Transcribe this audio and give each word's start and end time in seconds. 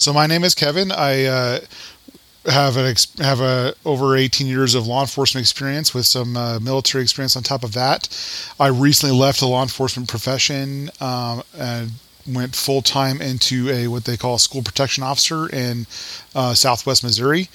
So 0.00 0.14
my 0.14 0.26
name 0.26 0.44
is 0.44 0.54
Kevin. 0.54 0.92
I 0.92 1.24
uh, 1.26 1.60
have 2.46 2.78
an 2.78 2.86
ex- 2.86 3.14
have 3.18 3.42
a 3.42 3.74
over 3.84 4.16
18 4.16 4.46
years 4.46 4.74
of 4.74 4.86
law 4.86 5.02
enforcement 5.02 5.44
experience 5.44 5.92
with 5.92 6.06
some 6.06 6.38
uh, 6.38 6.58
military 6.58 7.02
experience 7.02 7.36
on 7.36 7.42
top 7.42 7.64
of 7.64 7.74
that. 7.74 8.08
I 8.58 8.68
recently 8.68 9.14
left 9.14 9.40
the 9.40 9.46
law 9.46 9.60
enforcement 9.60 10.08
profession 10.08 10.90
um, 11.02 11.42
and 11.54 11.90
went 12.26 12.56
full 12.56 12.80
time 12.80 13.20
into 13.20 13.68
a 13.68 13.88
what 13.88 14.06
they 14.06 14.16
call 14.16 14.36
a 14.36 14.38
school 14.38 14.62
protection 14.62 15.02
officer 15.02 15.50
in 15.50 15.86
uh, 16.34 16.54
Southwest 16.54 17.04
Missouri, 17.04 17.50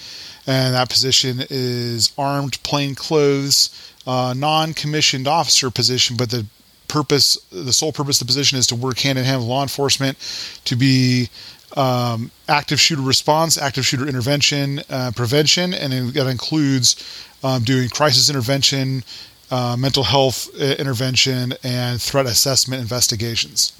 and 0.45 0.75
that 0.75 0.89
position 0.89 1.41
is 1.49 2.13
armed 2.15 2.61
plainclothes, 2.61 3.91
uh, 4.05 4.35
non-commissioned 4.37 5.27
officer 5.27 5.71
position, 5.71 6.15
but 6.15 6.29
the 6.29 6.45
purpose, 6.87 7.37
the 7.51 7.73
sole 7.73 7.91
purpose 7.91 8.21
of 8.21 8.27
the 8.27 8.29
position 8.29 8.57
is 8.57 8.67
to 8.67 8.75
work 8.75 8.99
hand 8.99 9.17
in 9.17 9.25
hand 9.25 9.39
with 9.39 9.49
law 9.49 9.63
enforcement 9.63 10.17
to 10.65 10.75
be 10.75 11.29
um, 11.75 12.31
active 12.47 12.79
shooter 12.79 13.01
response, 13.01 13.57
active 13.57 13.85
shooter 13.85 14.07
intervention, 14.07 14.81
uh, 14.89 15.11
prevention, 15.15 15.73
and 15.73 16.13
that 16.13 16.27
includes 16.27 16.95
um, 17.43 17.63
doing 17.63 17.89
crisis 17.89 18.29
intervention, 18.29 19.03
uh, 19.51 19.75
mental 19.77 20.03
health 20.03 20.49
uh, 20.59 20.75
intervention, 20.79 21.53
and 21.63 22.01
threat 22.01 22.25
assessment 22.25 22.81
investigations. 22.81 23.73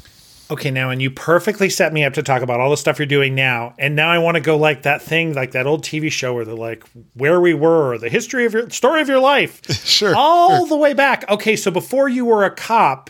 Okay, 0.52 0.70
now 0.70 0.92
and 0.92 1.02
you 1.02 1.10
perfectly 1.10 1.72
set 1.72 1.92
me 1.92 2.04
up 2.04 2.14
to 2.14 2.22
talk 2.22 2.44
about 2.44 2.60
all 2.60 2.70
the 2.70 2.78
stuff 2.78 3.00
you're 3.00 3.08
doing 3.08 3.34
now. 3.34 3.74
And 3.80 3.96
now 3.96 4.12
I 4.12 4.20
want 4.20 4.36
to 4.36 4.42
go 4.42 4.58
like 4.58 4.84
that 4.84 5.02
thing, 5.02 5.34
like 5.34 5.54
that 5.54 5.66
old 5.66 5.84
TV 5.84 6.12
show 6.12 6.36
where 6.36 6.46
they're 6.46 6.54
like, 6.54 6.84
where 7.16 7.42
we 7.42 7.56
were, 7.56 7.98
the 7.98 8.10
history 8.10 8.46
of 8.46 8.54
your 8.54 8.70
story 8.70 9.02
of 9.02 9.08
your 9.08 9.20
life. 9.20 9.66
sure. 9.86 10.14
All 10.16 10.60
sure. 10.60 10.68
the 10.68 10.78
way 10.78 10.94
back. 10.94 11.28
Okay, 11.32 11.56
so 11.56 11.72
before 11.72 12.10
you 12.10 12.26
were 12.26 12.46
a 12.46 12.52
cop, 12.52 13.10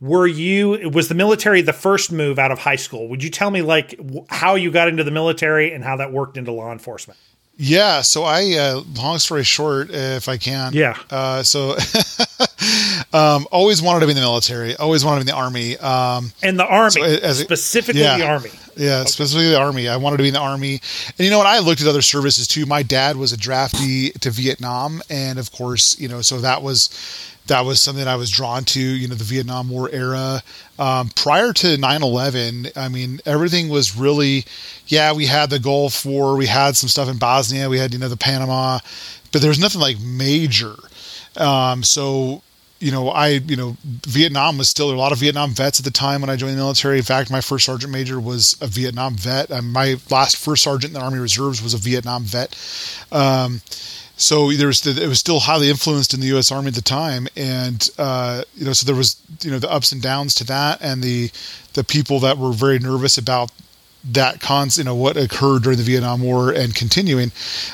were 0.00 0.26
you 0.26 0.90
was 0.90 1.08
the 1.08 1.14
military 1.14 1.62
the 1.62 1.72
first 1.72 2.12
move 2.12 2.38
out 2.38 2.50
of 2.50 2.58
high 2.58 2.76
school? 2.76 3.08
Would 3.08 3.22
you 3.22 3.30
tell 3.30 3.50
me 3.50 3.62
like 3.62 3.98
how 4.28 4.54
you 4.54 4.70
got 4.70 4.88
into 4.88 5.04
the 5.04 5.10
military 5.10 5.72
and 5.72 5.82
how 5.82 5.96
that 5.96 6.12
worked 6.12 6.36
into 6.36 6.52
law 6.52 6.72
enforcement? 6.72 7.18
Yeah, 7.58 8.02
so 8.02 8.24
I, 8.24 8.52
uh, 8.52 8.82
long 8.96 9.18
story 9.18 9.42
short, 9.42 9.88
if 9.90 10.28
I 10.28 10.36
can. 10.36 10.74
Yeah. 10.74 10.94
Uh, 11.08 11.42
so, 11.42 11.70
um, 13.14 13.46
always 13.50 13.80
wanted 13.80 14.00
to 14.00 14.06
be 14.06 14.10
in 14.10 14.16
the 14.16 14.22
military. 14.22 14.76
Always 14.76 15.06
wanted 15.06 15.20
to 15.20 15.24
be 15.24 15.30
in 15.30 15.36
the 15.36 15.42
army. 15.42 15.78
Um, 15.78 16.32
and 16.42 16.58
the 16.58 16.66
army, 16.66 16.90
so 16.90 17.02
as, 17.02 17.38
specifically 17.38 18.02
yeah, 18.02 18.18
the 18.18 18.26
army. 18.26 18.50
Yeah, 18.76 19.00
okay. 19.00 19.08
specifically 19.08 19.48
the 19.48 19.58
army. 19.58 19.88
I 19.88 19.96
wanted 19.96 20.18
to 20.18 20.24
be 20.24 20.28
in 20.28 20.34
the 20.34 20.40
army, 20.40 20.82
and 21.18 21.24
you 21.24 21.30
know 21.30 21.38
what? 21.38 21.46
I 21.46 21.60
looked 21.60 21.80
at 21.80 21.86
other 21.86 22.02
services 22.02 22.46
too. 22.46 22.66
My 22.66 22.82
dad 22.82 23.16
was 23.16 23.32
a 23.32 23.38
draftee 23.38 24.12
to 24.20 24.30
Vietnam, 24.30 25.00
and 25.08 25.38
of 25.38 25.50
course, 25.50 25.98
you 25.98 26.08
know, 26.08 26.20
so 26.20 26.38
that 26.40 26.60
was 26.60 26.90
that 27.46 27.64
was 27.64 27.80
something 27.80 28.06
I 28.06 28.16
was 28.16 28.30
drawn 28.30 28.64
to, 28.64 28.80
you 28.80 29.08
know, 29.08 29.14
the 29.14 29.24
Vietnam 29.24 29.68
War 29.68 29.88
era. 29.90 30.42
Um, 30.78 31.10
prior 31.10 31.52
to 31.54 31.76
9 31.76 32.02
11, 32.02 32.68
I 32.76 32.88
mean, 32.88 33.20
everything 33.24 33.68
was 33.68 33.96
really, 33.96 34.44
yeah, 34.86 35.12
we 35.12 35.26
had 35.26 35.50
the 35.50 35.58
Gulf 35.58 36.04
War, 36.04 36.36
we 36.36 36.46
had 36.46 36.76
some 36.76 36.88
stuff 36.88 37.08
in 37.08 37.18
Bosnia, 37.18 37.68
we 37.68 37.78
had, 37.78 37.92
you 37.92 37.98
know, 37.98 38.08
the 38.08 38.16
Panama, 38.16 38.80
but 39.32 39.40
there 39.40 39.48
was 39.48 39.58
nothing 39.58 39.80
like 39.80 39.98
major. 40.00 40.74
Um, 41.36 41.82
so, 41.82 42.42
you 42.78 42.90
know, 42.90 43.08
I, 43.08 43.28
you 43.28 43.56
know, 43.56 43.76
Vietnam 43.84 44.58
was 44.58 44.68
still 44.68 44.90
a 44.90 44.96
lot 44.96 45.12
of 45.12 45.18
Vietnam 45.18 45.50
vets 45.50 45.78
at 45.78 45.84
the 45.84 45.90
time 45.90 46.20
when 46.20 46.28
I 46.28 46.36
joined 46.36 46.52
the 46.52 46.58
military. 46.58 46.98
In 46.98 47.04
fact, 47.04 47.30
my 47.30 47.40
first 47.40 47.64
sergeant 47.64 47.92
major 47.92 48.20
was 48.20 48.56
a 48.60 48.66
Vietnam 48.66 49.14
vet. 49.14 49.50
And 49.50 49.72
my 49.72 49.96
last 50.10 50.36
first 50.36 50.62
sergeant 50.62 50.94
in 50.94 51.00
the 51.00 51.04
Army 51.04 51.18
Reserves 51.18 51.62
was 51.62 51.72
a 51.72 51.78
Vietnam 51.78 52.24
vet. 52.24 52.54
Um, 53.10 53.62
so 54.16 54.50
there 54.52 54.66
was 54.66 54.84
it 54.86 55.08
was 55.08 55.18
still 55.18 55.40
highly 55.40 55.68
influenced 55.68 56.14
in 56.14 56.20
the 56.20 56.28
U.S. 56.28 56.50
Army 56.50 56.68
at 56.68 56.74
the 56.74 56.82
time, 56.82 57.28
and 57.36 57.88
uh, 57.98 58.42
you 58.54 58.64
know, 58.64 58.72
so 58.72 58.86
there 58.86 58.96
was 58.96 59.20
you 59.42 59.50
know 59.50 59.58
the 59.58 59.70
ups 59.70 59.92
and 59.92 60.00
downs 60.00 60.34
to 60.36 60.44
that, 60.44 60.80
and 60.80 61.02
the 61.02 61.30
the 61.74 61.84
people 61.84 62.18
that 62.20 62.38
were 62.38 62.52
very 62.52 62.78
nervous 62.78 63.18
about 63.18 63.50
that 64.12 64.40
cons 64.40 64.78
you 64.78 64.84
know 64.84 64.94
what 64.94 65.16
occurred 65.16 65.64
during 65.64 65.76
the 65.76 65.84
Vietnam 65.84 66.22
War 66.22 66.50
and 66.50 66.74
continuing, 66.74 67.30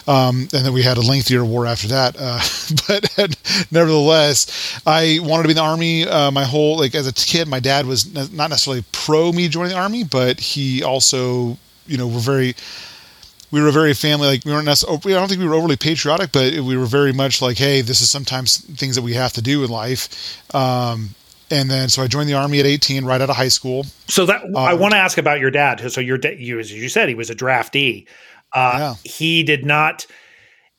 um, 0.09 0.48
and 0.53 0.67
then 0.67 0.73
we 0.73 0.83
had 0.83 0.97
a 0.97 1.01
lengthier 1.01 1.45
war 1.45 1.65
after 1.65 1.87
that. 1.89 2.17
Uh, 2.19 2.41
but 2.89 3.69
nevertheless, 3.70 4.81
I 4.85 5.19
wanted 5.23 5.45
to 5.45 5.48
be 5.48 5.53
in 5.53 5.57
the 5.57 5.63
army. 5.63 6.09
Uh, 6.09 6.33
my 6.33 6.45
whole 6.45 6.77
like 6.77 6.97
as 6.97 7.07
a 7.07 7.13
kid, 7.13 7.47
my 7.47 7.61
dad 7.61 7.86
was 7.86 8.13
not 8.33 8.51
necessarily 8.51 8.85
pro 8.91 9.30
me 9.30 9.47
joining 9.47 9.70
the 9.73 9.79
army, 9.79 10.03
but 10.03 10.41
he 10.41 10.83
also 10.83 11.57
you 11.86 11.97
know 11.97 12.09
were 12.09 12.19
very 12.19 12.57
we 13.52 13.61
were 13.61 13.70
very 13.70 13.95
family 13.95 14.27
like 14.27 14.45
we 14.45 14.51
weren't 14.51 14.64
necessarily, 14.64 15.14
I 15.14 15.18
don't 15.20 15.29
think 15.29 15.40
we 15.40 15.46
were 15.46 15.55
overly 15.55 15.77
patriotic, 15.77 16.33
but 16.33 16.55
we 16.55 16.77
were 16.77 16.86
very 16.86 17.13
much 17.13 17.40
like, 17.40 17.58
hey, 17.58 17.83
this 17.83 18.01
is 18.01 18.11
sometimes 18.11 18.58
things 18.77 18.96
that 18.96 19.02
we 19.02 19.13
have 19.13 19.35
to 19.35 19.42
do 19.42 19.63
in 19.63 19.70
life. 19.70 20.42
Um, 20.55 21.11
and 21.51 21.70
then 21.70 21.91
so 21.91 22.02
I 22.02 22.07
joined 22.07 22.30
the 22.30 22.35
army 22.35 22.61
at 22.61 22.67
18, 22.67 23.05
right 23.05 23.20
out 23.20 23.29
of 23.29 23.36
high 23.36 23.48
school. 23.48 23.85
So 24.08 24.24
that 24.24 24.42
um, 24.42 24.57
I 24.57 24.73
want 24.73 24.92
to 24.92 24.98
ask 24.98 25.18
about 25.18 25.39
your 25.39 25.51
dad. 25.51 25.92
So 25.92 26.01
your 26.01 26.17
dad, 26.17 26.41
you 26.41 26.58
as 26.58 26.73
you 26.73 26.89
said, 26.89 27.11
he 27.11 27.14
was 27.14 27.29
a 27.29 27.35
draftee. 27.35 28.08
Uh, 28.55 28.77
yeah. 28.79 28.95
He 29.05 29.42
did 29.42 29.67
not. 29.67 30.07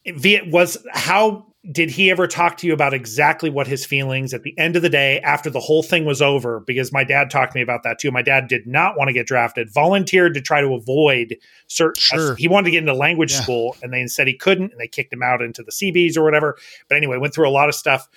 Viet 0.05 0.47
was 0.47 0.83
how 0.91 1.45
did 1.71 1.89
he 1.89 2.11
ever 2.11 2.27
talk 2.27 2.57
to 2.57 2.67
you 2.67 2.73
about 2.73 2.93
exactly 2.93 3.49
what 3.49 3.67
his 3.67 3.85
feelings 3.85 4.33
at 4.33 4.43
the 4.43 4.57
end 4.59 4.75
of 4.75 4.81
the 4.81 4.89
day 4.89 5.21
after 5.21 5.49
the 5.49 5.61
whole 5.61 5.81
thing 5.81 6.03
was 6.03 6.21
over 6.21 6.59
because 6.59 6.91
my 6.91 7.05
dad 7.05 7.29
talked 7.29 7.53
to 7.53 7.57
me 7.57 7.61
about 7.61 7.83
that 7.83 7.99
too 7.99 8.11
my 8.11 8.21
dad 8.21 8.47
did 8.47 8.67
not 8.67 8.97
want 8.97 9.07
to 9.07 9.13
get 9.13 9.25
drafted 9.25 9.71
volunteered 9.71 10.33
to 10.33 10.41
try 10.41 10.59
to 10.59 10.73
avoid 10.73 11.37
certain 11.67 12.01
sure. 12.01 12.35
he 12.35 12.47
wanted 12.47 12.65
to 12.65 12.71
get 12.71 12.79
into 12.79 12.93
language 12.93 13.31
yeah. 13.31 13.41
school 13.41 13.77
and 13.81 13.93
they 13.93 14.05
said 14.07 14.27
he 14.27 14.35
couldn't 14.35 14.71
and 14.71 14.79
they 14.79 14.87
kicked 14.87 15.13
him 15.13 15.23
out 15.23 15.41
into 15.41 15.63
the 15.63 15.71
cbs 15.71 16.17
or 16.17 16.23
whatever 16.23 16.57
but 16.89 16.95
anyway 16.97 17.17
went 17.17 17.33
through 17.33 17.47
a 17.47 17.51
lot 17.51 17.69
of 17.69 17.75
stuff 17.75 18.09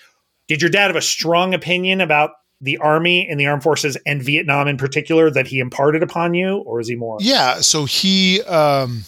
did 0.48 0.60
your 0.60 0.70
dad 0.70 0.88
have 0.88 0.96
a 0.96 1.02
strong 1.02 1.54
opinion 1.54 2.00
about 2.00 2.32
the 2.60 2.78
army 2.78 3.28
and 3.28 3.38
the 3.38 3.46
armed 3.46 3.62
forces 3.62 3.96
and 4.06 4.22
vietnam 4.22 4.66
in 4.66 4.76
particular 4.76 5.30
that 5.30 5.46
he 5.46 5.60
imparted 5.60 6.02
upon 6.02 6.34
you 6.34 6.58
or 6.58 6.80
is 6.80 6.88
he 6.88 6.96
more 6.96 7.18
yeah 7.20 7.60
so 7.60 7.84
he 7.84 8.42
um 8.42 9.04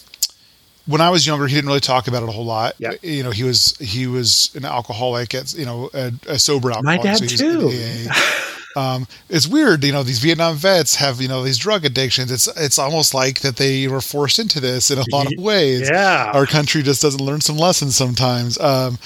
when 0.89 1.01
I 1.01 1.11
was 1.11 1.27
younger, 1.27 1.45
he 1.45 1.53
didn't 1.53 1.67
really 1.67 1.79
talk 1.79 2.07
about 2.07 2.23
it 2.23 2.29
a 2.29 2.31
whole 2.31 2.45
lot. 2.45 2.73
Yeah. 2.79 2.93
You 3.03 3.21
know, 3.21 3.29
he 3.29 3.43
was 3.43 3.77
he 3.77 4.07
was 4.07 4.49
an 4.55 4.65
alcoholic, 4.65 5.35
at, 5.35 5.53
you 5.53 5.65
know, 5.65 5.89
a, 5.93 6.11
a 6.27 6.39
sober 6.39 6.71
alcoholic. 6.71 7.03
My 7.03 7.03
dad 7.03 7.17
so 7.17 7.25
too. 7.27 8.07
um, 8.79 9.07
it's 9.29 9.47
weird, 9.47 9.83
you 9.83 9.91
know, 9.91 10.03
these 10.03 10.19
Vietnam 10.19 10.55
vets 10.55 10.95
have, 10.95 11.21
you 11.21 11.27
know, 11.27 11.43
these 11.43 11.57
drug 11.57 11.85
addictions. 11.85 12.31
It's 12.31 12.47
it's 12.57 12.79
almost 12.79 13.13
like 13.13 13.41
that 13.41 13.57
they 13.57 13.87
were 13.87 14.01
forced 14.01 14.39
into 14.39 14.59
this 14.59 14.89
in 14.91 14.97
a 14.97 15.05
lot 15.11 15.25
of 15.31 15.33
ways. 15.37 15.89
Yeah. 15.91 16.31
Our 16.33 16.45
country 16.45 16.81
just 16.81 17.01
doesn't 17.01 17.21
learn 17.21 17.41
some 17.41 17.57
lessons 17.57 17.95
sometimes. 17.95 18.59
Um, 18.59 18.97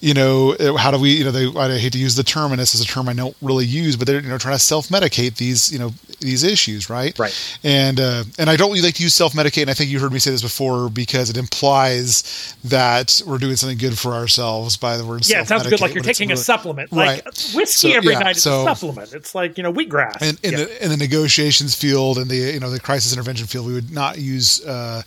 you 0.00 0.14
know, 0.14 0.54
how 0.76 0.90
do 0.90 0.98
we, 0.98 1.10
you 1.10 1.24
know, 1.24 1.30
they, 1.30 1.46
I 1.58 1.78
hate 1.78 1.94
to 1.94 1.98
use 1.98 2.16
the 2.16 2.22
term, 2.22 2.52
and 2.52 2.60
this 2.60 2.74
is 2.74 2.82
a 2.82 2.84
term 2.84 3.08
I 3.08 3.14
don't 3.14 3.36
really 3.40 3.64
use, 3.64 3.96
but 3.96 4.06
they're, 4.06 4.20
you 4.20 4.28
know, 4.28 4.38
trying 4.38 4.54
to 4.54 4.62
self-medicate 4.62 5.36
these, 5.36 5.72
you 5.72 5.78
know, 5.78 5.90
these 6.20 6.44
issues, 6.44 6.90
right? 6.90 7.18
Right. 7.18 7.58
And, 7.64 7.98
uh, 7.98 8.24
and 8.38 8.50
I 8.50 8.56
don't 8.56 8.70
really 8.70 8.82
like 8.82 8.94
to 8.96 9.02
use 9.02 9.14
self-medicate, 9.14 9.62
and 9.62 9.70
I 9.70 9.74
think 9.74 9.90
you 9.90 9.98
heard 9.98 10.12
me 10.12 10.18
say 10.18 10.30
this 10.30 10.42
before 10.42 10.90
because 10.90 11.30
it 11.30 11.38
implies 11.38 12.54
that 12.64 13.22
we're 13.26 13.38
doing 13.38 13.56
something 13.56 13.78
good 13.78 13.98
for 13.98 14.12
ourselves 14.12 14.76
by 14.76 14.98
the 14.98 15.04
word 15.04 15.26
Yeah, 15.28 15.40
it 15.40 15.48
sounds 15.48 15.66
good 15.66 15.80
like 15.80 15.94
you're 15.94 16.04
taking 16.04 16.28
really, 16.28 16.40
a 16.40 16.44
supplement. 16.44 16.92
Like 16.92 17.24
right. 17.24 17.52
whiskey 17.54 17.92
so, 17.92 17.96
every 17.96 18.12
yeah, 18.12 18.18
night 18.18 18.36
is 18.36 18.42
so, 18.42 18.62
a 18.62 18.64
supplement. 18.74 19.14
It's 19.16 19.34
like, 19.34 19.56
you 19.56 19.62
know, 19.62 19.72
wheatgrass. 19.72 20.22
In, 20.22 20.36
in, 20.42 20.52
yeah. 20.52 20.64
the, 20.64 20.84
in 20.84 20.90
the 20.90 20.96
negotiations 20.96 21.74
field 21.74 22.18
and 22.18 22.30
the, 22.30 22.36
you 22.36 22.60
know, 22.60 22.70
the 22.70 22.80
crisis 22.80 23.12
intervention 23.12 23.46
field, 23.46 23.66
we 23.66 23.72
would 23.72 23.90
not 23.90 24.18
use, 24.18 24.64
uh, 24.64 25.02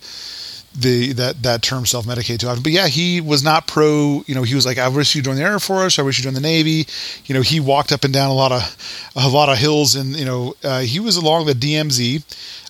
the 0.74 1.12
that 1.14 1.42
that 1.42 1.62
term 1.62 1.84
self 1.84 2.06
medicate 2.06 2.38
too 2.38 2.46
often. 2.46 2.62
But 2.62 2.72
yeah, 2.72 2.86
he 2.86 3.20
was 3.20 3.42
not 3.42 3.66
pro. 3.66 4.22
You 4.26 4.34
know, 4.34 4.42
he 4.42 4.54
was 4.54 4.64
like, 4.64 4.78
I 4.78 4.88
wish 4.88 5.14
you 5.14 5.22
join 5.22 5.36
the 5.36 5.42
Air 5.42 5.58
Force. 5.58 5.98
I 5.98 6.02
wish 6.02 6.18
you 6.18 6.24
join 6.24 6.34
the 6.34 6.40
Navy. 6.40 6.86
You 7.26 7.34
know, 7.34 7.42
he 7.42 7.58
walked 7.60 7.92
up 7.92 8.04
and 8.04 8.14
down 8.14 8.30
a 8.30 8.34
lot 8.34 8.52
of 8.52 9.10
a 9.16 9.28
lot 9.28 9.48
of 9.48 9.58
hills, 9.58 9.94
and 9.94 10.16
you 10.16 10.24
know, 10.24 10.54
uh, 10.62 10.80
he 10.80 11.00
was 11.00 11.16
along 11.16 11.46
the 11.46 11.54
DMZ. 11.54 12.22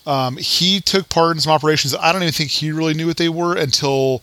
Um, 0.07 0.39
he 0.39 0.81
took 0.81 1.09
part 1.11 1.37
in 1.37 1.41
some 1.41 1.53
operations. 1.53 1.95
I 1.95 2.13
don't 2.13 2.23
even 2.23 2.33
think 2.33 2.51
he 2.51 2.73
really 2.73 2.95
knew 2.95 3.07
what 3.07 3.19
they 3.19 3.29
were 3.29 3.57
until. 3.57 4.23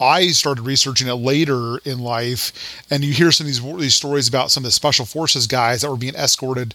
I 0.00 0.28
started 0.28 0.62
researching 0.62 1.08
it 1.08 1.14
later 1.14 1.78
in 1.78 1.98
life, 1.98 2.52
and 2.90 3.04
you 3.04 3.12
hear 3.12 3.32
some 3.32 3.46
of 3.46 3.48
these, 3.48 3.78
these 3.80 3.94
stories 3.94 4.28
about 4.28 4.50
some 4.50 4.62
of 4.62 4.66
the 4.68 4.72
special 4.72 5.04
forces 5.04 5.46
guys 5.46 5.82
that 5.82 5.90
were 5.90 5.96
being 5.96 6.14
escorted 6.14 6.74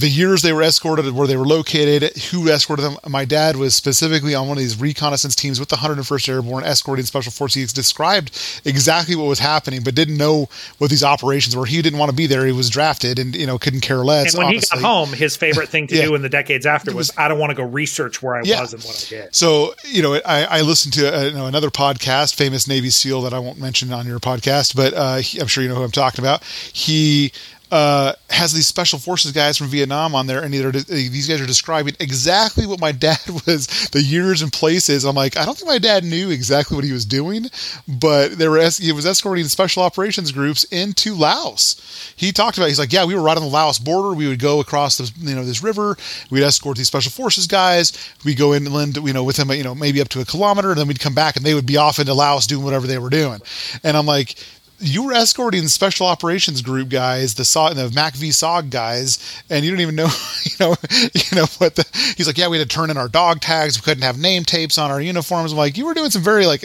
the 0.00 0.08
years 0.08 0.42
they 0.42 0.52
were 0.52 0.62
escorted, 0.62 1.12
where 1.12 1.26
they 1.26 1.36
were 1.36 1.46
located, 1.46 2.16
who 2.30 2.48
escorted 2.48 2.84
them. 2.84 2.96
My 3.08 3.24
dad 3.24 3.56
was 3.56 3.74
specifically 3.74 4.34
on 4.34 4.48
one 4.48 4.56
of 4.56 4.62
these 4.62 4.80
reconnaissance 4.80 5.34
teams 5.34 5.60
with 5.60 5.68
the 5.68 5.76
101st 5.76 6.28
Airborne 6.28 6.64
escorting 6.64 7.04
Special 7.04 7.32
Forces. 7.32 7.70
He 7.70 7.74
described 7.74 8.30
exactly 8.64 9.16
what 9.16 9.26
was 9.26 9.38
happening, 9.38 9.82
but 9.82 9.94
didn't 9.94 10.16
know 10.16 10.48
what 10.78 10.90
these 10.90 11.04
operations 11.04 11.56
were. 11.56 11.66
He 11.66 11.82
didn't 11.82 11.98
want 11.98 12.10
to 12.10 12.16
be 12.16 12.26
there. 12.26 12.46
He 12.46 12.52
was 12.52 12.70
drafted 12.70 13.18
and, 13.18 13.34
you 13.36 13.46
know, 13.46 13.58
couldn't 13.58 13.80
care 13.80 13.98
less. 13.98 14.34
And 14.34 14.38
when 14.38 14.46
honestly. 14.48 14.78
he 14.78 14.82
got 14.82 14.88
home, 14.88 15.12
his 15.12 15.36
favorite 15.36 15.68
thing 15.68 15.86
to 15.88 15.96
yeah. 15.96 16.06
do 16.06 16.14
in 16.14 16.22
the 16.22 16.28
decades 16.28 16.66
after 16.66 16.90
was, 16.90 17.08
was, 17.08 17.18
I 17.18 17.28
don't 17.28 17.38
want 17.38 17.50
to 17.50 17.56
go 17.56 17.64
research 17.64 18.22
where 18.22 18.36
I 18.36 18.42
yeah. 18.44 18.60
was 18.60 18.72
and 18.72 18.82
what 18.82 19.06
I 19.06 19.08
did. 19.08 19.34
So, 19.34 19.74
you 19.84 20.02
know, 20.02 20.14
I, 20.24 20.44
I 20.44 20.60
listened 20.62 20.94
to 20.94 21.14
uh, 21.14 21.24
you 21.24 21.34
know, 21.34 21.46
another 21.46 21.70
podcast, 21.70 22.34
famous 22.34 22.66
Navy 22.66 22.90
SEAL 22.90 23.22
that 23.22 23.34
I 23.34 23.38
won't 23.38 23.58
mention 23.58 23.92
on 23.92 24.06
your 24.06 24.18
podcast, 24.18 24.74
but 24.74 24.94
uh, 24.94 25.16
he, 25.16 25.40
I'm 25.40 25.46
sure 25.46 25.62
you 25.62 25.68
know 25.68 25.76
who 25.76 25.82
I'm 25.82 25.90
talking 25.90 26.24
about. 26.24 26.42
He 26.44 27.32
uh, 27.72 28.12
has 28.28 28.52
these 28.52 28.66
special 28.66 28.98
forces 28.98 29.32
guys 29.32 29.56
from 29.56 29.68
Vietnam 29.68 30.14
on 30.14 30.26
there, 30.26 30.42
and 30.42 30.54
either 30.54 30.70
these 30.72 31.26
guys 31.26 31.40
are 31.40 31.46
describing 31.46 31.96
exactly 32.00 32.66
what 32.66 32.78
my 32.78 32.92
dad 33.08 33.18
was, 33.46 33.66
the 33.92 34.02
years 34.02 34.42
and 34.42 34.52
places. 34.52 35.04
I'm 35.06 35.16
like, 35.16 35.38
I 35.38 35.46
don't 35.46 35.56
think 35.56 35.68
my 35.68 35.78
dad 35.78 36.04
knew 36.04 36.28
exactly 36.30 36.74
what 36.74 36.84
he 36.84 36.92
was 36.92 37.06
doing, 37.06 37.46
but 37.88 38.36
they 38.36 38.46
were 38.46 38.60
he 38.78 38.92
was 38.92 39.06
escorting 39.06 39.46
special 39.46 39.82
operations 39.82 40.32
groups 40.32 40.64
into 40.64 41.14
Laos. 41.14 42.14
He 42.14 42.30
talked 42.30 42.58
about, 42.58 42.68
he's 42.68 42.78
like, 42.78 42.92
yeah, 42.92 43.06
we 43.06 43.14
were 43.14 43.22
right 43.22 43.38
on 43.38 43.42
the 43.42 43.48
Laos 43.48 43.78
border. 43.78 44.14
We 44.14 44.28
would 44.28 44.38
go 44.38 44.60
across 44.60 44.98
the 44.98 45.10
you 45.26 45.34
know 45.34 45.44
this 45.44 45.62
river. 45.62 45.96
We'd 46.30 46.42
escort 46.42 46.76
these 46.76 46.88
special 46.88 47.10
forces 47.10 47.46
guys. 47.46 47.92
We 48.22 48.34
go 48.34 48.52
inland, 48.52 48.98
you 48.98 49.14
know, 49.14 49.24
with 49.24 49.36
them, 49.36 49.50
you 49.50 49.64
know, 49.64 49.74
maybe 49.74 50.02
up 50.02 50.10
to 50.10 50.20
a 50.20 50.26
kilometer, 50.26 50.72
and 50.72 50.78
then 50.78 50.88
we'd 50.88 51.00
come 51.00 51.14
back, 51.14 51.36
and 51.36 51.46
they 51.46 51.54
would 51.54 51.66
be 51.66 51.78
off 51.78 51.98
into 51.98 52.12
Laos 52.12 52.46
doing 52.46 52.64
whatever 52.64 52.86
they 52.86 52.98
were 52.98 53.08
doing. 53.08 53.40
And 53.82 53.96
I'm 53.96 54.04
like, 54.06 54.36
you 54.82 55.04
were 55.04 55.12
escorting 55.12 55.68
special 55.68 56.06
operations 56.06 56.60
group 56.60 56.88
guys, 56.88 57.34
the 57.34 57.44
SOG, 57.44 57.74
the 57.74 57.88
MACV 57.88 58.30
SOG 58.30 58.70
guys, 58.70 59.42
and 59.48 59.64
you 59.64 59.70
don't 59.70 59.80
even 59.80 59.94
know, 59.94 60.08
you 60.44 60.56
know, 60.60 60.74
you 61.14 61.36
know 61.36 61.46
what 61.58 61.76
the. 61.76 61.86
He's 62.16 62.26
like, 62.26 62.36
yeah, 62.36 62.48
we 62.48 62.58
had 62.58 62.68
to 62.68 62.74
turn 62.74 62.90
in 62.90 62.96
our 62.96 63.08
dog 63.08 63.40
tags. 63.40 63.78
We 63.78 63.82
couldn't 63.82 64.02
have 64.02 64.18
name 64.18 64.44
tapes 64.44 64.78
on 64.78 64.90
our 64.90 65.00
uniforms. 65.00 65.52
I'm 65.52 65.58
like, 65.58 65.78
you 65.78 65.86
were 65.86 65.94
doing 65.94 66.10
some 66.10 66.22
very 66.22 66.46
like, 66.46 66.64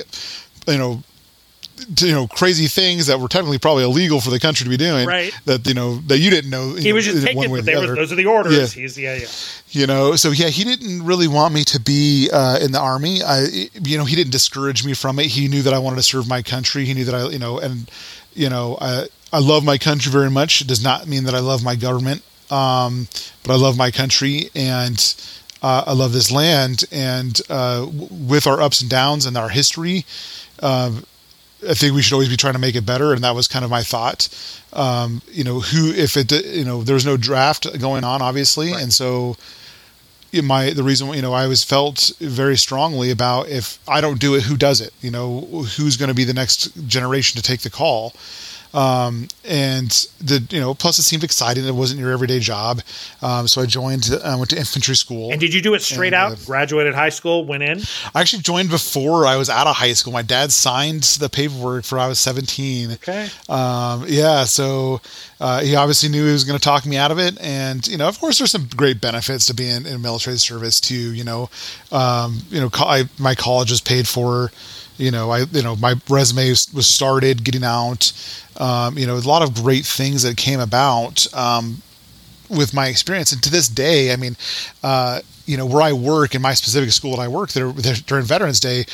you 0.67 0.77
know, 0.77 1.03
you 1.99 2.11
know 2.11 2.27
crazy 2.27 2.67
things 2.67 3.07
that 3.07 3.19
were 3.19 3.27
technically 3.27 3.59
probably 3.59 3.83
illegal 3.83 4.19
for 4.19 4.29
the 4.29 4.39
country 4.39 4.63
to 4.63 4.69
be 4.69 4.77
doing 4.77 5.07
right 5.07 5.33
that 5.45 5.65
you 5.67 5.73
know 5.73 5.95
that 6.07 6.19
you 6.19 6.29
didn't 6.29 6.49
know 6.49 6.73
he 6.73 6.89
know, 6.89 6.95
was 6.95 7.05
just 7.05 7.25
taking 7.25 7.43
it 7.43 7.49
but 7.49 7.65
they 7.65 7.75
were, 7.75 7.95
those 7.95 8.11
are 8.11 8.15
the 8.15 8.25
orders 8.25 8.75
yeah. 8.75 8.81
he's 8.81 8.97
yeah 8.97 9.15
yeah 9.15 9.27
you 9.69 9.87
know 9.87 10.15
so 10.15 10.31
yeah 10.31 10.47
he 10.47 10.63
didn't 10.63 11.05
really 11.05 11.27
want 11.27 11.53
me 11.53 11.63
to 11.63 11.79
be 11.79 12.29
uh, 12.31 12.57
in 12.59 12.71
the 12.71 12.79
army 12.79 13.21
I 13.23 13.45
you 13.81 13.97
know 13.97 14.05
he 14.05 14.15
didn't 14.15 14.31
discourage 14.31 14.85
me 14.85 14.93
from 14.93 15.19
it 15.19 15.27
he 15.27 15.47
knew 15.47 15.61
that 15.61 15.73
I 15.73 15.79
wanted 15.79 15.97
to 15.97 16.03
serve 16.03 16.27
my 16.27 16.41
country 16.41 16.85
he 16.85 16.93
knew 16.93 17.05
that 17.05 17.15
I 17.15 17.27
you 17.29 17.39
know 17.39 17.59
and 17.59 17.89
you 18.37 18.49
know, 18.49 18.77
I, 18.79 19.07
I 19.33 19.39
love 19.39 19.65
my 19.65 19.77
country 19.77 20.11
very 20.11 20.29
much. 20.29 20.61
It 20.61 20.67
does 20.67 20.83
not 20.83 21.07
mean 21.07 21.25
that 21.25 21.33
I 21.33 21.39
love 21.39 21.63
my 21.63 21.75
government, 21.75 22.21
um, 22.51 23.07
but 23.43 23.51
I 23.51 23.55
love 23.55 23.77
my 23.77 23.91
country 23.91 24.49
and 24.55 25.15
uh, 25.61 25.83
I 25.87 25.93
love 25.93 26.13
this 26.13 26.31
land. 26.31 26.85
And 26.91 27.39
uh, 27.49 27.87
with 27.89 28.47
our 28.47 28.61
ups 28.61 28.81
and 28.81 28.89
downs 28.89 29.25
and 29.25 29.35
our 29.35 29.49
history, 29.49 30.05
uh, 30.59 31.01
I 31.67 31.73
think 31.73 31.95
we 31.95 32.01
should 32.01 32.13
always 32.13 32.29
be 32.29 32.37
trying 32.37 32.53
to 32.53 32.59
make 32.59 32.75
it 32.75 32.85
better. 32.85 33.13
And 33.13 33.23
that 33.23 33.35
was 33.35 33.47
kind 33.47 33.65
of 33.65 33.71
my 33.71 33.83
thought. 33.83 34.29
Um, 34.73 35.21
you 35.31 35.43
know, 35.43 35.59
who, 35.59 35.91
if 35.91 36.17
it, 36.17 36.31
you 36.31 36.65
know, 36.65 36.83
there's 36.83 37.05
no 37.05 37.17
draft 37.17 37.67
going 37.79 38.03
on, 38.03 38.21
obviously. 38.21 38.71
Right. 38.71 38.83
And 38.83 38.93
so, 38.93 39.37
my 40.43 40.71
the 40.71 40.83
reason 40.83 41.07
you 41.13 41.21
know 41.21 41.33
I 41.33 41.47
was 41.47 41.63
felt 41.63 42.11
very 42.19 42.57
strongly 42.57 43.09
about 43.11 43.47
if 43.47 43.79
I 43.87 44.01
don't 44.01 44.19
do 44.19 44.35
it, 44.35 44.43
who 44.43 44.57
does 44.57 44.81
it? 44.81 44.93
You 45.01 45.09
know, 45.09 45.41
who's 45.77 45.97
going 45.97 46.09
to 46.09 46.15
be 46.15 46.25
the 46.25 46.33
next 46.33 46.87
generation 46.87 47.37
to 47.37 47.43
take 47.43 47.61
the 47.61 47.69
call? 47.69 48.13
Um, 48.77 49.27
and 49.43 49.89
the 50.21 50.45
you 50.51 50.59
know 50.59 50.75
plus 50.75 50.99
it 50.99 51.03
seemed 51.03 51.23
exciting 51.23 51.65
it 51.65 51.73
wasn't 51.73 51.99
your 51.99 52.11
everyday 52.11 52.39
job. 52.39 52.81
Um, 53.23 53.47
so 53.47 53.63
i 53.63 53.65
joined 53.65 54.07
i 54.23 54.33
uh, 54.33 54.37
went 54.37 54.51
to 54.51 54.57
infantry 54.57 54.95
school. 54.95 55.31
And 55.31 55.41
did 55.41 55.51
you 55.51 55.63
do 55.63 55.73
it 55.73 55.81
straight 55.81 56.13
and, 56.13 56.15
out? 56.15 56.31
Uh, 56.33 56.35
graduated 56.45 56.93
high 56.93 57.09
school 57.09 57.43
went 57.43 57.63
in? 57.63 57.81
I 58.13 58.21
actually 58.21 58.43
joined 58.43 58.69
before 58.69 59.25
i 59.25 59.35
was 59.35 59.49
out 59.49 59.65
of 59.65 59.77
high 59.77 59.93
school. 59.93 60.13
My 60.13 60.21
dad 60.21 60.51
signed 60.51 61.03
the 61.19 61.27
paperwork 61.27 61.85
for 61.85 61.97
i 61.97 62.07
was 62.07 62.19
17 62.19 62.91
okay. 62.91 63.29
Um, 63.49 64.05
yeah 64.07 64.43
so 64.43 65.01
uh, 65.39 65.61
he 65.61 65.75
obviously 65.75 66.09
knew 66.09 66.25
he 66.25 66.31
was 66.31 66.43
going 66.43 66.59
to 66.59 66.63
talk 66.63 66.85
me 66.85 66.97
out 66.97 67.09
of 67.09 67.17
it. 67.17 67.39
And 67.41 67.87
you 67.87 67.97
know 67.97 68.07
of 68.07 68.19
course 68.19 68.37
there's 68.37 68.51
some 68.51 68.67
great 68.75 69.01
benefits 69.01 69.47
to 69.47 69.55
being 69.55 69.87
in 69.87 70.03
military 70.03 70.37
service 70.37 70.79
too 70.79 71.15
you 71.15 71.23
know. 71.23 71.49
Um, 71.91 72.41
you 72.51 72.61
know 72.61 72.69
I, 72.75 73.05
my 73.17 73.33
college 73.33 73.71
was 73.71 73.81
paid 73.81 74.07
for 74.07 74.51
you 74.97 75.11
know 75.11 75.31
i 75.31 75.39
you 75.39 75.61
know 75.61 75.75
my 75.75 75.95
resume 76.09 76.49
was 76.49 76.87
started 76.87 77.43
getting 77.43 77.63
out. 77.63 78.11
Um, 78.59 78.97
you 78.97 79.05
know 79.05 79.15
a 79.15 79.19
lot 79.19 79.43
of 79.43 79.53
great 79.53 79.85
things 79.85 80.23
that 80.23 80.35
came 80.35 80.59
about 80.59 81.31
um, 81.33 81.81
with 82.49 82.73
my 82.73 82.87
experience. 82.87 83.31
And 83.31 83.41
to 83.43 83.51
this 83.51 83.67
day 83.67 84.11
i 84.13 84.15
mean 84.15 84.35
uh, 84.83 85.21
you 85.45 85.57
know 85.57 85.65
where 85.65 85.81
i 85.81 85.93
work 85.93 86.35
in 86.35 86.41
my 86.41 86.53
specific 86.53 86.91
school 86.91 87.15
that 87.15 87.21
i 87.21 87.27
work 87.27 87.51
there, 87.51 87.71
during 87.71 88.25
veterans 88.25 88.59
day 88.59 88.85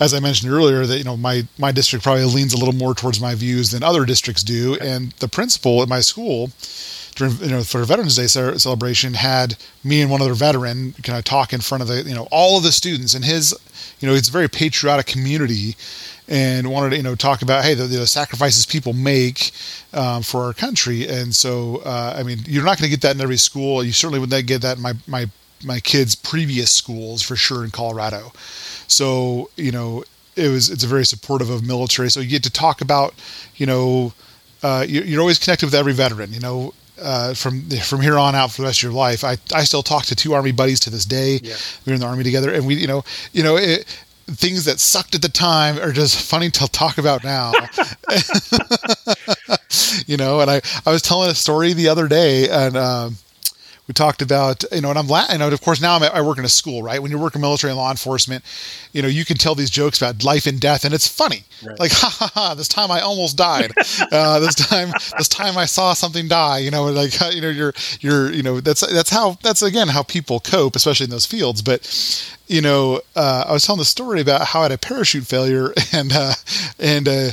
as 0.00 0.14
i 0.14 0.20
mentioned 0.20 0.50
earlier 0.50 0.86
that 0.86 0.98
you 0.98 1.04
know 1.04 1.16
my 1.16 1.46
my 1.58 1.70
district 1.72 2.02
probably 2.02 2.24
leans 2.24 2.52
a 2.52 2.56
little 2.56 2.74
more 2.74 2.94
towards 2.94 3.20
my 3.20 3.34
views 3.34 3.70
than 3.70 3.82
other 3.82 4.04
districts 4.04 4.42
do. 4.42 4.76
And 4.80 5.12
the 5.20 5.28
principal 5.28 5.82
at 5.82 5.88
my 5.88 6.00
school 6.00 6.50
during 7.14 7.36
you 7.36 7.48
know 7.48 7.62
for 7.62 7.84
Veterans 7.84 8.16
Day 8.16 8.26
celebration 8.26 9.14
had 9.14 9.56
me 9.84 10.00
and 10.00 10.10
one 10.10 10.22
other 10.22 10.34
veteran 10.34 10.92
kind 11.02 11.18
of 11.18 11.24
talk 11.24 11.52
in 11.52 11.60
front 11.60 11.82
of 11.82 11.88
the 11.88 12.02
you 12.02 12.14
know 12.14 12.28
all 12.30 12.56
of 12.56 12.62
the 12.62 12.72
students 12.72 13.14
and 13.14 13.24
his 13.24 13.54
you 14.00 14.08
know 14.08 14.14
it's 14.14 14.28
a 14.28 14.32
very 14.32 14.48
patriotic 14.48 15.06
community 15.06 15.76
and 16.28 16.70
wanted 16.70 16.90
to 16.90 16.96
you 16.96 17.02
know 17.02 17.14
talk 17.14 17.42
about 17.42 17.64
hey 17.64 17.74
the, 17.74 17.84
the 17.84 18.06
sacrifices 18.06 18.64
people 18.66 18.92
make 18.92 19.50
um, 19.92 20.22
for 20.22 20.42
our 20.42 20.52
country. 20.52 21.06
And 21.06 21.34
so 21.34 21.82
uh, 21.84 22.14
I 22.16 22.22
mean 22.22 22.38
you're 22.46 22.64
not 22.64 22.78
going 22.78 22.90
to 22.90 22.96
get 22.96 23.02
that 23.02 23.16
in 23.16 23.20
every 23.20 23.36
school. 23.36 23.84
You 23.84 23.92
certainly 23.92 24.20
wouldn't 24.20 24.46
get 24.46 24.62
that 24.62 24.76
in 24.76 24.82
my 24.82 24.94
my 25.06 25.26
my 25.64 25.80
kids 25.80 26.14
previous 26.14 26.72
schools 26.72 27.22
for 27.22 27.36
sure 27.36 27.64
in 27.64 27.70
Colorado. 27.70 28.32
So 28.88 29.50
you 29.56 29.72
know 29.72 30.04
it 30.36 30.48
was 30.48 30.70
it's 30.70 30.84
a 30.84 30.88
very 30.88 31.04
supportive 31.04 31.50
of 31.50 31.66
military. 31.66 32.10
So 32.10 32.20
you 32.20 32.28
get 32.28 32.42
to 32.44 32.50
talk 32.50 32.80
about 32.80 33.14
you 33.56 33.66
know 33.66 34.12
uh, 34.62 34.86
you're 34.88 35.20
always 35.20 35.38
connected 35.40 35.66
with 35.66 35.74
every 35.74 35.92
veteran 35.92 36.32
you 36.32 36.40
know 36.40 36.72
uh, 37.00 37.34
from 37.34 37.68
from 37.70 38.00
here 38.00 38.18
on 38.18 38.34
out 38.34 38.50
for 38.50 38.62
the 38.62 38.66
rest 38.66 38.80
of 38.80 38.84
your 38.84 38.92
life. 38.92 39.24
I, 39.24 39.36
I 39.54 39.64
still 39.64 39.82
talk 39.82 40.04
to 40.06 40.16
two 40.16 40.34
army 40.34 40.52
buddies 40.52 40.80
to 40.80 40.90
this 40.90 41.04
day. 41.04 41.40
Yeah. 41.42 41.54
We 41.86 41.90
were 41.90 41.94
in 41.94 42.00
the 42.00 42.06
army 42.06 42.24
together, 42.24 42.52
and 42.52 42.66
we 42.66 42.74
you 42.74 42.86
know 42.86 43.04
you 43.32 43.42
know 43.42 43.56
it, 43.56 43.84
things 44.26 44.64
that 44.64 44.80
sucked 44.80 45.14
at 45.14 45.22
the 45.22 45.28
time 45.28 45.78
are 45.78 45.92
just 45.92 46.20
funny 46.20 46.50
to 46.50 46.68
talk 46.68 46.98
about 46.98 47.24
now. 47.24 47.52
you 50.06 50.16
know, 50.16 50.40
and 50.40 50.50
I 50.50 50.60
I 50.86 50.90
was 50.90 51.02
telling 51.02 51.30
a 51.30 51.34
story 51.34 51.72
the 51.72 51.88
other 51.88 52.08
day, 52.08 52.48
and. 52.48 52.76
Um, 52.76 53.16
we 53.88 53.94
talked 53.94 54.22
about 54.22 54.64
you 54.72 54.80
know 54.80 54.90
and 54.90 54.98
i'm 54.98 55.08
la- 55.08 55.26
you 55.30 55.38
know 55.38 55.48
of 55.48 55.60
course 55.60 55.80
now 55.80 55.96
I'm 55.96 56.02
i 56.04 56.20
work 56.22 56.38
in 56.38 56.44
a 56.44 56.48
school 56.48 56.82
right? 56.82 57.00
When 57.02 57.10
you're 57.10 57.20
working 57.20 57.40
military 57.40 57.70
and 57.72 57.78
law 57.78 57.90
enforcement 57.90 58.44
you 58.92 59.02
know 59.02 59.08
you 59.08 59.24
can 59.24 59.36
tell 59.36 59.54
these 59.54 59.70
jokes 59.70 60.00
about 60.00 60.22
life 60.24 60.46
and 60.46 60.60
death 60.60 60.84
and 60.84 60.94
it's 60.94 61.08
funny. 61.08 61.44
Right. 61.64 61.78
like 61.78 61.92
ha 62.02 62.08
ha 62.08 62.30
ha 62.34 62.54
this 62.54 62.68
time 62.68 62.90
i 62.90 63.00
almost 63.00 63.36
died. 63.36 63.72
Uh, 64.10 64.38
this 64.40 64.54
time 64.54 64.92
this 65.18 65.28
time 65.28 65.58
i 65.58 65.64
saw 65.64 65.92
something 65.94 66.28
die 66.28 66.58
you 66.58 66.70
know 66.70 66.84
like 66.84 67.12
you 67.34 67.40
know 67.40 67.48
you're 67.50 67.74
you're 68.00 68.30
you 68.32 68.42
know 68.42 68.60
that's 68.60 68.86
that's 68.86 69.10
how 69.10 69.36
that's 69.42 69.62
again 69.62 69.88
how 69.88 70.02
people 70.02 70.40
cope 70.40 70.76
especially 70.76 71.04
in 71.04 71.10
those 71.10 71.26
fields. 71.26 71.62
But 71.62 71.80
you 72.48 72.60
know 72.60 73.00
uh, 73.16 73.44
i 73.48 73.52
was 73.52 73.64
telling 73.64 73.78
the 73.78 73.84
story 73.84 74.20
about 74.20 74.46
how 74.48 74.60
i 74.60 74.64
had 74.64 74.72
a 74.72 74.78
parachute 74.78 75.26
failure 75.26 75.72
and 75.92 76.12
uh, 76.12 76.34
and 76.78 77.08
uh, 77.08 77.30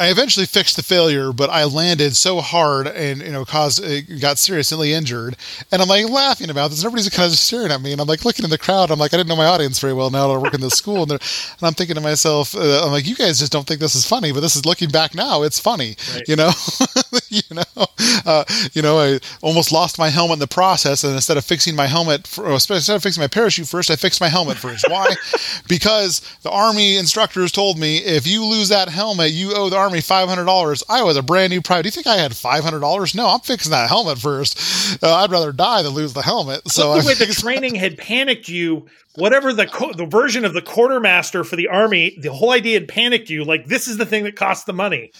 I 0.00 0.10
eventually 0.10 0.46
fixed 0.46 0.76
the 0.76 0.82
failure, 0.82 1.30
but 1.30 1.50
I 1.50 1.64
landed 1.64 2.16
so 2.16 2.40
hard 2.40 2.86
and 2.86 3.20
you 3.20 3.32
know 3.32 3.44
caused 3.44 3.82
got 4.18 4.38
seriously 4.38 4.94
injured. 4.94 5.36
And 5.70 5.82
I'm 5.82 5.88
like 5.88 6.08
laughing 6.08 6.48
about 6.48 6.70
this. 6.70 6.82
Everybody's 6.82 7.10
kind 7.10 7.30
of 7.30 7.36
staring 7.38 7.70
at 7.70 7.82
me, 7.82 7.92
and 7.92 8.00
I'm 8.00 8.08
like 8.08 8.24
looking 8.24 8.44
in 8.44 8.50
the 8.50 8.56
crowd. 8.56 8.90
I'm 8.90 8.98
like 8.98 9.12
I 9.12 9.18
didn't 9.18 9.28
know 9.28 9.36
my 9.36 9.44
audience 9.44 9.78
very 9.78 9.92
well 9.92 10.08
now 10.08 10.28
that 10.28 10.34
I 10.34 10.38
work 10.38 10.54
in 10.54 10.62
this 10.62 10.72
school, 10.72 11.02
and, 11.02 11.12
and 11.12 11.20
I'm 11.62 11.74
thinking 11.74 11.96
to 11.96 12.00
myself, 12.00 12.54
uh, 12.54 12.82
I'm 12.82 12.92
like 12.92 13.06
you 13.06 13.14
guys 13.14 13.40
just 13.40 13.52
don't 13.52 13.66
think 13.66 13.78
this 13.80 13.94
is 13.94 14.06
funny, 14.06 14.32
but 14.32 14.40
this 14.40 14.56
is 14.56 14.64
looking 14.64 14.88
back 14.88 15.14
now, 15.14 15.42
it's 15.42 15.60
funny. 15.60 15.96
Right. 16.14 16.22
You 16.26 16.36
know, 16.36 16.50
you 17.28 17.42
know, 17.52 17.86
uh, 18.24 18.44
you 18.72 18.80
know, 18.80 18.98
I 18.98 19.20
almost 19.42 19.70
lost 19.70 19.98
my 19.98 20.08
helmet 20.08 20.36
in 20.36 20.38
the 20.38 20.46
process, 20.46 21.04
and 21.04 21.12
instead 21.12 21.36
of 21.36 21.44
fixing 21.44 21.76
my 21.76 21.88
helmet, 21.88 22.26
for, 22.26 22.50
instead 22.50 22.88
of 22.88 23.02
fixing 23.02 23.20
my 23.20 23.28
parachute 23.28 23.68
first, 23.68 23.90
I 23.90 23.96
fixed 23.96 24.20
my 24.20 24.28
helmet 24.28 24.56
first. 24.56 24.88
Why? 24.88 25.14
because 25.68 26.20
the 26.42 26.50
army 26.50 26.96
instructors 26.96 27.52
told 27.52 27.78
me 27.78 27.98
if 27.98 28.26
you 28.26 28.46
lose 28.46 28.70
that 28.70 28.88
helmet, 28.88 29.32
you 29.32 29.52
owe 29.54 29.68
the 29.68 29.76
army 29.76 29.89
Hundred 29.98 30.44
dollars. 30.44 30.82
I 30.88 31.02
was 31.02 31.16
a 31.16 31.22
brand 31.22 31.50
new 31.50 31.60
private. 31.60 31.82
Do 31.84 31.86
you 31.88 31.92
think 31.92 32.06
I 32.06 32.16
had 32.16 32.36
five 32.36 32.62
hundred 32.62 32.80
dollars? 32.80 33.14
No, 33.14 33.26
I'm 33.26 33.40
fixing 33.40 33.70
that 33.72 33.88
helmet 33.88 34.18
first. 34.18 35.02
Uh, 35.02 35.14
I'd 35.14 35.30
rather 35.30 35.52
die 35.52 35.82
than 35.82 35.92
lose 35.92 36.12
the 36.12 36.22
helmet. 36.22 36.70
So 36.70 37.00
the 37.00 37.06
way 37.06 37.14
the 37.14 37.26
training 37.26 37.74
had 37.74 37.98
panicked 37.98 38.48
you. 38.48 38.86
Whatever 39.16 39.52
the 39.52 39.66
co- 39.66 39.92
the 39.92 40.06
version 40.06 40.44
of 40.44 40.54
the 40.54 40.62
quartermaster 40.62 41.42
for 41.42 41.56
the 41.56 41.66
army, 41.66 42.16
the 42.20 42.32
whole 42.32 42.52
idea 42.52 42.78
had 42.78 42.88
panicked 42.88 43.28
you. 43.28 43.44
Like 43.44 43.66
this 43.66 43.88
is 43.88 43.96
the 43.96 44.06
thing 44.06 44.24
that 44.24 44.36
costs 44.36 44.64
the 44.64 44.72
money. 44.72 45.10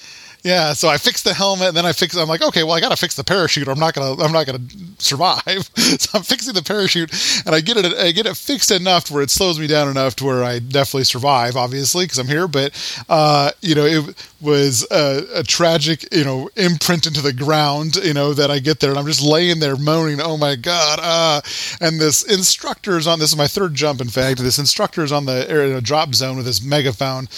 Yeah, 0.43 0.73
so 0.73 0.89
I 0.89 0.97
fixed 0.97 1.25
the 1.25 1.35
helmet, 1.35 1.69
and 1.69 1.77
then 1.77 1.85
I 1.85 1.93
fixed. 1.93 2.17
I'm 2.17 2.29
like, 2.29 2.41
okay, 2.41 2.63
well, 2.63 2.73
I 2.73 2.81
got 2.81 2.91
to 2.91 2.97
fix 2.97 3.15
the 3.15 3.25
parachute, 3.25 3.69
or 3.69 3.73
I'm 3.73 3.79
not 3.79 3.93
gonna, 3.93 4.23
I'm 4.23 4.33
not 4.33 4.47
gonna 4.47 4.63
survive. 4.99 5.43
so 5.77 6.19
I'm 6.19 6.23
fixing 6.23 6.55
the 6.55 6.63
parachute, 6.63 7.13
and 7.45 7.55
I 7.55 7.61
get 7.61 7.77
it, 7.77 7.93
I 7.99 8.13
get 8.13 8.25
it 8.25 8.37
fixed 8.37 8.71
enough 8.71 9.05
to 9.05 9.15
where 9.15 9.23
it 9.23 9.31
slows 9.31 9.59
me 9.59 9.67
down 9.67 9.89
enough 9.89 10.17
to 10.17 10.25
where 10.25 10.43
I 10.43 10.59
definitely 10.59 11.05
survive, 11.05 11.57
obviously, 11.57 12.05
because 12.05 12.19
I'm 12.19 12.27
here. 12.27 12.49
But 12.49 12.73
uh, 13.09 13.51
you 13.61 13.75
know, 13.75 13.85
it 13.85 14.29
was 14.41 14.87
a, 14.91 15.27
a, 15.35 15.43
tragic, 15.43 16.11
you 16.11 16.25
know, 16.25 16.49
imprint 16.57 17.07
into 17.07 17.21
the 17.21 17.35
ground. 17.35 17.97
You 17.97 18.15
know 18.15 18.33
that 18.33 18.51
I 18.51 18.61
get 18.61 18.81
there, 18.81 18.91
and 18.91 18.99
I'm 18.99 19.07
just 19.07 19.23
laying 19.23 19.61
there 19.61 19.77
moaning, 19.77 20.21
oh 20.23 20.39
my 20.39 20.57
god, 20.57 21.01
uh, 21.03 21.43
and 21.83 22.01
this 22.01 22.23
instructor 22.23 22.97
is 22.97 23.07
on. 23.07 23.19
This 23.19 23.31
is 23.31 23.37
my 23.37 23.47
third 23.47 23.75
jump, 23.75 24.01
in 24.01 24.09
fact. 24.09 24.39
This 24.39 24.59
instructor 24.59 25.05
is 25.05 25.13
on 25.13 25.27
the 25.27 25.49
air, 25.51 25.81
drop 25.83 26.15
zone 26.15 26.37
with 26.37 26.47
this 26.47 26.63
megaphone 26.63 27.29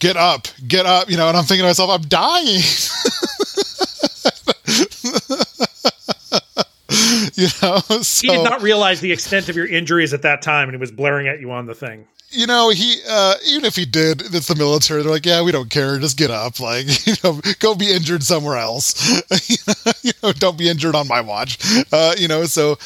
get 0.00 0.16
up, 0.16 0.48
get 0.66 0.86
up, 0.86 1.08
you 1.08 1.16
know, 1.16 1.28
and 1.28 1.36
I'm 1.36 1.44
thinking 1.44 1.62
to 1.62 1.68
myself, 1.68 1.90
I'm 1.90 2.02
dying. 2.02 2.60
You 7.36 7.46
know, 7.62 7.78
so, 7.78 8.22
he 8.22 8.28
did 8.28 8.44
not 8.44 8.60
realize 8.60 9.00
the 9.00 9.12
extent 9.12 9.48
of 9.48 9.56
your 9.56 9.66
injuries 9.66 10.12
at 10.12 10.22
that 10.22 10.42
time, 10.42 10.68
and 10.68 10.74
he 10.74 10.80
was 10.80 10.90
blaring 10.90 11.28
at 11.28 11.40
you 11.40 11.50
on 11.52 11.64
the 11.64 11.74
thing 11.74 12.06
you 12.30 12.46
know, 12.46 12.70
he 12.70 13.00
uh, 13.08 13.34
even 13.46 13.64
if 13.64 13.74
he 13.76 13.84
did, 13.84 14.22
it's 14.34 14.46
the 14.48 14.54
military. 14.54 15.02
They're 15.02 15.10
like, 15.10 15.26
yeah, 15.26 15.42
we 15.42 15.52
don't 15.52 15.68
care. 15.68 15.98
Just 15.98 16.16
get 16.16 16.30
up, 16.30 16.60
like 16.60 16.86
you 17.06 17.14
know, 17.24 17.40
go 17.58 17.74
be 17.74 17.92
injured 17.92 18.22
somewhere 18.22 18.56
else. 18.56 19.20
you 20.02 20.12
know, 20.22 20.32
don't 20.32 20.56
be 20.56 20.68
injured 20.68 20.94
on 20.94 21.08
my 21.08 21.20
watch. 21.20 21.58
Uh, 21.92 22.14
you 22.16 22.28
know, 22.28 22.44
so 22.44 22.78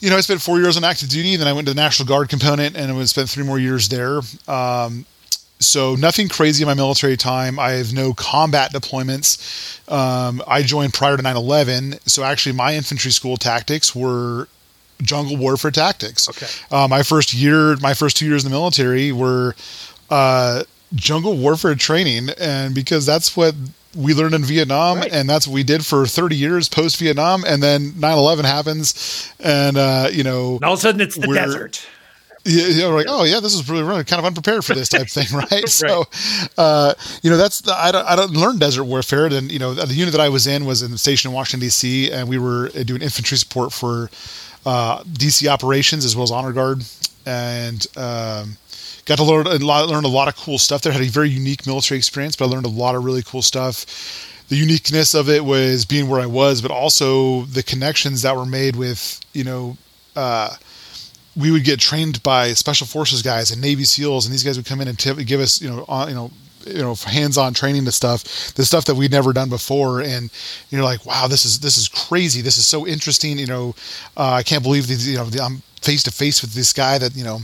you 0.00 0.10
know, 0.10 0.16
I 0.16 0.20
spent 0.20 0.40
four 0.40 0.58
years 0.58 0.76
on 0.76 0.84
active 0.84 1.08
duty, 1.08 1.36
then 1.36 1.46
I 1.46 1.52
went 1.52 1.66
to 1.66 1.74
the 1.74 1.80
National 1.80 2.08
Guard 2.08 2.28
component, 2.28 2.76
and 2.76 2.90
I 2.90 3.04
spent 3.04 3.28
three 3.28 3.44
more 3.44 3.58
years 3.58 3.88
there. 3.88 4.20
Um, 4.46 5.04
so 5.60 5.94
nothing 5.96 6.28
crazy 6.28 6.62
in 6.62 6.68
my 6.68 6.74
military 6.74 7.16
time. 7.16 7.58
I 7.58 7.72
have 7.72 7.92
no 7.92 8.14
combat 8.14 8.72
deployments. 8.72 9.80
Um, 9.90 10.42
I 10.46 10.62
joined 10.62 10.94
prior 10.94 11.16
to 11.16 11.22
9/11, 11.22 12.00
so 12.08 12.22
actually 12.22 12.52
my 12.52 12.74
infantry 12.74 13.10
school 13.10 13.36
tactics 13.36 13.94
were 13.94 14.48
jungle 15.02 15.36
warfare 15.36 15.70
tactics. 15.70 16.28
Okay. 16.28 16.46
Uh, 16.70 16.88
my 16.88 17.02
first 17.02 17.34
year, 17.34 17.76
my 17.76 17.94
first 17.94 18.16
two 18.16 18.26
years 18.26 18.44
in 18.44 18.50
the 18.50 18.56
military 18.56 19.12
were 19.12 19.54
uh, 20.10 20.64
jungle 20.94 21.36
warfare 21.36 21.74
training, 21.74 22.30
and 22.38 22.74
because 22.74 23.06
that's 23.06 23.36
what 23.36 23.54
we 23.96 24.14
learned 24.14 24.34
in 24.34 24.44
Vietnam, 24.44 24.98
right. 24.98 25.12
and 25.12 25.28
that's 25.28 25.46
what 25.46 25.54
we 25.54 25.62
did 25.62 25.84
for 25.84 26.06
30 26.06 26.36
years 26.36 26.68
post 26.68 26.98
Vietnam, 26.98 27.44
and 27.44 27.62
then 27.62 27.92
9/11 27.92 28.44
happens, 28.44 29.32
and 29.40 29.76
uh, 29.76 30.08
you 30.12 30.22
know, 30.22 30.56
and 30.56 30.64
all 30.64 30.74
of 30.74 30.78
a 30.78 30.82
sudden 30.82 31.00
it's 31.00 31.16
the 31.16 31.26
desert. 31.26 31.84
Yeah, 32.44 32.66
yeah, 32.68 32.88
we're 32.88 32.96
like, 32.96 33.06
oh 33.08 33.24
yeah, 33.24 33.40
this 33.40 33.54
is 33.54 33.68
really, 33.68 33.82
really 33.82 34.04
kind 34.04 34.20
of 34.20 34.24
unprepared 34.24 34.64
for 34.64 34.74
this 34.74 34.88
type 34.88 35.08
thing, 35.08 35.26
right? 35.36 35.50
right. 35.50 35.68
So, 35.68 36.04
uh, 36.56 36.94
you 37.22 37.30
know, 37.30 37.36
that's 37.36 37.60
the, 37.60 37.74
I 37.74 37.92
don't 37.92 38.06
I 38.06 38.16
don't 38.16 38.32
learn 38.32 38.58
desert 38.58 38.84
warfare. 38.84 39.26
And 39.26 39.50
you 39.50 39.58
know, 39.58 39.74
the 39.74 39.94
unit 39.94 40.12
that 40.12 40.20
I 40.20 40.28
was 40.28 40.46
in 40.46 40.64
was 40.64 40.82
in 40.82 40.90
the 40.90 40.98
station 40.98 41.30
in 41.30 41.34
Washington 41.34 41.60
D.C. 41.66 42.10
and 42.10 42.28
we 42.28 42.38
were 42.38 42.68
doing 42.68 43.02
infantry 43.02 43.36
support 43.36 43.72
for 43.72 44.10
uh, 44.64 45.02
DC 45.04 45.46
operations 45.48 46.04
as 46.04 46.14
well 46.16 46.24
as 46.24 46.30
honor 46.30 46.52
guard, 46.52 46.84
and 47.26 47.86
um, 47.96 48.56
got 49.04 49.16
to 49.16 49.24
learn 49.24 49.46
a 49.46 49.56
lot, 49.58 49.88
learn 49.88 50.04
a 50.04 50.08
lot 50.08 50.28
of 50.28 50.36
cool 50.36 50.58
stuff 50.58 50.82
there. 50.82 50.92
Had 50.92 51.02
a 51.02 51.06
very 51.06 51.30
unique 51.30 51.66
military 51.66 51.98
experience, 51.98 52.36
but 52.36 52.46
I 52.46 52.48
learned 52.48 52.66
a 52.66 52.70
lot 52.70 52.94
of 52.94 53.04
really 53.04 53.22
cool 53.22 53.42
stuff. 53.42 54.44
The 54.48 54.56
uniqueness 54.56 55.14
of 55.14 55.28
it 55.28 55.44
was 55.44 55.84
being 55.84 56.08
where 56.08 56.20
I 56.20 56.26
was, 56.26 56.62
but 56.62 56.70
also 56.70 57.42
the 57.42 57.62
connections 57.62 58.22
that 58.22 58.34
were 58.36 58.46
made 58.46 58.76
with 58.76 59.20
you 59.32 59.44
know. 59.44 59.76
Uh, 60.16 60.56
we 61.38 61.50
would 61.50 61.64
get 61.64 61.78
trained 61.78 62.22
by 62.22 62.52
special 62.52 62.86
forces 62.86 63.22
guys 63.22 63.50
and 63.50 63.60
Navy 63.60 63.84
SEALs, 63.84 64.26
and 64.26 64.32
these 64.32 64.42
guys 64.42 64.56
would 64.56 64.66
come 64.66 64.80
in 64.80 64.88
and 64.88 64.98
give 64.98 65.40
us, 65.40 65.62
you 65.62 65.70
know, 65.70 65.84
on, 65.88 66.08
you 66.08 66.14
know, 66.14 66.30
you 66.66 66.82
know 66.82 66.94
hands-on 66.94 67.54
training 67.54 67.84
to 67.84 67.92
stuff 67.92 68.52
the 68.54 68.64
stuff 68.64 68.84
that 68.86 68.94
we'd 68.94 69.10
never 69.10 69.32
done 69.32 69.48
before. 69.48 70.00
And 70.02 70.30
you're 70.70 70.82
like 70.82 71.06
wow 71.06 71.26
this 71.26 71.44
is 71.44 71.60
this 71.60 71.78
is 71.78 71.88
crazy. 71.88 72.42
This 72.42 72.58
is 72.58 72.66
so 72.66 72.86
interesting 72.86 73.38
you 73.38 73.46
know 73.46 73.74
uh, 74.16 74.32
i 74.32 74.42
can't 74.42 74.62
believe 74.62 74.86
these 74.86 75.08
you 75.08 75.16
know 75.16 75.28
i'm 75.42 75.62
face 75.80 76.02
to 76.02 76.10
face 76.10 76.42
with 76.42 76.52
this 76.52 76.72
guy 76.72 76.98
that 76.98 77.14
you 77.14 77.24
know 77.24 77.40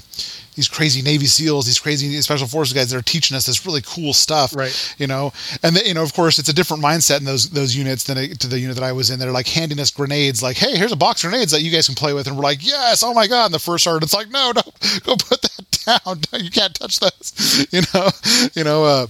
these 0.55 0.69
crazy 0.69 1.03
Navy 1.03 1.27
SEALs, 1.27 1.67
these 1.67 1.79
crazy 1.79 2.21
special 2.23 2.47
forces 2.47 2.75
guys 2.75 2.91
that 2.91 2.97
are 2.99 3.03
teaching 3.03 3.37
us 3.37 3.47
this 3.47 3.67
really 3.67 3.83
cool 3.83 4.13
stuff, 4.13 4.55
right? 4.55 4.95
You 4.99 5.07
know, 5.07 5.33
and 5.63 5.77
the, 5.77 5.87
you 5.87 5.95
know, 5.95 6.03
of 6.03 6.15
course, 6.15 6.39
it's 6.39 6.49
a 6.49 6.55
different 6.55 6.83
mindset 6.83 7.19
in 7.19 7.25
those 7.25 7.51
those 7.51 7.75
units 7.75 8.05
than 8.05 8.17
to 8.17 8.47
the 8.47 8.59
unit 8.59 8.77
that 8.77 8.85
I 8.85 8.93
was 8.93 9.11
in. 9.11 9.19
They're 9.19 9.33
like 9.33 9.49
handing 9.49 9.81
us 9.81 9.91
grenades, 9.91 10.43
like, 10.43 10.57
"Hey, 10.57 10.77
here's 10.77 10.93
a 10.93 10.97
box 10.97 11.25
of 11.25 11.31
grenades 11.31 11.53
that 11.53 11.63
you 11.63 11.71
guys 11.71 11.87
can 11.87 11.95
play 11.95 12.13
with," 12.13 12.27
and 12.27 12.37
we're 12.37 12.43
like, 12.43 12.65
"Yes, 12.67 13.03
oh 13.03 13.15
my 13.15 13.27
god!" 13.27 13.47
And 13.47 13.55
the 13.55 13.59
first 13.59 13.85
sergeant's 13.85 14.15
like, 14.15 14.31
"No, 14.31 14.53
no, 14.55 14.63
go 15.05 15.17
put 15.17 15.43
that 15.43 16.01
down. 16.05 16.21
you 16.43 16.51
can't 16.51 16.75
touch 16.75 17.01
those," 17.01 17.67
you 17.73 17.83
know, 17.93 18.09
you 18.55 18.65
know, 18.65 18.85
uh, 18.85 19.07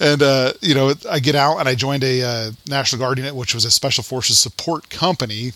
and 0.00 0.22
uh, 0.22 0.52
you 0.60 0.74
know, 0.74 0.94
I 1.08 1.20
get 1.20 1.34
out 1.34 1.58
and 1.58 1.68
I 1.68 1.74
joined 1.74 2.04
a 2.04 2.22
uh, 2.22 2.50
National 2.66 3.00
Guard 3.00 3.18
unit, 3.18 3.34
which 3.34 3.54
was 3.54 3.64
a 3.64 3.70
special 3.70 4.04
forces 4.04 4.38
support 4.38 4.90
company 4.90 5.52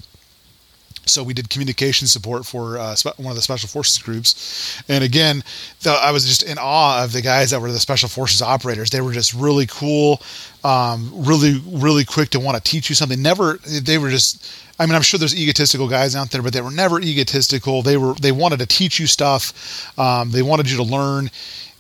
so 1.07 1.23
we 1.23 1.35
did 1.35 1.51
communication 1.51 2.07
support 2.07 2.47
for 2.47 2.79
uh, 2.79 2.95
one 3.17 3.31
of 3.31 3.37
the 3.37 3.43
special 3.43 3.69
forces 3.69 3.99
groups. 3.99 4.83
And 4.89 5.03
again 5.03 5.43
the, 5.83 5.91
i 5.91 6.11
was 6.11 6.27
just 6.27 6.43
in 6.43 6.59
awe 6.59 7.05
of 7.05 7.13
the 7.13 7.23
guys 7.23 7.51
that 7.51 7.61
were 7.61 7.73
the 7.73 7.81
special 7.81 8.09
forces 8.09 8.43
operators. 8.43 8.91
They 8.91 9.01
were 9.01 9.13
just 9.13 9.35
really 9.35 9.67
cool 9.67 10.21
um, 10.65 11.11
really 11.15 11.61
really 11.67 12.05
quick 12.05 12.31
to 12.31 12.41
want 12.41 12.57
to 12.57 12.71
teach 12.71 12.89
you 12.89 12.95
something. 12.95 13.21
Never 13.21 13.55
they 13.65 13.99
were 13.99 14.11
just 14.11 14.51
i 14.79 14.87
mean 14.87 14.95
i'm 14.95 15.03
sure 15.03 15.19
there's 15.19 15.39
egotistical 15.39 15.87
guys 15.89 16.17
out 16.17 16.31
there 16.31 16.41
but 16.43 16.53
they 16.53 16.61
were 16.61 16.71
never 16.71 17.01
egotistical. 17.01 17.83
They 17.83 17.97
were 17.97 18.15
they 18.15 18.33
wanted 18.33 18.59
to 18.61 18.67
teach 18.67 19.01
you 19.01 19.07
stuff. 19.07 19.99
Um, 19.99 20.31
they 20.31 20.43
wanted 20.43 20.71
you 20.71 20.77
to 20.79 20.83
learn. 20.85 21.31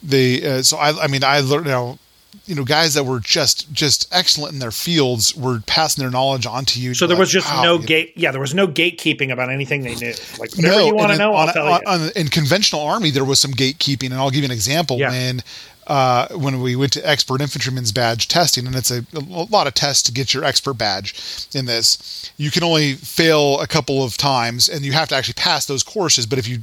They 0.02 0.44
uh, 0.44 0.62
so 0.62 0.76
I, 0.78 1.04
I 1.04 1.06
mean 1.06 1.24
i 1.24 1.40
learned 1.40 1.66
you 1.66 1.72
know 1.72 1.98
you 2.46 2.54
know 2.54 2.64
guys 2.64 2.94
that 2.94 3.04
were 3.04 3.20
just 3.20 3.72
just 3.72 4.08
excellent 4.12 4.54
in 4.54 4.58
their 4.58 4.70
fields 4.70 5.34
were 5.36 5.60
passing 5.66 6.02
their 6.02 6.10
knowledge 6.10 6.46
on 6.46 6.64
to 6.66 6.80
you. 6.80 6.94
So 6.94 7.06
there 7.06 7.16
like, 7.16 7.20
was 7.20 7.30
just 7.30 7.48
wow, 7.48 7.62
no 7.62 7.78
gate. 7.78 8.12
Yeah, 8.16 8.30
there 8.30 8.40
was 8.40 8.54
no 8.54 8.66
gatekeeping 8.66 9.32
about 9.32 9.50
anything 9.50 9.82
they 9.82 9.94
knew. 9.94 10.14
Like 10.38 10.54
whatever 10.54 10.76
no, 10.76 10.86
you 10.86 10.94
want 10.94 11.12
to 11.12 11.18
know, 11.18 11.34
on, 11.34 11.48
I'll 11.48 11.54
tell 11.54 11.66
on, 11.68 11.80
you. 11.82 11.88
On, 11.88 12.10
in 12.16 12.28
conventional 12.28 12.82
army, 12.82 13.10
there 13.10 13.24
was 13.24 13.40
some 13.40 13.52
gatekeeping, 13.52 14.06
and 14.06 14.14
I'll 14.14 14.30
give 14.30 14.40
you 14.40 14.46
an 14.46 14.50
example. 14.50 14.98
Yeah. 14.98 15.10
When 15.10 15.42
uh, 15.86 16.28
when 16.28 16.60
we 16.60 16.76
went 16.76 16.92
to 16.92 17.08
expert 17.08 17.40
infantryman's 17.40 17.92
badge 17.92 18.28
testing, 18.28 18.66
and 18.66 18.76
it's 18.76 18.90
a, 18.90 19.04
a, 19.14 19.20
lot 19.20 19.66
of 19.66 19.74
tests 19.74 20.02
to 20.04 20.12
get 20.12 20.32
your 20.32 20.44
expert 20.44 20.74
badge 20.74 21.48
in 21.54 21.66
this. 21.66 22.30
You 22.36 22.50
can 22.50 22.62
only 22.62 22.94
fail 22.94 23.60
a 23.60 23.66
couple 23.66 24.04
of 24.04 24.16
times, 24.16 24.68
and 24.68 24.84
you 24.84 24.92
have 24.92 25.08
to 25.08 25.16
actually 25.16 25.34
pass 25.34 25.66
those 25.66 25.82
courses. 25.82 26.24
But 26.26 26.38
if 26.38 26.46
you 26.48 26.60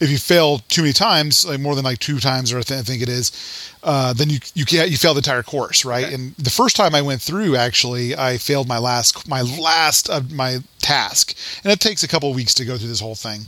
if 0.00 0.10
you 0.10 0.18
fail 0.18 0.58
too 0.68 0.82
many 0.82 0.92
times, 0.92 1.44
like 1.44 1.60
more 1.60 1.74
than 1.74 1.84
like 1.84 1.98
two 1.98 2.20
times, 2.20 2.52
or 2.52 2.58
I, 2.58 2.62
th- 2.62 2.80
I 2.80 2.82
think 2.82 3.02
it 3.02 3.08
is, 3.08 3.32
uh, 3.82 4.12
then 4.12 4.30
you 4.30 4.38
you 4.54 4.64
can't 4.64 4.90
you 4.90 4.96
fail 4.96 5.14
the 5.14 5.18
entire 5.18 5.42
course, 5.42 5.84
right? 5.84 6.04
Okay. 6.04 6.14
And 6.14 6.34
the 6.36 6.50
first 6.50 6.76
time 6.76 6.94
I 6.94 7.02
went 7.02 7.20
through, 7.20 7.56
actually, 7.56 8.16
I 8.16 8.38
failed 8.38 8.68
my 8.68 8.78
last 8.78 9.28
my 9.28 9.42
last 9.42 10.08
of 10.08 10.32
my 10.32 10.58
task, 10.78 11.36
and 11.64 11.72
it 11.72 11.80
takes 11.80 12.02
a 12.02 12.08
couple 12.08 12.30
of 12.30 12.36
weeks 12.36 12.54
to 12.54 12.64
go 12.64 12.76
through 12.78 12.88
this 12.88 13.00
whole 13.00 13.16
thing. 13.16 13.42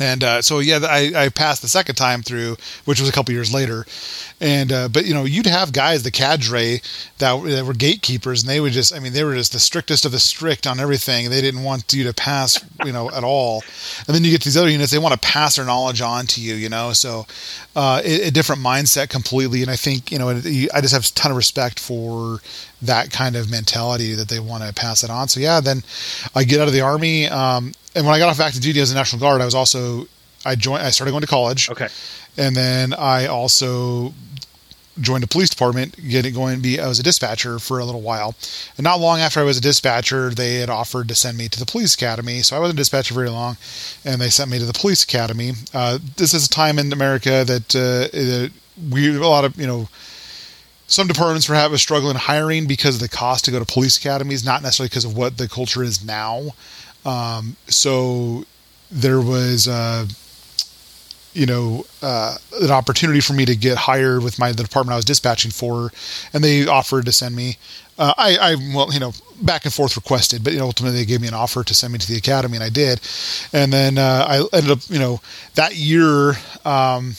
And 0.00 0.24
uh, 0.24 0.42
so 0.42 0.60
yeah, 0.60 0.78
I, 0.82 1.12
I 1.14 1.28
passed 1.28 1.60
the 1.60 1.68
second 1.68 1.94
time 1.94 2.22
through, 2.22 2.56
which 2.86 3.00
was 3.00 3.08
a 3.08 3.12
couple 3.12 3.34
years 3.34 3.52
later. 3.52 3.84
And 4.40 4.72
uh, 4.72 4.88
but 4.88 5.04
you 5.04 5.12
know, 5.12 5.24
you'd 5.24 5.46
have 5.46 5.74
guys, 5.74 6.02
the 6.02 6.10
cadre 6.10 6.80
that, 7.18 7.44
that, 7.44 7.66
were 7.66 7.74
gatekeepers, 7.74 8.42
and 8.42 8.48
they 8.48 8.60
would 8.60 8.72
just, 8.72 8.94
I 8.94 8.98
mean, 8.98 9.12
they 9.12 9.22
were 9.22 9.34
just 9.34 9.52
the 9.52 9.58
strictest 9.58 10.06
of 10.06 10.12
the 10.12 10.18
strict 10.18 10.66
on 10.66 10.80
everything. 10.80 11.28
They 11.28 11.42
didn't 11.42 11.62
want 11.62 11.92
you 11.92 12.04
to 12.04 12.14
pass, 12.14 12.64
you 12.84 12.92
know, 12.92 13.10
at 13.10 13.22
all. 13.22 13.62
And 14.06 14.16
then 14.16 14.24
you 14.24 14.30
get 14.30 14.42
these 14.42 14.56
other 14.56 14.70
units, 14.70 14.90
they 14.90 14.98
want 14.98 15.20
to 15.20 15.28
pass 15.28 15.56
their 15.56 15.66
knowledge 15.66 16.00
on 16.00 16.26
to 16.28 16.40
you, 16.40 16.54
you 16.54 16.70
know. 16.70 16.94
So 16.94 17.26
uh, 17.76 18.00
a, 18.02 18.28
a, 18.28 18.30
different 18.30 18.62
mindset 18.62 19.10
completely. 19.10 19.60
And 19.60 19.70
I 19.70 19.76
think 19.76 20.10
you 20.10 20.18
know, 20.18 20.30
I 20.30 20.80
just 20.80 20.94
have 20.94 21.04
a 21.04 21.08
ton 21.08 21.30
of 21.30 21.36
respect 21.36 21.78
for 21.78 22.40
that 22.82 23.10
kind 23.10 23.36
of 23.36 23.50
mentality 23.50 24.14
that 24.14 24.28
they 24.28 24.40
want 24.40 24.64
to 24.64 24.72
pass 24.72 25.04
it 25.04 25.10
on. 25.10 25.28
So 25.28 25.40
yeah, 25.40 25.60
then 25.60 25.82
I 26.34 26.44
get 26.44 26.60
out 26.60 26.68
of 26.68 26.74
the 26.74 26.80
army. 26.80 27.26
Um, 27.28 27.72
and 27.94 28.06
when 28.06 28.14
I 28.14 28.18
got 28.18 28.28
off 28.28 28.40
active 28.40 28.62
duty 28.62 28.80
as 28.80 28.90
a 28.92 28.94
National 28.94 29.20
Guard, 29.20 29.40
I 29.40 29.44
was 29.44 29.54
also 29.54 30.06
I 30.44 30.54
joined. 30.54 30.82
I 30.82 30.90
started 30.90 31.12
going 31.12 31.22
to 31.22 31.26
college. 31.26 31.70
Okay. 31.70 31.88
And 32.36 32.56
then 32.56 32.94
I 32.94 33.26
also 33.26 34.14
joined 35.00 35.24
a 35.24 35.26
police 35.26 35.50
department, 35.50 35.96
getting 36.08 36.34
going 36.34 36.56
to 36.56 36.62
be. 36.62 36.80
I 36.80 36.88
was 36.88 36.98
a 36.98 37.02
dispatcher 37.02 37.58
for 37.58 37.78
a 37.78 37.84
little 37.84 38.00
while, 38.00 38.34
and 38.76 38.84
not 38.84 39.00
long 39.00 39.20
after 39.20 39.40
I 39.40 39.44
was 39.44 39.58
a 39.58 39.60
dispatcher, 39.60 40.30
they 40.30 40.56
had 40.56 40.70
offered 40.70 41.08
to 41.08 41.14
send 41.14 41.36
me 41.38 41.48
to 41.48 41.58
the 41.58 41.66
police 41.66 41.94
academy. 41.94 42.42
So 42.42 42.56
I 42.56 42.58
wasn't 42.58 42.78
a 42.78 42.82
dispatcher 42.82 43.14
very 43.14 43.30
long, 43.30 43.56
and 44.04 44.20
they 44.20 44.30
sent 44.30 44.50
me 44.50 44.58
to 44.58 44.64
the 44.64 44.72
police 44.72 45.02
academy. 45.02 45.52
Uh, 45.74 45.98
this 46.16 46.34
is 46.34 46.46
a 46.46 46.50
time 46.50 46.78
in 46.78 46.92
America 46.92 47.44
that 47.44 47.74
uh, 47.74 48.48
we 48.90 49.16
a 49.16 49.20
lot 49.20 49.44
of 49.44 49.56
you 49.56 49.66
know 49.66 49.88
some 50.90 51.06
departments 51.06 51.48
a 51.48 51.78
struggle 51.78 52.10
in 52.10 52.16
hiring 52.16 52.66
because 52.66 52.96
of 52.96 53.00
the 53.00 53.08
cost 53.08 53.44
to 53.44 53.52
go 53.52 53.60
to 53.60 53.64
police 53.64 53.96
academies, 53.96 54.44
not 54.44 54.60
necessarily 54.60 54.88
because 54.88 55.04
of 55.04 55.16
what 55.16 55.38
the 55.38 55.48
culture 55.48 55.84
is 55.84 56.04
now. 56.04 56.50
Um, 57.04 57.56
so 57.68 58.44
there 58.90 59.20
was, 59.20 59.68
uh, 59.68 60.06
you 61.32 61.46
know, 61.46 61.86
uh, 62.02 62.34
an 62.60 62.72
opportunity 62.72 63.20
for 63.20 63.34
me 63.34 63.44
to 63.44 63.54
get 63.54 63.78
hired 63.78 64.24
with 64.24 64.40
my 64.40 64.50
the 64.50 64.64
department 64.64 64.94
I 64.94 64.96
was 64.96 65.04
dispatching 65.04 65.52
for, 65.52 65.92
and 66.34 66.42
they 66.42 66.66
offered 66.66 67.06
to 67.06 67.12
send 67.12 67.36
me. 67.36 67.56
Uh, 67.96 68.12
I, 68.18 68.36
I, 68.36 68.54
well, 68.74 68.92
you 68.92 68.98
know, 68.98 69.12
back 69.40 69.64
and 69.66 69.72
forth 69.72 69.94
requested, 69.94 70.42
but 70.42 70.52
you 70.52 70.58
know, 70.58 70.64
ultimately 70.64 70.98
they 70.98 71.04
gave 71.04 71.20
me 71.20 71.28
an 71.28 71.34
offer 71.34 71.62
to 71.62 71.72
send 71.72 71.92
me 71.92 72.00
to 72.00 72.08
the 72.08 72.18
academy, 72.18 72.56
and 72.56 72.64
I 72.64 72.68
did. 72.68 73.00
And 73.52 73.72
then 73.72 73.96
uh, 73.96 74.26
I 74.28 74.56
ended 74.56 74.72
up, 74.72 74.78
you 74.88 74.98
know, 74.98 75.20
that 75.54 75.76
year. 75.76 76.32
Um, 76.64 77.14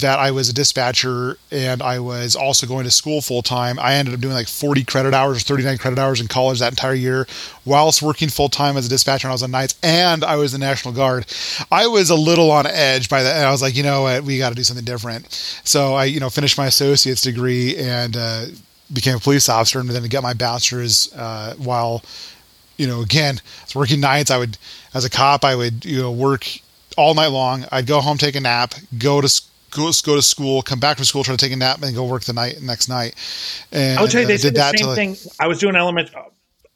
that 0.00 0.18
I 0.18 0.32
was 0.32 0.48
a 0.48 0.52
dispatcher 0.52 1.38
and 1.50 1.80
I 1.80 2.00
was 2.00 2.34
also 2.34 2.66
going 2.66 2.84
to 2.84 2.90
school 2.90 3.20
full 3.20 3.42
time. 3.42 3.78
I 3.78 3.94
ended 3.94 4.14
up 4.14 4.20
doing 4.20 4.34
like 4.34 4.48
40 4.48 4.84
credit 4.84 5.14
hours 5.14 5.38
or 5.38 5.40
39 5.40 5.78
credit 5.78 5.98
hours 5.98 6.20
in 6.20 6.26
college 6.26 6.58
that 6.58 6.72
entire 6.72 6.94
year, 6.94 7.26
whilst 7.64 8.02
working 8.02 8.28
full 8.28 8.48
time 8.48 8.76
as 8.76 8.86
a 8.86 8.88
dispatcher. 8.88 9.28
And 9.28 9.30
I 9.30 9.34
was 9.34 9.42
on 9.42 9.52
nights 9.52 9.78
and 9.82 10.24
I 10.24 10.36
was 10.36 10.52
in 10.52 10.60
the 10.60 10.66
National 10.66 10.92
Guard. 10.92 11.26
I 11.70 11.86
was 11.86 12.10
a 12.10 12.16
little 12.16 12.50
on 12.50 12.66
edge 12.66 13.08
by 13.08 13.22
that. 13.22 13.36
And 13.36 13.46
I 13.46 13.52
was 13.52 13.62
like, 13.62 13.76
you 13.76 13.82
know 13.84 14.02
what, 14.02 14.24
we 14.24 14.38
got 14.38 14.48
to 14.48 14.54
do 14.54 14.64
something 14.64 14.84
different. 14.84 15.30
So 15.64 15.94
I, 15.94 16.04
you 16.04 16.18
know, 16.18 16.30
finished 16.30 16.58
my 16.58 16.66
associate's 16.66 17.22
degree 17.22 17.76
and 17.76 18.16
uh, 18.16 18.46
became 18.92 19.16
a 19.16 19.20
police 19.20 19.48
officer 19.48 19.78
and 19.78 19.88
then 19.88 20.02
get 20.08 20.22
my 20.22 20.34
bachelor's 20.34 21.12
uh, 21.14 21.54
while, 21.56 22.02
you 22.76 22.88
know, 22.88 23.00
again, 23.00 23.40
I 23.44 23.64
was 23.64 23.74
working 23.76 24.00
nights. 24.00 24.30
I 24.30 24.38
would, 24.38 24.58
as 24.92 25.04
a 25.04 25.10
cop, 25.10 25.44
I 25.44 25.54
would, 25.54 25.84
you 25.84 26.02
know, 26.02 26.10
work 26.10 26.48
all 26.96 27.14
night 27.14 27.28
long. 27.28 27.64
I'd 27.70 27.86
go 27.86 28.00
home, 28.00 28.18
take 28.18 28.34
a 28.34 28.40
nap, 28.40 28.74
go 28.98 29.20
to 29.20 29.28
school 29.28 29.53
go 29.74 29.90
go 30.04 30.16
to 30.16 30.22
school, 30.22 30.62
come 30.62 30.80
back 30.80 30.96
from 30.96 31.04
school, 31.04 31.24
try 31.24 31.36
to 31.36 31.44
take 31.44 31.52
a 31.52 31.56
nap, 31.56 31.76
and 31.76 31.84
then 31.84 31.94
go 31.94 32.06
work 32.06 32.22
the 32.24 32.32
night 32.32 32.62
next 32.62 32.88
night. 32.88 33.14
And 33.72 33.98
I'll 33.98 34.08
tell 34.08 34.22
you, 34.22 34.26
they 34.26 34.34
uh, 34.34 34.38
did 34.38 34.54
that 34.54 34.72
the 34.72 34.78
same 34.78 34.94
thing. 34.94 35.30
I 35.38 35.46
was 35.46 35.58
doing 35.58 35.76
element. 35.76 36.10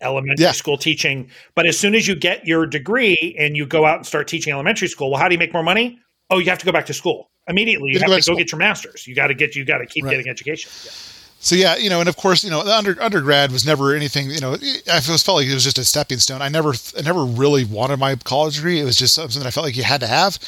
elementary 0.00 0.45
yeah. 0.45 0.52
school 0.52 0.78
teaching. 0.78 1.28
But 1.57 1.67
as 1.67 1.76
soon 1.76 1.95
as 1.95 2.07
you 2.07 2.14
get 2.14 2.47
your 2.47 2.67
degree 2.67 3.35
and 3.38 3.57
you 3.57 3.67
go 3.67 3.85
out 3.85 3.97
and 3.97 4.07
start 4.07 4.28
teaching 4.28 4.52
elementary 4.52 4.87
school, 4.87 5.11
well, 5.11 5.21
how 5.21 5.28
do 5.28 5.35
you 5.35 5.38
make 5.38 5.52
more 5.52 5.64
money? 5.64 5.99
Oh, 6.31 6.38
you 6.38 6.49
have 6.50 6.59
to 6.59 6.67
go 6.67 6.71
back 6.71 6.87
to 6.87 6.95
school 6.95 7.31
immediately. 7.49 7.88
You, 7.88 7.95
you 7.95 8.00
have 8.00 8.11
to 8.11 8.31
go, 8.31 8.35
go 8.35 8.38
get 8.38 8.52
your 8.52 8.61
master's. 8.61 9.09
You 9.09 9.17
got 9.17 9.26
to 9.26 9.35
get 9.35 9.57
you 9.57 9.64
got 9.64 9.78
to 9.78 9.87
keep 9.87 10.05
right. 10.05 10.12
getting 10.12 10.28
education. 10.28 10.71
Yeah. 10.85 10.93
So 11.40 11.55
yeah, 11.55 11.76
you 11.76 11.88
know, 11.88 12.00
and 12.00 12.09
of 12.09 12.17
course, 12.17 12.45
you 12.45 12.50
know, 12.50 12.64
the 12.64 12.76
under, 12.76 13.00
undergrad 13.00 13.52
was 13.52 13.64
never 13.64 13.95
anything. 13.95 14.31
You 14.31 14.40
know, 14.40 14.55
I 14.55 15.00
felt 15.00 15.28
like 15.28 15.47
it 15.47 15.55
was 15.55 15.64
just 15.64 15.78
a 15.78 15.85
stepping 15.85 16.19
stone. 16.19 16.43
I 16.43 16.49
never, 16.49 16.75
I 16.97 17.02
never 17.02 17.25
really 17.25 17.64
wanted 17.64 17.99
my 17.99 18.17
college 18.17 18.57
degree. 18.57 18.81
It 18.81 18.85
was 18.85 18.97
just 18.97 19.14
something 19.14 19.43
I 19.43 19.50
felt 19.50 19.64
like 19.64 19.76
you 19.76 19.85
had 19.85 20.00
to 20.00 20.09
have 20.09 20.38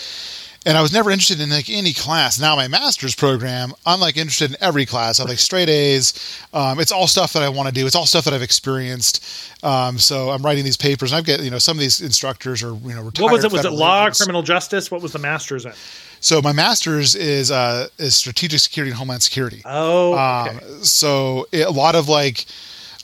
and 0.67 0.77
I 0.77 0.83
was 0.83 0.93
never 0.93 1.11
interested 1.11 1.41
in 1.41 1.51
like 1.51 1.71
any 1.71 1.93
class. 1.93 2.39
Now 2.39 2.57
my 2.57 2.69
master's 2.69 3.15
program, 3.15 3.73
I'm 3.87 4.01
like 4.01 4.17
interested 4.17 4.51
in 4.51 4.57
every 4.61 4.85
class. 4.85 5.19
I 5.19 5.23
have 5.23 5.31
like 5.31 5.39
straight 5.39 5.69
A's. 5.69 6.13
Um, 6.53 6.79
it's 6.79 6.93
all 6.93 7.07
stuff 7.07 7.33
that 7.33 7.43
I 7.43 7.49
want 7.49 7.69
to 7.69 7.75
do. 7.75 7.87
It's 7.87 7.97
all 7.97 8.07
stuff 8.07 8.25
that 8.25 8.35
I've 8.35 8.43
experienced. 8.43 9.25
Um, 9.65 9.99
so 9.99 10.31
I'm 10.31 10.43
writing 10.43 10.65
these 10.65 10.77
papers, 10.77 11.13
and 11.13 11.19
I've 11.19 11.25
got 11.25 11.43
you 11.43 11.51
know 11.51 11.59
some 11.59 11.77
of 11.77 11.81
these 11.81 12.01
instructors 12.01 12.63
are 12.63 12.75
you 12.75 12.95
know 12.95 13.03
retired. 13.03 13.25
What 13.25 13.33
was 13.33 13.45
it? 13.45 13.53
Was 13.53 13.65
it 13.65 13.73
law, 13.73 14.03
agents. 14.03 14.19
criminal 14.19 14.43
justice? 14.43 14.91
What 14.91 15.01
was 15.01 15.13
the 15.13 15.19
master's 15.19 15.65
in? 15.65 15.73
So 16.21 16.43
my 16.43 16.53
master's 16.53 17.15
is 17.15 17.51
uh, 17.51 17.89
is 17.99 18.15
strategic 18.15 18.61
security 18.61 18.91
and 18.91 18.99
homeland 18.99 19.23
security. 19.23 19.63
Oh, 19.65 20.13
okay. 20.13 20.57
um, 20.57 20.85
so 20.85 21.47
it, 21.53 21.67
a 21.67 21.71
lot 21.71 21.95
of 21.95 22.09
like 22.09 22.45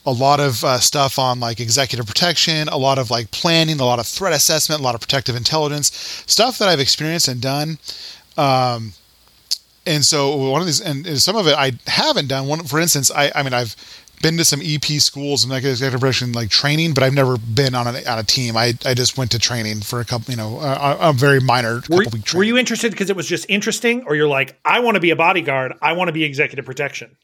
a 0.07 0.13
lot 0.13 0.39
of 0.39 0.65
uh, 0.65 0.79
stuff 0.79 1.19
on 1.19 1.41
like 1.41 1.61
executive 1.61 2.07
protection, 2.07 2.69
a 2.69 2.77
lot 2.77 2.99
of 2.99 3.11
like 3.11 3.31
planning, 3.33 3.81
a 3.81 3.85
lot 3.85 3.99
of 3.99 4.07
threat 4.07 4.33
assessment, 4.33 4.81
a 4.81 4.85
lot 4.85 4.95
of 4.95 5.01
protective 5.01 5.37
intelligence, 5.37 5.89
stuff 6.27 6.59
that 6.59 6.69
I've 6.69 6.81
experienced 6.81 7.29
and 7.29 7.41
done. 7.41 7.79
Um, 8.37 8.93
and 9.85 10.05
so 10.05 10.35
one 10.37 10.61
of 10.61 10.67
these, 10.67 10.81
and 10.81 11.07
some 11.21 11.37
of 11.37 11.47
it 11.47 11.55
I 11.57 11.73
haven't 11.87 12.29
done. 12.29 12.47
One, 12.47 12.65
for 12.65 12.81
instance, 12.81 13.11
I, 13.11 13.33
I 13.35 13.43
mean, 13.43 13.53
I've 13.53 13.77
been 14.23 14.37
to 14.37 14.45
some 14.45 14.61
EP 14.63 14.85
schools 15.01 15.45
and 15.45 15.53
like 15.53 15.65
executive 15.65 16.01
protection 16.01 16.33
like 16.33 16.51
training, 16.51 16.95
but 16.95 17.03
I've 17.03 17.15
never 17.15 17.37
been 17.37 17.75
on 17.75 17.87
a, 17.87 18.05
on 18.05 18.19
a 18.19 18.25
team. 18.25 18.57
I, 18.57 18.75
I 18.85 18.95
just 18.95 19.19
went 19.19 19.33
to 19.33 19.39
training 19.39 19.81
for 19.81 20.01
a 20.01 20.05
couple, 20.05 20.31
you 20.31 20.37
know, 20.37 20.59
a, 20.61 21.11
a 21.11 21.13
very 21.13 21.41
minor. 21.41 21.83
Were, 21.91 22.05
were 22.35 22.45
you 22.45 22.57
interested 22.57 22.93
because 22.93 23.11
it 23.11 23.17
was 23.17 23.27
just 23.27 23.47
interesting, 23.49 24.05
or 24.07 24.15
you're 24.17 24.29
like, 24.29 24.59
I 24.65 24.81
want 24.81 24.95
to 24.95 25.01
be 25.01 25.11
a 25.11 25.17
bodyguard, 25.17 25.75
I 25.83 25.93
want 25.93 26.09
to 26.09 26.13
be 26.13 26.25
executive 26.25 26.65
protection? 26.65 27.17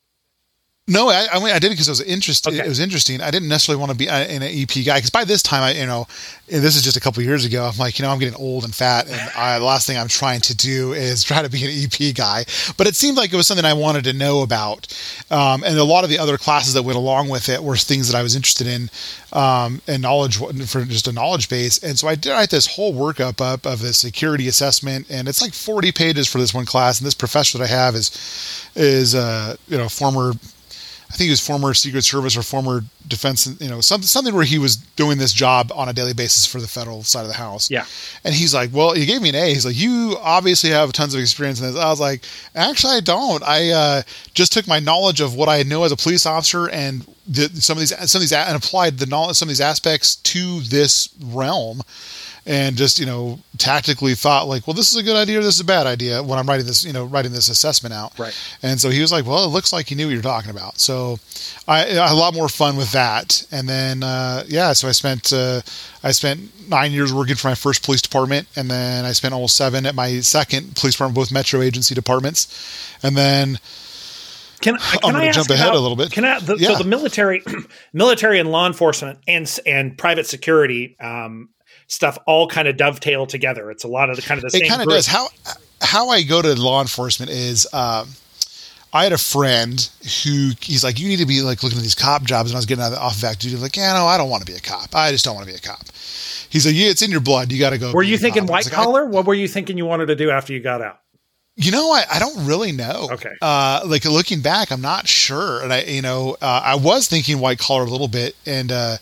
No, 0.89 1.11
I, 1.11 1.29
I, 1.33 1.39
mean, 1.39 1.55
I 1.55 1.61
did 1.61 1.69
it 1.69 1.75
because 1.75 1.87
it 1.87 1.93
was 1.93 2.01
interesting. 2.01 2.55
Okay. 2.55 2.65
It 2.65 2.69
was 2.69 2.81
interesting. 2.81 3.21
I 3.21 3.31
didn't 3.31 3.49
necessarily 3.49 3.79
want 3.79 3.93
to 3.93 3.97
be 3.97 4.09
an 4.09 4.43
EP 4.43 4.85
guy 4.85 4.97
because 4.97 5.11
by 5.11 5.25
this 5.25 5.41
time, 5.41 5.63
I 5.63 5.75
you 5.75 5.87
know, 5.87 6.09
this 6.49 6.75
is 6.75 6.83
just 6.83 6.97
a 6.97 7.01
couple 7.01 7.23
years 7.23 7.45
ago. 7.45 7.65
I'm 7.65 7.79
like, 7.79 8.01
you 8.01 8.05
know, 8.05 8.11
I'm 8.11 8.19
getting 8.19 8.35
old 8.35 8.65
and 8.65 8.75
fat, 8.75 9.07
and 9.09 9.31
I, 9.37 9.61
the 9.61 9.65
last 9.65 9.87
thing 9.87 9.97
I'm 9.97 10.09
trying 10.09 10.41
to 10.41 10.57
do 10.57 10.93
is 10.93 11.23
try 11.23 11.41
to 11.41 11.49
be 11.49 11.65
an 11.65 11.71
EP 11.71 12.13
guy. 12.17 12.45
But 12.77 12.89
it 12.89 12.97
seemed 12.97 13.17
like 13.17 13.33
it 13.33 13.37
was 13.37 13.47
something 13.47 13.65
I 13.65 13.75
wanted 13.75 14.03
to 14.05 14.13
know 14.13 14.43
about, 14.43 14.93
um, 15.31 15.63
and 15.63 15.79
a 15.79 15.85
lot 15.85 16.03
of 16.03 16.11
the 16.11 16.19
other 16.19 16.37
classes 16.37 16.75
that 16.75 16.83
went 16.83 16.99
along 16.99 17.29
with 17.29 17.49
it 17.49 17.63
were 17.63 17.77
things 17.77 18.11
that 18.11 18.19
I 18.19 18.25
was 18.25 18.35
interested 18.35 18.67
in, 18.67 18.91
um, 19.33 19.81
and 19.87 20.03
knowledge 20.03 20.39
for 20.39 20.85
just 20.85 21.07
a 21.07 21.13
knowledge 21.13 21.49
base. 21.49 21.79
And 21.79 21.97
so 21.97 22.09
I 22.09 22.17
did 22.17 22.33
write 22.33 22.51
this 22.51 22.75
whole 22.75 22.93
workup 22.93 23.41
up 23.41 23.67
of 23.67 23.83
the 23.83 23.93
security 23.93 24.49
assessment, 24.49 25.07
and 25.09 25.29
it's 25.29 25.43
like 25.43 25.55
40 25.55 25.93
pages 25.93 26.27
for 26.27 26.39
this 26.39 26.53
one 26.53 26.67
class. 26.67 26.99
And 26.99 27.07
this 27.07 27.15
professor 27.15 27.59
that 27.59 27.65
I 27.65 27.69
have 27.69 27.95
is 27.95 28.11
is 28.75 29.15
uh, 29.15 29.57
you 29.69 29.79
know 29.79 29.89
former 29.89 30.33
I 31.13 31.15
think 31.15 31.27
he 31.27 31.31
was 31.31 31.47
former 31.47 31.75
Secret 31.75 32.05
Service 32.05 32.39
or 32.39 32.43
former 32.43 32.85
defense, 33.07 33.47
you 33.61 33.69
know, 33.69 33.83
something 33.83 34.07
something 34.07 34.35
where 34.35 34.47
he 34.47 34.57
was 34.57 34.77
doing 34.77 35.19
this 35.19 35.35
job 35.35 35.71
on 35.75 35.91
a 35.91 35.93
daily 35.93 36.15
basis 36.15 36.47
for 36.47 36.59
the 36.59 36.67
federal 36.67 37.03
side 37.03 37.21
of 37.21 37.29
the 37.29 37.35
house. 37.35 37.71
Yeah. 37.71 37.85
And 38.25 38.35
he's 38.35 38.55
like, 38.55 38.71
"Well, 38.73 38.95
he 38.95 39.05
gave 39.05 39.21
me 39.21 39.29
an 39.29 39.35
A." 39.35 39.53
He's 39.53 39.67
like, 39.67 39.77
"You 39.77 40.17
obviously 40.23 40.71
have 40.71 40.91
tons 40.95 41.15
of 41.15 41.21
experience 41.21 41.61
in 41.61 41.67
this." 41.67 41.77
I 41.77 41.91
was 41.91 42.01
like, 42.01 42.25
"Actually, 42.55 42.95
I 42.95 43.01
don't. 43.01 43.43
I 43.43 43.71
uh, 43.71 44.03
just 44.33 44.55
took 44.55 44.67
my 44.67 44.79
knowledge 44.79 45.21
of 45.21 45.35
what 45.35 45.51
I 45.51 45.65
know 45.65 45.85
as 45.85 45.93
a 45.93 45.97
police 45.97 46.25
officer 46.25 46.71
and 46.71 47.07
the, 47.29 47.51
some 47.61 47.77
of 47.77 47.81
these 47.81 48.11
some 48.11 48.19
of 48.19 48.23
these 48.23 48.33
and 48.33 48.57
applied 48.57 48.97
the 48.97 49.05
knowledge 49.05 49.37
some 49.37 49.49
of 49.49 49.51
these 49.51 49.61
aspects 49.61 50.17
to 50.17 50.61
this 50.61 51.11
realm." 51.23 51.83
And 52.45 52.77
just 52.77 52.99
you 52.99 53.07
know 53.07 53.39
tactically 53.59 54.15
thought 54.15 54.49
like 54.49 54.67
well 54.67 54.75
this 54.75 54.91
is 54.91 54.97
a 54.97 55.03
good 55.03 55.17
idea 55.17 55.39
or 55.39 55.43
this 55.43 55.55
is 55.55 55.61
a 55.61 55.65
bad 55.65 55.87
idea 55.87 56.23
when 56.23 56.39
i'm 56.39 56.47
writing 56.49 56.67
this 56.67 56.85
you 56.85 56.93
know 56.93 57.05
writing 57.05 57.33
this 57.33 57.49
assessment 57.49 57.93
out. 57.93 58.19
Right. 58.19 58.37
And 58.63 58.81
so 58.81 58.91
he 58.91 59.01
was 59.01 59.13
like 59.13 59.25
well 59.25 59.45
it 59.45 59.49
looks 59.49 59.73
like 59.73 59.91
you 59.91 59.97
knew 59.97 60.07
what 60.07 60.13
you're 60.13 60.23
talking 60.23 60.51
about. 60.51 60.79
So 60.79 61.19
i, 61.69 61.85
I 61.85 62.09
had 62.09 62.13
a 62.13 62.15
lot 62.15 62.35
more 62.35 62.49
fun 62.49 62.77
with 62.77 62.93
that. 62.93 63.47
And 63.53 63.69
then 63.69 64.03
uh, 64.03 64.45
yeah 64.49 64.73
so 64.73 64.89
i 64.89 64.93
spent 64.93 65.33
uh, 65.33 65.63
i 66.03 66.11
spent 66.11 66.69
nine 66.69 66.93
years 66.93 67.13
working 67.13 67.37
for 67.37 67.49
my 67.49 67.55
first 67.55 67.85
police 67.85 68.03
department. 68.03 68.49
And 68.57 68.71
then 68.71 69.05
i 69.05 69.13
spent 69.13 69.35
almost 69.35 69.57
seven 69.57 69.87
at 69.87 69.95
my 69.95 70.21
second 70.21 70.77
police 70.77 70.95
department 70.95 71.15
both 71.15 71.33
metro 71.33 71.61
agency 71.61 71.95
departments. 71.95 72.49
And 73.03 73.17
then 73.17 73.59
can, 74.63 74.79
can 74.79 74.99
I'm 75.05 75.13
going 75.13 75.27
to 75.27 75.33
jump 75.33 75.51
ahead 75.51 75.75
a 75.75 75.79
little 75.79 75.97
bit. 75.97 76.13
Can 76.13 76.25
I, 76.25 76.39
the, 76.39 76.57
yeah. 76.57 76.69
So 76.69 76.79
the 76.83 76.89
military, 76.89 77.43
military 77.93 78.39
and 78.39 78.51
law 78.51 78.67
enforcement 78.67 79.19
and 79.29 79.59
and 79.67 79.99
private 79.99 80.27
security 80.27 80.97
um, 81.01 81.51
stuff 81.93 82.17
all 82.27 82.49
kind 82.49 82.67
of 82.67 82.77
dovetail 82.77 83.27
together. 83.27 83.71
It's 83.71 83.85
a 83.85 83.89
lot 83.89 84.09
of 84.09 84.17
the 84.17 84.23
kind 84.23 84.39
of 84.39 84.43
the 84.43 84.47
it 84.49 84.61
same. 84.61 84.63
It 84.63 84.69
kind 84.69 84.83
of 84.83 84.89
does. 84.89 85.07
How 85.07 85.29
how 85.81 86.09
I 86.09 86.23
go 86.23 86.43
to 86.43 86.55
law 86.61 86.81
enforcement 86.81 87.31
is. 87.31 87.67
Um, 87.73 88.09
I 88.95 89.05
had 89.05 89.15
a 89.15 89.19
friend 89.19 89.89
who 90.23 90.51
he's 90.61 90.85
like, 90.85 91.01
you 91.01 91.09
need 91.09 91.21
to 91.21 91.25
be 91.25 91.41
like 91.41 91.63
looking 91.63 91.79
at 91.79 91.83
these 91.83 91.95
cop 91.95 92.25
jobs, 92.25 92.51
and 92.51 92.57
I 92.57 92.59
was 92.59 92.67
getting 92.67 92.85
out 92.85 92.93
of 92.93 92.99
off 92.99 93.17
of 93.17 93.25
active 93.25 93.51
duty. 93.51 93.63
Like, 93.63 93.75
yeah, 93.75 93.95
no, 93.95 94.05
I 94.05 94.19
don't 94.19 94.29
want 94.29 94.45
to 94.45 94.53
be 94.53 94.55
a 94.55 94.61
cop. 94.61 94.95
I 94.95 95.11
just 95.13 95.25
don't 95.25 95.35
want 95.35 95.47
to 95.47 95.53
be 95.53 95.57
a 95.57 95.61
cop. 95.61 95.87
He's 96.51 96.67
like, 96.67 96.75
yeah, 96.75 96.89
it's 96.89 97.01
in 97.01 97.11
your 97.11 97.23
blood. 97.23 97.51
You 97.51 97.59
got 97.59 97.71
to 97.71 97.79
go. 97.79 97.91
Were 97.93 98.03
you 98.03 98.19
thinking 98.19 98.47
white 98.47 98.67
like, 98.67 98.75
collar? 98.75 99.07
what 99.07 99.25
were 99.25 99.33
you 99.33 99.49
thinking 99.49 99.79
you 99.79 99.87
wanted 99.87 100.07
to 100.07 100.15
do 100.15 100.29
after 100.29 100.53
you 100.53 100.61
got 100.61 100.83
out? 100.83 101.01
You 101.57 101.71
know, 101.71 101.91
I, 101.91 102.05
I 102.13 102.19
don't 102.19 102.47
really 102.47 102.73
know. 102.73 103.09
Okay. 103.13 103.33
Uh, 103.41 103.81
like 103.87 104.05
looking 104.05 104.43
back, 104.43 104.71
I'm 104.71 104.83
not 104.83 105.09
sure. 105.09 105.63
And 105.63 105.73
I, 105.73 105.85
you 105.85 106.03
know, 106.03 106.37
uh, 106.43 106.61
I 106.63 106.75
was 106.75 107.09
thinking 107.09 107.41
white 107.41 107.59
collar 107.59 107.85
a 107.85 107.91
little 107.91 108.09
bit, 108.09 108.37
and 108.45 108.71
uh, 108.71 108.99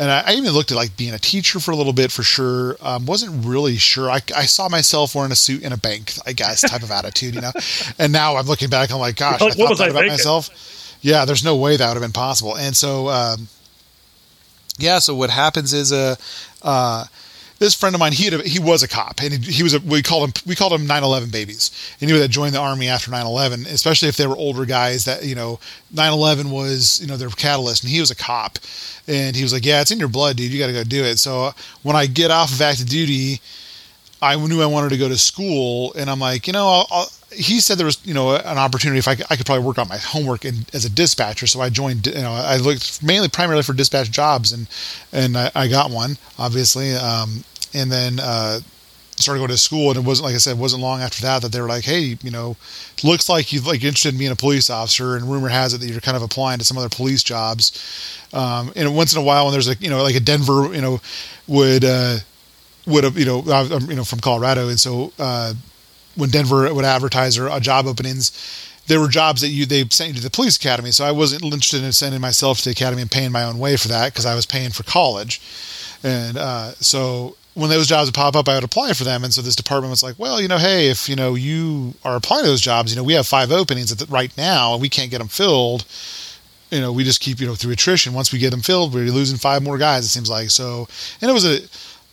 and 0.00 0.10
I, 0.10 0.22
I, 0.28 0.32
even 0.32 0.52
looked 0.52 0.70
at 0.70 0.78
like 0.78 0.96
being 0.96 1.12
a 1.12 1.18
teacher 1.18 1.60
for 1.60 1.72
a 1.72 1.76
little 1.76 1.92
bit 1.92 2.10
for 2.10 2.22
sure. 2.22 2.74
Um, 2.80 3.04
wasn't 3.04 3.44
really 3.44 3.76
sure. 3.76 4.10
I, 4.10 4.22
I, 4.34 4.46
saw 4.46 4.66
myself 4.70 5.14
wearing 5.14 5.30
a 5.30 5.36
suit 5.36 5.62
in 5.62 5.74
a 5.74 5.76
bank, 5.76 6.14
I 6.24 6.32
guess, 6.32 6.62
type 6.62 6.82
of 6.82 6.90
attitude, 6.90 7.34
you 7.34 7.42
know. 7.42 7.52
And 7.98 8.10
now 8.10 8.36
I'm 8.36 8.46
looking 8.46 8.70
back, 8.70 8.90
I'm 8.90 8.98
like, 8.98 9.16
gosh, 9.16 9.42
like, 9.42 9.52
I 9.52 9.56
thought 9.56 9.76
that 9.76 9.84
I 9.84 9.86
about 9.88 10.00
thinking? 10.00 10.12
myself. 10.12 10.96
Yeah, 11.02 11.26
there's 11.26 11.44
no 11.44 11.54
way 11.54 11.76
that 11.76 11.86
would 11.86 11.94
have 11.94 12.02
been 12.02 12.12
possible. 12.12 12.56
And 12.56 12.74
so, 12.74 13.08
um, 13.10 13.48
yeah, 14.78 15.00
so 15.00 15.14
what 15.14 15.28
happens 15.28 15.74
is, 15.74 15.92
uh, 15.92 16.16
uh, 16.62 17.04
this 17.60 17.74
friend 17.74 17.94
of 17.94 18.00
mine, 18.00 18.12
he 18.12 18.26
a, 18.28 18.38
he 18.38 18.58
was 18.58 18.82
a 18.82 18.88
cop, 18.88 19.20
and 19.22 19.34
he, 19.34 19.52
he, 19.52 19.62
was 19.62 19.74
a 19.74 19.80
we 19.80 20.02
called 20.02 20.28
him 20.28 20.42
we 20.46 20.56
called 20.56 20.72
him 20.72 20.88
9/11 20.88 21.30
babies, 21.30 21.70
and 22.00 22.10
he 22.10 22.18
would 22.18 22.30
join 22.30 22.52
the 22.52 22.58
army 22.58 22.88
after 22.88 23.10
9/11, 23.10 23.70
especially 23.70 24.08
if 24.08 24.16
they 24.16 24.26
were 24.26 24.34
older 24.34 24.64
guys 24.64 25.04
that 25.04 25.24
you 25.24 25.34
know 25.34 25.60
9/11 25.94 26.50
was 26.50 26.98
you 27.00 27.06
know 27.06 27.18
their 27.18 27.28
catalyst, 27.28 27.84
and 27.84 27.92
he 27.92 28.00
was 28.00 28.10
a 28.10 28.16
cop, 28.16 28.58
and 29.06 29.36
he 29.36 29.42
was 29.42 29.52
like, 29.52 29.66
yeah, 29.66 29.82
it's 29.82 29.90
in 29.90 29.98
your 29.98 30.08
blood, 30.08 30.36
dude, 30.36 30.50
you 30.50 30.58
got 30.58 30.68
to 30.68 30.72
go 30.72 30.84
do 30.84 31.04
it. 31.04 31.18
So 31.18 31.44
uh, 31.44 31.52
when 31.82 31.96
I 31.96 32.06
get 32.06 32.30
off 32.30 32.50
of 32.50 32.62
active 32.62 32.88
duty, 32.88 33.40
I 34.22 34.36
knew 34.36 34.60
I 34.62 34.66
wanted 34.66 34.90
to 34.90 34.98
go 34.98 35.08
to 35.08 35.16
school, 35.16 35.94
and 35.94 36.10
I'm 36.10 36.20
like, 36.20 36.46
you 36.46 36.52
know, 36.52 36.66
I'll, 36.66 36.86
I'll, 36.90 37.08
he 37.32 37.60
said 37.60 37.78
there 37.78 37.86
was, 37.86 38.04
you 38.04 38.12
know, 38.12 38.34
an 38.34 38.58
opportunity 38.58 38.98
if 38.98 39.08
I 39.08 39.14
could, 39.14 39.26
I 39.30 39.36
could 39.36 39.46
probably 39.46 39.64
work 39.64 39.78
on 39.78 39.88
my 39.88 39.96
homework 39.96 40.44
in, 40.44 40.66
as 40.72 40.84
a 40.84 40.90
dispatcher. 40.90 41.46
So 41.46 41.60
I 41.60 41.70
joined, 41.70 42.06
you 42.06 42.14
know, 42.14 42.32
I 42.32 42.56
looked 42.56 43.02
mainly 43.02 43.28
primarily 43.28 43.62
for 43.62 43.72
dispatch 43.72 44.10
jobs, 44.10 44.52
and 44.52 44.68
and 45.12 45.36
I, 45.36 45.50
I 45.54 45.68
got 45.68 45.90
one, 45.90 46.18
obviously. 46.38 46.94
Um, 46.94 47.44
and 47.72 47.90
then 47.90 48.18
uh, 48.18 48.60
started 49.16 49.38
going 49.38 49.50
to 49.50 49.58
school, 49.58 49.90
and 49.90 49.98
it 49.98 50.04
wasn't 50.04 50.26
like 50.26 50.34
I 50.34 50.38
said, 50.38 50.56
it 50.56 50.60
wasn't 50.60 50.82
long 50.82 51.00
after 51.00 51.22
that 51.22 51.42
that 51.42 51.52
they 51.52 51.60
were 51.60 51.68
like, 51.68 51.84
"Hey, 51.84 52.16
you 52.22 52.30
know, 52.30 52.56
looks 53.02 53.28
like 53.28 53.52
you're 53.52 53.62
like 53.62 53.82
interested 53.82 54.12
in 54.12 54.18
being 54.18 54.32
a 54.32 54.36
police 54.36 54.70
officer," 54.70 55.16
and 55.16 55.30
rumor 55.30 55.48
has 55.48 55.74
it 55.74 55.78
that 55.80 55.88
you're 55.88 56.00
kind 56.00 56.16
of 56.16 56.22
applying 56.22 56.58
to 56.58 56.64
some 56.64 56.78
other 56.78 56.88
police 56.88 57.22
jobs. 57.22 57.72
Um, 58.32 58.72
and 58.76 58.94
once 58.94 59.12
in 59.12 59.20
a 59.20 59.24
while, 59.24 59.44
when 59.44 59.52
there's 59.52 59.68
like 59.68 59.80
you 59.80 59.90
know 59.90 60.02
like 60.02 60.16
a 60.16 60.20
Denver, 60.20 60.74
you 60.74 60.80
know, 60.80 61.00
would 61.46 61.84
uh, 61.84 62.18
would 62.90 63.04
have 63.04 63.18
you 63.18 63.24
know 63.24 63.42
I'm 63.50 63.88
you 63.90 63.96
know 63.96 64.04
from 64.04 64.20
Colorado, 64.20 64.68
and 64.68 64.78
so 64.78 65.12
uh, 65.18 65.54
when 66.16 66.30
Denver 66.30 66.72
would 66.72 66.84
advertise 66.84 67.38
or 67.38 67.48
uh, 67.48 67.60
job 67.60 67.86
openings 67.86 68.32
there 68.90 69.00
were 69.00 69.08
jobs 69.08 69.40
that 69.40 69.48
you 69.48 69.64
they 69.64 69.84
sent 69.88 70.08
you 70.08 70.16
to 70.16 70.22
the 70.22 70.30
police 70.30 70.56
academy. 70.56 70.90
So 70.90 71.04
I 71.04 71.12
wasn't 71.12 71.44
interested 71.44 71.84
in 71.84 71.92
sending 71.92 72.20
myself 72.20 72.58
to 72.58 72.64
the 72.64 72.70
academy 72.72 73.02
and 73.02 73.10
paying 73.10 73.30
my 73.30 73.44
own 73.44 73.58
way 73.58 73.76
for 73.76 73.86
that 73.88 74.12
because 74.12 74.26
I 74.26 74.34
was 74.34 74.46
paying 74.46 74.70
for 74.70 74.82
college. 74.82 75.40
And 76.02 76.36
uh, 76.36 76.72
so 76.72 77.36
when 77.54 77.70
those 77.70 77.86
jobs 77.86 78.08
would 78.08 78.14
pop 78.14 78.34
up, 78.34 78.48
I 78.48 78.54
would 78.54 78.64
apply 78.64 78.94
for 78.94 79.04
them. 79.04 79.22
And 79.22 79.32
so 79.32 79.42
this 79.42 79.54
department 79.54 79.90
was 79.90 80.02
like, 80.02 80.18
well, 80.18 80.40
you 80.40 80.48
know, 80.48 80.58
hey, 80.58 80.88
if 80.88 81.08
you 81.08 81.14
know 81.14 81.36
you 81.36 81.94
are 82.04 82.16
applying 82.16 82.42
to 82.42 82.50
those 82.50 82.60
jobs, 82.60 82.92
you 82.92 82.96
know, 82.96 83.04
we 83.04 83.12
have 83.14 83.28
five 83.28 83.52
openings 83.52 83.94
the, 83.94 84.06
right 84.06 84.36
now, 84.36 84.72
and 84.72 84.82
we 84.82 84.88
can't 84.88 85.10
get 85.10 85.18
them 85.18 85.28
filled. 85.28 85.84
You 86.72 86.80
know, 86.80 86.92
we 86.92 87.04
just 87.04 87.20
keep 87.20 87.38
you 87.38 87.46
know 87.46 87.54
through 87.54 87.72
attrition. 87.72 88.12
Once 88.12 88.32
we 88.32 88.40
get 88.40 88.50
them 88.50 88.60
filled, 88.60 88.92
we're 88.92 89.04
losing 89.10 89.38
five 89.38 89.62
more 89.62 89.78
guys. 89.78 90.04
It 90.04 90.08
seems 90.08 90.30
like 90.30 90.50
so. 90.50 90.88
And 91.20 91.30
it 91.30 91.34
was 91.34 91.44
a 91.44 91.60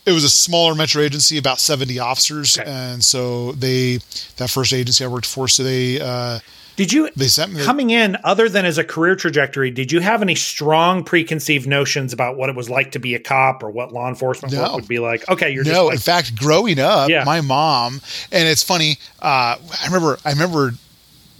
it 0.08 0.14
was 0.14 0.24
a 0.24 0.30
smaller 0.30 0.74
metro 0.74 1.04
agency, 1.04 1.38
about 1.38 1.60
seventy 1.60 2.00
officers, 2.00 2.58
okay. 2.58 2.70
and 2.70 3.04
so 3.04 3.52
they 3.52 4.00
that 4.38 4.50
first 4.50 4.72
agency 4.74 5.04
I 5.04 5.08
worked 5.08 5.28
for, 5.28 5.48
so 5.48 5.64
they. 5.64 6.00
Uh, 6.00 6.40
did 6.78 6.94
you 6.94 7.10
they 7.16 7.28
sent 7.28 7.54
me 7.54 7.64
coming 7.64 7.90
in 7.90 8.18
other 8.24 8.48
than 8.48 8.64
as 8.64 8.78
a 8.78 8.84
career 8.84 9.16
trajectory? 9.16 9.72
Did 9.72 9.92
you 9.92 10.00
have 10.00 10.22
any 10.22 10.36
strong 10.36 11.04
preconceived 11.04 11.68
notions 11.68 12.14
about 12.14 12.38
what 12.38 12.50
it 12.50 12.56
was 12.56 12.70
like 12.70 12.92
to 12.92 13.00
be 13.00 13.16
a 13.16 13.20
cop 13.20 13.64
or 13.64 13.70
what 13.70 13.92
law 13.92 14.08
enforcement 14.08 14.54
no. 14.54 14.62
work 14.62 14.74
would 14.76 14.88
be 14.88 15.00
like? 15.00 15.28
Okay, 15.28 15.50
you're 15.50 15.64
no. 15.64 15.86
Like, 15.86 15.96
in 15.96 16.00
fact, 16.00 16.36
growing 16.36 16.80
up, 16.80 17.10
yeah. 17.10 17.24
my 17.24 17.42
mom 17.42 18.00
and 18.32 18.48
it's 18.48 18.64
funny. 18.64 18.98
Uh, 19.20 19.58
I 19.58 19.86
remember. 19.88 20.20
I 20.24 20.32
remember 20.32 20.74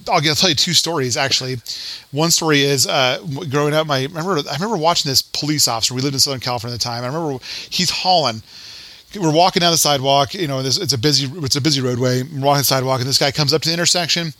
I'll, 0.08 0.26
I'll 0.26 0.34
tell 0.34 0.48
you 0.48 0.54
two 0.54 0.74
stories 0.74 1.16
actually. 1.16 1.56
One 2.10 2.30
story 2.30 2.62
is 2.62 2.86
uh, 2.86 3.18
growing 3.48 3.74
up. 3.74 3.86
My 3.86 3.98
I 3.98 4.02
remember 4.04 4.38
I 4.50 4.54
remember 4.54 4.76
watching 4.76 5.08
this 5.08 5.22
police 5.22 5.68
officer. 5.68 5.94
We 5.94 6.00
lived 6.00 6.14
in 6.14 6.20
Southern 6.20 6.40
California 6.40 6.74
at 6.74 6.80
the 6.80 6.84
time. 6.84 7.04
I 7.04 7.06
remember 7.06 7.38
he's 7.70 7.90
hauling. 7.90 8.42
We're 9.14 9.32
walking 9.32 9.60
down 9.60 9.72
the 9.72 9.78
sidewalk. 9.78 10.34
You 10.34 10.48
know, 10.48 10.62
this, 10.62 10.78
it's 10.78 10.92
a 10.92 10.98
busy 10.98 11.30
it's 11.38 11.56
a 11.56 11.60
busy 11.60 11.80
roadway. 11.80 12.22
We're 12.22 12.44
walking 12.44 12.60
the 12.60 12.64
sidewalk, 12.64 13.00
and 13.00 13.08
this 13.08 13.18
guy 13.18 13.30
comes 13.30 13.52
up 13.52 13.62
to 13.62 13.68
the 13.68 13.74
intersection. 13.74 14.32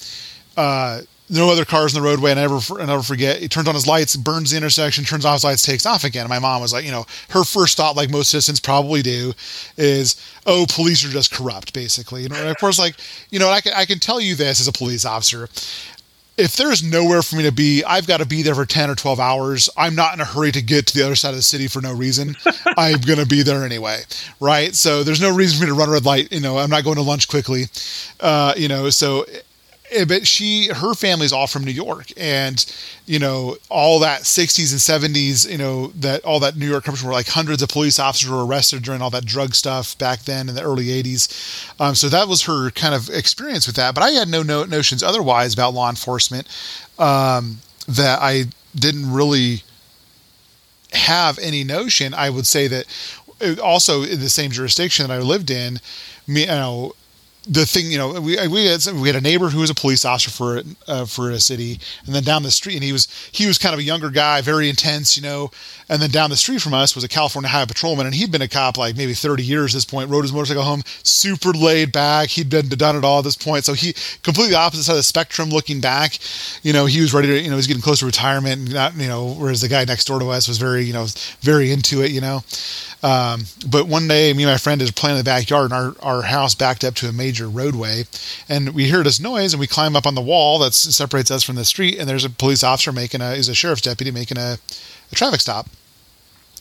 Uh, 0.56 1.02
no 1.30 1.50
other 1.50 1.64
cars 1.64 1.94
in 1.94 2.02
the 2.02 2.08
roadway. 2.08 2.30
And 2.30 2.40
I 2.40 2.46
never, 2.46 2.80
I 2.80 2.86
never 2.86 3.02
forget. 3.02 3.40
He 3.40 3.48
turns 3.48 3.68
on 3.68 3.74
his 3.74 3.86
lights, 3.86 4.16
burns 4.16 4.50
the 4.50 4.56
intersection, 4.56 5.04
turns 5.04 5.24
off 5.24 5.34
his 5.34 5.44
lights, 5.44 5.62
takes 5.62 5.86
off 5.86 6.04
again. 6.04 6.22
And 6.22 6.30
my 6.30 6.38
mom 6.38 6.62
was 6.62 6.72
like, 6.72 6.84
you 6.84 6.90
know, 6.90 7.06
her 7.30 7.44
first 7.44 7.76
thought, 7.76 7.96
like 7.96 8.10
most 8.10 8.30
citizens 8.30 8.60
probably 8.60 9.02
do, 9.02 9.34
is, 9.76 10.16
oh, 10.46 10.66
police 10.68 11.04
are 11.04 11.10
just 11.10 11.32
corrupt, 11.32 11.72
basically. 11.72 12.24
And 12.24 12.34
of 12.34 12.56
course, 12.58 12.78
like, 12.78 12.96
you 13.30 13.38
know, 13.38 13.50
I 13.50 13.60
can, 13.60 13.72
I 13.74 13.84
can 13.84 13.98
tell 13.98 14.20
you 14.20 14.34
this 14.34 14.60
as 14.60 14.68
a 14.68 14.72
police 14.72 15.04
officer. 15.04 15.48
If 16.38 16.56
there's 16.56 16.84
nowhere 16.84 17.22
for 17.22 17.34
me 17.34 17.42
to 17.42 17.52
be, 17.52 17.82
I've 17.82 18.06
got 18.06 18.18
to 18.18 18.26
be 18.26 18.42
there 18.42 18.54
for 18.54 18.64
10 18.64 18.90
or 18.90 18.94
12 18.94 19.18
hours. 19.18 19.68
I'm 19.76 19.96
not 19.96 20.14
in 20.14 20.20
a 20.20 20.24
hurry 20.24 20.52
to 20.52 20.62
get 20.62 20.86
to 20.86 20.94
the 20.96 21.04
other 21.04 21.16
side 21.16 21.30
of 21.30 21.36
the 21.36 21.42
city 21.42 21.66
for 21.66 21.82
no 21.82 21.92
reason. 21.92 22.36
I'm 22.76 23.00
going 23.00 23.18
to 23.18 23.26
be 23.26 23.42
there 23.42 23.64
anyway. 23.64 24.02
Right. 24.38 24.72
So 24.74 25.02
there's 25.02 25.20
no 25.20 25.34
reason 25.34 25.58
for 25.58 25.64
me 25.64 25.70
to 25.70 25.74
run 25.74 25.88
a 25.88 25.92
red 25.92 26.04
light. 26.04 26.32
You 26.32 26.38
know, 26.40 26.58
I'm 26.58 26.70
not 26.70 26.84
going 26.84 26.94
to 26.94 27.02
lunch 27.02 27.26
quickly. 27.26 27.64
Uh, 28.20 28.54
you 28.56 28.68
know, 28.68 28.88
so 28.88 29.26
but 30.06 30.26
she 30.26 30.68
her 30.68 30.94
family's 30.94 31.32
all 31.32 31.46
from 31.46 31.64
New 31.64 31.70
York 31.70 32.06
and 32.16 32.64
you 33.06 33.18
know 33.18 33.56
all 33.68 33.98
that 34.00 34.22
60s 34.22 34.72
and 34.72 35.14
70s 35.14 35.50
you 35.50 35.58
know 35.58 35.88
that 35.88 36.24
all 36.24 36.40
that 36.40 36.56
New 36.56 36.68
York 36.68 36.84
comes 36.84 37.00
from 37.00 37.08
were 37.08 37.14
like 37.14 37.28
hundreds 37.28 37.62
of 37.62 37.68
police 37.68 37.98
officers 37.98 38.30
were 38.30 38.44
arrested 38.44 38.82
during 38.82 39.00
all 39.00 39.10
that 39.10 39.24
drug 39.24 39.54
stuff 39.54 39.96
back 39.98 40.20
then 40.20 40.48
in 40.48 40.54
the 40.54 40.62
early 40.62 40.86
80s 40.86 41.70
um, 41.80 41.94
so 41.94 42.08
that 42.08 42.28
was 42.28 42.42
her 42.42 42.70
kind 42.70 42.94
of 42.94 43.08
experience 43.08 43.66
with 43.66 43.76
that 43.76 43.94
but 43.94 44.02
I 44.02 44.10
had 44.10 44.28
no, 44.28 44.42
no 44.42 44.64
notions 44.64 45.02
otherwise 45.02 45.54
about 45.54 45.74
law 45.74 45.88
enforcement 45.88 46.46
um, 46.98 47.58
that 47.86 48.20
I 48.20 48.44
didn't 48.74 49.10
really 49.12 49.62
have 50.92 51.38
any 51.38 51.64
notion. 51.64 52.14
I 52.14 52.30
would 52.30 52.46
say 52.46 52.66
that 52.68 52.86
uh, 53.40 53.60
also 53.62 54.02
in 54.02 54.20
the 54.20 54.28
same 54.28 54.50
jurisdiction 54.50 55.06
that 55.06 55.14
I 55.14 55.18
lived 55.18 55.50
in 55.50 55.80
me 56.26 56.42
you 56.42 56.46
know 56.46 56.94
the 57.48 57.64
thing, 57.64 57.90
you 57.90 57.96
know, 57.96 58.20
we 58.20 58.36
we 58.48 58.66
had 58.66 58.84
we 58.94 59.08
had 59.08 59.16
a 59.16 59.20
neighbor 59.20 59.48
who 59.48 59.60
was 59.60 59.70
a 59.70 59.74
police 59.74 60.04
officer 60.04 60.30
for 60.30 60.62
uh, 60.86 61.06
for 61.06 61.30
a 61.30 61.40
city, 61.40 61.80
and 62.04 62.14
then 62.14 62.22
down 62.22 62.42
the 62.42 62.50
street, 62.50 62.74
and 62.74 62.84
he 62.84 62.92
was 62.92 63.08
he 63.32 63.46
was 63.46 63.56
kind 63.56 63.72
of 63.72 63.78
a 63.78 63.82
younger 63.82 64.10
guy, 64.10 64.42
very 64.42 64.68
intense, 64.68 65.16
you 65.16 65.22
know. 65.22 65.50
And 65.88 66.02
then 66.02 66.10
down 66.10 66.28
the 66.28 66.36
street 66.36 66.60
from 66.60 66.74
us 66.74 66.94
was 66.94 67.04
a 67.04 67.08
California 67.08 67.48
Highway 67.48 67.66
Patrolman, 67.66 68.04
and 68.04 68.14
he'd 68.14 68.30
been 68.30 68.42
a 68.42 68.48
cop 68.48 68.76
like 68.76 68.96
maybe 68.96 69.14
30 69.14 69.42
years 69.42 69.74
at 69.74 69.78
this 69.78 69.84
point. 69.86 70.10
Rode 70.10 70.22
his 70.22 70.32
motorcycle 70.32 70.62
home, 70.62 70.82
super 71.02 71.52
laid 71.52 71.92
back. 71.92 72.28
He'd 72.28 72.50
been 72.50 72.68
done 72.68 72.96
it 72.96 73.04
all 73.04 73.18
at 73.18 73.24
this 73.24 73.36
point, 73.36 73.64
so 73.64 73.72
he 73.72 73.94
completely 74.22 74.54
opposite 74.54 74.84
side 74.84 74.92
of 74.92 74.98
the 74.98 75.02
spectrum. 75.02 75.48
Looking 75.48 75.80
back, 75.80 76.18
you 76.62 76.74
know, 76.74 76.84
he 76.84 77.00
was 77.00 77.14
ready 77.14 77.28
to, 77.28 77.40
you 77.40 77.48
know, 77.48 77.56
he's 77.56 77.66
getting 77.66 77.82
close 77.82 78.00
to 78.00 78.06
retirement, 78.06 78.72
not, 78.72 78.94
you 78.96 79.08
know, 79.08 79.32
whereas 79.32 79.62
the 79.62 79.68
guy 79.68 79.84
next 79.84 80.04
door 80.04 80.18
to 80.20 80.28
us 80.28 80.46
was 80.46 80.58
very, 80.58 80.82
you 80.82 80.92
know, 80.92 81.06
very 81.40 81.72
into 81.72 82.02
it, 82.02 82.10
you 82.10 82.20
know. 82.20 82.42
Um, 83.02 83.44
but 83.66 83.86
one 83.86 84.08
day, 84.08 84.32
me 84.32 84.42
and 84.42 84.52
my 84.52 84.58
friend 84.58 84.82
is 84.82 84.90
playing 84.90 85.16
in 85.16 85.20
the 85.20 85.24
backyard, 85.24 85.70
and 85.70 85.72
our, 85.72 85.94
our 86.02 86.22
house 86.22 86.54
backed 86.54 86.84
up 86.84 86.94
to 86.96 87.08
a 87.08 87.12
major 87.12 87.37
roadway, 87.46 88.04
and 88.48 88.70
we 88.70 88.84
hear 88.84 89.02
this 89.02 89.20
noise, 89.20 89.52
and 89.52 89.60
we 89.60 89.66
climb 89.66 89.94
up 89.94 90.06
on 90.06 90.14
the 90.14 90.20
wall 90.22 90.58
that 90.60 90.74
separates 90.74 91.30
us 91.30 91.42
from 91.42 91.56
the 91.56 91.64
street, 91.64 91.98
and 91.98 92.08
there's 92.08 92.24
a 92.24 92.30
police 92.30 92.64
officer 92.64 92.90
making 92.92 93.20
a, 93.20 93.36
he's 93.36 93.48
a 93.48 93.54
sheriff's 93.54 93.82
deputy 93.82 94.10
making 94.10 94.38
a, 94.38 94.58
a 95.12 95.14
traffic 95.14 95.40
stop. 95.40 95.68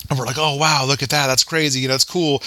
And 0.09 0.17
we're 0.17 0.25
like, 0.25 0.37
oh 0.37 0.55
wow, 0.55 0.85
look 0.85 1.03
at 1.03 1.09
that, 1.09 1.27
that's 1.27 1.43
crazy, 1.43 1.81
you 1.81 1.87
know, 1.87 1.95
it's 1.95 2.05
cool. 2.05 2.41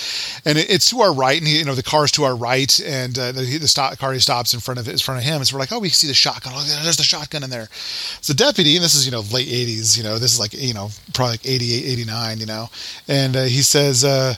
And 0.47 0.57
it, 0.57 0.71
it's 0.71 0.89
to 0.91 1.01
our 1.01 1.13
right, 1.13 1.37
and 1.37 1.47
he, 1.47 1.59
you 1.59 1.65
know 1.65 1.75
the 1.75 1.83
car's 1.83 2.11
to 2.13 2.25
our 2.25 2.35
right, 2.35 2.81
and 2.81 3.19
uh, 3.19 3.33
the, 3.33 3.59
the 3.59 3.69
stop, 3.69 3.99
car 3.99 4.13
he 4.13 4.19
stops 4.19 4.55
in 4.55 4.61
front 4.61 4.81
of 4.81 4.89
in 4.89 4.97
front 4.99 5.21
of 5.21 5.25
him. 5.25 5.37
And 5.37 5.47
so 5.47 5.57
we're 5.57 5.61
like, 5.61 5.73
oh, 5.73 5.79
we 5.79 5.91
see 5.91 6.07
the 6.07 6.15
shotgun. 6.15 6.55
Oh, 6.57 6.81
there's 6.83 6.97
the 6.97 7.03
shotgun 7.03 7.43
in 7.43 7.51
there. 7.51 7.69
So 8.23 8.33
the 8.33 8.39
deputy, 8.39 8.77
and 8.77 8.85
this 8.85 8.95
is 8.95 9.05
you 9.05 9.13
know 9.13 9.21
late 9.33 9.49
'80s, 9.49 9.99
you 9.99 10.05
know, 10.05 10.19
this 10.19 10.33
is 10.33 10.41
like 10.41 10.55
you 10.55 10.73
know 10.73 10.89
probably 11.13 11.33
like 11.33 11.47
'88, 11.47 11.85
'89, 11.85 12.39
you 12.39 12.47
know, 12.47 12.71
and 13.09 13.37
uh, 13.37 13.43
he 13.45 13.63
says. 13.63 14.05
Uh, 14.05 14.35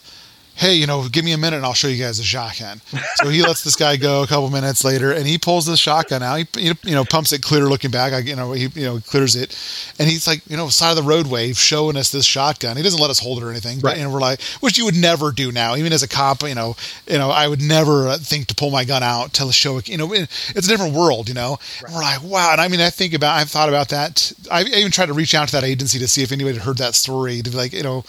hey, 0.62 0.75
you 0.75 0.87
know, 0.87 1.09
give 1.09 1.25
me 1.25 1.33
a 1.33 1.38
minute 1.38 1.57
and 1.57 1.66
I'll 1.66 1.75
show 1.75 1.88
you 1.88 2.03
guys 2.03 2.18
the 2.18 2.25
shotgun. 2.25 2.81
So 3.16 3.29
he 3.29 3.42
lets 3.42 3.64
this 3.64 3.75
guy 3.75 3.96
go 3.96 4.22
a 4.22 4.29
couple 4.29 4.48
minutes 4.48 4.85
later 4.85 5.11
and 5.11 5.27
he 5.27 5.37
pulls 5.37 5.66
the 5.66 5.77
shotgun 5.77 6.22
out. 6.22 6.37
He, 6.57 6.72
you 6.85 6.94
know, 6.94 7.05
pumps 7.05 7.33
it 7.33 7.42
clear 7.42 7.64
looking 7.68 7.90
back. 7.90 8.12
I, 8.12 8.18
you 8.18 8.37
know, 8.37 8.53
he, 8.53 8.68
you 8.68 8.85
know, 8.85 9.01
clears 9.01 9.35
it 9.35 9.59
and 9.98 10.09
he's 10.09 10.27
like, 10.29 10.48
you 10.48 10.57
know, 10.57 10.68
side 10.68 10.90
of 10.90 10.96
the 10.96 11.03
roadway 11.03 11.53
showing 11.53 11.96
us 11.96 12.12
this 12.12 12.25
shotgun. 12.25 12.77
He 12.77 12.83
doesn't 12.85 13.01
let 13.01 13.11
us 13.11 13.18
hold 13.18 13.38
it 13.38 13.44
or 13.44 13.51
anything, 13.51 13.81
but, 13.81 13.88
right. 13.88 13.98
and 13.98 14.12
we're 14.12 14.20
like, 14.20 14.40
which 14.61 14.79
you 14.79 14.85
would 14.85 14.94
never 14.94 15.33
do 15.33 15.51
now, 15.51 15.75
even 15.75 15.92
as 15.92 16.05
a 16.05 16.09
cop, 16.09 16.42
you 16.42 16.55
know, 16.55 16.77
you 17.09 17.18
know, 17.18 17.31
I 17.31 17.48
would 17.48 17.61
never 17.61 18.16
think 18.18 18.46
to 18.46 18.55
pull 18.55 18.70
my 18.70 18.85
gun 18.85 19.03
out 19.03 19.33
to 19.35 19.51
show 19.51 19.79
it, 19.79 19.88
you 19.88 19.98
know, 19.98 20.12
it's 20.12 20.66
a 20.66 20.68
different 20.68 20.94
world, 20.94 21.29
you 21.29 21.35
know, 21.35 21.59
right. 21.83 21.92
we're 21.92 22.01
like, 22.01 22.22
wow. 22.22 22.53
And 22.53 22.61
I 22.61 22.68
mean, 22.68 22.81
I 22.81 22.90
think 22.90 23.14
about, 23.14 23.37
I've 23.37 23.51
thought 23.51 23.68
about 23.68 23.88
that. 23.88 24.33
I 24.48 24.62
even 24.62 24.92
tried 24.92 25.07
to 25.07 25.12
reach 25.12 25.35
out 25.35 25.48
to 25.48 25.57
that 25.57 25.64
agency 25.64 25.98
to 25.98 26.07
see 26.07 26.22
if 26.22 26.31
anybody 26.31 26.57
had 26.57 26.64
heard 26.64 26.79
that 26.79 26.94
story 26.94 27.42
to 27.42 27.51
be 27.51 27.57
like, 27.57 27.72
you 27.72 27.83
know, 27.83 28.05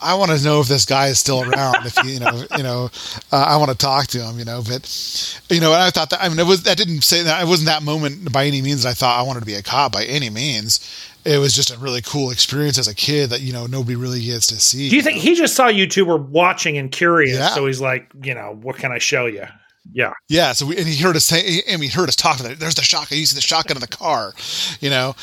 I 0.00 0.14
want 0.14 0.30
to 0.30 0.42
know 0.42 0.60
if 0.60 0.68
this 0.68 0.84
guy 0.84 1.08
is 1.08 1.18
still 1.18 1.42
around. 1.42 1.86
if 1.86 1.96
you 2.04 2.20
know, 2.20 2.44
you 2.56 2.62
know, 2.62 2.90
uh, 3.32 3.44
I 3.48 3.56
want 3.56 3.70
to 3.70 3.76
talk 3.76 4.06
to 4.08 4.18
him. 4.22 4.38
You 4.38 4.44
know, 4.44 4.62
but 4.66 5.40
you 5.48 5.60
know, 5.60 5.72
I 5.72 5.90
thought 5.90 6.10
that 6.10 6.22
I 6.22 6.28
mean, 6.28 6.38
it 6.38 6.46
was 6.46 6.62
that 6.64 6.76
didn't 6.76 7.02
say 7.02 7.22
that 7.22 7.42
it 7.42 7.46
wasn't 7.46 7.66
that 7.66 7.82
moment 7.82 8.32
by 8.32 8.46
any 8.46 8.62
means. 8.62 8.86
I 8.86 8.92
thought 8.92 9.18
I 9.18 9.22
wanted 9.22 9.40
to 9.40 9.46
be 9.46 9.54
a 9.54 9.62
cop 9.62 9.92
by 9.92 10.04
any 10.04 10.30
means. 10.30 10.80
It 11.24 11.38
was 11.38 11.54
just 11.54 11.70
a 11.70 11.78
really 11.78 12.00
cool 12.00 12.30
experience 12.30 12.78
as 12.78 12.88
a 12.88 12.94
kid 12.94 13.30
that 13.30 13.40
you 13.40 13.52
know 13.52 13.66
nobody 13.66 13.96
really 13.96 14.22
gets 14.22 14.46
to 14.48 14.60
see. 14.60 14.88
Do 14.88 14.96
you, 14.96 14.96
you 14.96 15.02
think 15.02 15.16
know? 15.16 15.22
he 15.22 15.34
just 15.34 15.54
saw 15.54 15.68
you 15.68 15.86
two 15.86 16.04
were 16.04 16.16
watching 16.16 16.78
and 16.78 16.90
curious, 16.90 17.36
yeah. 17.36 17.48
so 17.48 17.66
he's 17.66 17.80
like, 17.80 18.10
you 18.22 18.34
know, 18.34 18.58
what 18.62 18.76
can 18.76 18.92
I 18.92 18.98
show 18.98 19.26
you? 19.26 19.44
Yeah, 19.92 20.12
yeah. 20.28 20.52
So 20.52 20.66
we, 20.66 20.76
and 20.76 20.86
he 20.86 21.02
heard 21.02 21.16
us 21.16 21.24
say, 21.24 21.62
and 21.68 21.82
he 21.82 21.88
heard 21.88 22.08
us 22.08 22.16
talk 22.16 22.40
about 22.40 22.52
it. 22.52 22.58
There's 22.58 22.74
the 22.74 22.82
shotgun. 22.82 23.18
You 23.18 23.26
see 23.26 23.34
the 23.34 23.40
shotgun 23.40 23.76
in 23.76 23.80
the 23.80 23.88
car, 23.88 24.34
you 24.80 24.90
know 24.90 25.14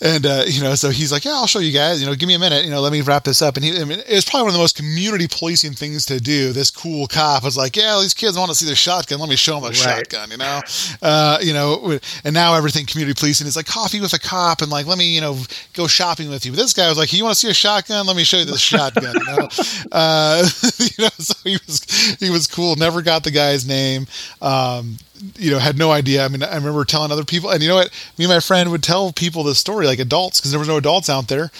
and 0.00 0.24
uh, 0.24 0.44
you 0.46 0.62
know, 0.62 0.74
so 0.74 0.90
he's 0.90 1.10
like, 1.10 1.24
"Yeah, 1.24 1.32
I'll 1.32 1.46
show 1.46 1.58
you 1.58 1.72
guys. 1.72 2.00
You 2.00 2.06
know, 2.06 2.14
give 2.14 2.28
me 2.28 2.34
a 2.34 2.38
minute. 2.38 2.64
You 2.64 2.70
know, 2.70 2.80
let 2.80 2.92
me 2.92 3.00
wrap 3.00 3.24
this 3.24 3.42
up." 3.42 3.56
And 3.56 3.64
he, 3.64 3.80
I 3.80 3.84
mean, 3.84 3.98
it 3.98 4.10
was 4.10 4.24
probably 4.24 4.44
one 4.44 4.50
of 4.50 4.54
the 4.54 4.60
most 4.60 4.76
community 4.76 5.26
policing 5.28 5.72
things 5.72 6.06
to 6.06 6.20
do. 6.20 6.52
This 6.52 6.70
cool 6.70 7.06
cop 7.08 7.42
was 7.42 7.56
like, 7.56 7.76
"Yeah, 7.76 7.98
these 8.00 8.14
kids 8.14 8.38
want 8.38 8.50
to 8.50 8.54
see 8.54 8.66
the 8.66 8.76
shotgun. 8.76 9.18
Let 9.18 9.28
me 9.28 9.36
show 9.36 9.56
them 9.56 9.64
a 9.64 9.66
right. 9.68 9.76
shotgun." 9.76 10.30
You 10.30 10.36
know, 10.36 10.60
uh, 11.02 11.38
you 11.42 11.52
know, 11.52 11.98
and 12.24 12.32
now 12.32 12.54
everything 12.54 12.86
community 12.86 13.18
policing 13.18 13.46
is 13.46 13.56
like 13.56 13.66
coffee 13.66 14.00
with 14.00 14.12
a 14.12 14.20
cop, 14.20 14.62
and 14.62 14.70
like, 14.70 14.86
let 14.86 14.98
me, 14.98 15.12
you 15.12 15.20
know, 15.20 15.36
go 15.72 15.88
shopping 15.88 16.30
with 16.30 16.46
you. 16.46 16.52
But 16.52 16.58
this 16.58 16.72
guy 16.72 16.88
was 16.88 16.98
like, 16.98 17.12
"You 17.12 17.24
want 17.24 17.34
to 17.34 17.40
see 17.40 17.50
a 17.50 17.54
shotgun? 17.54 18.06
Let 18.06 18.16
me 18.16 18.24
show 18.24 18.38
you 18.38 18.44
the 18.44 18.56
shotgun." 18.56 19.14
You 19.14 19.24
know, 19.24 19.48
uh, 19.92 20.48
you 20.78 21.04
know, 21.04 21.10
so 21.18 21.34
he 21.42 21.58
was 21.66 22.16
he 22.20 22.30
was 22.30 22.46
cool. 22.46 22.76
Never 22.76 23.02
got 23.02 23.24
the 23.24 23.32
guy's 23.32 23.66
name. 23.66 24.06
Um, 24.40 24.98
you 25.36 25.50
know, 25.50 25.58
had 25.58 25.78
no 25.78 25.90
idea. 25.90 26.24
I 26.24 26.28
mean, 26.28 26.42
I 26.42 26.54
remember 26.54 26.84
telling 26.84 27.10
other 27.10 27.24
people, 27.24 27.50
and 27.50 27.62
you 27.62 27.68
know 27.68 27.76
what? 27.76 27.90
Me 28.18 28.24
and 28.24 28.32
my 28.32 28.40
friend 28.40 28.70
would 28.70 28.82
tell 28.82 29.12
people 29.12 29.42
this 29.42 29.58
story, 29.58 29.86
like 29.86 29.98
adults, 29.98 30.40
because 30.40 30.50
there 30.50 30.58
was 30.58 30.68
no 30.68 30.76
adults 30.76 31.08
out 31.08 31.28
there. 31.28 31.50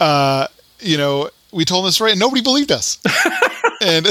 Uh, 0.00 0.46
you 0.80 0.96
know, 0.96 1.30
we 1.52 1.64
told 1.64 1.84
them 1.84 1.88
this 1.88 1.94
story, 1.96 2.10
and 2.10 2.20
nobody 2.20 2.42
believed 2.42 2.72
us. 2.72 2.98
and 3.80 4.06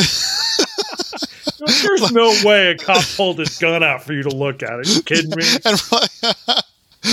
there's 1.66 2.12
no 2.12 2.34
way 2.44 2.72
a 2.72 2.78
cop 2.78 3.04
pulled 3.16 3.40
his 3.40 3.58
gun 3.58 3.84
out 3.84 4.04
for 4.04 4.14
you 4.14 4.24
to 4.24 4.30
look 4.30 4.64
at. 4.64 4.72
Are 4.72 4.84
you 4.84 5.02
kidding 5.02 5.30
me? 5.30 5.44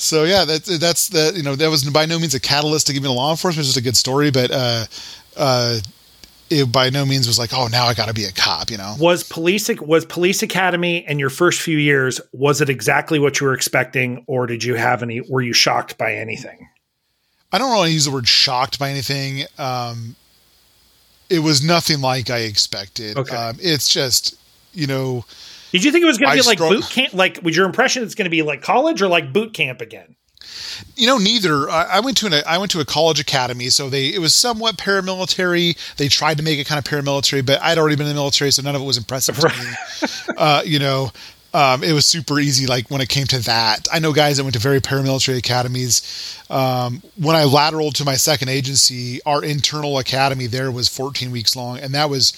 so 0.00 0.24
yeah, 0.24 0.44
that's 0.44 0.78
that's 0.78 1.08
that. 1.08 1.34
you 1.36 1.42
know 1.42 1.56
that 1.56 1.70
was 1.70 1.84
by 1.90 2.06
no 2.06 2.18
means 2.18 2.34
a 2.34 2.40
catalyst 2.40 2.86
to 2.88 2.92
give 2.92 3.02
me 3.02 3.08
the 3.08 3.14
law 3.14 3.30
enforcement. 3.30 3.60
It's 3.66 3.68
just 3.74 3.78
a 3.78 3.82
good 3.82 3.96
story, 3.96 4.30
but 4.30 4.50
uh, 4.50 4.84
uh, 5.36 5.78
it 6.52 6.70
by 6.70 6.90
no 6.90 7.04
means 7.04 7.26
was 7.26 7.38
like, 7.38 7.52
oh, 7.52 7.66
now 7.66 7.86
I 7.86 7.94
got 7.94 8.08
to 8.08 8.14
be 8.14 8.24
a 8.24 8.32
cop, 8.32 8.70
you 8.70 8.76
know. 8.76 8.94
Was 8.98 9.24
police 9.24 9.68
was 9.80 10.04
police 10.04 10.42
academy 10.42 11.04
in 11.08 11.18
your 11.18 11.30
first 11.30 11.60
few 11.60 11.78
years? 11.78 12.20
Was 12.32 12.60
it 12.60 12.68
exactly 12.68 13.18
what 13.18 13.40
you 13.40 13.46
were 13.46 13.54
expecting, 13.54 14.24
or 14.26 14.46
did 14.46 14.62
you 14.62 14.74
have 14.74 15.02
any? 15.02 15.20
Were 15.22 15.40
you 15.40 15.52
shocked 15.52 15.98
by 15.98 16.14
anything? 16.14 16.68
I 17.52 17.58
don't 17.58 17.68
want 17.68 17.88
to 17.88 17.92
use 17.92 18.06
the 18.06 18.10
word 18.10 18.26
shocked 18.26 18.78
by 18.78 18.90
anything. 18.90 19.44
Um, 19.58 20.16
it 21.28 21.40
was 21.40 21.62
nothing 21.62 22.00
like 22.00 22.30
I 22.30 22.38
expected. 22.38 23.16
Okay. 23.16 23.36
Um, 23.36 23.56
it's 23.60 23.92
just, 23.92 24.36
you 24.72 24.86
know. 24.86 25.24
Did 25.70 25.84
you 25.84 25.92
think 25.92 26.02
it 26.02 26.06
was 26.06 26.18
going 26.18 26.36
to 26.36 26.42
be 26.42 26.46
like 26.46 26.58
boot 26.58 26.84
camp? 26.84 27.14
Like, 27.14 27.40
was 27.42 27.56
your 27.56 27.66
impression 27.66 28.02
it's 28.02 28.14
going 28.14 28.24
to 28.26 28.30
be 28.30 28.42
like 28.42 28.62
college 28.62 29.02
or 29.02 29.08
like 29.08 29.32
boot 29.32 29.54
camp 29.54 29.80
again? 29.80 30.16
You 30.96 31.06
know, 31.06 31.18
neither. 31.18 31.68
I, 31.68 31.84
I 31.84 32.00
went 32.00 32.16
to 32.18 32.26
an 32.26 32.34
I 32.46 32.58
went 32.58 32.70
to 32.72 32.80
a 32.80 32.84
college 32.84 33.20
academy, 33.20 33.68
so 33.70 33.88
they 33.88 34.08
it 34.08 34.18
was 34.18 34.34
somewhat 34.34 34.76
paramilitary. 34.76 35.76
They 35.96 36.08
tried 36.08 36.38
to 36.38 36.42
make 36.42 36.58
it 36.58 36.66
kind 36.66 36.78
of 36.78 36.84
paramilitary, 36.84 37.44
but 37.44 37.60
I'd 37.62 37.78
already 37.78 37.96
been 37.96 38.06
in 38.06 38.14
the 38.14 38.20
military, 38.20 38.50
so 38.50 38.62
none 38.62 38.74
of 38.74 38.82
it 38.82 38.84
was 38.84 38.98
impressive 38.98 39.38
to 39.38 39.48
me. 39.48 40.34
uh, 40.36 40.62
you 40.64 40.78
know, 40.78 41.12
um, 41.54 41.82
it 41.82 41.92
was 41.92 42.06
super 42.06 42.40
easy. 42.40 42.66
Like 42.66 42.90
when 42.90 43.00
it 43.00 43.08
came 43.08 43.26
to 43.26 43.38
that, 43.40 43.86
I 43.92 43.98
know 43.98 44.12
guys 44.12 44.38
that 44.38 44.44
went 44.44 44.54
to 44.54 44.60
very 44.60 44.80
paramilitary 44.80 45.38
academies. 45.38 46.38
Um, 46.48 47.02
when 47.16 47.36
I 47.36 47.44
lateraled 47.44 47.94
to 47.94 48.04
my 48.04 48.14
second 48.14 48.48
agency, 48.48 49.20
our 49.24 49.44
internal 49.44 49.98
academy 49.98 50.46
there 50.46 50.70
was 50.70 50.88
14 50.88 51.30
weeks 51.30 51.54
long, 51.54 51.78
and 51.78 51.94
that 51.94 52.08
was 52.08 52.32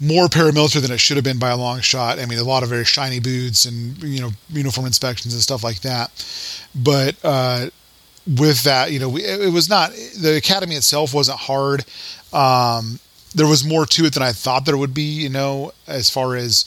more 0.00 0.26
paramilitary 0.26 0.82
than 0.82 0.92
it 0.92 1.00
should 1.00 1.16
have 1.16 1.24
been 1.24 1.38
by 1.38 1.50
a 1.50 1.56
long 1.56 1.80
shot. 1.80 2.18
I 2.18 2.26
mean, 2.26 2.38
a 2.38 2.44
lot 2.44 2.62
of 2.62 2.68
very 2.68 2.84
shiny 2.84 3.20
boots 3.20 3.64
and 3.64 4.00
you 4.02 4.20
know 4.20 4.30
uniform 4.50 4.86
inspections 4.86 5.32
and 5.34 5.42
stuff 5.42 5.64
like 5.64 5.80
that. 5.80 6.10
But 6.74 7.16
uh, 7.24 7.70
with 8.26 8.64
that, 8.64 8.92
you 8.92 8.98
know, 8.98 9.08
we, 9.08 9.24
it 9.24 9.52
was 9.52 9.68
not 9.68 9.92
the 9.92 10.36
academy 10.36 10.74
itself 10.74 11.14
wasn't 11.14 11.38
hard. 11.38 11.84
Um, 12.32 13.00
there 13.34 13.46
was 13.46 13.64
more 13.64 13.84
to 13.86 14.04
it 14.06 14.14
than 14.14 14.22
I 14.22 14.32
thought 14.32 14.64
there 14.64 14.76
would 14.76 14.94
be. 14.94 15.02
You 15.02 15.28
know, 15.28 15.72
as 15.86 16.10
far 16.10 16.36
as 16.36 16.64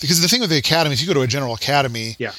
because 0.00 0.20
the 0.20 0.28
thing 0.28 0.40
with 0.40 0.50
the 0.50 0.58
academy, 0.58 0.92
if 0.92 1.00
you 1.00 1.06
go 1.06 1.14
to 1.14 1.22
a 1.22 1.26
general 1.26 1.54
academy, 1.54 2.16
yeah, 2.18 2.32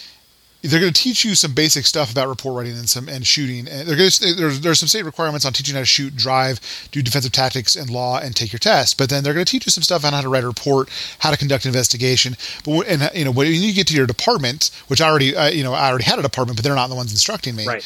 they're 0.63 0.80
going 0.80 0.93
to 0.93 1.02
teach 1.02 1.26
you 1.26 1.36
some 1.36 1.54
basic 1.54 1.86
stuff 1.86 2.12
about 2.12 2.30
report 2.30 2.56
writing 2.58 2.78
and 2.78 2.89
some 2.89 3.10
and 3.10 3.28
shooting. 3.28 3.67
And 3.67 3.88
they're 3.88 3.97
going 3.97 4.10
to, 4.10 4.34
there's 4.34 4.62
there's 4.62 4.80
some 4.80 4.88
state 4.88 5.04
requirements 5.04 5.45
on 5.45 5.52
teaching 5.52 5.76
how 5.76 5.82
to 5.82 5.86
shoot, 5.86 6.15
drive, 6.15 6.60
do 6.91 7.02
defensive 7.02 7.34
tactics 7.34 7.76
and 7.76 7.89
law, 7.89 8.19
and 8.19 8.36
take 8.36 8.54
your 8.54 8.60
test. 8.60 8.97
But 8.97 9.10
then 9.10 9.23
they're 9.23 9.34
going 9.34 9.45
to 9.45 9.52
teach 9.52 9.65
you 9.65 9.71
some 9.71 9.84
stuff 9.84 10.06
on 10.06 10.13
how 10.13 10.21
to 10.21 10.30
write 10.30 10.43
a 10.43 10.47
report, 10.47 10.89
how 11.19 11.32
to 11.32 11.38
conduct 11.38 11.65
an 11.65 11.69
investigation. 11.69 12.38
But 12.63 12.88
and 12.88 13.10
you 13.13 13.26
know 13.26 13.32
when 13.32 13.47
you 13.52 13.73
get 13.73 13.88
to 13.88 13.95
your 13.95 14.08
department, 14.08 14.71
which 14.88 15.02
I 15.02 15.10
already 15.10 15.36
uh, 15.36 15.49
you 15.49 15.63
know 15.63 15.73
I 15.73 15.89
already 15.89 16.06
had 16.06 16.17
a 16.17 16.21
department, 16.21 16.58
but 16.58 16.63
they're 16.63 16.76
not 16.76 16.88
the 16.88 16.95
ones 16.95 17.12
instructing 17.12 17.56
me. 17.56 17.67
Right 17.67 17.86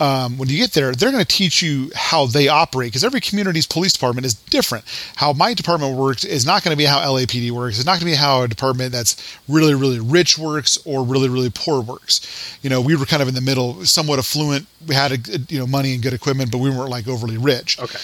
um, 0.00 0.38
when 0.38 0.48
you 0.48 0.58
get 0.58 0.72
there, 0.72 0.92
they're 0.92 1.10
going 1.10 1.24
to 1.24 1.36
teach 1.36 1.62
you 1.62 1.90
how 1.94 2.26
they 2.26 2.48
operate 2.48 2.88
because 2.90 3.04
every 3.04 3.20
community's 3.20 3.66
police 3.66 3.92
department 3.92 4.26
is 4.26 4.34
different. 4.34 4.84
How 5.16 5.32
my 5.32 5.54
department 5.54 5.96
works 5.96 6.24
is 6.24 6.44
not 6.44 6.62
going 6.62 6.72
to 6.72 6.78
be 6.78 6.84
how 6.84 7.00
LAPD 7.00 7.50
works. 7.50 7.76
It's 7.76 7.86
not 7.86 7.92
going 7.92 8.00
to 8.00 8.06
be 8.06 8.14
how 8.14 8.42
a 8.42 8.48
department 8.48 8.92
that's 8.92 9.38
really, 9.48 9.74
really 9.74 10.00
rich 10.00 10.38
works 10.38 10.78
or 10.84 11.04
really, 11.04 11.28
really 11.28 11.50
poor 11.50 11.80
works. 11.80 12.58
You 12.62 12.70
know, 12.70 12.80
we 12.80 12.96
were 12.96 13.06
kind 13.06 13.22
of 13.22 13.28
in 13.28 13.34
the 13.34 13.40
middle, 13.40 13.84
somewhat 13.84 14.18
affluent. 14.18 14.66
We 14.86 14.94
had, 14.94 15.12
a, 15.12 15.38
you 15.48 15.58
know, 15.58 15.66
money 15.66 15.94
and 15.94 16.02
good 16.02 16.12
equipment, 16.12 16.50
but 16.50 16.58
we 16.58 16.70
weren't 16.70 16.90
like 16.90 17.08
overly 17.08 17.38
rich. 17.38 17.78
Okay 17.80 17.98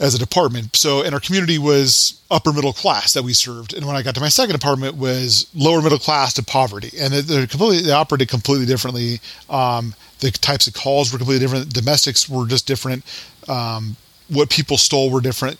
as 0.00 0.14
a 0.14 0.18
department. 0.18 0.74
So, 0.74 1.02
and 1.02 1.14
our 1.14 1.20
community 1.20 1.58
was 1.58 2.20
upper 2.30 2.52
middle 2.52 2.72
class 2.72 3.14
that 3.14 3.22
we 3.22 3.32
served. 3.32 3.74
And 3.74 3.86
when 3.86 3.96
I 3.96 4.02
got 4.02 4.14
to 4.16 4.20
my 4.20 4.28
second 4.28 4.56
apartment 4.56 4.96
was 4.96 5.48
lower 5.54 5.80
middle 5.80 5.98
class 5.98 6.34
to 6.34 6.42
poverty. 6.42 6.90
And 6.98 7.12
they're 7.12 7.46
completely, 7.46 7.82
they 7.82 7.92
operated 7.92 8.28
completely 8.28 8.66
differently. 8.66 9.20
Um, 9.48 9.94
the 10.20 10.30
types 10.30 10.66
of 10.66 10.74
calls 10.74 11.12
were 11.12 11.18
completely 11.18 11.44
different. 11.44 11.72
Domestics 11.72 12.28
were 12.28 12.46
just 12.46 12.66
different. 12.66 13.04
Um, 13.48 13.96
what 14.28 14.50
people 14.50 14.78
stole 14.78 15.10
were 15.10 15.20
different. 15.20 15.58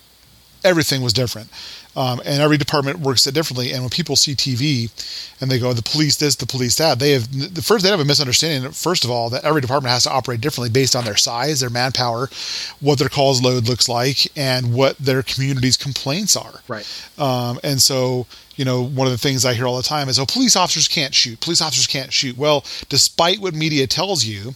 Everything 0.64 1.02
was 1.02 1.12
different. 1.12 1.50
Um, 1.96 2.20
and 2.24 2.42
every 2.42 2.56
department 2.56 3.00
works 3.00 3.26
it 3.26 3.34
differently. 3.34 3.72
And 3.72 3.82
when 3.82 3.90
people 3.90 4.16
see 4.16 4.34
TV 4.34 4.90
and 5.40 5.50
they 5.50 5.58
go, 5.58 5.72
the 5.72 5.82
police 5.82 6.16
this, 6.16 6.34
the 6.34 6.46
police 6.46 6.76
that, 6.76 6.98
they 6.98 7.12
have 7.12 7.54
the 7.54 7.62
first 7.62 7.84
they 7.84 7.90
have 7.90 8.00
a 8.00 8.04
misunderstanding. 8.04 8.70
First 8.72 9.04
of 9.04 9.10
all, 9.10 9.30
that 9.30 9.44
every 9.44 9.60
department 9.60 9.92
has 9.92 10.04
to 10.04 10.10
operate 10.10 10.40
differently 10.40 10.70
based 10.70 10.96
on 10.96 11.04
their 11.04 11.16
size, 11.16 11.60
their 11.60 11.70
manpower, 11.70 12.28
what 12.80 12.98
their 12.98 13.08
calls 13.08 13.42
load 13.42 13.68
looks 13.68 13.88
like, 13.88 14.26
and 14.36 14.74
what 14.74 14.98
their 14.98 15.22
community's 15.22 15.76
complaints 15.76 16.36
are. 16.36 16.62
Right. 16.66 16.86
Um, 17.18 17.60
and 17.62 17.80
so 17.80 18.26
you 18.56 18.64
know, 18.64 18.84
one 18.84 19.06
of 19.06 19.12
the 19.12 19.18
things 19.18 19.44
I 19.44 19.54
hear 19.54 19.66
all 19.66 19.76
the 19.76 19.82
time 19.82 20.08
is, 20.08 20.16
oh, 20.18 20.26
police 20.26 20.54
officers 20.54 20.86
can't 20.86 21.12
shoot. 21.12 21.40
Police 21.40 21.60
officers 21.60 21.88
can't 21.88 22.12
shoot. 22.12 22.38
Well, 22.38 22.64
despite 22.88 23.40
what 23.40 23.52
media 23.52 23.88
tells 23.88 24.24
you, 24.24 24.54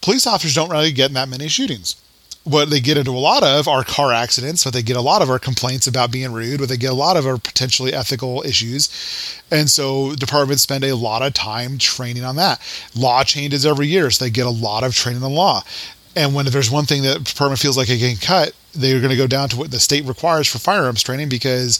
police 0.00 0.24
officers 0.24 0.54
don't 0.54 0.70
really 0.70 0.92
get 0.92 1.10
in 1.10 1.14
that 1.14 1.28
many 1.28 1.48
shootings 1.48 1.96
what 2.44 2.70
they 2.70 2.80
get 2.80 2.96
into 2.96 3.10
a 3.10 3.18
lot 3.18 3.42
of 3.42 3.68
are 3.68 3.84
car 3.84 4.12
accidents. 4.12 4.64
What 4.64 4.72
they 4.72 4.82
get 4.82 4.96
a 4.96 5.02
lot 5.02 5.20
of 5.20 5.30
are 5.30 5.38
complaints 5.38 5.86
about 5.86 6.10
being 6.10 6.32
rude. 6.32 6.60
What 6.60 6.68
they 6.70 6.76
get 6.76 6.90
a 6.90 6.94
lot 6.94 7.16
of 7.16 7.26
are 7.26 7.36
potentially 7.36 7.92
ethical 7.92 8.42
issues. 8.42 8.88
And 9.50 9.70
so 9.70 10.14
departments 10.14 10.62
spend 10.62 10.84
a 10.84 10.96
lot 10.96 11.22
of 11.22 11.34
time 11.34 11.76
training 11.78 12.24
on 12.24 12.36
that. 12.36 12.60
Law 12.96 13.24
changes 13.24 13.66
every 13.66 13.88
year, 13.88 14.10
so 14.10 14.24
they 14.24 14.30
get 14.30 14.46
a 14.46 14.50
lot 14.50 14.84
of 14.84 14.94
training 14.94 15.22
on 15.22 15.34
law. 15.34 15.62
And 16.16 16.34
when 16.34 16.46
there's 16.46 16.70
one 16.70 16.86
thing 16.86 17.02
that 17.02 17.24
department 17.24 17.60
feels 17.60 17.76
like 17.76 17.88
it 17.88 17.98
can 17.98 18.16
cut, 18.16 18.52
they're 18.72 19.00
going 19.00 19.10
to 19.10 19.16
go 19.16 19.26
down 19.26 19.48
to 19.50 19.56
what 19.56 19.70
the 19.70 19.78
state 19.78 20.04
requires 20.06 20.48
for 20.48 20.58
firearms 20.58 21.02
training 21.02 21.28
because 21.28 21.78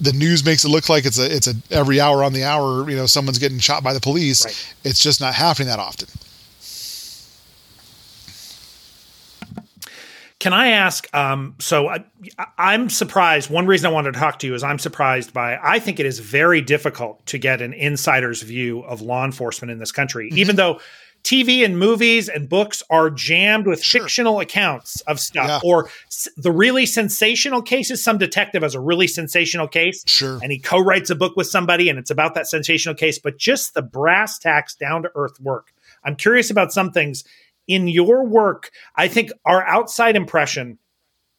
the 0.00 0.12
news 0.12 0.44
makes 0.44 0.64
it 0.64 0.70
look 0.70 0.88
like 0.88 1.04
it's 1.04 1.18
a 1.18 1.34
it's 1.34 1.46
a 1.46 1.54
every 1.70 2.00
hour 2.00 2.24
on 2.24 2.32
the 2.32 2.42
hour 2.42 2.90
you 2.90 2.96
know 2.96 3.06
someone's 3.06 3.38
getting 3.38 3.58
shot 3.58 3.84
by 3.84 3.92
the 3.92 4.00
police. 4.00 4.44
Right. 4.44 4.74
It's 4.84 5.00
just 5.00 5.20
not 5.20 5.34
happening 5.34 5.68
that 5.68 5.78
often. 5.78 6.08
Can 10.44 10.52
I 10.52 10.72
ask? 10.72 11.08
Um, 11.16 11.54
so 11.58 11.88
I, 11.88 12.04
I'm 12.58 12.90
surprised. 12.90 13.48
One 13.48 13.66
reason 13.66 13.88
I 13.88 13.94
wanted 13.94 14.12
to 14.12 14.20
talk 14.20 14.40
to 14.40 14.46
you 14.46 14.52
is 14.52 14.62
I'm 14.62 14.78
surprised 14.78 15.32
by. 15.32 15.56
I 15.56 15.78
think 15.78 15.98
it 15.98 16.04
is 16.04 16.18
very 16.18 16.60
difficult 16.60 17.24
to 17.28 17.38
get 17.38 17.62
an 17.62 17.72
insider's 17.72 18.42
view 18.42 18.80
of 18.80 19.00
law 19.00 19.24
enforcement 19.24 19.70
in 19.70 19.78
this 19.78 19.90
country, 19.90 20.28
mm-hmm. 20.28 20.36
even 20.36 20.56
though 20.56 20.80
TV 21.22 21.64
and 21.64 21.78
movies 21.78 22.28
and 22.28 22.46
books 22.46 22.82
are 22.90 23.08
jammed 23.08 23.66
with 23.66 23.82
sure. 23.82 24.02
fictional 24.02 24.38
accounts 24.38 25.00
of 25.06 25.18
stuff 25.18 25.48
yeah. 25.48 25.60
or 25.64 25.88
s- 26.08 26.28
the 26.36 26.52
really 26.52 26.84
sensational 26.84 27.62
cases. 27.62 28.04
Some 28.04 28.18
detective 28.18 28.62
has 28.62 28.74
a 28.74 28.80
really 28.80 29.06
sensational 29.06 29.66
case, 29.66 30.04
sure, 30.06 30.40
and 30.42 30.52
he 30.52 30.58
co-writes 30.58 31.08
a 31.08 31.14
book 31.14 31.38
with 31.38 31.46
somebody, 31.46 31.88
and 31.88 31.98
it's 31.98 32.10
about 32.10 32.34
that 32.34 32.48
sensational 32.48 32.94
case. 32.94 33.18
But 33.18 33.38
just 33.38 33.72
the 33.72 33.80
brass 33.80 34.38
tacks, 34.38 34.74
down 34.74 35.04
to 35.04 35.10
earth 35.14 35.40
work. 35.40 35.72
I'm 36.04 36.16
curious 36.16 36.50
about 36.50 36.70
some 36.70 36.92
things 36.92 37.24
in 37.66 37.88
your 37.88 38.26
work, 38.26 38.70
I 38.96 39.08
think 39.08 39.30
our 39.44 39.66
outside 39.66 40.16
impression 40.16 40.78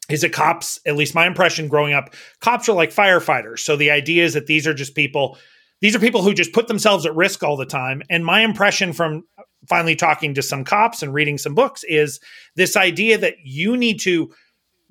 is 0.08 0.20
that 0.20 0.32
cops, 0.32 0.78
at 0.86 0.96
least 0.96 1.14
my 1.14 1.26
impression 1.26 1.68
growing 1.68 1.92
up, 1.92 2.14
cops 2.40 2.68
are 2.68 2.74
like 2.74 2.92
firefighters. 2.92 3.60
So 3.60 3.76
the 3.76 3.90
idea 3.90 4.24
is 4.24 4.34
that 4.34 4.46
these 4.46 4.66
are 4.66 4.74
just 4.74 4.94
people, 4.94 5.36
these 5.80 5.96
are 5.96 5.98
people 5.98 6.22
who 6.22 6.32
just 6.32 6.52
put 6.52 6.68
themselves 6.68 7.04
at 7.06 7.14
risk 7.14 7.42
all 7.42 7.56
the 7.56 7.66
time. 7.66 8.02
And 8.08 8.24
my 8.24 8.42
impression 8.42 8.92
from 8.92 9.24
finally 9.68 9.96
talking 9.96 10.34
to 10.34 10.42
some 10.42 10.64
cops 10.64 11.02
and 11.02 11.12
reading 11.12 11.38
some 11.38 11.54
books 11.54 11.84
is 11.84 12.20
this 12.54 12.76
idea 12.76 13.18
that 13.18 13.34
you 13.42 13.76
need 13.76 14.00
to 14.00 14.32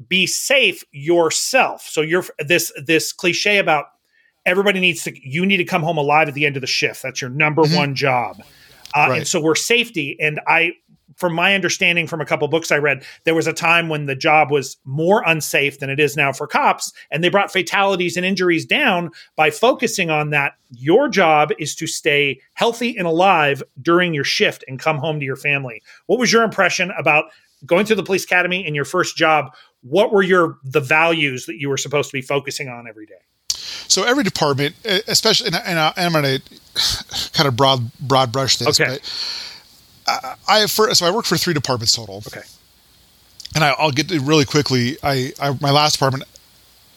be 0.08 0.28
safe 0.28 0.84
yourself. 0.92 1.88
So 1.90 2.02
you're 2.02 2.26
this 2.40 2.74
this 2.86 3.14
cliche 3.14 3.58
about 3.58 3.86
everybody 4.46 4.80
needs 4.80 5.04
to 5.04 5.14
you 5.18 5.46
need 5.46 5.58
to 5.58 5.66
come 5.66 5.82
home 5.82 5.98
alive 5.98 6.28
at 6.28 6.34
the 6.34 6.46
end 6.46 6.58
of 6.58 6.62
the 6.62 6.68
shift. 6.68 7.02
That's 7.02 7.22
your 7.22 7.30
number 7.30 7.64
mm-hmm. 7.64 7.76
one 7.76 7.96
job. 7.96 8.42
Uh, 8.94 9.08
right. 9.10 9.18
And 9.20 9.28
so 9.28 9.42
we're 9.42 9.56
safety. 9.56 10.18
And 10.20 10.40
I 10.48 10.74
from 11.16 11.34
my 11.34 11.56
understanding 11.56 12.08
from 12.08 12.22
a 12.22 12.26
couple 12.26 12.48
books 12.48 12.72
I 12.72 12.78
read, 12.78 13.04
there 13.24 13.36
was 13.36 13.48
a 13.48 13.54
time 13.54 13.90
when 13.90 14.06
the 14.06 14.16
job 14.16 14.52
was 14.52 14.78
more 14.86 15.24
unsafe 15.26 15.80
than 15.80 15.90
it 15.90 16.00
is 16.00 16.16
now 16.16 16.32
for 16.32 16.48
cops, 16.48 16.92
and 17.12 17.24
they 17.24 17.30
brought 17.30 17.52
fatalities 17.52 18.18
and 18.18 18.26
injuries 18.26 18.66
down 18.66 19.12
by 19.36 19.50
focusing 19.50 20.10
on 20.10 20.30
that. 20.32 20.54
Your 20.72 21.08
job 21.08 21.52
is 21.58 21.76
to 21.76 21.88
stay 21.88 22.42
healthy 22.54 22.98
and 22.98 23.08
alive 23.08 23.64
during 23.82 24.14
your 24.14 24.24
shift 24.24 24.64
and 24.68 24.80
come 24.80 24.98
home 24.98 25.20
to 25.20 25.26
your 25.26 25.36
family. 25.36 25.82
What 26.08 26.20
was 26.20 26.34
your 26.34 26.44
impression 26.44 26.92
about 26.98 27.26
going 27.66 27.86
through 27.86 27.96
the 27.96 28.04
police 28.04 28.24
academy 28.24 28.66
and 28.66 28.76
your 28.76 28.86
first 28.86 29.16
job? 29.16 29.56
What 29.82 30.12
were 30.12 30.24
your 30.24 30.58
the 30.64 30.82
values 30.82 31.46
that 31.46 31.60
you 31.60 31.70
were 31.70 31.78
supposed 31.78 32.10
to 32.10 32.18
be 32.18 32.22
focusing 32.22 32.68
on 32.68 32.88
every 32.88 33.06
day? 33.06 33.14
So 33.88 34.04
every 34.04 34.24
department, 34.24 34.76
especially, 35.08 35.48
and, 35.48 35.80
I, 35.80 35.94
am 35.98 36.14
going 36.14 36.24
to 36.24 37.32
kind 37.34 37.48
of 37.48 37.56
broad 37.56 37.92
broad 38.00 38.32
brush 38.32 38.58
this, 38.58 38.80
okay. 38.80 38.94
but 38.94 39.45
I, 40.08 40.36
I 40.48 40.68
for, 40.68 40.94
so 40.94 41.06
I 41.06 41.12
work 41.12 41.26
for 41.26 41.38
three 41.38 41.54
departments 41.54 41.94
total. 41.94 42.18
Okay. 42.28 42.42
And 43.54 43.64
I, 43.64 43.74
will 43.82 43.92
get 43.92 44.10
to 44.10 44.20
really 44.20 44.46
quickly. 44.46 44.98
I, 45.02 45.32
I 45.40 45.58
my 45.62 45.72
last 45.72 45.94
department 45.94 46.26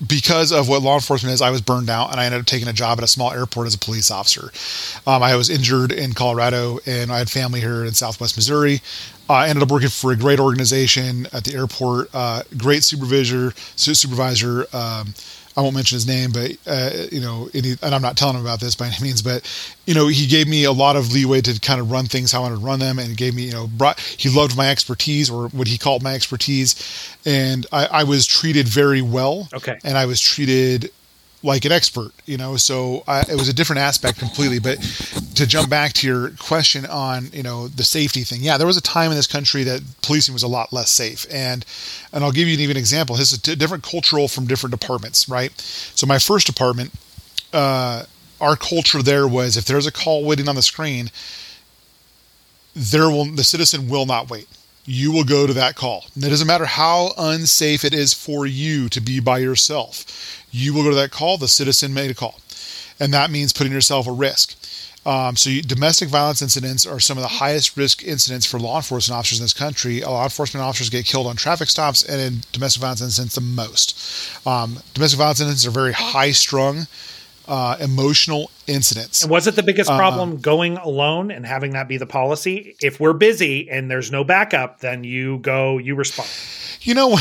because 0.07 0.53
of 0.53 0.69
what 0.69 0.83
law 0.83 0.95
enforcement 0.95 1.35
is, 1.35 1.43
I 1.43 1.51
was 1.51 1.61
burned 1.61 1.91
out 1.91 2.11
and 2.11 2.21
I 2.21 2.25
ended 2.25 2.41
up 2.41 2.47
taking 2.47 2.69
a 2.69 2.73
job 2.73 2.99
at 2.99 3.05
a 3.05 3.09
small 3.09 3.33
airport 3.33 3.67
as 3.67 3.75
a 3.75 3.79
police 3.79 4.11
officer. 4.11 4.53
Um, 5.07 5.23
I 5.23 5.35
was 5.35 5.51
injured 5.51 5.91
in 5.91 6.13
Colorado 6.13 6.79
and 6.87 7.11
I 7.11 7.19
had 7.19 7.31
family 7.31 7.61
here 7.61 7.85
in 7.85 7.95
Southwest 7.95 8.37
Missouri. 8.37 8.81
Uh, 9.29 9.35
I 9.35 9.49
ended 9.49 9.63
up 9.63 9.71
working 9.71 9.89
for 9.89 10.13
a 10.13 10.17
great 10.17 10.39
organization 10.39 11.27
at 11.33 11.45
the 11.45 11.55
airport, 11.55 12.11
uh, 12.15 12.43
great 12.57 12.85
supervisor, 12.85 13.53
supervisor. 13.77 14.67
Um, 14.73 15.15
I 15.59 15.61
won't 15.61 15.75
mention 15.75 15.97
his 15.97 16.07
name, 16.07 16.31
but 16.31 16.57
uh, 16.69 16.91
you 17.11 17.21
know, 17.21 17.51
and, 17.53 17.65
he, 17.65 17.75
and, 17.83 17.93
I'm 17.93 18.01
not 18.01 18.17
telling 18.17 18.37
him 18.37 18.43
about 18.43 18.61
this 18.61 18.77
by 18.77 18.87
any 18.87 19.03
means, 19.03 19.23
but 19.23 19.43
you 19.87 19.95
know, 19.95 20.07
he 20.07 20.29
gave 20.29 20.47
me 20.47 20.63
a 20.63 20.71
lot 20.71 20.95
of 20.95 21.11
leeway 21.13 21.41
to 21.41 21.59
kind 21.59 21.81
of 21.81 21.91
run 21.91 22.05
things 22.05 22.31
how 22.31 22.39
I 22.39 22.43
wanted 22.43 22.61
to 22.61 22.65
run 22.65 22.79
them, 22.79 23.01
and 23.01 23.17
gave 23.17 23.35
me, 23.35 23.47
you 23.47 23.53
know, 23.53 23.67
brought 23.67 23.99
he 23.99 24.29
loved 24.29 24.57
my 24.57 24.71
expertise 24.71 25.29
or 25.29 25.49
what 25.49 25.67
he 25.67 25.77
called 25.77 26.01
my 26.01 26.15
expertise, 26.15 26.77
and 27.27 27.67
I, 27.73 27.87
I 27.87 28.05
was 28.05 28.25
treated 28.25 28.69
very 28.69 29.03
well. 29.03 29.49
Okay, 29.53 29.77
and 29.83 29.99
I 29.99 30.07
was 30.07 30.21
treated 30.21 30.93
like 31.43 31.65
an 31.65 31.73
expert, 31.73 32.13
you 32.27 32.37
know. 32.37 32.57
So 32.57 33.05
I, 33.07 33.21
it 33.21 33.37
was 33.37 33.49
a 33.49 33.53
different 33.53 33.81
aspect 33.81 34.19
completely. 34.19 34.59
But 34.59 34.79
to 35.35 35.47
jump 35.47 35.71
back 35.71 35.93
to 35.95 36.07
your 36.07 36.31
question 36.31 36.87
on, 36.87 37.29
you 37.33 37.43
know, 37.43 37.69
the 37.69 37.85
safety 37.85 38.23
thing, 38.23 38.41
yeah, 38.43 38.59
there 38.59 38.67
was 38.67 38.77
a 38.77 38.83
time 38.83 39.11
in 39.11 39.17
this 39.17 39.27
country 39.27 39.63
that 39.65 39.83
policing 40.03 40.35
was 40.35 40.43
a 40.43 40.49
lot 40.49 40.73
less 40.73 40.91
safe, 40.91 41.27
and 41.31 41.65
and 42.13 42.25
I'll 42.25 42.33
give 42.33 42.49
you 42.49 42.55
an 42.55 42.61
even 42.61 42.77
example. 42.77 43.17
This 43.17 43.33
is 43.33 43.39
different 43.39 43.85
cultural 43.85 44.29
from 44.29 44.47
different 44.47 44.73
departments, 44.79 45.29
right? 45.29 45.53
So 45.61 46.07
my 46.07 46.19
first 46.19 46.47
department, 46.47 46.93
uh, 47.53 48.05
our 48.41 48.57
culture 48.57 49.03
there 49.03 49.29
was 49.29 49.57
if 49.57 49.65
there's 49.65 49.87
a 49.87 49.93
call 49.93 50.25
waiting 50.25 50.49
on 50.49 50.57
the 50.57 50.63
screen, 50.63 51.11
there 52.75 53.09
will 53.11 53.25
the 53.27 53.45
citizen 53.45 53.89
will 53.89 54.07
not 54.07 54.31
wait 54.31 54.49
you 54.91 55.13
will 55.13 55.25
go 55.25 55.47
to 55.47 55.53
that 55.53 55.77
call. 55.77 56.07
And 56.15 56.25
it 56.25 56.31
doesn't 56.31 56.47
matter 56.47 56.65
how 56.65 57.13
unsafe 57.19 57.85
it 57.85 57.93
is 57.93 58.15
for 58.15 58.47
you 58.47 58.89
to 58.89 59.03
be 59.03 59.21
by 59.21 59.37
yourself. 59.37 60.38
You 60.51 60.75
will 60.75 60.83
go 60.83 60.91
to 60.91 60.97
that 60.97 61.11
call. 61.11 61.39
The 61.39 61.49
citizen 61.49 61.95
made 61.95 62.11
a 62.11 62.15
call. 62.15 62.41
And 63.01 63.13
that 63.15 63.31
means 63.31 63.53
putting 63.53 63.73
yourself 63.73 64.09
at 64.09 64.15
risk. 64.15 64.55
Um, 65.07 65.37
so, 65.37 65.49
you, 65.49 65.63
domestic 65.63 66.09
violence 66.09 66.43
incidents 66.43 66.85
are 66.85 67.01
some 67.01 67.17
of 67.17 67.23
the 67.23 67.29
highest 67.29 67.77
risk 67.77 68.05
incidents 68.05 68.45
for 68.45 68.59
law 68.59 68.77
enforcement 68.77 69.17
officers 69.17 69.39
in 69.39 69.45
this 69.45 69.55
country. 69.55 70.01
Law 70.01 70.25
enforcement 70.25 70.65
officers 70.65 70.91
get 70.91 71.07
killed 71.07 71.27
on 71.27 71.37
traffic 71.37 71.69
stops, 71.69 72.03
and 72.03 72.21
in 72.21 72.41
domestic 72.53 72.83
violence 72.83 73.01
incidents, 73.01 73.35
the 73.35 73.41
most. 73.41 74.47
Um, 74.47 74.81
domestic 74.95 75.19
violence 75.19 75.41
incidents 75.41 75.67
are 75.67 75.71
very 75.71 75.93
high 75.93 76.33
strung 76.33 76.89
uh, 77.49 77.79
emotional 77.81 78.51
incidents. 78.67 79.23
And 79.23 79.31
was 79.31 79.47
it 79.47 79.57
the 79.57 79.63
biggest 79.63 79.91
uh, 79.91 79.97
problem 79.97 80.33
uh, 80.33 80.37
going 80.37 80.77
alone 80.77 81.31
and 81.31 81.47
having 81.47 81.73
that 81.73 81.89
be 81.89 81.97
the 81.97 82.07
policy? 82.07 82.77
If 82.81 83.01
we're 83.01 83.15
busy 83.15 83.71
and 83.71 83.91
there's 83.91 84.13
no 84.13 84.23
backup, 84.23 84.81
then 84.81 85.03
you 85.03 85.39
go, 85.39 85.79
you 85.79 85.95
respond. 85.95 86.29
You 86.83 86.95
know, 86.95 87.11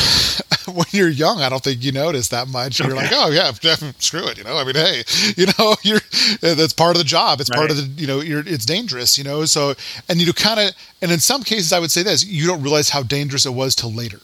when 0.67 0.85
you're 0.91 1.09
young, 1.09 1.41
I 1.41 1.49
don't 1.49 1.63
think 1.63 1.83
you 1.83 1.91
notice 1.91 2.29
that 2.29 2.47
much. 2.47 2.79
You're 2.79 2.95
like, 2.95 3.11
oh 3.11 3.29
yeah, 3.31 3.51
screw 3.99 4.27
it. 4.27 4.37
You 4.37 4.43
know, 4.43 4.57
I 4.57 4.63
mean, 4.63 4.75
hey, 4.75 5.03
you 5.37 5.47
know, 5.57 5.75
you're 5.83 6.01
that's 6.41 6.73
part 6.73 6.95
of 6.95 6.99
the 6.99 7.07
job. 7.07 7.39
It's 7.39 7.49
right. 7.49 7.57
part 7.57 7.71
of 7.71 7.77
the, 7.77 8.01
you 8.01 8.07
know, 8.07 8.21
you're 8.21 8.43
it's 8.45 8.65
dangerous. 8.65 9.17
You 9.17 9.23
know, 9.23 9.45
so 9.45 9.75
and 10.09 10.19
you 10.19 10.31
kind 10.33 10.59
of, 10.59 10.75
and 11.01 11.11
in 11.11 11.19
some 11.19 11.43
cases, 11.43 11.73
I 11.73 11.79
would 11.79 11.91
say 11.91 12.03
this: 12.03 12.25
you 12.25 12.47
don't 12.47 12.61
realize 12.61 12.89
how 12.89 13.03
dangerous 13.03 13.45
it 13.45 13.53
was 13.53 13.75
till 13.75 13.91
later. 13.91 14.19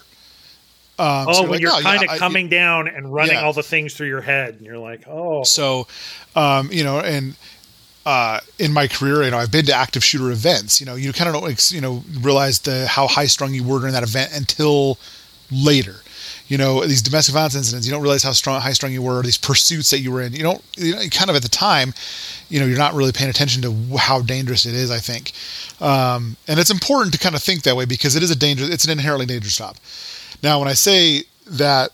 Um, 1.00 1.26
oh, 1.28 1.34
so 1.34 1.42
when 1.42 1.52
like, 1.52 1.62
you're 1.62 1.72
oh, 1.72 1.82
kind 1.82 2.04
yeah, 2.06 2.14
of 2.14 2.20
coming 2.20 2.46
I, 2.48 2.50
down 2.50 2.88
and 2.88 3.12
running 3.12 3.34
yeah. 3.34 3.44
all 3.44 3.54
the 3.54 3.64
things 3.64 3.96
through 3.96 4.08
your 4.08 4.22
head, 4.22 4.56
and 4.56 4.62
you're 4.62 4.78
like, 4.78 5.08
oh. 5.08 5.44
So, 5.44 5.88
um, 6.36 6.72
you 6.72 6.84
know, 6.84 7.00
and 7.00 7.36
uh, 8.06 8.40
in 8.60 8.72
my 8.74 8.88
career, 8.88 9.24
you 9.24 9.32
know, 9.32 9.38
I've 9.38 9.52
been 9.52 9.66
to 9.66 9.74
active 9.74 10.04
shooter 10.04 10.30
events. 10.30 10.80
You 10.80 10.86
know, 10.86 10.96
you 10.96 11.12
kind 11.14 11.34
of 11.34 11.42
don't, 11.42 11.72
you 11.72 11.82
know, 11.82 12.04
realize 12.20 12.60
the 12.60 12.86
how 12.86 13.08
high 13.08 13.26
strung 13.26 13.54
you 13.54 13.64
were 13.64 13.80
during 13.80 13.94
that 13.94 14.04
event 14.04 14.36
until 14.36 15.00
later. 15.52 15.96
You 16.48 16.58
know, 16.58 16.86
these 16.86 17.02
domestic 17.02 17.34
violence 17.34 17.56
incidents, 17.56 17.88
you 17.88 17.94
don't 17.94 18.02
realize 18.02 18.22
how 18.22 18.32
strong, 18.34 18.60
high 18.62 18.74
strung 18.74 18.92
you 18.92 19.02
were. 19.02 19.22
These 19.24 19.38
pursuits 19.38 19.90
that 19.92 20.00
you 20.00 20.12
were 20.12 20.22
in, 20.22 20.34
you 20.34 20.44
don't, 20.44 20.62
you 20.76 20.94
know, 20.94 21.02
kind 21.10 21.30
of 21.30 21.36
at 21.36 21.42
the 21.42 21.50
time, 21.50 21.94
you 22.50 22.60
know, 22.60 22.66
you're 22.66 22.78
not 22.78 22.94
really 22.94 23.12
paying 23.12 23.30
attention 23.30 23.62
to 23.64 23.98
how 23.98 24.22
dangerous 24.22 24.66
it 24.66 24.76
is. 24.76 24.92
I 24.92 25.00
think, 25.00 25.32
um, 25.82 26.36
and 26.48 26.60
it's 26.60 26.70
important 26.70 27.14
to 27.14 27.20
kind 27.20 27.36
of 27.36 27.42
think 27.42 27.64
that 27.64 27.76
way 27.76 27.86
because 27.86 28.16
it 28.16 28.24
is 28.24 28.30
a 28.30 28.36
dangerous, 28.36 28.70
it's 28.70 28.84
an 28.86 28.92
inherently 28.92 29.26
dangerous 29.26 29.58
job. 29.58 29.78
Now, 30.44 30.60
when 30.60 30.68
I 30.68 30.74
say 30.74 31.24
that, 31.48 31.92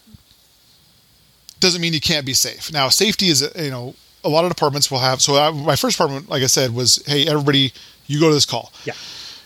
doesn't 1.59 1.81
mean 1.81 1.93
you 1.93 2.01
can't 2.01 2.25
be 2.25 2.33
safe. 2.33 2.71
Now, 2.71 2.89
safety 2.89 3.27
is, 3.27 3.47
you 3.55 3.69
know, 3.69 3.93
a 4.23 4.29
lot 4.29 4.45
of 4.45 4.49
departments 4.49 4.89
will 4.89 4.99
have. 4.99 5.21
So 5.21 5.35
I, 5.35 5.51
my 5.51 5.75
first 5.75 5.97
department, 5.97 6.29
like 6.29 6.43
I 6.43 6.47
said, 6.47 6.73
was, 6.73 7.03
hey, 7.05 7.27
everybody, 7.27 7.73
you 8.07 8.19
go 8.19 8.29
to 8.29 8.33
this 8.33 8.45
call. 8.45 8.71
Yeah. 8.85 8.93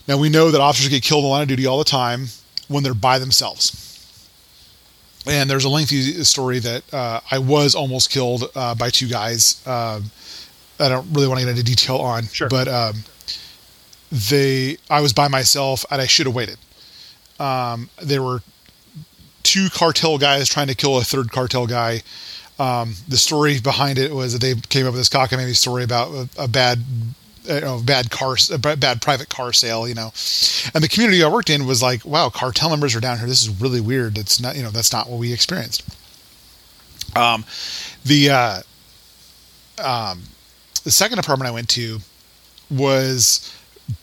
Now 0.06 0.18
we 0.18 0.28
know 0.28 0.50
that 0.50 0.60
officers 0.60 0.88
get 0.88 1.02
killed 1.02 1.20
in 1.20 1.24
the 1.24 1.30
line 1.30 1.42
of 1.42 1.48
duty 1.48 1.66
all 1.66 1.78
the 1.78 1.84
time 1.84 2.26
when 2.68 2.82
they're 2.82 2.94
by 2.94 3.18
themselves. 3.18 3.93
And 5.26 5.48
there's 5.48 5.64
a 5.64 5.68
lengthy 5.68 6.22
story 6.24 6.58
that 6.58 6.92
uh, 6.92 7.20
I 7.30 7.38
was 7.38 7.74
almost 7.74 8.10
killed 8.10 8.50
uh, 8.54 8.74
by 8.74 8.90
two 8.90 9.08
guys. 9.08 9.62
Uh, 9.66 10.00
I 10.78 10.88
don't 10.88 11.06
really 11.12 11.28
want 11.28 11.40
to 11.40 11.46
get 11.46 11.50
into 11.50 11.62
detail 11.62 11.96
on, 11.96 12.24
sure. 12.24 12.48
but 12.48 12.68
um, 12.68 13.04
they, 14.10 14.76
I 14.90 15.00
was 15.00 15.12
by 15.12 15.28
myself 15.28 15.84
and 15.90 16.00
I 16.00 16.06
should 16.06 16.26
have 16.26 16.34
waited. 16.34 16.58
Um, 17.38 17.88
there 18.02 18.22
were 18.22 18.42
two 19.42 19.68
cartel 19.70 20.18
guys 20.18 20.48
trying 20.48 20.66
to 20.66 20.74
kill 20.74 20.98
a 20.98 21.04
third 21.04 21.32
cartel 21.32 21.66
guy. 21.66 22.02
Um, 22.58 22.94
the 23.08 23.16
story 23.16 23.60
behind 23.60 23.98
it 23.98 24.14
was 24.14 24.32
that 24.32 24.40
they 24.40 24.54
came 24.54 24.86
up 24.86 24.92
with 24.92 25.00
this 25.00 25.08
cockamamie 25.08 25.56
story 25.56 25.84
about 25.84 26.12
a, 26.12 26.28
a 26.44 26.48
bad, 26.48 26.84
you 27.44 27.60
know, 27.60 27.80
bad 27.82 28.10
car, 28.10 28.36
bad 28.78 29.02
private 29.02 29.28
car 29.28 29.52
sale, 29.52 29.86
you 29.86 29.94
know, 29.94 30.12
and 30.74 30.82
the 30.82 30.88
community 30.88 31.22
I 31.22 31.28
worked 31.28 31.50
in 31.50 31.66
was 31.66 31.82
like, 31.82 32.04
wow, 32.04 32.30
cartel 32.30 32.70
members 32.70 32.94
are 32.94 33.00
down 33.00 33.18
here. 33.18 33.26
This 33.26 33.42
is 33.42 33.60
really 33.60 33.80
weird. 33.80 34.18
It's 34.18 34.40
not, 34.40 34.56
you 34.56 34.62
know, 34.62 34.70
that's 34.70 34.92
not 34.92 35.08
what 35.08 35.18
we 35.18 35.32
experienced. 35.32 35.82
Um, 37.16 37.44
the, 38.04 38.30
uh, 38.30 38.62
um, 39.82 40.22
the 40.84 40.90
second 40.90 41.18
apartment 41.18 41.48
I 41.48 41.52
went 41.52 41.68
to 41.70 41.98
was 42.70 43.52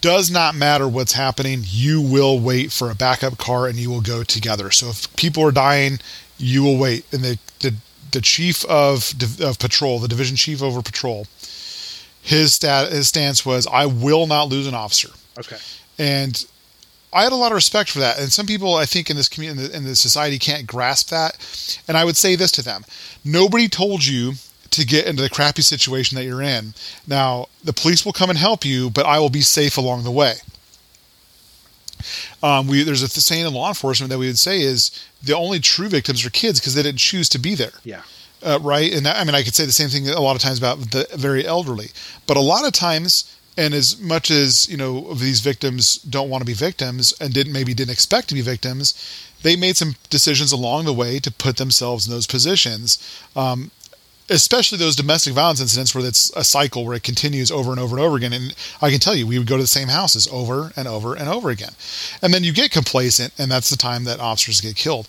does 0.01 0.29
not 0.29 0.55
matter 0.55 0.87
what's 0.87 1.13
happening. 1.13 1.61
You 1.65 2.01
will 2.01 2.39
wait 2.39 2.71
for 2.71 2.91
a 2.91 2.95
backup 2.95 3.37
car 3.37 3.67
and 3.67 3.77
you 3.77 3.89
will 3.89 4.01
go 4.01 4.23
together. 4.23 4.71
So 4.71 4.89
if 4.89 5.13
people 5.15 5.43
are 5.43 5.51
dying, 5.51 5.99
you 6.37 6.63
will 6.63 6.77
wait. 6.77 7.05
And 7.11 7.23
the, 7.23 7.39
the, 7.59 7.75
the 8.11 8.21
chief 8.21 8.63
of, 8.65 9.13
of 9.41 9.59
patrol, 9.59 9.99
the 9.99 10.07
division 10.07 10.35
chief 10.35 10.61
over 10.61 10.81
patrol, 10.81 11.25
his 12.21 12.53
stat, 12.53 12.91
his 12.91 13.07
stance 13.07 13.45
was, 13.45 13.67
I 13.67 13.85
will 13.85 14.27
not 14.27 14.49
lose 14.49 14.67
an 14.67 14.75
officer. 14.75 15.09
Okay. 15.39 15.57
And 15.97 16.45
I 17.13 17.23
had 17.23 17.31
a 17.31 17.35
lot 17.35 17.51
of 17.51 17.55
respect 17.55 17.89
for 17.89 17.99
that. 17.99 18.19
And 18.19 18.31
some 18.31 18.45
people, 18.45 18.75
I 18.75 18.85
think, 18.85 19.09
in 19.09 19.17
this 19.17 19.27
community, 19.27 19.65
in 19.65 19.71
the, 19.71 19.77
in 19.77 19.83
the 19.83 19.95
society, 19.95 20.39
can't 20.39 20.65
grasp 20.65 21.09
that. 21.09 21.37
And 21.87 21.97
I 21.97 22.05
would 22.05 22.17
say 22.17 22.35
this 22.35 22.51
to 22.53 22.61
them: 22.61 22.85
Nobody 23.25 23.67
told 23.67 24.05
you 24.05 24.33
to 24.69 24.85
get 24.85 25.05
into 25.05 25.21
the 25.21 25.29
crappy 25.29 25.61
situation 25.61 26.15
that 26.15 26.23
you're 26.23 26.41
in. 26.41 26.73
Now, 27.05 27.47
the 27.63 27.73
police 27.73 28.05
will 28.05 28.13
come 28.13 28.29
and 28.29 28.39
help 28.39 28.63
you, 28.63 28.89
but 28.89 29.05
I 29.05 29.19
will 29.19 29.29
be 29.29 29.41
safe 29.41 29.77
along 29.77 30.03
the 30.03 30.11
way. 30.11 30.35
Um, 32.41 32.67
we 32.67 32.83
there's 32.83 33.03
a 33.03 33.07
saying 33.07 33.45
in 33.45 33.53
law 33.53 33.67
enforcement 33.67 34.09
that 34.09 34.17
we 34.17 34.27
would 34.27 34.39
say 34.39 34.61
is 34.61 34.89
the 35.21 35.35
only 35.35 35.59
true 35.59 35.87
victims 35.87 36.25
are 36.25 36.31
kids 36.31 36.59
because 36.59 36.73
they 36.73 36.81
didn't 36.81 36.99
choose 36.99 37.29
to 37.29 37.39
be 37.39 37.53
there. 37.53 37.73
Yeah. 37.83 38.01
Uh, 38.43 38.59
right. 38.61 38.91
And 38.93 39.05
that, 39.05 39.17
I 39.17 39.23
mean, 39.23 39.35
I 39.35 39.43
could 39.43 39.55
say 39.55 39.65
the 39.65 39.71
same 39.71 39.89
thing 39.89 40.07
a 40.09 40.19
lot 40.19 40.35
of 40.35 40.41
times 40.41 40.57
about 40.57 40.79
the 40.91 41.07
very 41.13 41.45
elderly, 41.45 41.89
but 42.25 42.37
a 42.37 42.41
lot 42.41 42.65
of 42.65 42.73
times, 42.73 43.37
and 43.57 43.73
as 43.73 43.99
much 43.99 44.31
as 44.31 44.67
you 44.69 44.77
know, 44.77 45.13
these 45.13 45.41
victims 45.41 45.97
don't 45.97 46.29
want 46.29 46.41
to 46.41 46.45
be 46.45 46.53
victims 46.53 47.13
and 47.21 47.33
didn't 47.33 47.53
maybe 47.53 47.73
didn't 47.73 47.91
expect 47.91 48.29
to 48.29 48.33
be 48.33 48.41
victims, 48.41 48.95
they 49.43 49.55
made 49.55 49.77
some 49.77 49.95
decisions 50.09 50.51
along 50.51 50.85
the 50.85 50.93
way 50.93 51.19
to 51.19 51.31
put 51.31 51.57
themselves 51.57 52.07
in 52.07 52.13
those 52.13 52.27
positions. 52.27 52.97
Um, 53.35 53.71
especially 54.31 54.77
those 54.77 54.95
domestic 54.95 55.33
violence 55.33 55.59
incidents 55.59 55.93
where 55.93 56.05
it's 56.05 56.31
a 56.37 56.43
cycle 56.43 56.85
where 56.85 56.95
it 56.95 57.03
continues 57.03 57.51
over 57.51 57.71
and 57.71 57.79
over 57.79 57.97
and 57.97 58.05
over 58.05 58.15
again. 58.15 58.31
And 58.31 58.55
I 58.81 58.89
can 58.89 58.99
tell 58.99 59.13
you, 59.13 59.27
we 59.27 59.37
would 59.37 59.47
go 59.47 59.57
to 59.57 59.63
the 59.63 59.67
same 59.67 59.89
houses 59.89 60.27
over 60.31 60.71
and 60.77 60.87
over 60.87 61.13
and 61.13 61.27
over 61.27 61.49
again. 61.49 61.73
And 62.21 62.33
then 62.33 62.43
you 62.43 62.53
get 62.53 62.71
complacent, 62.71 63.33
and 63.37 63.51
that's 63.51 63.69
the 63.69 63.75
time 63.75 64.05
that 64.05 64.21
officers 64.21 64.61
get 64.61 64.77
killed. 64.77 65.07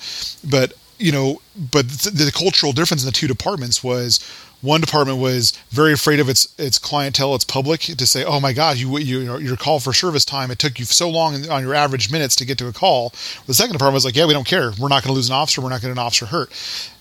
But, 0.49 0.73
you 0.99 1.13
know, 1.13 1.41
but 1.71 1.89
the, 1.89 2.11
the 2.11 2.33
cultural 2.33 2.73
difference 2.73 3.03
in 3.03 3.07
the 3.07 3.13
two 3.13 3.27
departments 3.27 3.83
was 3.83 4.21
one 4.63 4.81
department 4.81 5.19
was 5.19 5.53
very 5.71 5.93
afraid 5.93 6.21
of 6.21 6.29
its 6.29 6.55
its 6.59 6.79
clientele, 6.79 7.35
its 7.35 7.45
public, 7.45 7.81
to 7.81 8.07
say, 8.07 8.25
"Oh 8.25 8.41
my 8.41 8.53
God, 8.53 8.79
you 8.79 8.97
you 8.99 9.37
your 9.39 9.57
call 9.57 9.81
for 9.81 9.93
service 9.93 10.25
time. 10.25 10.51
It 10.51 10.59
took 10.59 10.79
you 10.79 10.85
so 10.85 11.11
long 11.11 11.49
on 11.51 11.63
your 11.63 11.75
average 11.75 12.11
minutes 12.11 12.37
to 12.37 12.45
get 12.45 12.59
to 12.59 12.69
a 12.69 12.73
call." 12.73 13.13
The 13.47 13.55
second 13.55 13.73
department 13.73 13.95
was 13.95 14.05
like, 14.05 14.17
"Yeah, 14.17 14.27
we 14.27 14.33
don't 14.33 14.47
care. 14.47 14.73
We're 14.79 14.89
not 14.89 15.03
going 15.03 15.13
to 15.13 15.17
lose 15.17 15.29
an 15.29 15.35
officer. 15.35 15.61
We're 15.61 15.71
not 15.71 15.83
going 15.83 15.95
to 15.95 16.01
an 16.01 16.05
officer 16.05 16.27
hurt." 16.27 16.51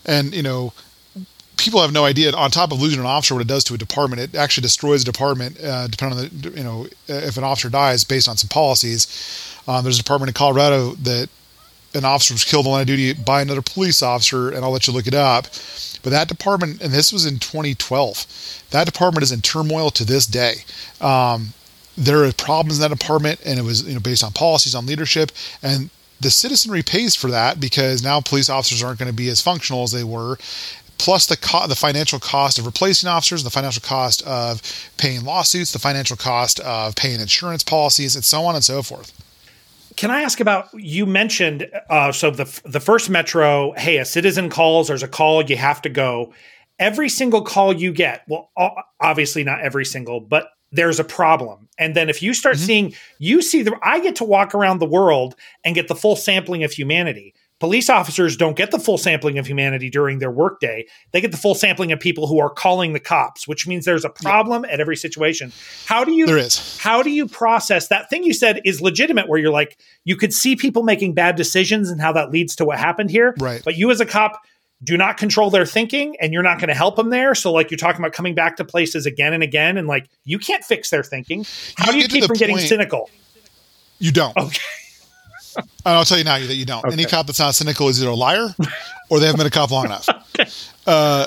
And 0.04 0.34
you 0.34 0.42
know, 0.42 0.72
people 1.56 1.80
have 1.80 1.92
no 1.92 2.04
idea. 2.04 2.32
On 2.32 2.50
top 2.50 2.72
of 2.72 2.82
losing 2.82 2.98
an 2.98 3.06
officer, 3.06 3.34
what 3.34 3.40
it 3.40 3.46
does 3.46 3.62
to 3.64 3.74
a 3.74 3.78
department, 3.78 4.20
it 4.20 4.34
actually 4.34 4.62
destroys 4.62 5.02
a 5.02 5.04
department. 5.04 5.56
Uh, 5.62 5.86
depending 5.86 6.18
on 6.18 6.28
the, 6.28 6.50
you 6.50 6.64
know, 6.64 6.88
if 7.06 7.36
an 7.36 7.44
officer 7.44 7.70
dies 7.70 8.02
based 8.02 8.28
on 8.28 8.36
some 8.36 8.48
policies. 8.48 9.06
Um, 9.68 9.84
there's 9.84 10.00
a 10.00 10.02
department 10.02 10.30
in 10.30 10.34
Colorado 10.34 10.94
that 10.94 11.28
an 11.94 12.04
officer 12.04 12.34
was 12.34 12.44
killed 12.44 12.66
on 12.66 12.72
line 12.72 12.80
of 12.82 12.86
duty 12.86 13.12
by 13.12 13.42
another 13.42 13.62
police 13.62 14.02
officer, 14.02 14.50
and 14.50 14.64
I'll 14.64 14.70
let 14.70 14.86
you 14.86 14.92
look 14.92 15.06
it 15.06 15.14
up. 15.14 15.46
But 16.02 16.10
that 16.10 16.28
department, 16.28 16.82
and 16.82 16.92
this 16.92 17.12
was 17.12 17.26
in 17.26 17.38
2012, 17.38 18.66
that 18.70 18.86
department 18.86 19.22
is 19.22 19.32
in 19.32 19.40
turmoil 19.40 19.90
to 19.90 20.04
this 20.04 20.26
day. 20.26 20.64
Um, 21.00 21.52
there 21.96 22.24
are 22.24 22.32
problems 22.32 22.78
in 22.78 22.82
that 22.82 22.98
department, 22.98 23.40
and 23.44 23.58
it 23.58 23.62
was 23.62 23.86
you 23.86 23.94
know 23.94 24.00
based 24.00 24.24
on 24.24 24.32
policies, 24.32 24.74
on 24.74 24.86
leadership, 24.86 25.30
and 25.62 25.90
the 26.20 26.30
citizenry 26.30 26.82
pays 26.82 27.14
for 27.14 27.30
that 27.30 27.60
because 27.60 28.02
now 28.02 28.20
police 28.20 28.48
officers 28.48 28.82
aren't 28.82 28.98
going 28.98 29.10
to 29.10 29.16
be 29.16 29.28
as 29.28 29.40
functional 29.40 29.82
as 29.82 29.90
they 29.90 30.04
were, 30.04 30.38
plus 30.98 31.26
the 31.26 31.36
co- 31.36 31.66
the 31.66 31.74
financial 31.74 32.18
cost 32.18 32.58
of 32.58 32.66
replacing 32.66 33.08
officers, 33.08 33.44
the 33.44 33.50
financial 33.50 33.82
cost 33.82 34.22
of 34.22 34.62
paying 34.96 35.24
lawsuits, 35.24 35.72
the 35.72 35.78
financial 35.78 36.16
cost 36.16 36.60
of 36.60 36.94
paying 36.96 37.20
insurance 37.20 37.62
policies, 37.62 38.14
and 38.14 38.24
so 38.24 38.44
on 38.44 38.54
and 38.54 38.64
so 38.64 38.82
forth. 38.82 39.12
Can 39.96 40.10
I 40.10 40.22
ask 40.22 40.40
about 40.40 40.68
you 40.74 41.06
mentioned 41.06 41.68
uh, 41.88 42.12
so 42.12 42.30
the 42.30 42.60
the 42.64 42.80
first 42.80 43.10
metro? 43.10 43.72
Hey, 43.72 43.98
a 43.98 44.04
citizen 44.04 44.50
calls. 44.50 44.88
There's 44.88 45.02
a 45.02 45.08
call. 45.08 45.42
You 45.42 45.56
have 45.56 45.82
to 45.82 45.88
go. 45.88 46.32
Every 46.78 47.08
single 47.08 47.42
call 47.42 47.72
you 47.72 47.92
get, 47.92 48.22
well, 48.28 48.50
obviously 49.00 49.44
not 49.44 49.60
every 49.60 49.84
single, 49.84 50.20
but 50.20 50.48
there's 50.72 50.98
a 50.98 51.04
problem. 51.04 51.68
And 51.78 51.94
then 51.94 52.08
if 52.08 52.22
you 52.22 52.34
start 52.34 52.56
mm-hmm. 52.56 52.64
seeing, 52.64 52.94
you 53.18 53.42
see 53.42 53.62
the, 53.62 53.78
I 53.82 54.00
get 54.00 54.16
to 54.16 54.24
walk 54.24 54.54
around 54.54 54.78
the 54.78 54.86
world 54.86 55.36
and 55.64 55.74
get 55.74 55.86
the 55.86 55.94
full 55.94 56.16
sampling 56.16 56.64
of 56.64 56.72
humanity. 56.72 57.34
Police 57.62 57.88
officers 57.88 58.36
don't 58.36 58.56
get 58.56 58.72
the 58.72 58.78
full 58.80 58.98
sampling 58.98 59.38
of 59.38 59.46
humanity 59.46 59.88
during 59.88 60.18
their 60.18 60.32
workday. 60.32 60.84
They 61.12 61.20
get 61.20 61.30
the 61.30 61.36
full 61.36 61.54
sampling 61.54 61.92
of 61.92 62.00
people 62.00 62.26
who 62.26 62.40
are 62.40 62.50
calling 62.50 62.92
the 62.92 62.98
cops, 62.98 63.46
which 63.46 63.68
means 63.68 63.84
there's 63.84 64.04
a 64.04 64.08
problem 64.08 64.64
yeah. 64.64 64.72
at 64.72 64.80
every 64.80 64.96
situation. 64.96 65.52
How 65.86 66.02
do 66.02 66.10
you 66.10 66.26
there 66.26 66.38
is. 66.38 66.76
how 66.78 67.04
do 67.04 67.10
you 67.10 67.28
process 67.28 67.86
that 67.86 68.10
thing 68.10 68.24
you 68.24 68.34
said 68.34 68.62
is 68.64 68.80
legitimate 68.80 69.28
where 69.28 69.38
you're 69.38 69.52
like 69.52 69.78
you 70.02 70.16
could 70.16 70.34
see 70.34 70.56
people 70.56 70.82
making 70.82 71.14
bad 71.14 71.36
decisions 71.36 71.88
and 71.88 72.00
how 72.00 72.12
that 72.14 72.32
leads 72.32 72.56
to 72.56 72.64
what 72.64 72.80
happened 72.80 73.12
here. 73.12 73.32
Right. 73.38 73.62
But 73.64 73.76
you 73.76 73.92
as 73.92 74.00
a 74.00 74.06
cop 74.06 74.42
do 74.82 74.96
not 74.96 75.16
control 75.16 75.48
their 75.48 75.64
thinking 75.64 76.16
and 76.20 76.32
you're 76.32 76.42
not 76.42 76.58
going 76.58 76.66
to 76.66 76.74
help 76.74 76.96
them 76.96 77.10
there. 77.10 77.32
So 77.36 77.52
like 77.52 77.70
you're 77.70 77.78
talking 77.78 78.00
about 78.00 78.12
coming 78.12 78.34
back 78.34 78.56
to 78.56 78.64
places 78.64 79.06
again 79.06 79.34
and 79.34 79.42
again 79.44 79.78
and 79.78 79.86
like 79.86 80.08
you 80.24 80.40
can't 80.40 80.64
fix 80.64 80.90
their 80.90 81.04
thinking. 81.04 81.46
How 81.76 81.92
you 81.92 81.92
do 81.92 81.98
you 81.98 82.08
keep 82.08 82.22
from 82.22 82.30
point, 82.30 82.38
getting 82.40 82.58
cynical? 82.58 83.08
You 84.00 84.10
don't. 84.10 84.36
Okay. 84.36 84.58
and 85.56 85.68
I'll 85.84 86.04
tell 86.04 86.18
you 86.18 86.24
now 86.24 86.38
that 86.38 86.54
you 86.54 86.64
don't. 86.64 86.84
Okay. 86.84 86.92
Any 86.92 87.04
cop 87.04 87.26
that's 87.26 87.38
not 87.38 87.54
cynical 87.54 87.88
is 87.88 88.00
either 88.00 88.10
a 88.10 88.14
liar 88.14 88.48
or 89.10 89.20
they 89.20 89.26
haven't 89.26 89.38
been 89.38 89.46
a 89.46 89.50
cop 89.50 89.70
long 89.70 89.86
enough. 89.86 90.08
okay. 90.40 90.50
uh, 90.86 91.26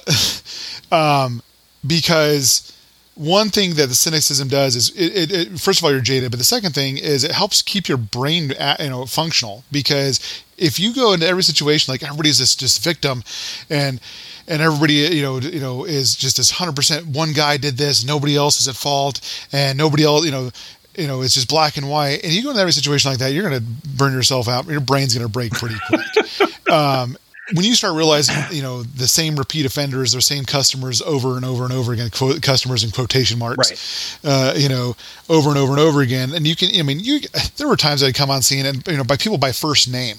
um, 1.26 1.42
because 1.86 2.72
one 3.16 3.50
thing 3.50 3.76
that 3.76 3.88
the 3.88 3.96
cynicism 3.96 4.50
does 4.50 4.76
is 4.76 4.90
it, 4.90 5.32
it, 5.32 5.32
it, 5.32 5.60
first 5.60 5.80
of 5.80 5.86
all 5.86 5.92
you're 5.92 6.02
jaded 6.02 6.30
but 6.32 6.38
the 6.38 6.44
second 6.44 6.74
thing 6.74 6.98
is 6.98 7.24
it 7.24 7.32
helps 7.32 7.62
keep 7.62 7.88
your 7.88 7.98
brain 7.98 8.52
at, 8.60 8.80
you 8.82 8.90
know 8.90 9.06
functional 9.06 9.64
because 9.72 10.44
if 10.58 10.80
you 10.80 10.94
go 10.94 11.14
into 11.14 11.26
every 11.26 11.44
situation 11.44 11.92
like 11.92 12.04
everybody's 12.04 12.40
this 12.40 12.56
just 12.56 12.84
victim 12.84 13.24
and 13.70 14.02
and 14.50 14.62
everybody 14.62 14.96
you 14.96 15.22
know 15.22 15.40
you 15.40 15.62
know 15.62 15.86
is 15.86 16.16
just 16.16 16.38
this 16.38 16.52
100% 16.52 17.06
one 17.16 17.32
guy 17.32 17.56
did 17.56 17.78
this 17.78 18.06
nobody 18.06 18.36
else 18.36 18.60
is 18.60 18.68
at 18.68 18.76
fault 18.76 19.22
and 19.54 19.78
nobody 19.78 20.04
else 20.04 20.26
you 20.26 20.32
know 20.32 20.52
you 20.98 21.08
know, 21.08 21.22
it's 21.22 21.34
just 21.34 21.50
black 21.50 21.78
and 21.78 21.90
white. 21.90 22.24
And 22.24 22.32
you 22.32 22.44
go 22.44 22.52
in 22.52 22.58
every 22.58 22.74
situation 22.74 23.12
like 23.12 23.20
that, 23.20 23.32
you're 23.34 23.48
going 23.48 23.60
to 23.60 23.90
burn 23.98 24.14
yourself 24.14 24.48
out. 24.48 24.68
Your 24.68 24.80
brain's 24.80 25.14
going 25.14 25.26
to 25.26 25.32
break 25.32 25.52
pretty 25.52 25.76
quick. 25.88 26.70
um, 26.72 27.18
when 27.54 27.64
you 27.64 27.76
start 27.76 27.96
realizing, 27.96 28.36
you 28.52 28.64
know, 28.64 28.82
the 28.82 29.08
same 29.08 29.36
repeat 29.36 29.66
offenders, 29.66 30.14
the 30.14 30.22
same 30.22 30.46
customers 30.46 31.02
over 31.04 31.36
and 31.36 31.46
over 31.46 31.64
and 31.64 31.72
over 31.72 31.94
again, 31.94 32.10
quote, 32.10 32.42
customers 32.42 32.84
in 32.84 32.90
quotation 32.90 33.38
marks, 33.38 34.20
right. 34.24 34.32
uh, 34.32 34.54
you 34.56 34.68
know, 34.68 34.96
over 35.30 35.50
and 35.50 35.58
over 35.58 35.72
and 35.72 35.80
over 35.80 36.02
again. 36.02 36.34
And 36.34 36.48
you 36.48 36.56
can, 36.56 36.70
I 36.78 36.82
mean, 36.82 37.00
you, 37.00 37.20
there 37.58 37.68
were 37.68 37.76
times 37.76 38.02
I'd 38.02 38.16
come 38.16 38.32
on 38.32 38.42
scene 38.42 38.66
and, 38.66 38.86
you 38.88 38.98
know, 38.98 39.04
by 39.04 39.18
people 39.18 39.38
by 39.38 39.52
first 39.52 39.92
name, 39.92 40.18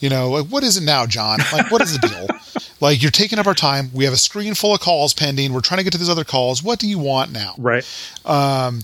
you 0.00 0.08
know, 0.08 0.30
like, 0.30 0.46
what 0.46 0.64
is 0.64 0.76
it 0.76 0.82
now, 0.82 1.06
John? 1.06 1.38
Like, 1.52 1.70
what 1.70 1.80
is 1.80 1.98
the 1.98 2.08
deal? 2.08 2.26
like, 2.80 3.02
you're 3.02 3.12
taking 3.12 3.38
up 3.38 3.46
our 3.46 3.54
time. 3.54 3.90
We 3.92 4.04
have 4.04 4.12
a 4.12 4.18
screen 4.18 4.54
full 4.54 4.74
of 4.74 4.80
calls 4.80 5.14
pending. 5.14 5.52
We're 5.52 5.60
trying 5.60 5.78
to 5.78 5.84
get 5.84 5.92
to 5.92 5.98
these 5.98 6.10
other 6.10 6.24
calls. 6.24 6.62
What 6.62 6.80
do 6.80 6.88
you 6.88 6.98
want 6.98 7.30
now? 7.30 7.54
Right. 7.56 7.84
Um, 8.24 8.80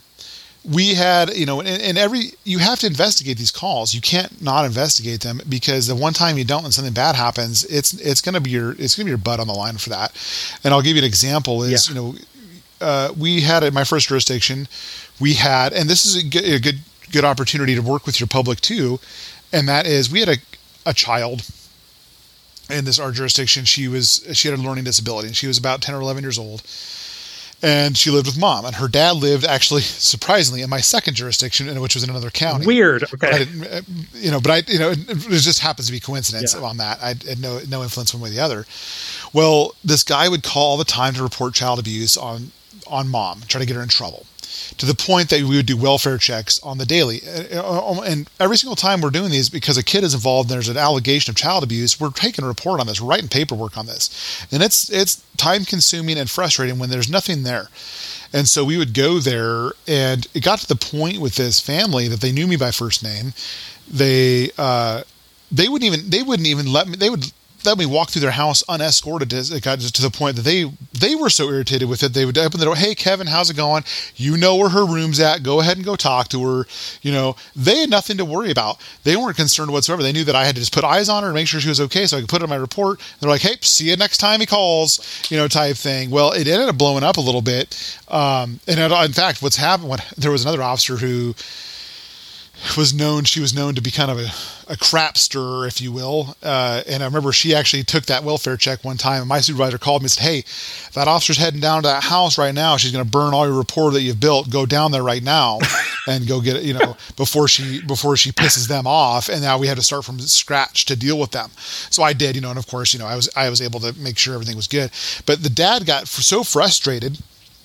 we 0.65 0.95
had, 0.95 1.35
you 1.35 1.47
know, 1.47 1.61
and, 1.61 1.81
and, 1.83 1.99
every 1.99 2.33
you 2.45 2.59
have 2.59 2.79
to 2.81 2.87
investigate 2.87 3.39
these 3.39 3.51
calls. 3.51 3.95
You 3.95 4.01
can't 4.01 4.43
not 4.43 4.65
investigate 4.67 5.21
them 5.23 5.41
because 5.49 5.87
the 5.87 5.97
one 5.97 6.13
time 6.13 6.37
you 6.37 6.45
don't 6.45 6.65
and 6.65 6.75
something 6.75 6.93
bad 6.93 7.17
happens, 7.17 7.65
it's 7.65 7.95
it's 7.95 8.21
going 8.21 8.35
to 8.35 8.41
be 8.41 8.51
your 8.51 8.73
it's 8.73 8.95
going 8.95 9.05
to 9.05 9.05
be 9.05 9.11
your 9.11 9.19
butt 9.19 9.41
on 9.41 9.47
the 9.47 9.55
line 9.55 9.79
for 9.79 9.91
that. 9.91 10.13
And 10.63 10.75
I'll 10.75 10.83
give 10.83 10.97
you 10.97 11.03
an 11.03 11.09
example. 11.09 11.63
Is 11.63 11.89
yeah. 11.89 11.95
you 11.95 12.01
know, 12.01 12.19
uh, 12.81 13.13
we 13.19 13.41
had 13.41 13.63
in 13.63 13.73
my 13.73 13.85
first 13.85 14.09
jurisdiction, 14.09 14.69
we 15.19 15.35
had, 15.35 15.73
and 15.73 15.89
this 15.89 16.05
is 16.05 16.17
a 16.17 16.27
good, 16.27 16.45
a 16.45 16.61
good 16.61 16.81
good 17.11 17.25
opportunity 17.25 17.75
to 17.75 17.81
work 17.81 18.05
with 18.05 18.21
your 18.21 18.27
public 18.27 18.61
too, 18.61 19.01
and 19.53 19.67
that 19.69 19.87
is 19.87 20.11
we 20.11 20.21
had 20.21 20.29
a 20.29 20.37
a 20.85 20.93
child 20.93 21.49
in 22.69 22.85
this 22.85 22.99
our 22.99 23.13
jurisdiction. 23.13 23.65
She 23.65 23.89
was 23.89 24.27
she 24.35 24.49
had 24.49 24.59
a 24.59 24.63
learning 24.63 24.85
disability, 24.85 25.29
and 25.29 25.37
she 25.37 25.47
was 25.47 25.57
about 25.57 25.81
ten 25.81 25.95
or 25.95 26.03
eleven 26.03 26.23
years 26.23 26.39
old 26.39 26.63
and 27.63 27.97
she 27.97 28.11
lived 28.11 28.27
with 28.27 28.39
mom. 28.39 28.65
And 28.65 28.77
her 28.77 28.89
dad 28.89 29.17
lived 29.17 29.45
actually, 29.45 29.83
surprisingly, 29.83 30.63
in 30.63 30.71
my 30.71 30.81
second 30.81 31.15
jurisdiction, 31.15 31.81
which 31.81 31.95
was 31.95 32.05
in 32.05 32.11
another 32.11 32.31
county. 32.31 32.67
Weird. 32.67 33.05
Okay. 33.15 33.43
Uh, 33.71 33.83
you 34.15 34.31
know, 34.31 34.41
but 34.41 34.51
I, 34.51 34.73
you 34.73 34.79
know, 34.79 34.91
it, 34.91 35.19
just 35.41 35.61
happens 35.61 35.87
to 35.87 35.93
be 35.93 36.01
coincidence 36.01 36.55
yeah. 36.55 36.63
on 36.63 36.79
that. 36.79 37.03
I 37.03 37.09
had 37.09 37.41
no 37.41 37.61
no 37.69 37.83
influence 37.83 38.15
one 38.15 38.23
way 38.23 38.29
or 38.31 38.33
the 38.33 38.41
other. 38.41 38.67
Well, 39.33 39.75
this 39.85 40.03
guy 40.03 40.29
would 40.29 40.43
call 40.43 40.73
all 40.73 40.77
the 40.77 40.85
time 40.85 41.15
to 41.15 41.23
report 41.23 41.55
child 41.55 41.79
abuse 41.79 42.17
on 42.17 42.53
on 42.87 43.09
mom, 43.09 43.43
try 43.47 43.61
to 43.61 43.67
get 43.67 43.77
her 43.77 43.83
in 43.83 43.89
trouble 43.89 44.27
to 44.79 44.87
the 44.87 44.95
point 44.95 45.31
that 45.31 45.43
we 45.43 45.57
would 45.57 45.67
do 45.67 45.77
welfare 45.77 46.19
checks 46.19 46.61
on 46.63 46.79
the 46.79 46.87
daily. 46.87 47.23
Uh, 47.27 47.63
uh, 47.63 48.01
and 48.03 48.29
every 48.39 48.57
single 48.57 48.77
time 48.77 49.01
we're 49.01 49.11
doing 49.11 49.31
these, 49.31 49.49
because 49.49 49.77
a 49.77 49.85
kid 49.85 50.05
is 50.05 50.15
involved 50.15 50.51
and 50.51 50.57
there's 50.57 50.69
an 50.69 50.77
allegation 50.77 51.31
of 51.31 51.37
child 51.37 51.63
abuse, 51.63 52.01
we're 52.01 52.11
taking 52.11 52.45
a 52.45 52.49
report 52.49 52.81
on 52.81 52.87
this, 52.87 53.01
writing 53.01 53.29
paperwork 53.29 53.77
on 53.77 53.87
this. 53.87 54.47
And 54.51 54.63
it's 54.63 54.91
it's 54.91 55.23
time 55.37 55.65
consuming 55.65 56.19
and 56.19 56.31
frustrating 56.31 56.79
when 56.79 56.91
there's 56.91 57.11
nothing 57.11 57.43
there. 57.43 57.69
And 58.33 58.49
so 58.49 58.65
we 58.65 58.77
would 58.77 58.95
go 58.95 59.19
there, 59.19 59.73
and 59.89 60.27
it 60.35 60.45
got 60.45 60.61
to 60.61 60.69
the 60.69 60.77
point 60.77 61.19
with 61.19 61.35
this 61.35 61.59
family 61.59 62.07
that 62.07 62.21
they 62.21 62.31
knew 62.31 62.47
me 62.47 62.57
by 62.57 62.71
first 62.71 63.03
name. 63.03 63.33
They 63.89 64.51
uh, 64.57 65.03
they 65.51 65.69
wouldn't 65.69 65.93
even 65.93 66.11
they 66.11 66.23
wouldn't 66.23 66.47
even 66.47 66.73
let 66.73 66.87
me. 66.87 66.97
They 66.97 67.11
would 67.11 67.33
let 67.65 67.79
me 67.79 67.87
walk 67.87 68.11
through 68.11 68.23
their 68.23 68.31
house 68.31 68.63
unescorted. 68.69 69.33
It 69.33 69.63
got 69.63 69.81
to 69.81 70.03
the 70.03 70.11
point 70.11 70.37
that 70.37 70.43
they 70.43 70.71
they 70.93 71.15
were 71.15 71.31
so 71.31 71.49
irritated 71.49 71.89
with 71.89 72.03
it. 72.03 72.13
They 72.13 72.25
would 72.25 72.37
open 72.37 72.61
the 72.61 72.67
door. 72.67 72.77
Hey, 72.77 72.95
Kevin, 72.95 73.27
how's 73.27 73.51
it 73.51 73.57
going? 73.57 73.85
You 74.17 74.37
know 74.37 74.57
where 74.57 74.69
her 74.69 74.85
room's 74.85 75.21
at. 75.21 75.43
Go 75.43 75.61
ahead 75.61 75.77
and 75.77 75.85
go 75.87 75.97
talk 75.97 76.29
to 76.29 76.43
her. 76.45 76.67
You 77.03 77.13
know, 77.13 77.37
they 77.57 77.79
had 77.79 77.91
nothing 77.91 78.17
to 78.19 78.25
worry 78.25 78.51
about. 78.51 78.81
They 79.05 79.17
weren't 79.17 79.37
concerned 79.37 79.73
whatsoever. 79.73 80.03
They 80.03 80.13
knew 80.13 80.25
that 80.25 80.35
I 80.35 80.45
had 80.45 80.55
to 80.57 80.61
just 80.61 80.75
put 80.75 80.85
eyes 80.85 81.09
on 81.09 81.23
her 81.23 81.31
and 81.31 81.35
make 81.35 81.49
sure 81.49 81.61
she 81.61 81.69
was 81.69 81.81
okay, 81.81 82.07
so 82.07 82.17
I 82.17 82.21
could 82.21 82.29
put 82.29 82.43
it 82.43 82.45
in 82.45 82.51
my 82.51 82.57
report. 82.57 83.01
They're 83.21 83.31
like, 83.31 83.43
hey, 83.43 83.57
see 83.61 83.91
you 83.91 83.97
next 83.97 84.19
time 84.19 84.41
he 84.41 84.47
calls. 84.47 85.01
You 85.31 85.37
know, 85.37 85.49
type 85.49 85.77
thing. 85.77 86.11
Well, 86.11 86.33
it 86.33 86.47
ended 86.47 86.69
up 86.69 86.79
blowing 86.79 87.05
up 87.05 87.17
a 87.17 87.21
little 87.21 87.43
bit. 87.43 87.77
Um, 88.09 88.61
and 88.67 88.81
in 88.81 89.13
fact, 89.13 89.43
what's 89.43 89.57
happened? 89.57 89.89
What 89.89 90.05
there 90.17 90.31
was 90.31 90.43
another 90.43 90.63
officer 90.63 90.97
who 90.97 91.35
was 92.77 92.93
known 92.93 93.25
she 93.25 93.41
was 93.41 93.55
known 93.55 93.75
to 93.75 93.81
be 93.81 93.91
kind 93.91 94.11
of 94.11 94.19
a, 94.19 94.27
a 94.73 94.77
crapster 94.77 95.67
if 95.67 95.81
you 95.81 95.93
will. 95.93 96.37
Uh, 96.43 96.83
and 96.87 97.03
i 97.03 97.07
remember 97.07 97.33
she 97.33 97.55
actually 97.55 97.83
took 97.83 98.07
that 98.07 98.23
welfare 98.23 98.57
check 98.57 98.85
one 98.85 98.97
time 98.97 99.21
and 99.21 99.29
my 99.29 99.41
supervisor 99.41 99.79
called 99.79 100.03
me 100.03 100.05
and 100.05 100.11
said 100.11 100.23
hey 100.23 100.45
that 100.93 101.09
officer's 101.09 101.39
heading 101.39 101.61
down 101.61 101.83
to 101.83 101.89
that 101.89 102.05
house 102.05 102.39
right 102.39 102.55
now 102.55 102.77
she's 102.77 102.93
going 102.93 103.05
to 103.05 103.11
burn 103.11 103.35
all 103.35 103.47
your 103.47 103.57
rapport 103.57 103.91
that 103.91 104.03
you've 104.03 104.21
built. 104.21 104.51
Go 104.51 104.67
down 104.67 104.93
there 104.93 105.03
right 105.03 105.23
now 105.23 105.59
and 106.09 106.27
go 106.27 106.41
get 106.41 106.57
it 106.57 106.65
you 106.65 106.75
know 106.75 106.97
before 107.17 107.49
she 107.49 107.83
before 107.83 108.17
she 108.17 108.33
pisses 108.33 108.69
them 108.69 108.87
off. 108.87 109.29
And 109.29 109.43
now 109.43 109.59
we 109.59 109.67
had 109.67 109.77
to 109.77 109.83
start 109.83 110.05
from 110.05 110.19
scratch 110.21 110.85
to 110.87 110.97
deal 110.97 111.19
with 111.19 111.31
them. 111.31 111.51
So 111.57 112.03
i 112.03 112.13
did 112.13 112.37
you 112.37 112.43
know 112.43 112.51
and 112.51 112.59
of 112.59 112.67
course 112.67 112.93
you 112.93 112.99
know 112.99 113.07
i 113.07 113.17
was 113.17 113.29
i 113.37 113.49
was 113.49 113.61
able 113.61 113.81
to 113.81 113.99
make 113.99 114.19
sure 114.19 114.35
everything 114.35 114.57
was 114.57 114.67
good. 114.69 114.91
But 115.27 115.43
the 115.43 115.51
dad 115.51 115.87
got 115.87 116.09
so 116.09 116.45
frustrated 116.45 117.19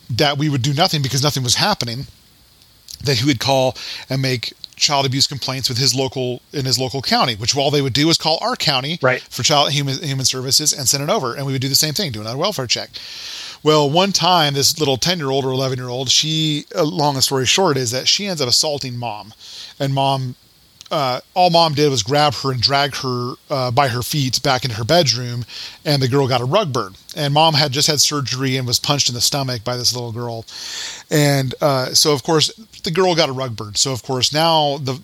that 0.10 0.38
we 0.38 0.50
would 0.50 0.62
do 0.62 0.74
nothing 0.74 1.02
because 1.02 1.24
nothing 1.24 1.44
was 1.44 1.56
happening 1.56 2.06
that 3.04 3.20
he 3.20 3.26
would 3.26 3.40
call 3.40 3.76
and 4.10 4.22
make 4.22 4.54
child 4.76 5.06
abuse 5.06 5.28
complaints 5.28 5.70
with 5.70 5.78
his 5.78 5.96
local 5.96 6.42
in 6.52 6.66
his 6.66 6.78
local 6.80 7.02
county, 7.02 7.36
which 7.36 7.56
all 7.56 7.72
they 7.72 7.82
would 7.82 7.94
do 7.94 8.10
is 8.10 8.18
call 8.18 8.38
our 8.42 8.56
county 8.56 9.00
right. 9.02 9.22
for 9.22 9.44
child 9.44 9.72
human 9.72 9.98
human 9.98 10.26
services 10.26 10.74
and 10.74 10.88
send 10.88 11.04
it 11.04 11.10
over, 11.10 11.36
and 11.36 11.46
we 11.46 11.52
would 11.52 11.62
do 11.62 11.70
the 11.70 11.76
same 11.76 11.94
thing, 11.94 12.12
do 12.12 12.22
another 12.22 12.38
welfare 12.38 12.68
check. 12.68 12.90
Well, 13.64 13.90
one 13.90 14.12
time, 14.12 14.54
this 14.54 14.78
little 14.80 14.98
ten 14.98 15.18
year 15.18 15.30
old 15.30 15.44
or 15.44 15.52
eleven 15.52 15.80
year 15.80 15.90
old, 15.90 16.10
she, 16.10 16.66
uh, 16.76 16.84
long 16.84 17.20
story 17.22 17.46
short, 17.46 17.78
is 17.78 17.92
that 17.92 18.08
she 18.08 18.28
ends 18.28 18.42
up 18.42 18.48
assaulting 18.48 18.96
mom, 18.96 19.34
and 19.80 19.94
mom 19.94 20.36
uh, 20.92 21.20
all 21.34 21.50
mom 21.50 21.74
did 21.74 21.90
was 21.90 22.04
grab 22.04 22.34
her 22.36 22.52
and 22.52 22.62
drag 22.62 22.96
her 22.98 23.34
uh, 23.50 23.72
by 23.72 23.88
her 23.88 24.02
feet 24.02 24.42
back 24.44 24.64
into 24.64 24.78
her 24.78 24.84
bedroom, 24.84 25.46
and 25.84 26.02
the 26.02 26.08
girl 26.08 26.28
got 26.28 26.42
a 26.42 26.46
rug 26.46 26.72
burn. 26.72 26.94
And 27.16 27.34
mom 27.34 27.54
had 27.56 27.72
just 27.72 27.88
had 27.88 28.00
surgery 28.00 28.58
and 28.58 28.68
was 28.68 28.80
punched 28.80 29.10
in 29.10 29.16
the 29.16 29.22
stomach 29.22 29.64
by 29.64 29.78
this 29.78 29.94
little 29.94 30.12
girl, 30.12 30.46
and 31.10 31.56
uh, 31.62 31.88
so 31.88 32.14
of 32.14 32.24
course 32.24 32.54
the 32.84 32.92
girl 32.92 33.16
got 33.16 33.30
a 33.30 33.34
rug 33.34 33.56
burn. 33.56 33.76
So 33.76 33.92
of 33.92 34.04
course 34.04 34.32
now 34.32 34.78
the 34.78 35.02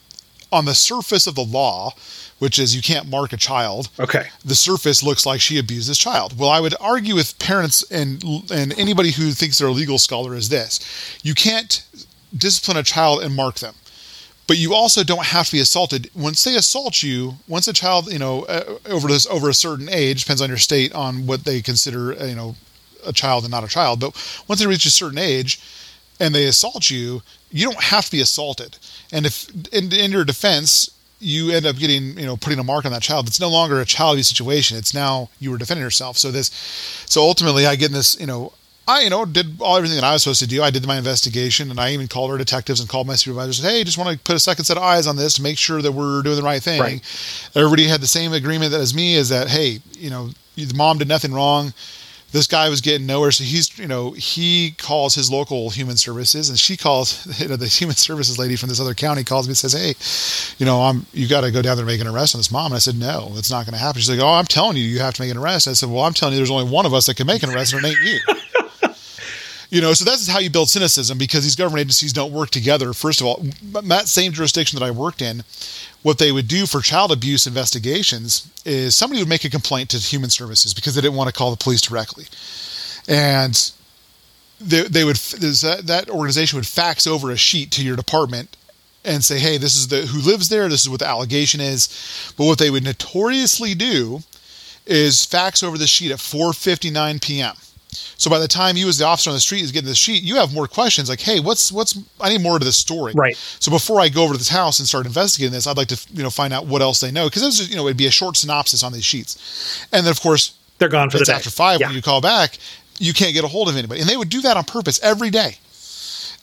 on 0.52 0.66
the 0.66 0.76
surface 0.76 1.28
of 1.28 1.36
the 1.36 1.44
law, 1.44 1.94
which 2.40 2.60
is 2.60 2.76
you 2.76 2.82
can't 2.82 3.10
mark 3.10 3.34
a 3.34 3.38
child. 3.38 3.90
Okay. 4.00 4.28
The 4.44 4.56
surface 4.56 5.02
looks 5.02 5.26
like 5.26 5.40
she 5.40 5.58
abused 5.58 5.90
this 5.90 5.98
child. 5.98 6.38
Well, 6.38 6.50
I 6.50 6.60
would 6.60 6.76
argue 6.80 7.16
with 7.16 7.40
parents 7.40 7.90
and 7.90 8.24
and 8.52 8.78
anybody 8.78 9.12
who 9.12 9.32
thinks 9.32 9.58
they're 9.58 9.68
a 9.68 9.72
legal 9.72 9.98
scholar 9.98 10.36
is 10.36 10.50
this: 10.50 10.80
you 11.24 11.34
can't 11.34 11.84
discipline 12.38 12.78
a 12.78 12.84
child 12.84 13.24
and 13.24 13.36
mark 13.36 13.56
them 13.56 13.74
but 14.48 14.58
you 14.58 14.74
also 14.74 15.04
don't 15.04 15.26
have 15.26 15.46
to 15.48 15.54
be 15.54 15.60
assaulted. 15.60 16.10
Once 16.14 16.44
they 16.44 16.56
assault 16.56 17.04
you, 17.04 17.36
once 17.48 17.68
a 17.68 17.74
child, 17.74 18.12
you 18.12 18.20
know, 18.20 18.44
uh, 18.44 18.78
over 18.90 19.08
this 19.08 19.26
over 19.28 19.50
a 19.50 19.54
certain 19.54 19.90
age, 19.90 20.22
depends 20.22 20.42
on 20.42 20.50
your 20.50 20.58
state 20.58 20.94
on 20.94 21.26
what 21.28 21.46
they 21.46 21.62
consider, 21.62 22.14
uh, 22.20 22.26
you 22.26 22.36
know, 22.36 22.56
a 23.06 23.14
child 23.14 23.44
and 23.44 23.52
not 23.52 23.64
a 23.64 23.68
child. 23.68 24.00
But 24.00 24.14
once 24.48 24.60
they 24.60 24.68
reach 24.68 24.86
a 24.86 24.92
certain 24.92 25.18
age 25.18 25.62
and 26.20 26.36
they 26.36 26.46
assault 26.48 26.90
you, 26.90 27.22
you 27.52 27.66
don't 27.66 27.82
have 27.84 28.06
to 28.06 28.12
be 28.12 28.22
assaulted. 28.22 28.78
And 29.12 29.26
if 29.26 29.50
in, 29.74 29.92
in 29.94 30.12
your 30.12 30.26
defense, 30.26 30.90
you 31.20 31.52
end 31.52 31.66
up 31.66 31.78
getting, 31.78 32.18
you 32.18 32.26
know, 32.26 32.36
putting 32.36 32.60
a 32.60 32.64
mark 32.64 32.84
on 32.84 32.92
that 32.92 33.04
child. 33.04 33.28
It's 33.28 33.40
no 33.40 33.50
longer 33.50 33.80
a 33.80 33.86
child 33.86 34.14
abuse 34.16 34.28
situation. 34.28 34.78
It's 34.78 34.94
now 34.94 35.30
you 35.40 35.52
were 35.52 35.58
defending 35.58 35.84
yourself. 35.84 36.18
So 36.18 36.32
this, 36.32 36.50
so 37.06 37.22
ultimately, 37.22 37.68
I 37.68 37.76
get 37.76 37.88
in 37.88 37.94
this, 37.94 38.20
you 38.20 38.26
know, 38.26 38.54
I, 38.92 39.02
you 39.02 39.10
know, 39.10 39.24
did 39.26 39.62
all 39.62 39.78
everything 39.78 39.96
that 39.96 40.04
I 40.04 40.12
was 40.14 40.24
supposed 40.24 40.42
to 40.42 40.48
do. 40.48 40.62
I 40.62 40.70
did 40.70 40.86
my 40.86 40.98
investigation, 40.98 41.72
and 41.72 41.80
I 41.80 41.94
even 41.94 42.08
called 42.08 42.30
our 42.30 42.38
detectives 42.38 42.82
and 42.82 42.90
called 42.90 43.08
my 43.08 43.16
supervisors. 43.16 43.62
Said, 43.62 43.72
hey, 43.72 43.84
just 43.86 43.98
want 43.98 44.12
to 44.12 44.24
put 44.24 44.36
a 44.36 44.40
second 44.40 44.66
set 44.66 44.76
of 44.76 44.84
eyes 44.84 45.08
on 45.08 45.16
this 45.16 45.36
to 45.36 45.42
make 45.42 45.58
sure 45.58 45.82
that 45.82 45.92
we're 45.94 46.22
doing 46.22 46.36
the 46.36 46.44
right 46.44 46.62
thing. 46.62 46.82
Right. 46.82 47.50
Everybody 47.56 47.88
had 47.88 48.02
the 48.02 48.08
same 48.08 48.34
agreement 48.34 48.74
as 48.74 48.94
me: 48.94 49.16
is 49.16 49.30
that 49.30 49.48
hey, 49.48 49.80
you 49.98 50.10
know, 50.10 50.30
the 50.56 50.74
mom 50.76 50.98
did 50.98 51.08
nothing 51.08 51.34
wrong. 51.34 51.74
This 52.34 52.48
guy 52.48 52.70
was 52.70 52.80
getting 52.80 53.06
nowhere, 53.06 53.32
so 53.32 53.44
he's, 53.44 53.78
you 53.78 53.88
know, 53.88 54.12
he 54.12 54.72
calls 54.78 55.16
his 55.16 55.30
local 55.30 55.70
human 55.70 55.98
services, 55.98 56.48
and 56.48 56.58
she 56.58 56.78
calls, 56.78 57.28
you 57.42 57.50
know, 57.50 57.58
the 57.58 57.68
human 57.68 57.98
services 57.98 58.40
lady 58.40 58.56
from 58.56 58.70
this 58.70 58.80
other 58.80 58.94
county 58.94 59.26
calls 59.26 59.48
me 59.48 59.52
and 59.52 59.58
says, 59.58 59.74
"Hey, 59.74 59.96
you 60.58 60.66
know, 60.66 60.82
I'm, 60.82 61.06
you 61.14 61.28
got 61.28 61.42
to 61.42 61.52
go 61.52 61.62
down 61.62 61.78
there 61.78 61.86
and 61.86 61.94
make 61.94 62.02
an 62.02 62.08
arrest 62.08 62.36
on 62.36 62.40
this 62.40 62.52
mom." 62.52 62.68
And 62.68 62.76
I 62.76 62.80
said, 62.80 62.98
"No, 62.98 63.32
it's 63.36 63.52
not 63.52 63.66
going 63.66 63.74
to 63.74 63.80
happen." 63.80 64.02
She's 64.02 64.10
like, 64.10 64.20
"Oh, 64.20 64.34
I'm 64.34 64.46
telling 64.46 64.76
you, 64.76 64.84
you 64.84 65.00
have 65.00 65.14
to 65.14 65.22
make 65.22 65.32
an 65.32 65.38
arrest." 65.38 65.68
I 65.68 65.74
said, 65.74 65.90
"Well, 65.90 66.04
I'm 66.04 66.14
telling 66.14 66.34
you, 66.34 66.40
there's 66.40 66.52
only 66.52 66.70
one 66.70 66.86
of 66.86 66.94
us 66.94 67.06
that 67.08 67.16
can 67.16 67.28
make 67.28 67.44
an 67.44 67.50
arrest, 67.50 67.74
and 67.74 67.86
it 67.86 67.90
ain't 67.90 68.00
you." 68.00 68.20
You 69.72 69.80
know, 69.80 69.94
so 69.94 70.04
that's 70.04 70.28
how 70.28 70.40
you 70.40 70.50
build 70.50 70.70
cynicism 70.70 71.18
because 71.18 71.44
these 71.44 71.56
government 71.56 71.80
agencies 71.80 72.12
don't 72.12 72.34
work 72.34 72.50
together. 72.50 72.92
First 72.92 73.22
of 73.22 73.28
all, 73.28 73.42
that 73.64 74.10
same 74.10 74.34
jurisdiction 74.34 74.78
that 74.78 74.86
I 74.86 74.92
worked 74.92 75.22
in, 75.22 75.46
what 76.02 76.18
they 76.18 76.34
would 76.34 76.50
do 76.50 76.66
for 76.66 76.82
child 76.82 77.10
abuse 77.10 77.48
investigations 77.48 78.52
is 78.66 78.98
somebody 78.98 79.22
would 79.22 79.30
make 79.30 79.46
a 79.46 79.50
complaint 79.50 79.90
to 79.92 79.98
human 79.98 80.30
services 80.30 80.74
because 80.74 80.94
they 80.94 81.02
didn't 81.02 81.16
want 81.16 81.30
to 81.30 81.34
call 81.34 81.52
the 81.52 81.64
police 81.64 81.80
directly. 81.80 82.26
And 83.08 83.72
they, 84.60 84.84
they 84.84 85.06
would 85.06 85.16
that, 85.16 86.08
organization 86.10 86.58
would 86.58 86.68
fax 86.68 87.08
over 87.08 87.32
a 87.32 87.38
sheet 87.38 87.72
to 87.72 87.84
your 87.84 87.96
department 87.96 88.58
and 89.06 89.24
say, 89.24 89.40
"Hey, 89.40 89.58
this 89.58 89.78
is 89.78 89.88
the 89.88 90.02
who 90.02 90.20
lives 90.20 90.50
there. 90.50 90.68
This 90.68 90.82
is 90.82 90.90
what 90.90 91.00
the 91.00 91.08
allegation 91.08 91.62
is." 91.62 91.88
But 92.38 92.46
what 92.46 92.60
they 92.60 92.70
would 92.70 92.84
notoriously 92.84 93.74
do 93.74 94.20
is 94.86 95.26
fax 95.26 95.64
over 95.64 95.78
the 95.78 95.88
sheet 95.88 96.12
at 96.12 96.20
4:59 96.20 97.22
p.m. 97.22 97.56
So 97.92 98.30
by 98.30 98.40
the 98.40 98.48
time 98.48 98.78
you, 98.78 98.88
as 98.88 98.98
the 98.98 99.06
officer 99.06 99.30
on 99.30 99.36
the 99.36 99.42
street, 99.42 99.64
is 99.64 99.72
getting 99.72 99.90
the 99.90 99.96
sheet, 99.96 100.24
you 100.24 100.36
have 100.36 100.54
more 100.54 100.68
questions 100.68 101.10
like, 101.10 101.20
"Hey, 101.20 101.40
what's 101.40 101.72
what's? 101.72 101.98
I 102.20 102.30
need 102.30 102.42
more 102.42 102.58
to 102.58 102.64
this 102.64 102.78
story." 102.78 103.14
Right. 103.16 103.36
So 103.60 103.70
before 103.70 104.00
I 104.00 104.10
go 104.10 104.24
over 104.24 104.34
to 104.34 104.38
this 104.38 104.50
house 104.50 104.80
and 104.80 104.88
start 104.88 105.06
investigating 105.06 105.52
this, 105.52 105.68
I'd 105.68 105.78
like 105.78 105.90
to 105.90 106.00
you 106.14 106.24
know 106.24 106.30
find 106.30 106.54
out 106.54 106.66
what 106.66 106.82
else 106.82 107.02
they 107.02 107.12
know 107.12 107.28
because 107.30 107.70
you 107.70 107.76
know 107.76 107.86
it'd 107.88 107.98
be 107.98 108.08
a 108.08 108.12
short 108.12 108.38
synopsis 108.38 108.84
on 108.84 108.94
these 108.94 109.06
sheets, 109.06 109.86
and 109.92 110.06
then 110.06 110.12
of 110.12 110.22
course 110.22 110.54
they're 110.78 110.90
gone 110.90 111.10
for 111.10 111.18
the 111.18 111.26
day. 111.26 111.34
After 111.34 111.50
five, 111.50 111.80
yeah. 111.80 111.88
when 111.88 111.96
you 111.96 112.02
call 112.02 112.22
back, 112.22 112.58
you 112.98 113.14
can't 113.14 113.34
get 113.34 113.44
a 113.44 113.48
hold 113.48 113.68
of 113.68 113.76
anybody, 113.76 114.02
and 114.02 114.10
they 114.10 114.18
would 114.18 114.30
do 114.30 114.42
that 114.42 114.56
on 114.56 114.64
purpose 114.64 115.00
every 115.04 115.30
day. 115.30 115.58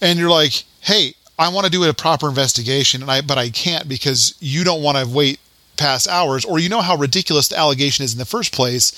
And 0.01 0.19
you're 0.19 0.31
like, 0.31 0.65
"Hey, 0.81 1.15
I 1.39 1.49
want 1.49 1.65
to 1.65 1.71
do 1.71 1.85
a 1.85 1.95
proper 1.95 2.29
investigation, 2.29 3.01
and 3.01 3.11
I 3.11 3.21
but 3.21 3.39
I 3.39 3.49
can't 3.51 3.89
because 3.89 4.35
you 4.41 4.65
don't 4.65 4.83
want 4.83 4.99
to 4.99 5.07
wait 5.09 5.41
past 5.77 6.09
hours, 6.09 6.45
or 6.45 6.59
you 6.59 6.69
know 6.69 6.83
how 6.83 6.97
ridiculous 6.97 7.49
the 7.49 7.57
allegation 7.57 8.05
is 8.05 8.13
in 8.13 8.19
the 8.19 8.27
first 8.27 8.53
place, 8.53 8.93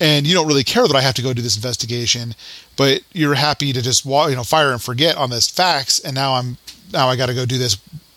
and 0.00 0.26
you 0.26 0.34
don't 0.34 0.46
really 0.46 0.64
care 0.64 0.86
that 0.86 0.96
I 0.96 1.00
have 1.00 1.14
to 1.14 1.22
go 1.22 1.32
do 1.32 1.42
this 1.42 1.56
investigation, 1.56 2.34
but 2.76 3.02
you're 3.12 3.34
happy 3.34 3.72
to 3.72 3.82
just 3.82 4.04
you 4.04 4.34
know 4.34 4.44
fire 4.44 4.72
and 4.72 4.82
forget 4.82 5.16
on 5.16 5.30
this 5.30 5.48
facts, 5.48 6.00
and 6.00 6.14
now 6.14 6.34
I'm 6.34 6.56
now 6.92 7.08
I 7.08 7.16
got 7.16 7.26
to 7.26 7.34
go 7.34 7.46
do 7.46 7.58
this 7.58 7.76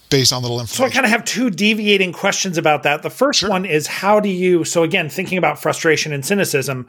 based 0.10 0.32
on 0.32 0.42
little 0.42 0.60
information. 0.60 0.78
So 0.78 0.86
I 0.86 0.90
kind 0.90 1.06
of 1.06 1.12
have 1.12 1.26
two 1.26 1.50
deviating 1.50 2.14
questions 2.14 2.58
about 2.58 2.84
that. 2.84 3.04
The 3.04 3.10
first 3.10 3.40
sure. 3.40 3.50
one 3.50 3.66
is 3.66 3.88
how 3.88 4.20
do 4.20 4.30
you 4.30 4.64
so 4.64 4.84
again 4.84 5.10
thinking 5.10 5.38
about 5.38 5.62
frustration 5.62 6.14
and 6.14 6.26
cynicism 6.26 6.88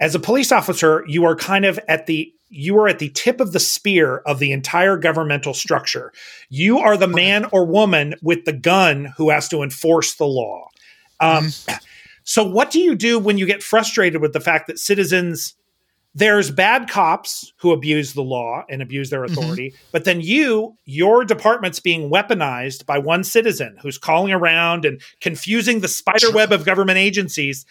as 0.00 0.14
a 0.14 0.18
police 0.18 0.52
officer 0.52 1.04
you 1.06 1.24
are 1.24 1.36
kind 1.36 1.64
of 1.64 1.78
at 1.88 2.06
the 2.06 2.32
you 2.48 2.78
are 2.78 2.88
at 2.88 2.98
the 2.98 3.08
tip 3.10 3.40
of 3.40 3.52
the 3.52 3.60
spear 3.60 4.18
of 4.18 4.38
the 4.38 4.52
entire 4.52 4.96
governmental 4.96 5.52
structure. 5.52 6.12
You 6.48 6.78
are 6.78 6.96
the 6.96 7.08
man 7.08 7.44
or 7.46 7.64
woman 7.64 8.14
with 8.22 8.44
the 8.44 8.52
gun 8.52 9.12
who 9.16 9.30
has 9.30 9.48
to 9.48 9.62
enforce 9.62 10.14
the 10.14 10.26
law. 10.26 10.68
Um, 11.18 11.46
mm-hmm. 11.46 11.76
So, 12.26 12.42
what 12.42 12.72
do 12.72 12.80
you 12.80 12.96
do 12.96 13.20
when 13.20 13.38
you 13.38 13.46
get 13.46 13.62
frustrated 13.62 14.20
with 14.20 14.32
the 14.32 14.40
fact 14.40 14.66
that 14.66 14.80
citizens, 14.80 15.54
there's 16.12 16.50
bad 16.50 16.88
cops 16.88 17.52
who 17.58 17.70
abuse 17.70 18.14
the 18.14 18.22
law 18.22 18.64
and 18.68 18.82
abuse 18.82 19.10
their 19.10 19.22
mm-hmm. 19.22 19.38
authority, 19.38 19.70
mm-hmm. 19.70 19.86
but 19.92 20.04
then 20.04 20.20
you, 20.20 20.76
your 20.84 21.24
department's 21.24 21.78
being 21.78 22.10
weaponized 22.10 22.84
by 22.84 22.98
one 22.98 23.22
citizen 23.22 23.78
who's 23.80 23.96
calling 23.96 24.32
around 24.32 24.84
and 24.84 25.00
confusing 25.20 25.80
the 25.80 25.88
spider 25.88 26.32
web 26.32 26.50
of 26.50 26.64
government 26.64 26.98
agencies 26.98 27.64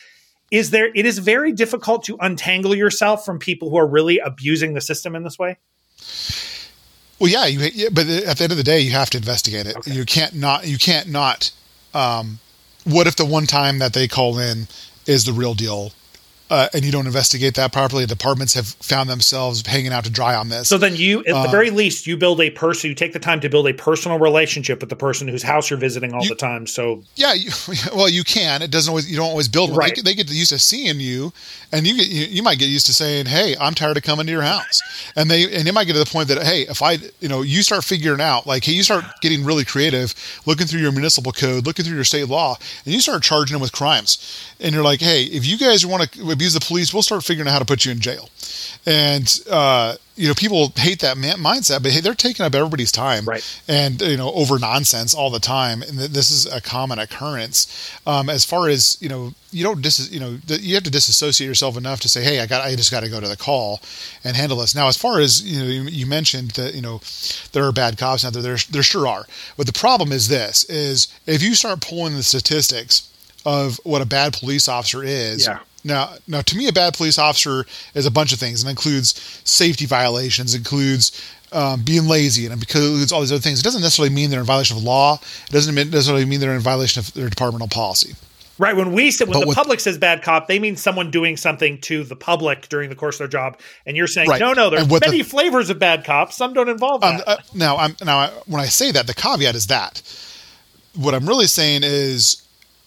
is 0.52 0.70
there 0.70 0.90
it 0.96 1.06
is 1.06 1.20
very 1.20 1.52
difficult 1.52 2.04
to 2.06 2.18
untangle 2.22 2.74
yourself 2.74 3.26
from 3.26 3.40
people 3.40 3.70
who 3.70 3.78
are 3.78 3.88
really 3.88 4.20
abusing 4.20 4.74
the 4.74 4.82
system 4.82 5.16
in 5.16 5.24
this 5.24 5.40
way 5.40 5.58
well 7.20 7.32
yeah 7.32 7.48
you 7.48 7.90
but 7.90 8.08
at 8.08 8.38
the 8.38 8.44
end 8.44 8.52
of 8.52 8.58
the 8.58 8.64
day 8.64 8.80
you 8.80 8.92
have 8.92 9.10
to 9.10 9.18
investigate 9.18 9.66
it 9.66 9.76
okay. 9.76 9.92
you 9.92 10.06
can't 10.06 10.36
not 10.36 10.68
you 10.68 10.78
can't 10.78 11.10
not 11.10 11.52
um, 11.96 12.38
what 12.86 13.08
if 13.08 13.16
the 13.16 13.26
one 13.26 13.46
time 13.46 13.80
that 13.80 13.94
they 13.94 14.08
call 14.08 14.40
in 14.40 14.68
is 15.06 15.26
the 15.26 15.34
real 15.34 15.54
deal 15.54 15.92
uh, 16.50 16.68
and 16.74 16.86
you 16.86 16.92
don't 16.92 17.08
investigate 17.08 17.56
that 17.56 17.74
properly, 17.74 18.06
departments 18.06 18.54
have 18.54 18.68
found 18.68 19.10
themselves 19.10 19.66
hanging 19.66 19.92
out 19.92 20.04
to 20.04 20.12
dry 20.12 20.36
on 20.36 20.50
this. 20.50 20.70
So 20.70 20.78
then 20.78 20.96
you, 20.96 21.20
at 21.22 21.44
the 21.44 21.50
very 21.50 21.72
least, 21.72 22.06
you 22.06 22.18
build 22.18 22.40
a 22.40 22.52
person. 22.52 22.90
You 22.90 22.96
take 22.96 23.14
the 23.14 23.20
time 23.20 23.40
to 23.42 23.50
build 23.50 23.68
a 23.68 23.74
personal 23.74 24.20
relationship 24.20 24.80
with 24.80 24.90
the 24.90 24.96
person 24.96 25.28
whose 25.28 25.42
house 25.42 25.70
you're 25.72 25.80
visiting 25.80 26.14
all 26.14 26.22
you, 26.22 26.30
the 26.30 26.36
time. 26.36 26.68
So 26.68 27.04
yeah, 27.16 27.34
you, 27.34 27.50
well, 27.96 28.08
you 28.08 28.24
can. 28.24 28.62
It 28.62 28.70
doesn't 28.70 28.90
always. 28.90 29.10
You 29.10 29.18
don't 29.18 29.30
always 29.30 29.48
build. 29.48 29.72
One. 29.72 29.80
Right. 29.80 29.96
They, 29.96 30.02
they, 30.02 30.14
get 30.14 30.30
used 30.32 30.52
to 30.52 30.60
seeing 30.60 31.00
you, 31.00 31.34
and 31.72 31.88
you 31.88 31.98
get 31.98 32.08
you, 32.08 32.26
you, 32.26 32.44
might 32.44 32.60
get 32.60 32.70
used 32.70 32.86
to 32.88 32.94
saying, 32.94 33.26
"Hey, 33.26 33.56
I'm 33.60 33.74
tired 33.74 33.98
of 33.98 34.04
coming 34.04 34.28
to 34.28 34.32
your 34.32 34.44
house," 34.44 34.82
and 35.16 35.32
they 35.32 35.44
and 35.46 35.68
it 35.68 35.74
might 35.74 35.86
get 35.86 35.94
to 35.94 36.00
the 36.00 36.06
point 36.06 36.28
that, 36.28 36.44
"Hey, 36.44 36.62
if 36.62 36.84
I, 36.84 37.00
you 37.22 37.28
know, 37.28 37.42
you 37.42 37.64
start 37.64 37.84
figuring 37.84 38.22
out, 38.22 38.46
like, 38.46 38.64
hey, 38.64 38.74
you 38.74 38.84
start 38.84 39.04
getting 39.22 39.44
really 39.44 39.66
creative, 39.66 40.14
looking 40.46 40.68
through 40.68 40.82
your 40.82 40.92
municipal 40.92 41.32
code, 41.32 41.66
looking 41.66 41.86
through 41.86 41.96
your 41.96 42.04
state 42.04 42.28
law, 42.28 42.58
and 42.86 42.94
you 42.94 43.02
start 43.02 43.24
charging 43.24 43.56
them 43.56 43.62
with 43.62 43.72
crimes, 43.72 44.46
and 44.60 44.76
you're 44.76 44.84
like, 44.84 45.02
hey, 45.02 45.24
if 45.24 45.46
you 45.46 45.58
guys 45.58 45.86
want 45.86 46.12
to 46.12 46.35
abuse 46.36 46.54
the 46.54 46.60
police, 46.62 46.94
we'll 46.94 47.04
start." 47.04 47.26
figuring 47.26 47.48
out 47.48 47.52
how 47.52 47.60
to 47.60 47.66
put 47.66 47.86
you 47.86 47.92
in 47.92 48.00
jail. 48.00 48.30
And 48.86 49.42
uh, 49.50 49.96
you 50.16 50.28
know, 50.28 50.34
people 50.36 50.72
hate 50.76 51.00
that 51.00 51.18
man- 51.18 51.38
mindset, 51.38 51.82
but 51.82 51.92
hey, 51.92 52.02
they're 52.02 52.14
taking 52.14 52.46
up 52.46 52.54
everybody's 52.54 52.92
time, 52.92 53.26
right? 53.26 53.62
And 53.68 54.00
you 54.02 54.16
know, 54.16 54.32
over 54.34 54.60
nonsense 54.60 55.14
all 55.14 55.30
the 55.30 55.40
time, 55.40 55.82
and 55.82 55.98
th- 55.98 56.12
this 56.12 56.30
is 56.30 56.46
a 56.46 56.62
common 56.62 57.00
occurrence. 57.00 57.92
Um, 58.06 58.30
as 58.30 58.46
far 58.46 58.70
as 58.70 58.98
you 59.02 59.10
know, 59.10 59.34
you 59.52 59.64
don't 59.64 59.82
dis- 59.82 60.12
you 60.12 60.20
know, 60.20 60.38
you 60.48 60.76
have 60.76 60.84
to 60.84 60.92
disassociate 60.92 61.48
yourself 61.48 61.78
enough 61.78 62.00
to 62.02 62.10
say, 62.10 62.24
hey, 62.24 62.40
I 62.40 62.46
got, 62.46 62.64
I 62.64 62.76
just 62.76 62.92
got 62.92 63.02
to 63.02 63.10
go 63.10 63.20
to 63.20 63.28
the 63.28 63.38
call 63.38 63.82
and 64.24 64.38
handle 64.38 64.60
this. 64.60 64.76
Now, 64.76 64.88
as 64.88 64.98
far 64.98 65.20
as 65.20 65.44
you 65.44 65.60
know, 65.60 65.66
you, 65.66 65.82
you 65.84 66.06
mentioned 66.06 66.52
that 66.52 66.76
you 66.76 66.82
know 66.82 67.02
there 67.54 67.66
are 67.66 67.72
bad 67.72 67.98
cops 67.98 68.24
out 68.24 68.34
there. 68.34 68.44
There, 68.44 68.58
there 68.70 68.84
sure 68.84 69.08
are. 69.08 69.26
But 69.58 69.66
the 69.66 69.74
problem 69.74 70.12
is 70.12 70.28
this: 70.28 70.64
is 70.66 71.08
if 71.26 71.42
you 71.42 71.56
start 71.56 71.82
pulling 71.82 72.16
the 72.16 72.24
statistics 72.24 73.10
of 73.46 73.80
what 73.84 74.02
a 74.02 74.06
bad 74.06 74.34
police 74.34 74.68
officer 74.68 75.04
is. 75.04 75.48
Yeah 75.48 75.60
now, 75.86 76.16
now 76.28 76.42
to 76.42 76.58
me, 76.58 76.68
a 76.68 76.74
bad 76.74 76.94
police 76.94 77.18
officer 77.18 77.66
is 77.94 78.06
a 78.06 78.12
bunch 78.12 78.34
of 78.34 78.40
things. 78.40 78.62
and 78.62 78.70
includes 78.70 79.42
safety 79.46 79.86
violations, 79.86 80.54
includes 80.54 81.12
um, 81.52 81.84
being 81.84 82.08
lazy, 82.08 82.46
and 82.46 82.54
includes 82.54 83.12
all 83.12 83.22
these 83.22 83.32
other 83.32 83.42
things. 83.42 83.60
It 83.60 83.64
doesn't 83.64 83.82
necessarily 83.82 84.14
mean 84.14 84.30
they're 84.30 84.40
in 84.40 84.46
violation 84.46 84.78
of 84.78 84.84
law. 84.84 85.20
It 85.48 85.52
doesn't 85.52 85.74
necessarily 85.76 86.26
mean 86.26 86.40
they're 86.40 86.56
in 86.56 86.60
violation 86.60 87.00
of 87.00 87.14
their 87.14 87.30
departmental 87.30 87.68
policy. 87.68 88.16
Right. 88.58 88.76
When 88.76 88.94
we 88.94 89.12
say 89.12 89.26
when 89.26 89.34
but 89.34 89.40
the 89.42 89.48
with, 89.48 89.56
public 89.56 89.80
says 89.80 89.98
bad 89.98 90.24
cop, 90.24 90.48
they 90.48 90.60
mean 90.60 90.76
someone 90.76 91.12
doing 91.12 91.38
something 91.38 91.80
to 91.82 92.04
the 92.04 92.16
public 92.16 92.70
during 92.70 92.90
the 92.90 92.96
course 92.96 93.16
of 93.16 93.20
their 93.20 93.28
job, 93.28 93.60
and 93.86 93.98
you're 93.98 94.08
saying 94.08 94.30
right. 94.30 94.40
no, 94.40 94.54
no. 94.54 94.70
There's 94.70 94.90
many 94.90 95.22
the, 95.22 95.24
flavors 95.24 95.70
of 95.70 95.78
bad 95.78 96.06
cops. 96.06 96.36
Some 96.36 96.54
don't 96.54 96.70
involve 96.70 97.04
um, 97.04 97.18
that. 97.18 97.28
Uh, 97.28 97.38
now, 97.54 97.78
I'm 97.78 97.96
now 98.04 98.18
I, 98.18 98.28
when 98.48 98.62
I 98.62 98.66
say 98.66 98.92
that, 98.92 99.08
the 99.08 99.14
caveat 99.14 99.56
is 99.56 99.68
that 99.68 100.02
what 100.96 101.14
I'm 101.14 101.28
really 101.28 101.48
saying 101.48 101.82
is 101.84 102.42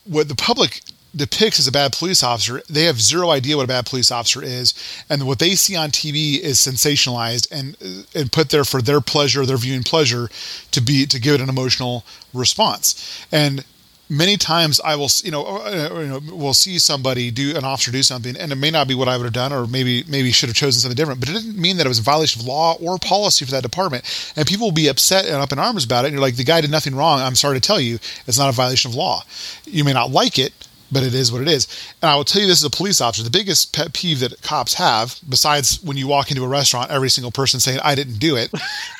what 0.04 0.28
the 0.28 0.34
public 0.34 0.80
depicts 1.14 1.58
as 1.58 1.66
a 1.66 1.72
bad 1.72 1.92
police 1.92 2.22
officer, 2.22 2.62
they 2.68 2.84
have 2.84 3.00
zero 3.00 3.30
idea 3.30 3.56
what 3.56 3.64
a 3.64 3.68
bad 3.68 3.86
police 3.86 4.10
officer 4.10 4.42
is, 4.42 4.74
and 5.08 5.26
what 5.26 5.38
they 5.38 5.54
see 5.54 5.76
on 5.76 5.90
TV 5.90 6.38
is 6.38 6.58
sensationalized 6.58 7.48
and 7.50 7.76
and 8.14 8.32
put 8.32 8.50
there 8.50 8.64
for 8.64 8.82
their 8.82 9.00
pleasure, 9.00 9.44
their 9.46 9.56
viewing 9.56 9.82
pleasure, 9.82 10.28
to 10.70 10.80
be 10.80 11.06
to 11.06 11.20
give 11.20 11.34
it 11.34 11.40
an 11.40 11.48
emotional 11.48 12.04
response. 12.32 13.26
And 13.32 13.64
many 14.10 14.36
times 14.36 14.80
I 14.84 14.96
will, 14.96 15.08
you 15.22 15.30
know, 15.30 15.44
uh, 15.44 15.88
uh, 15.90 16.00
you 16.00 16.06
know, 16.06 16.20
will 16.34 16.54
see 16.54 16.78
somebody 16.78 17.30
do 17.30 17.56
an 17.56 17.64
officer 17.64 17.90
do 17.90 18.02
something, 18.02 18.36
and 18.36 18.52
it 18.52 18.56
may 18.56 18.70
not 18.70 18.88
be 18.88 18.94
what 18.94 19.08
I 19.08 19.16
would 19.16 19.24
have 19.24 19.32
done, 19.32 19.52
or 19.52 19.66
maybe 19.66 20.04
maybe 20.08 20.32
should 20.32 20.48
have 20.48 20.56
chosen 20.56 20.80
something 20.80 20.96
different. 20.96 21.20
But 21.20 21.28
it 21.30 21.32
didn't 21.34 21.58
mean 21.58 21.76
that 21.76 21.86
it 21.86 21.88
was 21.88 21.98
a 21.98 22.02
violation 22.02 22.40
of 22.42 22.46
law 22.46 22.76
or 22.80 22.98
policy 22.98 23.44
for 23.44 23.50
that 23.52 23.62
department. 23.62 24.04
And 24.36 24.46
people 24.46 24.66
will 24.66 24.72
be 24.72 24.88
upset 24.88 25.26
and 25.26 25.36
up 25.36 25.52
in 25.52 25.58
arms 25.58 25.84
about 25.84 26.04
it. 26.04 26.08
And 26.08 26.14
you're 26.14 26.22
like, 26.22 26.36
the 26.36 26.44
guy 26.44 26.60
did 26.60 26.70
nothing 26.70 26.94
wrong. 26.94 27.20
I'm 27.20 27.34
sorry 27.34 27.56
to 27.56 27.66
tell 27.66 27.80
you, 27.80 27.98
it's 28.26 28.38
not 28.38 28.48
a 28.48 28.52
violation 28.52 28.90
of 28.90 28.94
law. 28.94 29.22
You 29.64 29.84
may 29.84 29.92
not 29.92 30.10
like 30.10 30.38
it, 30.38 30.52
but 30.90 31.02
it 31.02 31.14
is 31.14 31.32
what 31.32 31.42
it 31.42 31.48
is. 31.48 31.66
And 32.02 32.10
I 32.10 32.16
will 32.16 32.24
tell 32.24 32.42
you 32.42 32.48
this 32.48 32.60
as 32.60 32.64
a 32.64 32.70
police 32.70 33.00
officer, 33.00 33.22
the 33.22 33.30
biggest 33.30 33.74
pet 33.74 33.92
peeve 33.92 34.20
that 34.20 34.40
cops 34.42 34.74
have, 34.74 35.18
besides 35.28 35.82
when 35.82 35.96
you 35.96 36.06
walk 36.06 36.30
into 36.30 36.44
a 36.44 36.48
restaurant, 36.48 36.90
every 36.90 37.10
single 37.10 37.30
person 37.30 37.60
saying, 37.60 37.80
I 37.82 37.94
didn't 37.94 38.18
do 38.18 38.36
it. 38.36 38.52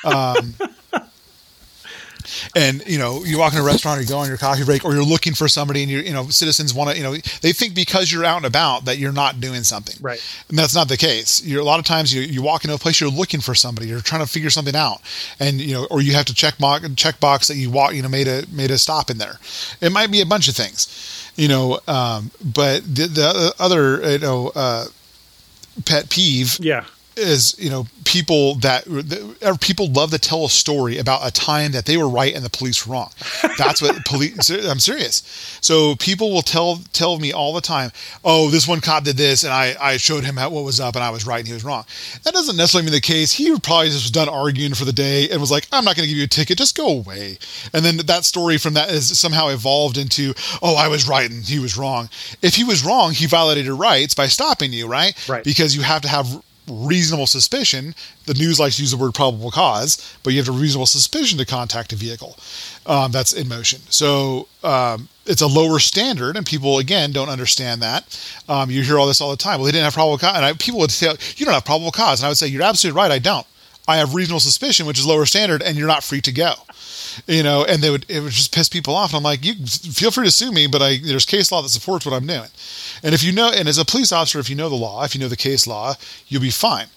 Um, 0.05 0.55
and 2.55 2.85
you 2.87 2.97
know 2.97 3.23
you 3.23 3.37
walk 3.37 3.53
in 3.53 3.59
a 3.59 3.63
restaurant 3.63 3.99
or 3.99 4.01
you 4.01 4.07
go 4.07 4.17
on 4.17 4.27
your 4.27 4.37
coffee 4.37 4.63
break 4.63 4.85
or 4.85 4.93
you're 4.93 5.03
looking 5.03 5.33
for 5.33 5.47
somebody 5.47 5.81
and 5.81 5.91
you 5.91 5.99
you 5.99 6.13
know 6.13 6.27
citizens 6.29 6.73
want 6.73 6.89
to 6.89 6.97
you 6.97 7.03
know 7.03 7.13
they 7.41 7.51
think 7.51 7.73
because 7.73 8.11
you're 8.11 8.25
out 8.25 8.37
and 8.37 8.45
about 8.45 8.85
that 8.85 8.97
you're 8.97 9.11
not 9.11 9.39
doing 9.39 9.63
something. 9.63 9.95
Right. 10.01 10.23
And 10.49 10.57
that's 10.57 10.75
not 10.75 10.87
the 10.87 10.97
case. 10.97 11.43
You're 11.43 11.61
a 11.61 11.65
lot 11.65 11.79
of 11.79 11.85
times 11.85 12.13
you, 12.13 12.21
you 12.21 12.41
walk 12.41 12.63
into 12.63 12.75
a 12.75 12.79
place 12.79 12.99
you're 12.99 13.09
looking 13.09 13.41
for 13.41 13.55
somebody 13.55 13.87
you're 13.87 14.01
trying 14.01 14.21
to 14.21 14.31
figure 14.31 14.49
something 14.49 14.75
out. 14.75 15.01
And 15.39 15.61
you 15.61 15.73
know 15.73 15.87
or 15.89 16.01
you 16.01 16.13
have 16.13 16.25
to 16.25 16.33
check 16.33 16.57
box 16.57 16.87
check 16.95 17.19
box 17.19 17.47
that 17.47 17.55
you 17.55 17.69
walk 17.69 17.93
you 17.93 18.01
know 18.01 18.09
made 18.09 18.27
a 18.27 18.45
made 18.51 18.71
a 18.71 18.77
stop 18.77 19.09
in 19.09 19.17
there. 19.17 19.39
It 19.81 19.91
might 19.91 20.11
be 20.11 20.21
a 20.21 20.25
bunch 20.25 20.47
of 20.47 20.55
things 20.55 21.18
you 21.39 21.47
know 21.47 21.79
um, 21.87 22.31
but 22.43 22.83
the, 22.83 23.07
the 23.07 23.53
other 23.59 24.11
you 24.11 24.19
know 24.19 24.51
uh, 24.55 24.85
pet 25.85 26.09
peeve 26.09 26.57
yeah 26.59 26.85
is 27.15 27.55
you 27.59 27.69
know 27.69 27.85
people 28.05 28.55
that 28.55 28.87
er, 29.43 29.55
people 29.59 29.87
love 29.91 30.11
to 30.11 30.17
tell 30.17 30.45
a 30.45 30.49
story 30.49 30.97
about 30.97 31.27
a 31.27 31.31
time 31.31 31.71
that 31.73 31.85
they 31.85 31.97
were 31.97 32.09
right 32.09 32.33
and 32.33 32.43
the 32.43 32.49
police 32.49 32.85
were 32.85 32.93
wrong. 32.93 33.11
That's 33.57 33.81
what 33.81 34.03
police. 34.05 34.49
I'm 34.49 34.79
serious. 34.79 35.21
So 35.61 35.95
people 35.95 36.31
will 36.31 36.41
tell 36.41 36.81
tell 36.93 37.19
me 37.19 37.31
all 37.31 37.53
the 37.53 37.61
time, 37.61 37.91
"Oh, 38.23 38.49
this 38.49 38.67
one 38.67 38.81
cop 38.81 39.03
did 39.03 39.17
this, 39.17 39.43
and 39.43 39.53
I 39.53 39.75
I 39.79 39.97
showed 39.97 40.23
him 40.23 40.37
how, 40.37 40.49
what 40.49 40.63
was 40.63 40.79
up, 40.79 40.95
and 40.95 41.03
I 41.03 41.09
was 41.09 41.25
right 41.25 41.39
and 41.39 41.47
he 41.47 41.53
was 41.53 41.63
wrong." 41.63 41.85
That 42.23 42.33
doesn't 42.33 42.57
necessarily 42.57 42.85
mean 42.85 42.93
the 42.93 43.01
case. 43.01 43.33
He 43.33 43.49
probably 43.59 43.89
just 43.89 44.05
was 44.05 44.11
done 44.11 44.29
arguing 44.29 44.73
for 44.73 44.85
the 44.85 44.93
day 44.93 45.29
and 45.29 45.39
was 45.39 45.51
like, 45.51 45.67
"I'm 45.71 45.85
not 45.85 45.95
going 45.95 46.07
to 46.07 46.09
give 46.09 46.17
you 46.17 46.23
a 46.23 46.27
ticket. 46.27 46.57
Just 46.57 46.75
go 46.75 46.87
away." 46.87 47.37
And 47.73 47.85
then 47.85 47.97
that 47.97 48.25
story 48.25 48.57
from 48.57 48.73
that 48.73 48.89
is 48.89 49.17
somehow 49.17 49.49
evolved 49.49 49.97
into, 49.97 50.33
"Oh, 50.61 50.75
I 50.75 50.87
was 50.87 51.07
right 51.07 51.29
and 51.29 51.43
he 51.43 51.59
was 51.59 51.77
wrong." 51.77 52.09
If 52.41 52.55
he 52.55 52.63
was 52.63 52.83
wrong, 52.83 53.11
he 53.13 53.25
violated 53.25 53.65
your 53.65 53.75
rights 53.75 54.13
by 54.13 54.27
stopping 54.27 54.73
you, 54.73 54.87
right? 54.87 55.13
Right. 55.27 55.43
Because 55.43 55.75
you 55.75 55.81
have 55.81 56.01
to 56.03 56.07
have 56.07 56.41
reasonable 56.69 57.27
suspicion. 57.27 57.95
The 58.25 58.33
news 58.33 58.59
likes 58.59 58.77
to 58.77 58.83
use 58.83 58.91
the 58.91 58.97
word 58.97 59.13
probable 59.13 59.51
cause, 59.51 59.97
but 60.23 60.33
you 60.33 60.39
have 60.39 60.49
a 60.49 60.57
reasonable 60.57 60.85
suspicion 60.85 61.37
to 61.39 61.45
contact 61.45 61.93
a 61.93 61.95
vehicle 61.95 62.37
um, 62.85 63.11
that's 63.11 63.33
in 63.33 63.47
motion. 63.47 63.81
So 63.89 64.47
um, 64.63 65.09
it's 65.25 65.41
a 65.41 65.47
lower 65.47 65.79
standard, 65.79 66.37
and 66.37 66.45
people 66.45 66.79
again 66.79 67.11
don't 67.11 67.29
understand 67.29 67.81
that. 67.81 68.19
Um, 68.47 68.71
you 68.71 68.81
hear 68.83 68.99
all 68.99 69.07
this 69.07 69.21
all 69.21 69.31
the 69.31 69.37
time. 69.37 69.59
Well, 69.59 69.65
they 69.65 69.71
didn't 69.71 69.85
have 69.85 69.93
probable 69.93 70.17
cause, 70.17 70.35
and 70.35 70.45
I, 70.45 70.53
people 70.53 70.79
would 70.79 70.91
say, 70.91 71.15
"You 71.37 71.45
don't 71.45 71.53
have 71.53 71.65
probable 71.65 71.91
cause," 71.91 72.19
and 72.19 72.25
I 72.25 72.29
would 72.29 72.37
say, 72.37 72.47
"You're 72.47 72.63
absolutely 72.63 72.97
right. 72.97 73.11
I 73.11 73.19
don't. 73.19 73.45
I 73.87 73.97
have 73.97 74.13
reasonable 74.13 74.39
suspicion, 74.39 74.85
which 74.85 74.99
is 74.99 75.05
lower 75.05 75.25
standard, 75.25 75.61
and 75.61 75.77
you're 75.77 75.87
not 75.87 76.03
free 76.03 76.21
to 76.21 76.31
go." 76.31 76.53
You 77.27 77.43
know, 77.43 77.65
and 77.65 77.81
they 77.81 77.89
would 77.89 78.05
it 78.09 78.21
would 78.21 78.31
just 78.31 78.53
piss 78.53 78.69
people 78.69 78.95
off. 78.95 79.11
And 79.11 79.17
I'm 79.17 79.23
like, 79.23 79.43
you 79.43 79.53
feel 79.65 80.11
free 80.11 80.25
to 80.25 80.31
sue 80.31 80.51
me, 80.51 80.67
but 80.67 80.81
I 80.81 80.97
there's 80.97 81.25
case 81.25 81.51
law 81.51 81.61
that 81.61 81.69
supports 81.69 82.05
what 82.05 82.15
I'm 82.15 82.27
doing. 82.27 82.49
And 83.03 83.13
if 83.13 83.23
you 83.23 83.31
know, 83.31 83.51
and 83.51 83.67
as 83.67 83.77
a 83.77 83.85
police 83.85 84.11
officer, 84.11 84.39
if 84.39 84.49
you 84.49 84.55
know 84.55 84.69
the 84.69 84.75
law, 84.75 85.03
if 85.03 85.15
you 85.15 85.21
know 85.21 85.27
the 85.27 85.37
case 85.37 85.67
law, 85.67 85.93
you'll 86.27 86.41
be 86.41 86.49
fine. 86.49 86.87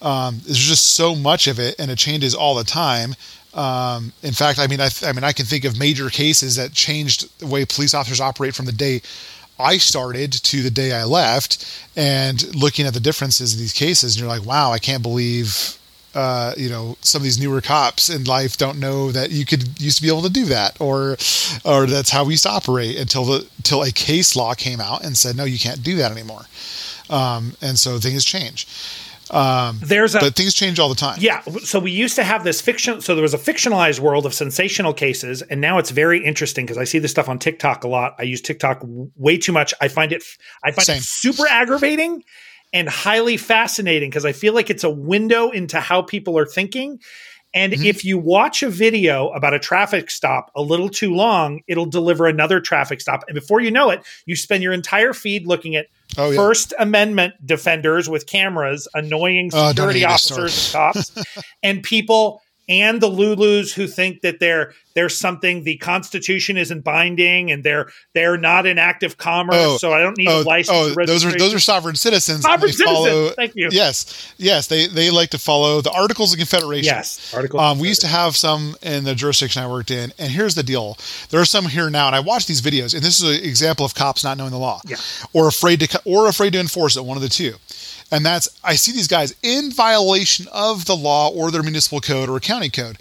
Um, 0.00 0.40
there's 0.44 0.58
just 0.58 0.94
so 0.94 1.14
much 1.14 1.46
of 1.46 1.58
it, 1.58 1.74
and 1.78 1.90
it 1.90 1.98
changes 1.98 2.34
all 2.34 2.54
the 2.54 2.64
time. 2.64 3.14
Um, 3.54 4.12
in 4.22 4.32
fact, 4.32 4.58
I 4.58 4.66
mean, 4.66 4.80
I, 4.80 4.90
I 5.02 5.12
mean, 5.12 5.24
I 5.24 5.32
can 5.32 5.46
think 5.46 5.64
of 5.64 5.78
major 5.78 6.10
cases 6.10 6.56
that 6.56 6.72
changed 6.72 7.40
the 7.40 7.46
way 7.46 7.64
police 7.64 7.94
officers 7.94 8.20
operate 8.20 8.54
from 8.54 8.66
the 8.66 8.72
day 8.72 9.02
I 9.58 9.78
started 9.78 10.32
to 10.32 10.62
the 10.62 10.70
day 10.70 10.92
I 10.92 11.04
left, 11.04 11.66
and 11.96 12.54
looking 12.54 12.86
at 12.86 12.94
the 12.94 13.00
differences 13.00 13.54
in 13.54 13.60
these 13.60 13.72
cases, 13.72 14.14
and 14.14 14.20
you're 14.20 14.28
like, 14.28 14.46
wow, 14.46 14.70
I 14.70 14.78
can't 14.78 15.02
believe 15.02 15.77
uh, 16.18 16.52
you 16.56 16.68
know 16.68 16.96
some 17.00 17.20
of 17.20 17.22
these 17.22 17.38
newer 17.38 17.60
cops 17.60 18.10
in 18.10 18.24
life 18.24 18.56
don't 18.56 18.80
know 18.80 19.12
that 19.12 19.30
you 19.30 19.46
could 19.46 19.80
used 19.80 19.98
to 19.98 20.02
be 20.02 20.08
able 20.08 20.22
to 20.22 20.28
do 20.28 20.46
that 20.46 20.76
or 20.80 21.12
or 21.64 21.86
that's 21.86 22.10
how 22.10 22.24
we 22.24 22.32
used 22.32 22.42
to 22.42 22.50
operate 22.50 22.96
until 22.96 23.24
the 23.24 23.46
until 23.58 23.84
a 23.84 23.92
case 23.92 24.34
law 24.34 24.52
came 24.52 24.80
out 24.80 25.04
and 25.04 25.16
said 25.16 25.36
no 25.36 25.44
you 25.44 25.60
can't 25.60 25.80
do 25.84 25.94
that 25.94 26.10
anymore 26.10 26.42
um, 27.08 27.54
and 27.62 27.78
so 27.78 27.98
things 27.98 28.24
change 28.24 28.66
um, 29.30 29.78
There's 29.80 30.16
a, 30.16 30.20
but 30.20 30.34
things 30.34 30.54
change 30.54 30.78
all 30.78 30.88
the 30.88 30.94
time. 30.94 31.18
Yeah. 31.20 31.42
So 31.42 31.78
we 31.78 31.90
used 31.90 32.16
to 32.16 32.24
have 32.24 32.44
this 32.44 32.62
fiction. 32.62 33.02
So 33.02 33.14
there 33.14 33.20
was 33.20 33.34
a 33.34 33.38
fictionalized 33.38 34.00
world 34.00 34.24
of 34.24 34.32
sensational 34.32 34.94
cases, 34.94 35.42
and 35.42 35.60
now 35.60 35.76
it's 35.76 35.90
very 35.90 36.24
interesting 36.24 36.64
because 36.64 36.78
I 36.78 36.84
see 36.84 36.98
this 36.98 37.10
stuff 37.10 37.28
on 37.28 37.38
TikTok 37.38 37.84
a 37.84 37.88
lot. 37.88 38.14
I 38.18 38.22
use 38.22 38.40
TikTok 38.40 38.80
way 38.82 39.36
too 39.36 39.52
much. 39.52 39.74
I 39.82 39.88
find 39.88 40.12
it. 40.12 40.24
I 40.64 40.70
find 40.70 40.86
Same. 40.86 40.96
it 40.96 41.02
super 41.02 41.46
aggravating 41.46 42.24
and 42.72 42.88
highly 42.88 43.36
fascinating 43.36 44.10
because 44.10 44.24
I 44.24 44.32
feel 44.32 44.54
like 44.54 44.70
it's 44.70 44.84
a 44.84 44.90
window 44.90 45.50
into 45.50 45.80
how 45.80 46.02
people 46.02 46.38
are 46.38 46.46
thinking. 46.46 47.00
And 47.54 47.72
mm-hmm. 47.72 47.84
if 47.84 48.04
you 48.04 48.18
watch 48.18 48.62
a 48.62 48.68
video 48.68 49.30
about 49.30 49.54
a 49.54 49.58
traffic 49.58 50.10
stop 50.10 50.50
a 50.54 50.60
little 50.60 50.90
too 50.90 51.14
long, 51.14 51.60
it'll 51.66 51.86
deliver 51.86 52.26
another 52.26 52.60
traffic 52.60 53.00
stop. 53.00 53.24
And 53.26 53.34
before 53.34 53.60
you 53.60 53.70
know 53.70 53.90
it, 53.90 54.04
you 54.26 54.36
spend 54.36 54.62
your 54.62 54.74
entire 54.74 55.14
feed 55.14 55.46
looking 55.46 55.74
at 55.74 55.86
oh, 56.18 56.30
yeah. 56.30 56.36
First 56.36 56.74
Amendment 56.78 57.34
defenders 57.44 58.08
with 58.08 58.26
cameras, 58.26 58.86
annoying 58.92 59.50
oh, 59.54 59.68
security 59.70 60.04
oh, 60.04 60.10
officers 60.10 60.66
and 60.66 60.72
cops, 60.72 61.12
and 61.62 61.82
people 61.82 62.42
and 62.68 63.00
the 63.00 63.10
Lulus 63.10 63.72
who 63.72 63.86
think 63.86 64.20
that 64.20 64.40
they're 64.40 64.74
there's 64.94 65.16
something 65.16 65.62
the 65.62 65.76
Constitution 65.76 66.56
isn't 66.56 66.82
binding 66.82 67.50
and 67.52 67.62
they're 67.62 67.90
they're 68.14 68.36
not 68.36 68.66
in 68.66 68.78
active 68.78 69.16
commerce, 69.16 69.56
oh, 69.56 69.76
so 69.78 69.92
I 69.92 70.00
don't 70.00 70.18
need 70.18 70.28
oh, 70.28 70.42
a 70.42 70.42
license. 70.42 70.76
Oh, 70.76 71.04
those 71.06 71.24
are 71.24 71.30
those 71.38 71.54
are 71.54 71.60
sovereign 71.60 71.94
citizens. 71.94 72.42
Sovereign 72.42 72.72
citizens. 72.72 73.06
Follow, 73.06 73.30
Thank 73.30 73.52
you. 73.54 73.68
Yes, 73.70 74.34
yes, 74.38 74.66
they 74.66 74.86
they 74.88 75.10
like 75.10 75.30
to 75.30 75.38
follow 75.38 75.80
the 75.80 75.92
Articles 75.92 76.32
of 76.32 76.38
Confederation. 76.38 76.84
Yes, 76.84 77.32
Articles. 77.32 77.62
Um, 77.62 77.78
we 77.78 77.88
used 77.88 78.00
to 78.00 78.08
have 78.08 78.36
some 78.36 78.76
in 78.82 79.04
the 79.04 79.14
jurisdiction 79.14 79.62
I 79.62 79.68
worked 79.68 79.90
in, 79.90 80.12
and 80.18 80.30
here's 80.32 80.54
the 80.54 80.62
deal: 80.64 80.98
there 81.30 81.40
are 81.40 81.46
some 81.46 81.66
here 81.66 81.88
now, 81.90 82.08
and 82.08 82.16
I 82.16 82.20
watch 82.20 82.46
these 82.46 82.60
videos, 82.60 82.94
and 82.94 83.02
this 83.02 83.22
is 83.22 83.38
an 83.38 83.44
example 83.44 83.86
of 83.86 83.94
cops 83.94 84.24
not 84.24 84.36
knowing 84.36 84.50
the 84.50 84.58
law, 84.58 84.80
yeah. 84.84 84.96
or 85.32 85.48
afraid 85.48 85.80
to 85.80 86.02
or 86.04 86.28
afraid 86.28 86.52
to 86.54 86.60
enforce 86.60 86.96
it. 86.96 87.04
One 87.04 87.16
of 87.16 87.22
the 87.22 87.28
two. 87.28 87.54
And 88.10 88.24
that's, 88.24 88.48
I 88.64 88.74
see 88.76 88.92
these 88.92 89.08
guys 89.08 89.34
in 89.42 89.70
violation 89.70 90.46
of 90.52 90.86
the 90.86 90.96
law 90.96 91.28
or 91.28 91.50
their 91.50 91.62
municipal 91.62 92.00
code 92.00 92.28
or 92.28 92.40
county 92.40 92.70
code. 92.70 92.98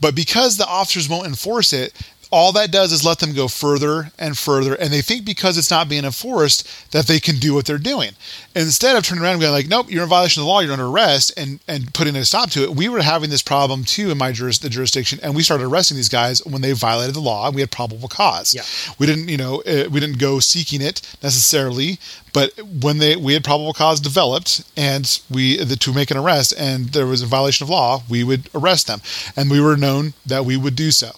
But 0.00 0.14
because 0.14 0.56
the 0.56 0.66
officers 0.66 1.08
won't 1.08 1.26
enforce 1.26 1.72
it, 1.72 1.94
all 2.30 2.52
that 2.52 2.70
does 2.70 2.92
is 2.92 3.04
let 3.04 3.18
them 3.18 3.34
go 3.34 3.48
further 3.48 4.10
and 4.18 4.38
further 4.38 4.74
and 4.74 4.92
they 4.92 5.02
think 5.02 5.24
because 5.24 5.58
it's 5.58 5.70
not 5.70 5.88
being 5.88 6.04
enforced 6.04 6.90
that 6.92 7.06
they 7.06 7.18
can 7.18 7.36
do 7.36 7.54
what 7.54 7.66
they're 7.66 7.78
doing. 7.78 8.12
Instead 8.54 8.96
of 8.96 9.04
turning 9.04 9.22
around 9.22 9.34
and 9.34 9.40
going 9.42 9.52
like 9.52 9.68
nope 9.68 9.90
you're 9.90 10.04
in 10.04 10.08
violation 10.08 10.40
of 10.40 10.44
the 10.44 10.50
law 10.50 10.60
you're 10.60 10.72
under 10.72 10.86
arrest 10.86 11.32
and 11.36 11.60
and 11.66 11.92
putting 11.92 12.16
a 12.16 12.24
stop 12.24 12.50
to 12.50 12.62
it 12.62 12.70
we 12.70 12.88
were 12.88 13.02
having 13.02 13.30
this 13.30 13.42
problem 13.42 13.84
too 13.84 14.10
in 14.10 14.18
my 14.18 14.32
juris, 14.32 14.58
the 14.58 14.68
jurisdiction 14.68 15.18
and 15.22 15.34
we 15.34 15.42
started 15.42 15.64
arresting 15.64 15.96
these 15.96 16.08
guys 16.08 16.44
when 16.44 16.62
they 16.62 16.72
violated 16.72 17.14
the 17.14 17.20
law 17.20 17.46
and 17.46 17.54
we 17.54 17.60
had 17.60 17.70
probable 17.70 18.08
cause. 18.08 18.54
Yeah. 18.54 18.62
we 18.98 19.06
didn't 19.06 19.28
you 19.28 19.36
know 19.36 19.62
uh, 19.62 19.88
we 19.90 20.00
didn't 20.00 20.18
go 20.18 20.40
seeking 20.40 20.80
it 20.80 21.00
necessarily 21.22 21.98
but 22.32 22.52
when 22.62 22.98
they 22.98 23.16
we 23.16 23.34
had 23.34 23.44
probable 23.44 23.72
cause 23.72 24.00
developed 24.00 24.64
and 24.76 25.20
we 25.30 25.56
the, 25.62 25.76
to 25.76 25.92
make 25.92 26.10
an 26.10 26.16
arrest 26.16 26.54
and 26.56 26.90
there 26.90 27.06
was 27.06 27.22
a 27.22 27.26
violation 27.26 27.64
of 27.64 27.70
law 27.70 28.02
we 28.08 28.22
would 28.22 28.48
arrest 28.54 28.86
them. 28.86 29.00
And 29.36 29.50
we 29.50 29.60
were 29.60 29.76
known 29.76 30.14
that 30.26 30.44
we 30.44 30.56
would 30.56 30.76
do 30.76 30.90
so 30.90 31.12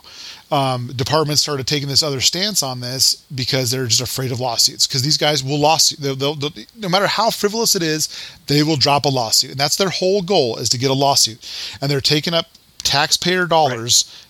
um, 0.53 0.89
departments 0.95 1.41
started 1.41 1.67
taking 1.67 1.89
this 1.89 2.03
other 2.03 2.21
stance 2.21 2.63
on 2.63 2.81
this 2.81 3.25
because 3.35 3.71
they're 3.71 3.87
just 3.87 4.03
afraid 4.03 4.31
of 4.31 4.39
lawsuits. 4.39 4.87
Because 4.87 5.03
these 5.03 5.17
guys 5.17 5.43
will 5.43 5.59
lawsuit, 5.59 5.99
they'll, 5.99 6.15
they'll, 6.15 6.35
they'll, 6.35 6.53
no 6.77 6.91
matter 6.91 7.07
how 7.07 7.31
frivolous 7.31 7.75
it 7.75 7.83
is, 7.83 8.09
they 8.49 8.63
will 8.63 8.77
drop 8.77 9.07
a 9.07 9.09
lawsuit, 9.09 9.53
and 9.53 9.59
that's 9.59 9.77
their 9.77 9.89
whole 9.89 10.21
goal 10.21 10.59
is 10.59 10.69
to 10.69 10.79
get 10.79 10.91
a 10.91 10.95
lawsuit. 10.95 11.39
And 11.81 11.91
they're 11.91 12.03
taking 12.03 12.35
up 12.35 12.47
taxpayer 12.85 13.47
dollars. 13.47 14.05
Right 14.07 14.29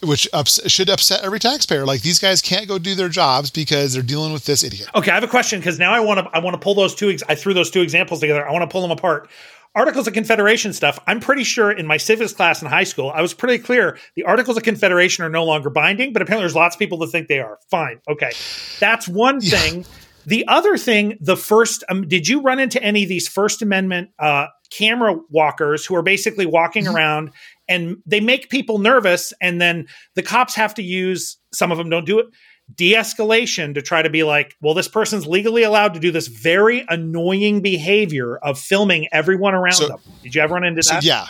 which 0.00 0.28
ups- 0.32 0.60
should 0.70 0.88
upset 0.88 1.24
every 1.24 1.40
taxpayer. 1.40 1.84
Like 1.84 2.02
these 2.02 2.18
guys 2.18 2.40
can't 2.40 2.68
go 2.68 2.78
do 2.78 2.94
their 2.94 3.08
jobs 3.08 3.50
because 3.50 3.92
they're 3.92 4.02
dealing 4.02 4.32
with 4.32 4.44
this 4.44 4.62
idiot. 4.62 4.88
Okay, 4.94 5.10
I 5.10 5.14
have 5.14 5.24
a 5.24 5.28
question 5.28 5.58
because 5.58 5.78
now 5.78 5.92
I 5.92 6.00
want 6.00 6.20
to 6.20 6.30
I 6.32 6.38
want 6.38 6.54
to 6.54 6.58
pull 6.58 6.74
those 6.74 6.94
two. 6.94 7.10
Ex- 7.10 7.22
I 7.28 7.34
threw 7.34 7.54
those 7.54 7.70
two 7.70 7.80
examples 7.80 8.20
together. 8.20 8.48
I 8.48 8.52
want 8.52 8.62
to 8.62 8.72
pull 8.72 8.82
them 8.82 8.92
apart. 8.92 9.28
Articles 9.74 10.06
of 10.06 10.14
Confederation 10.14 10.72
stuff, 10.72 10.98
I'm 11.06 11.20
pretty 11.20 11.44
sure 11.44 11.70
in 11.70 11.86
my 11.86 11.96
civics 11.96 12.32
class 12.32 12.62
in 12.62 12.68
high 12.68 12.84
school, 12.84 13.10
I 13.14 13.22
was 13.22 13.34
pretty 13.34 13.62
clear 13.62 13.98
the 14.16 14.24
Articles 14.24 14.56
of 14.56 14.62
Confederation 14.62 15.24
are 15.24 15.30
no 15.30 15.44
longer 15.44 15.70
binding, 15.70 16.12
but 16.12 16.22
apparently 16.22 16.42
there's 16.42 16.56
lots 16.56 16.74
of 16.74 16.78
people 16.78 16.98
that 16.98 17.08
think 17.08 17.28
they 17.28 17.38
are. 17.38 17.58
Fine. 17.70 18.00
Okay. 18.08 18.32
That's 18.80 19.06
one 19.06 19.40
thing. 19.40 19.84
The 20.26 20.46
other 20.46 20.76
thing, 20.76 21.16
the 21.20 21.36
first, 21.36 21.84
um, 21.88 22.06
did 22.06 22.28
you 22.28 22.42
run 22.42 22.58
into 22.58 22.82
any 22.82 23.02
of 23.04 23.08
these 23.08 23.28
First 23.28 23.62
Amendment 23.62 24.10
uh, 24.18 24.48
camera 24.70 25.16
walkers 25.30 25.86
who 25.86 25.94
are 25.94 26.02
basically 26.02 26.44
walking 26.46 26.84
mm-hmm. 26.84 26.96
around 26.96 27.30
and 27.68 27.96
they 28.04 28.20
make 28.20 28.50
people 28.50 28.78
nervous 28.78 29.32
and 29.40 29.60
then 29.60 29.86
the 30.14 30.22
cops 30.22 30.54
have 30.54 30.74
to 30.74 30.82
use, 30.82 31.38
some 31.52 31.72
of 31.72 31.78
them 31.78 31.88
don't 31.88 32.04
do 32.04 32.18
it, 32.18 32.26
de-escalation 32.74 33.74
to 33.74 33.82
try 33.82 34.02
to 34.02 34.10
be 34.10 34.22
like 34.24 34.56
well 34.60 34.74
this 34.74 34.88
person's 34.88 35.26
legally 35.26 35.62
allowed 35.62 35.94
to 35.94 36.00
do 36.00 36.10
this 36.10 36.28
very 36.28 36.84
annoying 36.88 37.60
behavior 37.60 38.36
of 38.38 38.58
filming 38.58 39.08
everyone 39.10 39.54
around 39.54 39.72
so, 39.72 39.88
them. 39.88 40.00
Did 40.22 40.34
you 40.34 40.42
ever 40.42 40.54
run 40.54 40.64
into 40.64 40.82
so 40.82 40.94
that? 40.94 41.04
yeah 41.04 41.26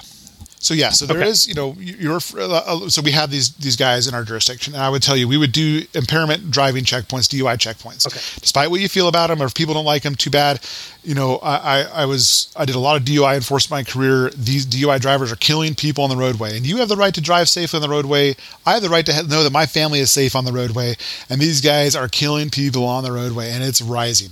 so 0.61 0.75
yeah, 0.75 0.91
so 0.91 1.07
there 1.07 1.19
okay. 1.19 1.29
is, 1.29 1.47
you 1.47 1.55
know, 1.55 1.77
you're 1.79 2.19
uh, 2.37 2.49
uh, 2.49 2.89
so 2.89 3.01
we 3.01 3.13
have 3.13 3.31
these 3.31 3.55
these 3.55 3.77
guys 3.77 4.09
in 4.09 4.15
our 4.15 4.25
jurisdiction, 4.25 4.75
and 4.75 4.83
I 4.83 4.89
would 4.89 5.03
tell 5.03 5.17
you 5.17 5.29
we 5.29 5.37
would 5.37 5.53
do 5.53 5.85
impairment 5.95 6.51
driving 6.51 6.85
checkpoints, 6.85 7.29
DUI 7.29 7.57
checkpoints. 7.57 8.07
Okay. 8.07 8.21
Despite 8.41 8.71
what 8.71 8.81
you 8.81 8.89
feel 8.89 9.07
about 9.07 9.29
them, 9.29 9.41
or 9.41 9.47
if 9.47 9.55
people 9.55 9.75
don't 9.75 9.85
like 9.85 10.03
them, 10.03 10.17
too 10.17 10.31
bad. 10.31 10.61
You 11.05 11.15
know, 11.15 11.37
I, 11.37 11.57
I, 11.57 11.83
I 12.03 12.05
was 12.07 12.53
I 12.57 12.65
did 12.65 12.75
a 12.75 12.81
lot 12.81 12.97
of 12.97 13.05
DUI 13.05 13.37
enforcement 13.37 13.69
my 13.71 13.85
career. 13.85 14.31
These 14.31 14.67
DUI 14.67 15.01
drivers 15.01 15.31
are 15.31 15.37
killing 15.37 15.75
people 15.75 16.03
on 16.03 16.11
the 16.11 16.17
roadway, 16.17 16.57
and 16.57 16.67
you 16.67 16.79
have 16.79 16.89
the 16.89 16.97
right 16.97 17.15
to 17.15 17.21
drive 17.21 17.49
safely 17.49 17.77
on 17.77 17.83
the 17.83 17.89
roadway. 17.89 18.35
I 18.67 18.73
have 18.75 18.83
the 18.83 18.89
right 18.89 19.07
to 19.07 19.23
know 19.29 19.45
that 19.45 19.53
my 19.53 19.67
family 19.67 20.01
is 20.01 20.11
safe 20.11 20.35
on 20.35 20.45
the 20.45 20.53
roadway, 20.53 20.97
and 21.31 21.41
these 21.41 21.61
guys 21.61 21.95
are 21.95 22.09
killing 22.09 22.51
people 22.51 22.85
on 22.85 23.05
the 23.05 23.13
roadway, 23.13 23.53
and 23.53 23.63
it's 23.63 23.81
rising. 23.81 24.31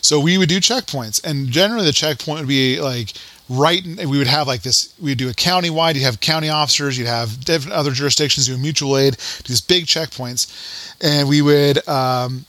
So 0.00 0.18
we 0.18 0.38
would 0.38 0.48
do 0.48 0.58
checkpoints, 0.58 1.22
and 1.22 1.48
generally 1.48 1.84
the 1.84 1.92
checkpoint 1.92 2.40
would 2.40 2.48
be 2.48 2.80
like 2.80 3.12
right 3.48 3.84
and 3.84 4.10
we 4.10 4.18
would 4.18 4.26
have 4.26 4.46
like 4.46 4.62
this 4.62 4.92
we 5.00 5.12
would 5.12 5.18
do 5.18 5.28
a 5.28 5.34
county 5.34 5.70
wide 5.70 5.96
you'd 5.96 6.02
have 6.02 6.20
county 6.20 6.48
officers 6.48 6.98
you'd 6.98 7.06
have 7.06 7.44
different 7.44 7.72
other 7.72 7.92
jurisdictions 7.92 8.46
do 8.46 8.56
mutual 8.58 8.96
aid 8.96 9.16
do 9.16 9.48
these 9.48 9.60
big 9.60 9.86
checkpoints. 9.86 10.48
And 11.00 11.28
we 11.28 11.42
would 11.42 11.86
um, 11.86 12.46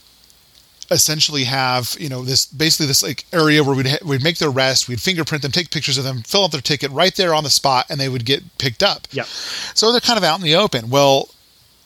essentially 0.90 1.44
have 1.44 1.96
you 2.00 2.08
know 2.08 2.24
this 2.24 2.46
basically 2.46 2.86
this 2.86 3.02
like 3.02 3.26
area 3.32 3.62
where 3.62 3.76
we'd 3.76 3.86
ha- 3.86 3.98
we'd 4.04 4.24
make 4.24 4.38
their 4.38 4.48
arrest 4.48 4.88
we'd 4.88 5.00
fingerprint 5.00 5.42
them 5.42 5.52
take 5.52 5.70
pictures 5.70 5.98
of 5.98 6.04
them 6.04 6.22
fill 6.22 6.44
out 6.44 6.52
their 6.52 6.60
ticket 6.60 6.90
right 6.90 7.14
there 7.16 7.34
on 7.34 7.44
the 7.44 7.50
spot 7.50 7.86
and 7.90 8.00
they 8.00 8.08
would 8.08 8.24
get 8.24 8.42
picked 8.58 8.82
up. 8.82 9.06
Yeah 9.12 9.24
so 9.74 9.92
they're 9.92 10.00
kind 10.00 10.16
of 10.16 10.24
out 10.24 10.38
in 10.38 10.44
the 10.44 10.56
open. 10.56 10.90
Well 10.90 11.28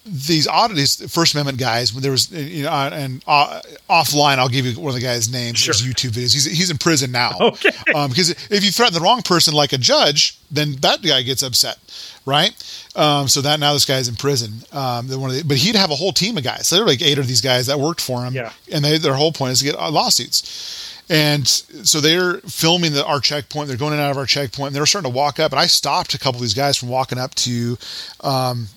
these 0.04 0.48
auditors, 0.48 0.96
First 1.12 1.34
Amendment 1.34 1.58
guys, 1.58 1.94
when 1.94 2.02
there 2.02 2.10
was, 2.10 2.30
you 2.32 2.64
know, 2.64 2.70
and 2.70 3.22
uh, 3.26 3.60
offline, 3.88 4.38
I'll 4.38 4.48
give 4.48 4.66
you 4.66 4.78
one 4.78 4.88
of 4.88 4.94
the 4.94 5.00
guy's 5.00 5.30
names. 5.30 5.58
Sure. 5.58 5.74
YouTube 5.74 6.10
videos. 6.10 6.32
He's, 6.32 6.44
he's 6.44 6.70
in 6.70 6.78
prison 6.78 7.12
now. 7.12 7.32
Okay. 7.52 7.70
Um, 7.94 8.08
because 8.08 8.30
if 8.30 8.64
you 8.64 8.70
threaten 8.70 8.94
the 8.94 9.00
wrong 9.00 9.20
person, 9.20 9.52
like 9.52 9.72
a 9.72 9.78
judge, 9.78 10.38
then 10.50 10.72
that 10.80 11.02
guy 11.02 11.22
gets 11.22 11.42
upset, 11.42 11.76
right? 12.24 12.52
Um, 12.96 13.28
so 13.28 13.40
that 13.42 13.60
now 13.60 13.74
this 13.74 13.84
guy's 13.84 14.08
in 14.08 14.14
prison. 14.14 14.52
Um, 14.72 15.08
one 15.20 15.30
of 15.30 15.36
the, 15.36 15.44
but 15.44 15.58
he'd 15.58 15.76
have 15.76 15.90
a 15.90 15.94
whole 15.94 16.12
team 16.12 16.38
of 16.38 16.44
guys. 16.44 16.68
So 16.68 16.76
there 16.76 16.84
were 16.84 16.90
like 16.90 17.02
eight 17.02 17.18
of 17.18 17.26
these 17.26 17.40
guys 17.40 17.66
that 17.66 17.78
worked 17.78 18.00
for 18.00 18.24
him. 18.24 18.32
Yeah. 18.34 18.52
And 18.72 18.84
they, 18.84 18.96
their 18.96 19.14
whole 19.14 19.32
point 19.32 19.52
is 19.52 19.58
to 19.58 19.64
get 19.66 19.74
uh, 19.76 19.90
lawsuits. 19.90 21.02
And 21.10 21.46
so 21.46 22.00
they're 22.00 22.38
filming 22.38 22.92
the, 22.92 23.04
our 23.04 23.20
checkpoint. 23.20 23.68
They're 23.68 23.76
going 23.76 23.92
in 23.92 23.98
and 23.98 24.06
out 24.06 24.12
of 24.12 24.18
our 24.18 24.26
checkpoint. 24.26 24.68
And 24.68 24.76
they're 24.76 24.86
starting 24.86 25.10
to 25.10 25.16
walk 25.16 25.38
up. 25.38 25.52
And 25.52 25.60
I 25.60 25.66
stopped 25.66 26.14
a 26.14 26.18
couple 26.18 26.36
of 26.36 26.42
these 26.42 26.54
guys 26.54 26.76
from 26.76 26.88
walking 26.88 27.18
up 27.18 27.34
to 27.36 27.76
um, 28.22 28.68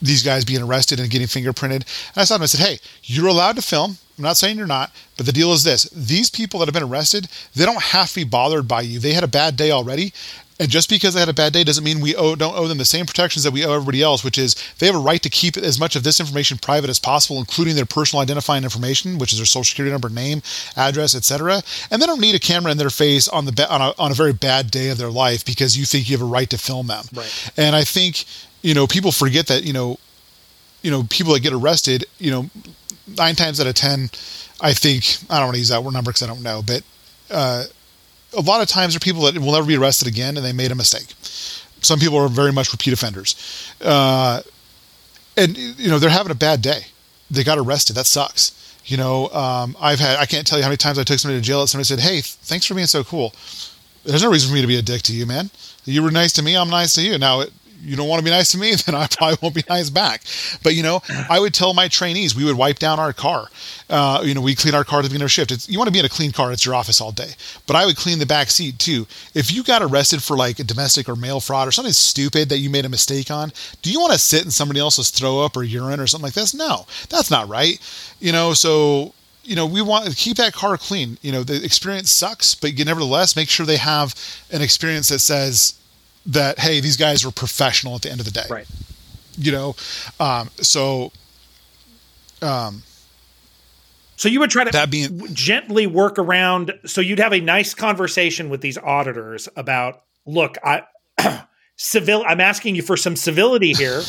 these 0.00 0.22
guys 0.22 0.44
being 0.44 0.62
arrested 0.62 1.00
and 1.00 1.10
getting 1.10 1.26
fingerprinted. 1.26 1.82
And 1.82 2.16
I 2.16 2.24
stopped 2.24 2.38
them 2.38 2.42
and 2.42 2.50
said, 2.50 2.66
hey, 2.66 2.78
you're 3.04 3.28
allowed 3.28 3.56
to 3.56 3.62
film. 3.62 3.96
I'm 4.18 4.24
not 4.24 4.36
saying 4.36 4.58
you're 4.58 4.66
not, 4.66 4.92
but 5.16 5.24
the 5.24 5.32
deal 5.32 5.52
is 5.52 5.64
this 5.64 5.84
these 5.84 6.28
people 6.28 6.60
that 6.60 6.66
have 6.66 6.74
been 6.74 6.82
arrested, 6.82 7.28
they 7.54 7.64
don't 7.64 7.82
have 7.82 8.10
to 8.10 8.16
be 8.16 8.24
bothered 8.24 8.68
by 8.68 8.82
you. 8.82 8.98
They 8.98 9.14
had 9.14 9.24
a 9.24 9.28
bad 9.28 9.56
day 9.56 9.70
already. 9.70 10.12
And 10.60 10.68
just 10.68 10.90
because 10.90 11.14
they 11.14 11.20
had 11.20 11.30
a 11.30 11.32
bad 11.32 11.54
day 11.54 11.64
doesn't 11.64 11.84
mean 11.84 12.00
we 12.00 12.14
owe, 12.14 12.34
don't 12.34 12.54
owe 12.54 12.68
them 12.68 12.76
the 12.76 12.84
same 12.84 13.06
protections 13.06 13.44
that 13.44 13.50
we 13.50 13.64
owe 13.64 13.72
everybody 13.72 14.02
else, 14.02 14.22
which 14.22 14.36
is 14.36 14.54
they 14.78 14.84
have 14.84 14.94
a 14.94 14.98
right 14.98 15.22
to 15.22 15.30
keep 15.30 15.56
as 15.56 15.80
much 15.80 15.96
of 15.96 16.02
this 16.02 16.20
information 16.20 16.58
private 16.58 16.90
as 16.90 16.98
possible, 16.98 17.38
including 17.38 17.76
their 17.76 17.86
personal 17.86 18.20
identifying 18.22 18.62
information, 18.62 19.16
which 19.16 19.32
is 19.32 19.38
their 19.38 19.46
social 19.46 19.64
security 19.64 19.90
number, 19.90 20.10
name, 20.10 20.42
address, 20.76 21.14
etc. 21.14 21.62
And 21.90 22.02
they 22.02 22.04
don't 22.04 22.20
need 22.20 22.34
a 22.34 22.38
camera 22.38 22.70
in 22.70 22.76
their 22.76 22.90
face 22.90 23.26
on 23.26 23.46
the 23.46 23.66
on 23.72 23.80
a, 23.80 23.94
on 23.98 24.10
a 24.10 24.14
very 24.14 24.34
bad 24.34 24.70
day 24.70 24.90
of 24.90 24.98
their 24.98 25.08
life 25.08 25.46
because 25.46 25.78
you 25.78 25.86
think 25.86 26.10
you 26.10 26.18
have 26.18 26.26
a 26.26 26.30
right 26.30 26.50
to 26.50 26.58
film 26.58 26.88
them. 26.88 27.06
Right. 27.14 27.52
And 27.56 27.74
I 27.74 27.84
think 27.84 28.26
you 28.62 28.74
know, 28.74 28.86
people 28.86 29.12
forget 29.12 29.46
that, 29.48 29.64
you 29.64 29.72
know, 29.72 29.98
you 30.82 30.90
know, 30.90 31.04
people 31.04 31.32
that 31.34 31.40
get 31.40 31.52
arrested, 31.52 32.04
you 32.18 32.30
know, 32.30 32.50
nine 33.16 33.34
times 33.34 33.60
out 33.60 33.66
of 33.66 33.74
10, 33.74 34.10
I 34.60 34.72
think, 34.72 35.18
I 35.28 35.36
don't 35.36 35.46
want 35.46 35.54
to 35.54 35.60
use 35.60 35.68
that 35.68 35.82
word 35.82 35.92
number 35.92 36.10
because 36.10 36.22
I 36.22 36.26
don't 36.26 36.42
know, 36.42 36.62
but 36.66 36.82
uh, 37.30 37.64
a 38.36 38.40
lot 38.40 38.62
of 38.62 38.68
times 38.68 38.96
are 38.96 39.00
people 39.00 39.22
that 39.22 39.38
will 39.38 39.52
never 39.52 39.66
be 39.66 39.76
arrested 39.76 40.08
again 40.08 40.36
and 40.36 40.44
they 40.44 40.52
made 40.52 40.70
a 40.70 40.74
mistake. 40.74 41.14
Some 41.82 41.98
people 41.98 42.18
are 42.18 42.28
very 42.28 42.52
much 42.52 42.72
repeat 42.72 42.92
offenders. 42.92 43.74
Uh, 43.82 44.42
and, 45.36 45.56
you 45.56 45.88
know, 45.88 45.98
they're 45.98 46.10
having 46.10 46.32
a 46.32 46.36
bad 46.36 46.60
day. 46.60 46.86
They 47.30 47.44
got 47.44 47.58
arrested. 47.58 47.96
That 47.96 48.06
sucks. 48.06 48.56
You 48.84 48.96
know, 48.96 49.28
um, 49.28 49.76
I've 49.80 50.00
had, 50.00 50.18
I 50.18 50.26
can't 50.26 50.46
tell 50.46 50.58
you 50.58 50.64
how 50.64 50.68
many 50.68 50.76
times 50.76 50.98
I 50.98 51.04
took 51.04 51.18
somebody 51.18 51.40
to 51.40 51.46
jail 51.46 51.60
and 51.60 51.68
somebody 51.68 51.84
said, 51.86 52.00
Hey, 52.00 52.20
thanks 52.22 52.66
for 52.66 52.74
being 52.74 52.86
so 52.86 53.04
cool 53.04 53.32
there's 54.04 54.22
no 54.22 54.30
reason 54.30 54.48
for 54.48 54.54
me 54.54 54.60
to 54.60 54.66
be 54.66 54.78
a 54.78 54.82
dick 54.82 55.02
to 55.02 55.14
you, 55.14 55.26
man. 55.26 55.50
You 55.84 56.02
were 56.02 56.10
nice 56.10 56.32
to 56.34 56.42
me, 56.42 56.56
I'm 56.56 56.70
nice 56.70 56.94
to 56.94 57.02
you. 57.02 57.18
Now, 57.18 57.40
it, 57.40 57.52
you 57.82 57.96
don't 57.96 58.08
want 58.08 58.20
to 58.20 58.24
be 58.24 58.30
nice 58.30 58.52
to 58.52 58.58
me, 58.58 58.74
then 58.86 58.94
I 58.94 59.06
probably 59.06 59.38
won't 59.40 59.54
be 59.54 59.64
nice 59.68 59.90
back. 59.90 60.22
But 60.62 60.74
you 60.74 60.82
know, 60.82 61.02
I 61.28 61.40
would 61.40 61.54
tell 61.54 61.74
my 61.74 61.88
trainees 61.88 62.34
we 62.34 62.44
would 62.44 62.56
wipe 62.56 62.78
down 62.78 62.98
our 62.98 63.12
car. 63.12 63.48
Uh, 63.88 64.22
you 64.24 64.34
know, 64.34 64.40
we 64.40 64.54
clean 64.54 64.74
our 64.74 64.84
car 64.84 65.00
at 65.00 65.02
the 65.02 65.08
beginning 65.08 65.24
of 65.24 65.32
shift. 65.32 65.50
It's, 65.50 65.68
you 65.68 65.78
want 65.78 65.88
to 65.88 65.92
be 65.92 65.98
in 65.98 66.04
a 66.04 66.10
clean 66.10 66.32
car, 66.32 66.52
it's 66.52 66.64
your 66.64 66.74
office 66.74 67.00
all 67.00 67.12
day. 67.12 67.32
But 67.66 67.76
I 67.76 67.86
would 67.86 67.96
clean 67.96 68.18
the 68.18 68.26
back 68.26 68.50
seat 68.50 68.78
too. 68.78 69.06
If 69.34 69.52
you 69.52 69.62
got 69.62 69.82
arrested 69.82 70.22
for 70.22 70.36
like 70.36 70.58
a 70.58 70.64
domestic 70.64 71.08
or 71.08 71.16
mail 71.16 71.40
fraud 71.40 71.66
or 71.68 71.72
something 71.72 71.92
stupid 71.92 72.48
that 72.48 72.58
you 72.58 72.70
made 72.70 72.84
a 72.84 72.90
mistake 72.90 73.30
on, 73.30 73.52
do 73.82 73.90
you 73.90 74.00
want 74.00 74.12
to 74.12 74.18
sit 74.18 74.44
in 74.44 74.50
somebody 74.50 74.80
else's 74.80 75.10
throw 75.10 75.40
up 75.40 75.56
or 75.56 75.62
urine 75.62 76.00
or 76.00 76.06
something 76.06 76.26
like 76.26 76.34
this? 76.34 76.54
No, 76.54 76.86
that's 77.08 77.30
not 77.30 77.48
right. 77.48 77.78
You 78.20 78.32
know, 78.32 78.52
so 78.54 79.14
you 79.42 79.56
know, 79.56 79.66
we 79.66 79.82
want 79.82 80.06
to 80.06 80.14
keep 80.14 80.36
that 80.36 80.52
car 80.52 80.76
clean. 80.76 81.18
You 81.22 81.32
know, 81.32 81.42
the 81.42 81.64
experience 81.64 82.10
sucks, 82.10 82.54
but 82.54 82.78
you 82.78 82.84
nevertheless 82.84 83.36
make 83.36 83.48
sure 83.48 83.66
they 83.66 83.78
have 83.78 84.14
an 84.52 84.62
experience 84.62 85.08
that 85.08 85.20
says 85.20 85.74
that 86.26 86.58
hey, 86.58 86.80
these 86.80 86.96
guys 86.96 87.24
were 87.24 87.30
professional 87.30 87.94
at 87.94 88.02
the 88.02 88.10
end 88.10 88.20
of 88.20 88.26
the 88.26 88.32
day. 88.32 88.46
Right. 88.48 88.66
You 89.36 89.52
know, 89.52 89.76
um, 90.18 90.50
so. 90.56 91.12
Um, 92.42 92.82
so 94.16 94.28
you 94.28 94.40
would 94.40 94.50
try 94.50 94.64
to 94.64 94.70
that 94.70 94.90
being, 94.90 95.32
gently 95.32 95.86
work 95.86 96.18
around. 96.18 96.74
So 96.84 97.00
you'd 97.00 97.20
have 97.20 97.32
a 97.32 97.40
nice 97.40 97.72
conversation 97.72 98.50
with 98.50 98.60
these 98.60 98.76
auditors 98.76 99.48
about, 99.56 100.02
look, 100.26 100.56
I 100.62 100.82
civil. 101.80 102.22
I'm 102.26 102.40
asking 102.40 102.74
you 102.74 102.82
for 102.82 102.94
some 102.94 103.16
civility 103.16 103.72
here 103.72 104.02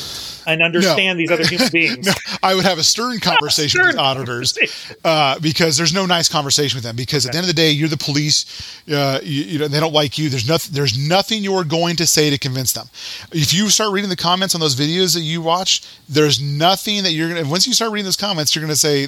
and 0.45 0.61
understand 0.61 1.17
no. 1.17 1.21
these 1.21 1.31
other 1.31 1.47
human 1.47 1.69
beings. 1.71 2.05
no, 2.05 2.11
I 2.43 2.53
would 2.53 2.65
have 2.65 2.77
a 2.77 2.83
stern 2.83 3.19
conversation 3.21 3.79
stern 3.79 3.87
with 3.87 3.97
auditors 3.97 4.57
uh, 5.05 5.39
because 5.39 5.77
there's 5.77 5.93
no 5.93 6.05
nice 6.05 6.27
conversation 6.27 6.75
with 6.75 6.83
them. 6.83 6.97
Because 6.97 7.25
at 7.25 7.31
the 7.31 7.37
end 7.37 7.45
of 7.45 7.47
the 7.47 7.53
day, 7.53 7.71
you're 7.71 7.87
the 7.87 7.95
police. 7.95 8.81
Uh, 8.91 9.21
you, 9.23 9.43
you, 9.43 9.59
know 9.59 9.69
they 9.69 9.79
don't 9.79 9.93
like 9.93 10.17
you. 10.17 10.27
There's 10.27 10.47
nothing. 10.47 10.73
There's 10.73 10.97
nothing 10.97 11.43
you're 11.43 11.63
going 11.63 11.95
to 11.95 12.05
say 12.05 12.29
to 12.29 12.37
convince 12.37 12.73
them. 12.73 12.87
If 13.31 13.53
you 13.53 13.69
start 13.69 13.93
reading 13.93 14.09
the 14.09 14.17
comments 14.17 14.53
on 14.53 14.59
those 14.59 14.75
videos 14.75 15.13
that 15.13 15.21
you 15.21 15.41
watch, 15.41 15.81
there's 16.09 16.41
nothing 16.41 17.03
that 17.03 17.13
you're 17.13 17.29
gonna. 17.29 17.47
Once 17.47 17.65
you 17.67 17.73
start 17.73 17.93
reading 17.93 18.05
those 18.05 18.17
comments, 18.17 18.53
you're 18.53 18.63
gonna 18.63 18.75
say. 18.75 19.07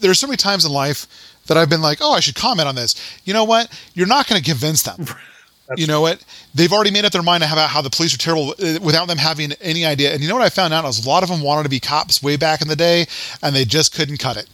There's 0.00 0.18
so 0.18 0.26
many 0.26 0.36
times 0.36 0.66
in 0.66 0.72
life 0.72 1.06
that 1.46 1.56
I've 1.56 1.70
been 1.70 1.80
like, 1.80 1.98
oh, 2.02 2.12
I 2.12 2.20
should 2.20 2.34
comment 2.34 2.68
on 2.68 2.74
this. 2.74 2.94
You 3.24 3.32
know 3.32 3.44
what? 3.44 3.70
You're 3.94 4.06
not 4.06 4.26
going 4.26 4.42
to 4.42 4.50
convince 4.50 4.82
them. 4.82 5.06
That's 5.68 5.80
you 5.80 5.86
know 5.86 6.02
what? 6.02 6.22
They've 6.54 6.72
already 6.72 6.90
made 6.90 7.04
up 7.04 7.12
their 7.12 7.22
mind 7.22 7.42
about 7.42 7.70
how 7.70 7.80
the 7.80 7.90
police 7.90 8.14
are 8.14 8.18
terrible 8.18 8.54
uh, 8.62 8.78
without 8.82 9.08
them 9.08 9.18
having 9.18 9.52
any 9.60 9.84
idea. 9.86 10.12
And 10.12 10.22
you 10.22 10.28
know 10.28 10.34
what 10.34 10.44
I 10.44 10.50
found 10.50 10.74
out 10.74 10.84
is 10.84 11.04
a 11.04 11.08
lot 11.08 11.22
of 11.22 11.30
them 11.30 11.40
wanted 11.40 11.62
to 11.62 11.68
be 11.70 11.80
cops 11.80 12.22
way 12.22 12.36
back 12.36 12.60
in 12.60 12.68
the 12.68 12.76
day, 12.76 13.06
and 13.42 13.54
they 13.56 13.64
just 13.64 13.94
couldn't 13.94 14.18
cut 14.18 14.36
it. 14.36 14.48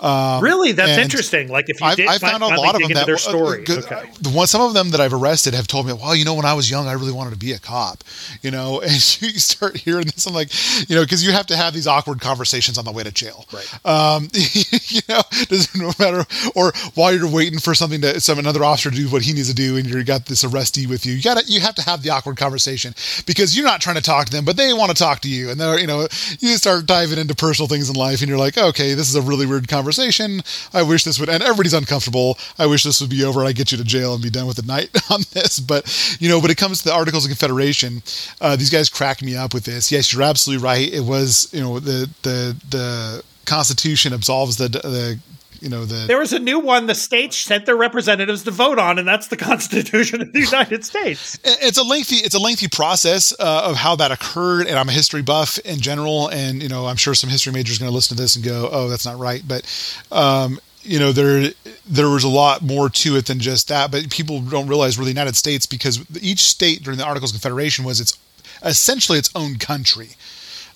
Um, 0.00 0.42
really, 0.42 0.72
that's 0.72 0.98
interesting. 0.98 1.48
Like 1.48 1.68
if 1.68 1.80
you 1.80 1.96
did, 1.96 2.08
I 2.08 2.18
found 2.18 2.42
a 2.42 2.46
lot 2.46 2.74
of 2.74 2.82
them 2.82 2.92
that 2.92 3.06
their 3.06 3.16
uh, 3.16 3.18
story. 3.18 3.64
Good, 3.64 3.84
okay. 3.84 4.10
The 4.20 4.30
one, 4.30 4.46
some 4.46 4.60
of 4.60 4.74
them 4.74 4.90
that 4.90 5.00
I've 5.00 5.12
arrested 5.12 5.54
have 5.54 5.66
told 5.66 5.86
me, 5.86 5.92
"Well, 5.92 6.14
you 6.14 6.24
know, 6.24 6.34
when 6.34 6.44
I 6.44 6.54
was 6.54 6.70
young, 6.70 6.86
I 6.86 6.92
really 6.92 7.12
wanted 7.12 7.30
to 7.30 7.36
be 7.36 7.52
a 7.52 7.58
cop." 7.58 8.04
You 8.42 8.50
know, 8.50 8.80
and 8.82 8.92
you 8.92 9.38
start 9.38 9.76
hearing 9.76 10.06
this, 10.06 10.26
I'm 10.26 10.34
like, 10.34 10.50
you 10.88 10.94
know, 10.94 11.02
because 11.02 11.24
you 11.24 11.32
have 11.32 11.46
to 11.46 11.56
have 11.56 11.74
these 11.74 11.86
awkward 11.86 12.20
conversations 12.20 12.78
on 12.78 12.84
the 12.84 12.92
way 12.92 13.02
to 13.02 13.10
jail. 13.10 13.46
Right. 13.52 13.86
Um, 13.86 14.28
you 14.32 15.00
know, 15.08 15.22
doesn't 15.48 15.80
no 15.80 15.92
matter, 15.98 16.24
or 16.54 16.72
while 16.94 17.12
you're 17.12 17.28
waiting 17.28 17.58
for 17.58 17.74
something 17.74 18.00
to 18.02 18.20
some 18.20 18.38
another 18.38 18.62
officer 18.64 18.90
to 18.90 18.96
do 18.96 19.08
what 19.08 19.22
he 19.22 19.32
needs 19.32 19.48
to 19.48 19.54
do, 19.54 19.76
and 19.76 19.86
you 19.86 20.04
got 20.04 20.26
this 20.26 20.44
arrestee 20.48 20.88
with 20.88 21.04
you, 21.04 21.12
you 21.14 21.22
got 21.22 21.38
to 21.38 21.44
you 21.50 21.60
have 21.60 21.74
to 21.76 21.82
have 21.82 22.02
the 22.02 22.10
awkward 22.10 22.36
conversation 22.36 22.94
because 23.26 23.56
you're 23.56 23.66
not 23.66 23.80
trying 23.80 23.96
to 23.96 24.02
talk 24.02 24.26
to 24.26 24.32
them, 24.32 24.44
but 24.44 24.56
they 24.56 24.72
want 24.72 24.90
to 24.90 24.96
talk 24.96 25.20
to 25.20 25.28
you, 25.28 25.50
and 25.50 25.60
they're 25.60 25.78
you 25.78 25.86
know, 25.86 26.08
you 26.40 26.56
start 26.56 26.86
diving 26.86 27.18
into 27.18 27.34
personal 27.34 27.68
things 27.68 27.88
in 27.88 27.96
life, 27.96 28.20
and 28.20 28.28
you're 28.28 28.38
like, 28.38 28.56
okay, 28.58 28.94
this 28.94 29.08
is 29.08 29.14
a 29.14 29.22
really 29.22 29.46
weird 29.46 29.68
conversation 29.68 30.42
I 30.72 30.82
wish 30.82 31.04
this 31.04 31.18
would 31.18 31.28
end. 31.28 31.42
Everybody's 31.42 31.74
uncomfortable. 31.74 32.38
I 32.58 32.66
wish 32.66 32.84
this 32.84 33.00
would 33.00 33.10
be 33.10 33.24
over. 33.24 33.44
I 33.44 33.52
get 33.52 33.72
you 33.72 33.78
to 33.78 33.84
jail 33.84 34.14
and 34.14 34.22
be 34.22 34.30
done 34.30 34.46
with 34.46 34.56
the 34.56 34.66
night 34.66 34.90
on 35.10 35.20
this. 35.32 35.60
But 35.60 36.16
you 36.20 36.28
know, 36.28 36.38
when 36.38 36.50
it 36.50 36.56
comes 36.56 36.78
to 36.78 36.84
the 36.84 36.94
Articles 36.94 37.24
of 37.24 37.30
Confederation, 37.30 38.02
uh, 38.40 38.56
these 38.56 38.70
guys 38.70 38.88
crack 38.88 39.22
me 39.22 39.36
up 39.36 39.54
with 39.54 39.64
this. 39.64 39.90
Yes, 39.92 40.12
you're 40.12 40.22
absolutely 40.22 40.64
right. 40.64 40.92
It 40.92 41.04
was 41.04 41.48
you 41.52 41.60
know 41.60 41.78
the 41.78 42.10
the 42.22 42.56
the 42.68 43.24
Constitution 43.44 44.12
absolves 44.12 44.56
the 44.56 44.68
the 44.68 45.18
you 45.60 45.68
know 45.68 45.84
the 45.84 46.06
there 46.06 46.18
was 46.18 46.32
a 46.32 46.38
new 46.38 46.58
one 46.58 46.86
the 46.86 46.94
states 46.94 47.36
sent 47.36 47.66
their 47.66 47.76
representatives 47.76 48.44
to 48.44 48.50
vote 48.50 48.78
on 48.78 48.98
and 48.98 49.06
that's 49.06 49.28
the 49.28 49.36
constitution 49.48 50.20
of 50.20 50.32
the 50.32 50.40
united 50.40 50.84
states. 50.84 51.38
It's 51.44 51.78
a 51.78 51.82
lengthy 51.82 52.16
it's 52.16 52.34
a 52.34 52.38
lengthy 52.38 52.68
process 52.68 53.32
uh, 53.38 53.62
of 53.64 53.76
how 53.76 53.96
that 53.96 54.10
occurred 54.10 54.66
and 54.66 54.78
i'm 54.78 54.88
a 54.88 54.92
history 54.92 55.22
buff 55.22 55.58
in 55.60 55.80
general 55.80 56.28
and 56.28 56.62
you 56.62 56.68
know 56.68 56.86
i'm 56.86 56.96
sure 56.96 57.14
some 57.14 57.30
history 57.30 57.52
majors 57.52 57.78
are 57.78 57.80
going 57.80 57.90
to 57.90 57.94
listen 57.94 58.16
to 58.16 58.22
this 58.22 58.36
and 58.36 58.44
go 58.44 58.68
oh 58.70 58.88
that's 58.88 59.06
not 59.06 59.18
right 59.18 59.42
but 59.46 59.64
um, 60.12 60.60
you 60.82 60.98
know 60.98 61.12
there 61.12 61.52
there 61.86 62.08
was 62.08 62.24
a 62.24 62.28
lot 62.28 62.62
more 62.62 62.88
to 62.88 63.16
it 63.16 63.26
than 63.26 63.38
just 63.38 63.68
that 63.68 63.90
but 63.90 64.10
people 64.10 64.40
don't 64.40 64.68
realize 64.68 64.98
we're 64.98 65.04
the 65.04 65.10
united 65.10 65.36
states 65.36 65.66
because 65.66 66.04
each 66.20 66.40
state 66.40 66.82
during 66.82 66.98
the 66.98 67.04
articles 67.04 67.30
of 67.30 67.40
confederation 67.40 67.84
was 67.84 68.00
its 68.00 68.18
essentially 68.64 69.18
its 69.18 69.30
own 69.34 69.56
country 69.56 70.10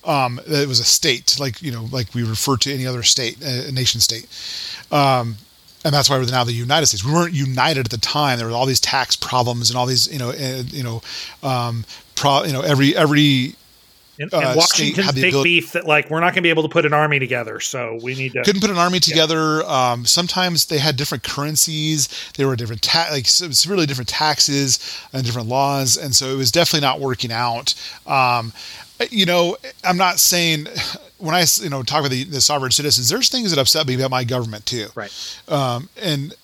um, 0.05 0.39
it 0.47 0.67
was 0.67 0.79
a 0.79 0.83
state, 0.83 1.39
like 1.39 1.61
you 1.61 1.71
know, 1.71 1.87
like 1.91 2.13
we 2.13 2.23
refer 2.23 2.57
to 2.57 2.73
any 2.73 2.85
other 2.85 3.03
state, 3.03 3.41
a 3.41 3.71
nation 3.71 4.01
state. 4.01 4.27
Um, 4.91 5.37
and 5.85 5.93
that's 5.93 6.09
why 6.09 6.17
we're 6.17 6.25
now 6.25 6.43
the 6.43 6.53
United 6.53 6.85
States. 6.87 7.03
We 7.03 7.11
weren't 7.11 7.33
united 7.33 7.85
at 7.85 7.91
the 7.91 7.97
time. 7.97 8.37
There 8.37 8.47
were 8.47 8.53
all 8.53 8.65
these 8.65 8.79
tax 8.79 9.15
problems 9.15 9.69
and 9.69 9.77
all 9.77 9.85
these, 9.85 10.11
you 10.11 10.19
know, 10.19 10.29
uh, 10.29 10.63
you 10.67 10.83
know, 10.83 11.01
um, 11.41 11.83
pro, 12.15 12.43
you 12.43 12.53
know, 12.53 12.61
every 12.61 12.95
every 12.95 13.55
and, 14.19 14.31
and 14.31 14.43
uh, 14.43 14.53
Washington's 14.55 15.11
big 15.13 15.25
ability- 15.25 15.59
beef 15.59 15.71
that 15.71 15.85
like 15.85 16.09
we're 16.09 16.19
not 16.19 16.27
going 16.27 16.35
to 16.35 16.41
be 16.41 16.49
able 16.49 16.63
to 16.63 16.69
put 16.69 16.85
an 16.85 16.93
army 16.93 17.19
together, 17.19 17.59
so 17.59 17.99
we 18.01 18.13
need 18.13 18.33
to 18.33 18.43
couldn't 18.43 18.61
put 18.61 18.69
an 18.69 18.77
army 18.77 18.99
together. 18.99 19.61
Yeah. 19.61 19.91
Um, 19.91 20.05
sometimes 20.05 20.65
they 20.67 20.77
had 20.77 20.95
different 20.95 21.23
currencies. 21.23 22.07
There 22.37 22.47
were 22.47 22.55
different 22.55 22.83
ta- 22.83 23.09
like 23.11 23.27
really 23.67 23.85
different 23.85 24.09
taxes 24.09 24.79
and 25.11 25.25
different 25.25 25.47
laws, 25.49 25.97
and 25.97 26.15
so 26.15 26.27
it 26.27 26.37
was 26.37 26.51
definitely 26.51 26.85
not 26.85 26.99
working 26.99 27.31
out. 27.31 27.73
Um, 28.05 28.53
you 29.09 29.25
know, 29.25 29.57
I'm 29.83 29.97
not 29.97 30.19
saying 30.19 30.67
when 31.17 31.35
I 31.35 31.45
you 31.61 31.69
know 31.69 31.83
talk 31.83 31.99
about 31.99 32.11
the, 32.11 32.23
the 32.25 32.41
sovereign 32.41 32.71
citizens, 32.71 33.09
there's 33.09 33.29
things 33.29 33.51
that 33.51 33.59
upset 33.59 33.87
me 33.87 33.95
about 33.95 34.11
my 34.11 34.23
government 34.23 34.65
too. 34.65 34.87
Right. 34.95 35.11
Um, 35.47 35.89
and 36.01 36.35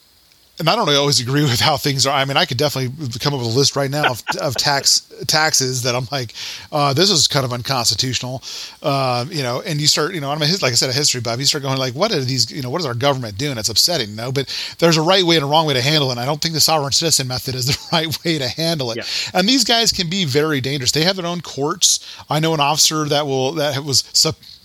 and 0.60 0.70
I 0.70 0.76
don't 0.76 0.89
always 0.89 1.20
agree 1.22 1.43
with 1.43 1.60
how 1.60 1.78
things 1.78 2.05
are. 2.05 2.14
I 2.14 2.26
mean, 2.26 2.38
I 2.38 2.45
could 2.45 2.57
definitely 2.57 3.07
come 3.20 3.34
up 3.34 3.39
with 3.39 3.47
a 3.47 3.57
list 3.57 3.76
right 3.76 3.89
now 3.89 4.12
of, 4.12 4.24
of 4.41 4.55
tax 4.55 5.01
taxes 5.26 5.84
that 5.84 5.95
I'm 5.95 6.07
like, 6.12 6.34
uh, 6.72 6.93
this 6.93 7.10
is 7.10 7.28
kind 7.28 7.45
of 7.45 7.53
unconstitutional, 7.53 8.43
uh, 8.84 9.26
you 9.30 9.41
know. 9.41 9.62
And 9.62 9.80
you 9.80 9.88
start, 9.88 10.14
you 10.14 10.22
know, 10.22 10.30
I'm 10.30 10.41
a, 10.41 10.45
like 10.45 10.72
I 10.72 10.76
said, 10.76 10.89
a 10.89 10.93
history 10.93 11.22
buff. 11.22 11.39
You 11.39 11.45
start 11.45 11.64
going 11.64 11.78
like, 11.78 11.95
what 11.95 12.12
are 12.12 12.20
these, 12.20 12.51
you 12.51 12.62
know, 12.62 12.70
what 12.70 12.82
is 12.82 12.86
our 12.86 12.93
government 12.93 13.38
doing? 13.38 13.57
It's 13.57 13.70
upsetting, 13.70 14.10
you 14.10 14.16
know. 14.16 14.32
But 14.32 14.53
there's 14.80 14.97
a 14.97 15.01
right 15.01 15.24
way 15.24 15.38
and 15.38 15.45
a 15.45 15.47
wrong 15.47 15.66
way 15.66 15.74
to 15.74 15.82
handle 15.82 16.10
it. 16.10 16.14
And 16.14 16.20
I 16.20 16.26
don't 16.26 16.41
think 16.41 16.53
the 16.53 16.60
sovereign 16.60 16.91
citizen 16.91 17.28
method 17.28 17.55
is 17.55 17.68
the 17.68 17.78
right 17.91 18.26
way 18.26 18.38
to 18.38 18.47
handle 18.47 18.91
it. 18.91 18.97
Yeah. 18.97 19.39
And 19.39 19.47
these 19.47 19.64
guys 19.64 19.91
can 19.91 20.10
be 20.10 20.26
very 20.26 20.60
dangerous. 20.60 20.91
They 20.91 21.03
have 21.03 21.16
their 21.16 21.26
own 21.26 21.41
courts. 21.41 21.99
I 22.30 22.39
know 22.39 22.53
an 22.53 22.60
officer 22.60 23.05
that 23.05 23.26
will 23.26 23.53
that 23.53 23.84
was 23.84 24.03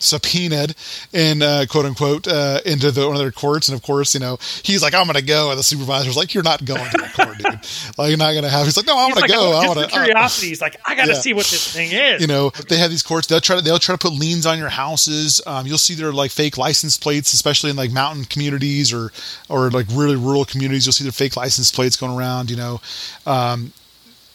subpoenaed 0.04 0.74
in 1.12 1.42
uh, 1.42 1.66
quote 1.68 1.86
unquote 1.86 2.28
uh, 2.28 2.60
into 2.64 2.90
the, 2.90 3.06
one 3.06 3.16
of 3.16 3.22
their 3.22 3.32
courts, 3.32 3.68
and 3.68 3.76
of 3.76 3.82
course, 3.82 4.14
you 4.14 4.20
know, 4.20 4.38
he's 4.62 4.82
like, 4.82 4.94
I'm 4.94 5.06
going 5.06 5.14
to 5.14 5.22
go, 5.22 5.50
and 5.50 5.58
the 5.58 5.62
supervisor's 5.84 6.16
like, 6.16 6.34
You're 6.34 6.42
not 6.42 6.64
going 6.64 6.90
to 6.90 6.98
the 6.98 7.10
court, 7.14 7.38
dude. 7.38 7.98
Like, 7.98 8.08
you're 8.08 8.18
not 8.18 8.32
going 8.32 8.44
to 8.44 8.50
have. 8.50 8.64
He's 8.64 8.76
like, 8.76 8.86
No, 8.86 8.94
going 8.94 9.14
like, 9.14 9.24
to 9.24 9.30
go. 9.30 9.52
I 9.52 9.66
want 9.66 9.80
to. 9.80 9.86
Curiosity. 9.86 10.48
He's 10.48 10.60
like, 10.60 10.76
I 10.84 10.94
got 10.94 11.06
to 11.06 11.12
yeah. 11.12 11.18
see 11.18 11.32
what 11.32 11.46
this 11.46 11.72
thing 11.72 11.92
is. 11.92 12.20
You 12.20 12.26
know, 12.26 12.50
they 12.68 12.78
have 12.78 12.90
these 12.90 13.02
courts. 13.02 13.26
They'll 13.26 13.40
try 13.40 13.56
to 13.56 13.62
they'll 13.62 13.78
try 13.78 13.94
to 13.94 13.98
put 13.98 14.12
liens 14.12 14.46
on 14.46 14.58
your 14.58 14.68
houses. 14.68 15.40
Um, 15.46 15.66
you'll 15.66 15.78
see 15.78 15.94
their 15.94 16.12
like 16.12 16.30
fake 16.30 16.58
license 16.58 16.96
plates, 16.96 17.32
especially 17.32 17.70
in 17.70 17.76
like 17.76 17.92
mountain 17.92 18.24
communities 18.24 18.92
or 18.92 19.12
or 19.48 19.70
like 19.70 19.86
really 19.92 20.16
rural 20.16 20.44
communities. 20.44 20.86
You'll 20.86 20.92
see 20.92 21.04
their 21.04 21.12
fake 21.12 21.36
license 21.36 21.70
plates 21.70 21.96
going 21.96 22.16
around. 22.16 22.50
You 22.50 22.56
know. 22.56 22.80
Um, 23.26 23.72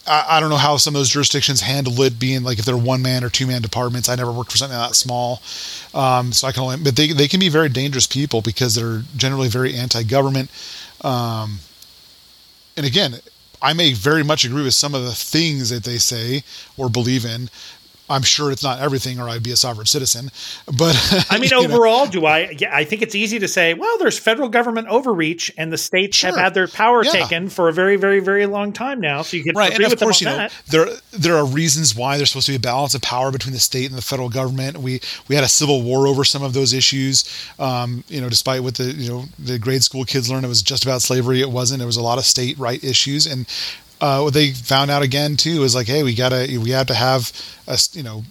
I, 0.08 0.26
I 0.30 0.40
don't 0.40 0.50
know 0.50 0.58
how 0.58 0.78
some 0.78 0.96
of 0.96 1.00
those 1.00 1.10
jurisdictions 1.10 1.62
handle 1.62 2.02
it 2.02 2.20
being 2.20 2.44
like 2.44 2.58
if 2.58 2.66
they're 2.66 2.78
one 2.78 3.02
man 3.02 3.24
or 3.24 3.30
two 3.30 3.46
man 3.46 3.62
departments. 3.62 4.10
I 4.10 4.16
never 4.16 4.32
worked 4.32 4.52
for 4.52 4.58
something 4.58 4.78
that 4.78 4.96
small. 4.96 5.42
Um, 5.94 6.32
so 6.32 6.48
I 6.48 6.52
can 6.52 6.64
only, 6.64 6.78
but 6.78 6.96
they, 6.96 7.14
they 7.14 7.28
can 7.28 7.40
be 7.40 7.50
very 7.50 7.70
dangerous 7.70 8.08
people 8.08 8.42
because 8.42 8.76
they're 8.76 9.04
generally 9.16 9.50
very 9.50 9.76
anti 9.76 10.04
government. 10.04 10.50
Um, 11.02 11.60
and 12.78 12.86
again, 12.86 13.16
I 13.62 13.74
may 13.74 13.94
very 13.94 14.24
much 14.24 14.46
agree 14.46 14.64
with 14.64 14.74
some 14.74 14.96
of 14.96 15.04
the 15.04 15.14
things 15.14 15.70
that 15.70 15.84
they 15.84 15.98
say 15.98 16.44
or 16.78 16.90
believe 16.90 17.26
in, 17.26 17.50
I'm 18.10 18.24
sure 18.24 18.52
it's 18.52 18.64
not 18.64 18.80
everything, 18.80 19.20
or 19.20 19.30
I'd 19.30 19.44
be 19.44 19.52
a 19.52 19.58
sovereign 19.58 19.86
citizen. 19.86 20.32
But 20.66 20.96
I 21.30 21.38
mean, 21.40 21.54
overall, 21.54 22.06
know. 22.06 22.12
do 22.12 22.26
I? 22.26 22.50
Yeah, 22.58 22.76
I 22.76 22.84
think 22.84 23.02
it's 23.02 23.16
easy 23.16 23.40
to 23.40 23.48
say, 23.48 23.74
well, 23.74 23.98
there's 24.00 24.18
federal 24.18 24.50
government 24.50 24.88
overreach, 24.88 25.52
and 25.58 25.72
the 25.72 25.78
states 25.78 26.18
sure. 26.18 26.32
have 26.32 26.40
had 26.40 26.54
their 26.54 26.68
power 26.68 27.04
yeah. 27.04 27.12
taken 27.12 27.50
for 27.50 27.70
a 27.70 27.74
very, 27.74 27.96
very, 27.96 28.20
very 28.20 28.46
long 28.46 28.74
time 28.74 29.00
now. 29.00 29.22
So 29.22 29.38
you 29.38 29.44
can 29.44 29.56
right, 29.56 29.74
and 29.74 29.84
of 29.84 30.00
course, 30.00 30.22
you 30.22 30.26
know, 30.26 30.38
that. 30.38 30.54
there 30.68 30.88
there 31.12 31.38
are 31.38 31.46
reasons 31.46 31.96
why 31.96 32.18
there's 32.18 32.30
supposed 32.30 32.48
to 32.48 32.54
be 32.54 32.58
a 32.58 32.60
balance 32.60 32.96
of 32.96 33.02
power 33.02 33.32
between 33.32 33.54
the 33.54 33.60
state 33.60 33.90
and 33.90 33.98
the 33.98 34.02
federal 34.02 34.30
government. 34.30 34.78
We 34.78 35.02
we 35.28 35.36
had 35.36 35.44
a 35.44 35.50
civil 35.50 35.82
war 35.82 36.08
over 36.08 36.24
some 36.24 36.44
of 36.44 36.54
those 36.54 36.74
issues. 36.74 37.24
Um, 37.60 38.04
you 38.08 38.22
know, 38.22 38.30
despite 38.30 38.64
what 38.64 38.76
the 38.76 38.86
you 38.86 39.10
know 39.10 39.26
the 39.38 39.60
grade 39.60 39.84
school 39.84 40.06
kids 40.06 40.30
learned, 40.30 40.46
it 40.46 40.50
was 40.50 40.62
just 40.62 40.84
about 40.84 41.02
slavery. 41.02 41.42
It 41.42 41.52
wasn't. 41.52 41.80
There 41.80 41.88
was 41.88 41.98
a 41.98 42.02
lot 42.02 42.18
of 42.18 42.26
state 42.26 42.58
right 42.58 42.84
issues, 42.84 43.28
and 43.28 43.46
uh, 44.02 44.22
what 44.22 44.34
they 44.34 44.52
found 44.52 44.92
out 44.92 45.02
again 45.02 45.36
too 45.36 45.64
is 45.64 45.76
like, 45.76 45.88
hey, 45.88 46.04
we 46.04 46.16
gotta 46.16 46.60
we 46.62 46.72
have 46.72 46.88
to 46.88 46.94
have 46.94 47.32
a 47.68 47.78
you 47.94 48.04
know 48.04 48.24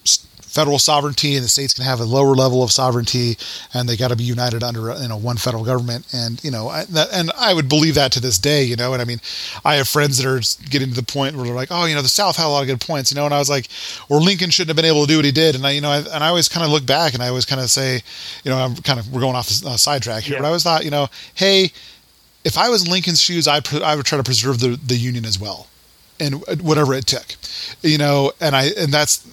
federal 0.48 0.78
sovereignty 0.78 1.36
and 1.36 1.44
the 1.44 1.48
states 1.48 1.74
can 1.74 1.84
have 1.84 2.00
a 2.00 2.04
lower 2.04 2.34
level 2.34 2.62
of 2.62 2.72
sovereignty 2.72 3.36
and 3.74 3.86
they 3.86 3.96
got 3.96 4.08
to 4.08 4.16
be 4.16 4.24
united 4.24 4.62
under 4.62 4.92
you 5.00 5.06
know 5.06 5.16
one 5.16 5.36
federal 5.36 5.62
government 5.62 6.06
and 6.12 6.42
you 6.42 6.50
know 6.50 6.68
I, 6.68 6.84
that, 6.86 7.08
and 7.12 7.30
I 7.38 7.52
would 7.52 7.68
believe 7.68 7.94
that 7.96 8.12
to 8.12 8.20
this 8.20 8.38
day 8.38 8.64
you 8.64 8.74
know 8.74 8.94
and 8.94 9.02
I 9.02 9.04
mean 9.04 9.20
I 9.64 9.74
have 9.74 9.86
friends 9.86 10.16
that 10.16 10.26
are 10.26 10.40
getting 10.70 10.88
to 10.88 10.94
the 10.94 11.02
point 11.02 11.36
where 11.36 11.44
they're 11.44 11.54
like 11.54 11.68
oh 11.70 11.84
you 11.84 11.94
know 11.94 12.00
the 12.00 12.08
South 12.08 12.36
had 12.36 12.46
a 12.46 12.48
lot 12.48 12.62
of 12.62 12.66
good 12.66 12.80
points 12.80 13.12
you 13.12 13.16
know 13.16 13.26
and 13.26 13.34
I 13.34 13.38
was 13.38 13.50
like 13.50 13.68
or 14.08 14.20
Lincoln 14.20 14.50
shouldn't 14.50 14.70
have 14.70 14.76
been 14.76 14.90
able 14.90 15.02
to 15.02 15.06
do 15.06 15.16
what 15.16 15.26
he 15.26 15.32
did 15.32 15.54
and 15.54 15.66
I 15.66 15.72
you 15.72 15.82
know 15.82 15.90
I, 15.90 15.98
and 15.98 16.24
I 16.24 16.28
always 16.28 16.48
kind 16.48 16.64
of 16.64 16.72
look 16.72 16.86
back 16.86 17.12
and 17.12 17.22
I 17.22 17.28
always 17.28 17.44
kind 17.44 17.60
of 17.60 17.70
say 17.70 18.02
you 18.42 18.50
know 18.50 18.56
I'm 18.56 18.74
kind 18.76 18.98
of 18.98 19.12
we're 19.12 19.20
going 19.20 19.36
off 19.36 19.48
the 19.48 19.68
uh, 19.68 19.76
sidetrack 19.76 20.22
here 20.22 20.34
yeah. 20.34 20.40
but 20.40 20.46
I 20.46 20.48
always 20.48 20.62
thought 20.62 20.82
you 20.84 20.90
know 20.90 21.08
hey 21.34 21.72
if 22.44 22.56
I 22.56 22.68
was 22.68 22.84
in 22.84 22.90
Lincoln's 22.90 23.20
shoes 23.20 23.48
I 23.48 23.60
I 23.82 23.96
would 23.96 24.06
try 24.06 24.18
to 24.18 24.24
preserve 24.24 24.60
the 24.60 24.78
the 24.84 24.96
Union 24.96 25.24
as 25.24 25.38
well 25.38 25.68
and 26.20 26.44
whatever 26.60 26.94
it 26.94 27.06
took 27.06 27.36
you 27.82 27.98
know 27.98 28.32
and 28.40 28.56
I 28.56 28.70
and 28.76 28.92
that's 28.92 29.24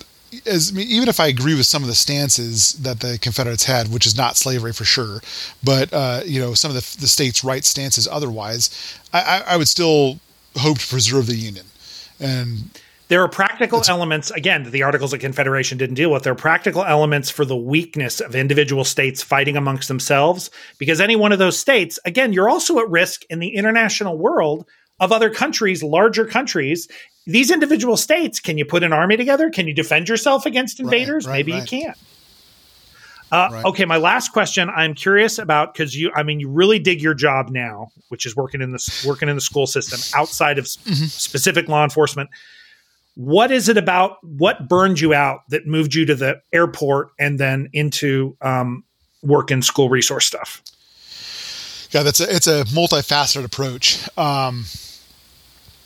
as 0.46 0.72
I 0.72 0.76
mean, 0.76 0.88
even 0.88 1.08
if 1.08 1.20
I 1.20 1.28
agree 1.28 1.56
with 1.56 1.66
some 1.66 1.82
of 1.82 1.88
the 1.88 1.96
stances 1.96 2.74
that 2.74 3.00
the 3.00 3.18
Confederates 3.20 3.66
had, 3.66 3.92
which 3.92 4.06
is 4.06 4.18
not 4.18 4.38
slavery 4.38 4.74
for 4.74 4.84
sure, 4.84 5.22
but 5.64 5.94
uh, 5.94 6.22
you 6.26 6.40
know 6.40 6.54
some 6.54 6.72
of 6.72 6.76
the, 6.76 6.98
the 7.00 7.08
states' 7.08 7.44
right 7.44 7.64
stances 7.64 8.08
otherwise, 8.08 8.70
I, 9.14 9.44
I, 9.48 9.58
would 9.58 9.68
still 9.68 10.20
hope 10.58 10.80
to 10.80 10.88
preserve 10.88 11.28
the 11.28 11.36
Union. 11.36 11.66
And 12.20 12.70
there 13.08 13.22
are 13.22 13.28
practical 13.28 13.84
elements 13.88 14.32
again 14.32 14.64
that 14.64 14.72
the 14.72 14.84
Articles 14.84 15.14
of 15.14 15.20
Confederation 15.20 15.78
didn't 15.78 15.96
deal 15.96 16.12
with. 16.12 16.24
There 16.24 16.34
are 16.34 16.36
practical 16.36 16.84
elements 16.84 17.30
for 17.30 17.46
the 17.46 17.56
weakness 17.56 18.20
of 18.20 18.36
individual 18.36 18.84
states 18.84 19.22
fighting 19.22 19.58
amongst 19.58 19.88
themselves, 19.88 20.50
because 20.80 21.00
any 21.00 21.16
one 21.16 21.32
of 21.32 21.40
those 21.40 21.58
states, 21.58 22.00
again, 22.06 22.34
you're 22.34 22.50
also 22.50 22.80
at 22.80 22.90
risk 22.90 23.24
in 23.30 23.40
the 23.40 23.50
international 23.50 24.18
world 24.18 24.66
of 25.00 25.12
other 25.12 25.30
countries, 25.30 25.84
larger 25.84 26.26
countries, 26.26 26.88
these 27.28 27.52
individual 27.52 27.98
states, 27.98 28.40
can 28.40 28.58
you 28.58 28.66
put 28.66 28.84
an 28.84 28.94
army 28.94 29.18
together? 29.18 29.50
Can 29.50 29.68
you 29.68 29.74
defend 29.74 30.08
yourself 30.08 30.46
against 30.46 30.80
invaders? 30.80 31.26
Right, 31.26 31.32
right, 31.32 31.38
Maybe 31.38 31.52
right. 31.54 31.72
you 31.72 31.82
can't. 31.82 31.98
Uh, 33.32 33.64
okay, 33.66 33.86
my 33.86 33.98
last 33.98 34.32
question. 34.32 34.70
I'm 34.70 34.94
curious 34.94 35.40
about 35.40 35.74
because 35.74 35.96
you, 35.96 36.12
I 36.16 36.24
mean, 36.24 36.40
you 36.40 36.50
really 36.50 36.80
dig 36.80 37.02
your 37.02 37.16
job 37.16 37.50
now, 37.50 37.90
which 38.10 38.26
is 38.26 38.36
working 38.36 38.62
in 38.62 38.72
the 38.72 39.04
working 39.06 39.28
in 39.28 39.36
the 39.36 39.42
school 39.42 39.66
system 39.66 40.00
outside 40.18 40.60
of 40.60 40.66
mm-hmm. 40.66 41.06
specific 41.06 41.68
law 41.68 41.84
enforcement. 41.84 42.30
What 43.16 43.52
is 43.52 43.70
it 43.70 43.78
about? 43.78 44.24
What 44.24 44.68
burned 44.68 45.00
you 45.00 45.14
out 45.14 45.42
that 45.50 45.66
moved 45.66 45.96
you 45.96 46.06
to 46.06 46.16
the 46.16 46.42
airport 46.54 47.12
and 47.18 47.40
then 47.40 47.70
into 47.74 48.38
um, 48.42 48.84
work 49.24 49.52
in 49.52 49.62
school 49.62 49.90
resource 49.90 50.26
stuff? 50.26 50.62
Yeah, 51.92 52.04
that's 52.04 52.20
a, 52.20 52.36
it's 52.36 52.48
a 52.48 52.66
multifaceted 52.66 53.46
approach. 53.46 54.10
Um, 54.18 54.66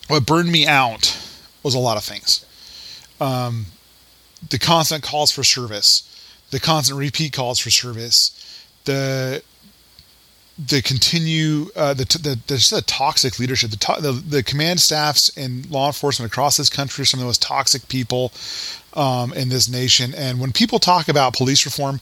what 0.08 0.26
burned 0.26 0.52
me 0.52 0.66
out 0.66 1.16
was 1.62 1.76
a 1.76 1.80
lot 1.80 1.98
of 1.98 2.04
things. 2.04 2.46
Um, 3.22 3.68
the 4.50 4.58
constant 4.58 5.04
calls 5.04 5.32
for 5.32 5.44
service, 5.44 6.04
the 6.50 6.60
constant 6.60 6.98
repeat 6.98 7.34
calls 7.34 7.60
for 7.60 7.70
service, 7.70 8.32
the 8.86 9.44
the 10.68 10.82
continue 10.82 11.68
uh, 11.76 11.94
the, 11.94 12.04
the, 12.22 12.40
the, 12.48 12.56
just 12.56 12.72
the 12.72 12.82
toxic 12.82 13.40
leadership 13.40 13.72
the, 13.72 13.78
to, 13.78 13.96
the 14.02 14.12
the 14.12 14.44
command 14.44 14.80
staffs 14.82 15.30
and 15.38 15.70
law 15.72 15.88
enforcement 15.88 16.30
across 16.32 16.58
this 16.58 16.70
country 16.70 17.04
are 17.04 17.06
some 17.06 17.20
of 17.20 17.22
the 17.22 17.28
most 17.28 17.42
toxic 17.42 17.88
people 17.88 18.34
um, 18.94 19.34
in 19.34 19.50
this 19.50 19.70
nation. 19.70 20.14
And 20.16 20.40
when 20.40 20.52
people 20.52 20.80
talk 20.80 21.08
about 21.08 21.36
police 21.36 21.66
reform, 21.66 22.00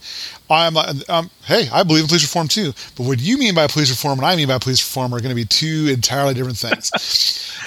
I'm 0.49 0.74
like, 0.74 1.10
um, 1.10 1.30
hey, 1.43 1.68
I 1.72 1.84
believe 1.84 2.03
in 2.03 2.08
police 2.08 2.24
reform 2.24 2.47
too. 2.47 2.74
But 2.95 3.05
what 3.05 3.20
you 3.20 3.38
mean 3.38 3.55
by 3.55 3.68
police 3.68 3.89
reform 3.89 4.20
and 4.20 4.26
I 4.26 4.36
mean 4.36 4.47
by 4.47 4.58
police 4.58 4.82
reform 4.82 5.14
are 5.14 5.20
going 5.20 5.30
to 5.30 5.36
be 5.36 5.45
two 5.45 5.88
entirely 5.91 6.34
different 6.34 6.58
things. 6.58 6.91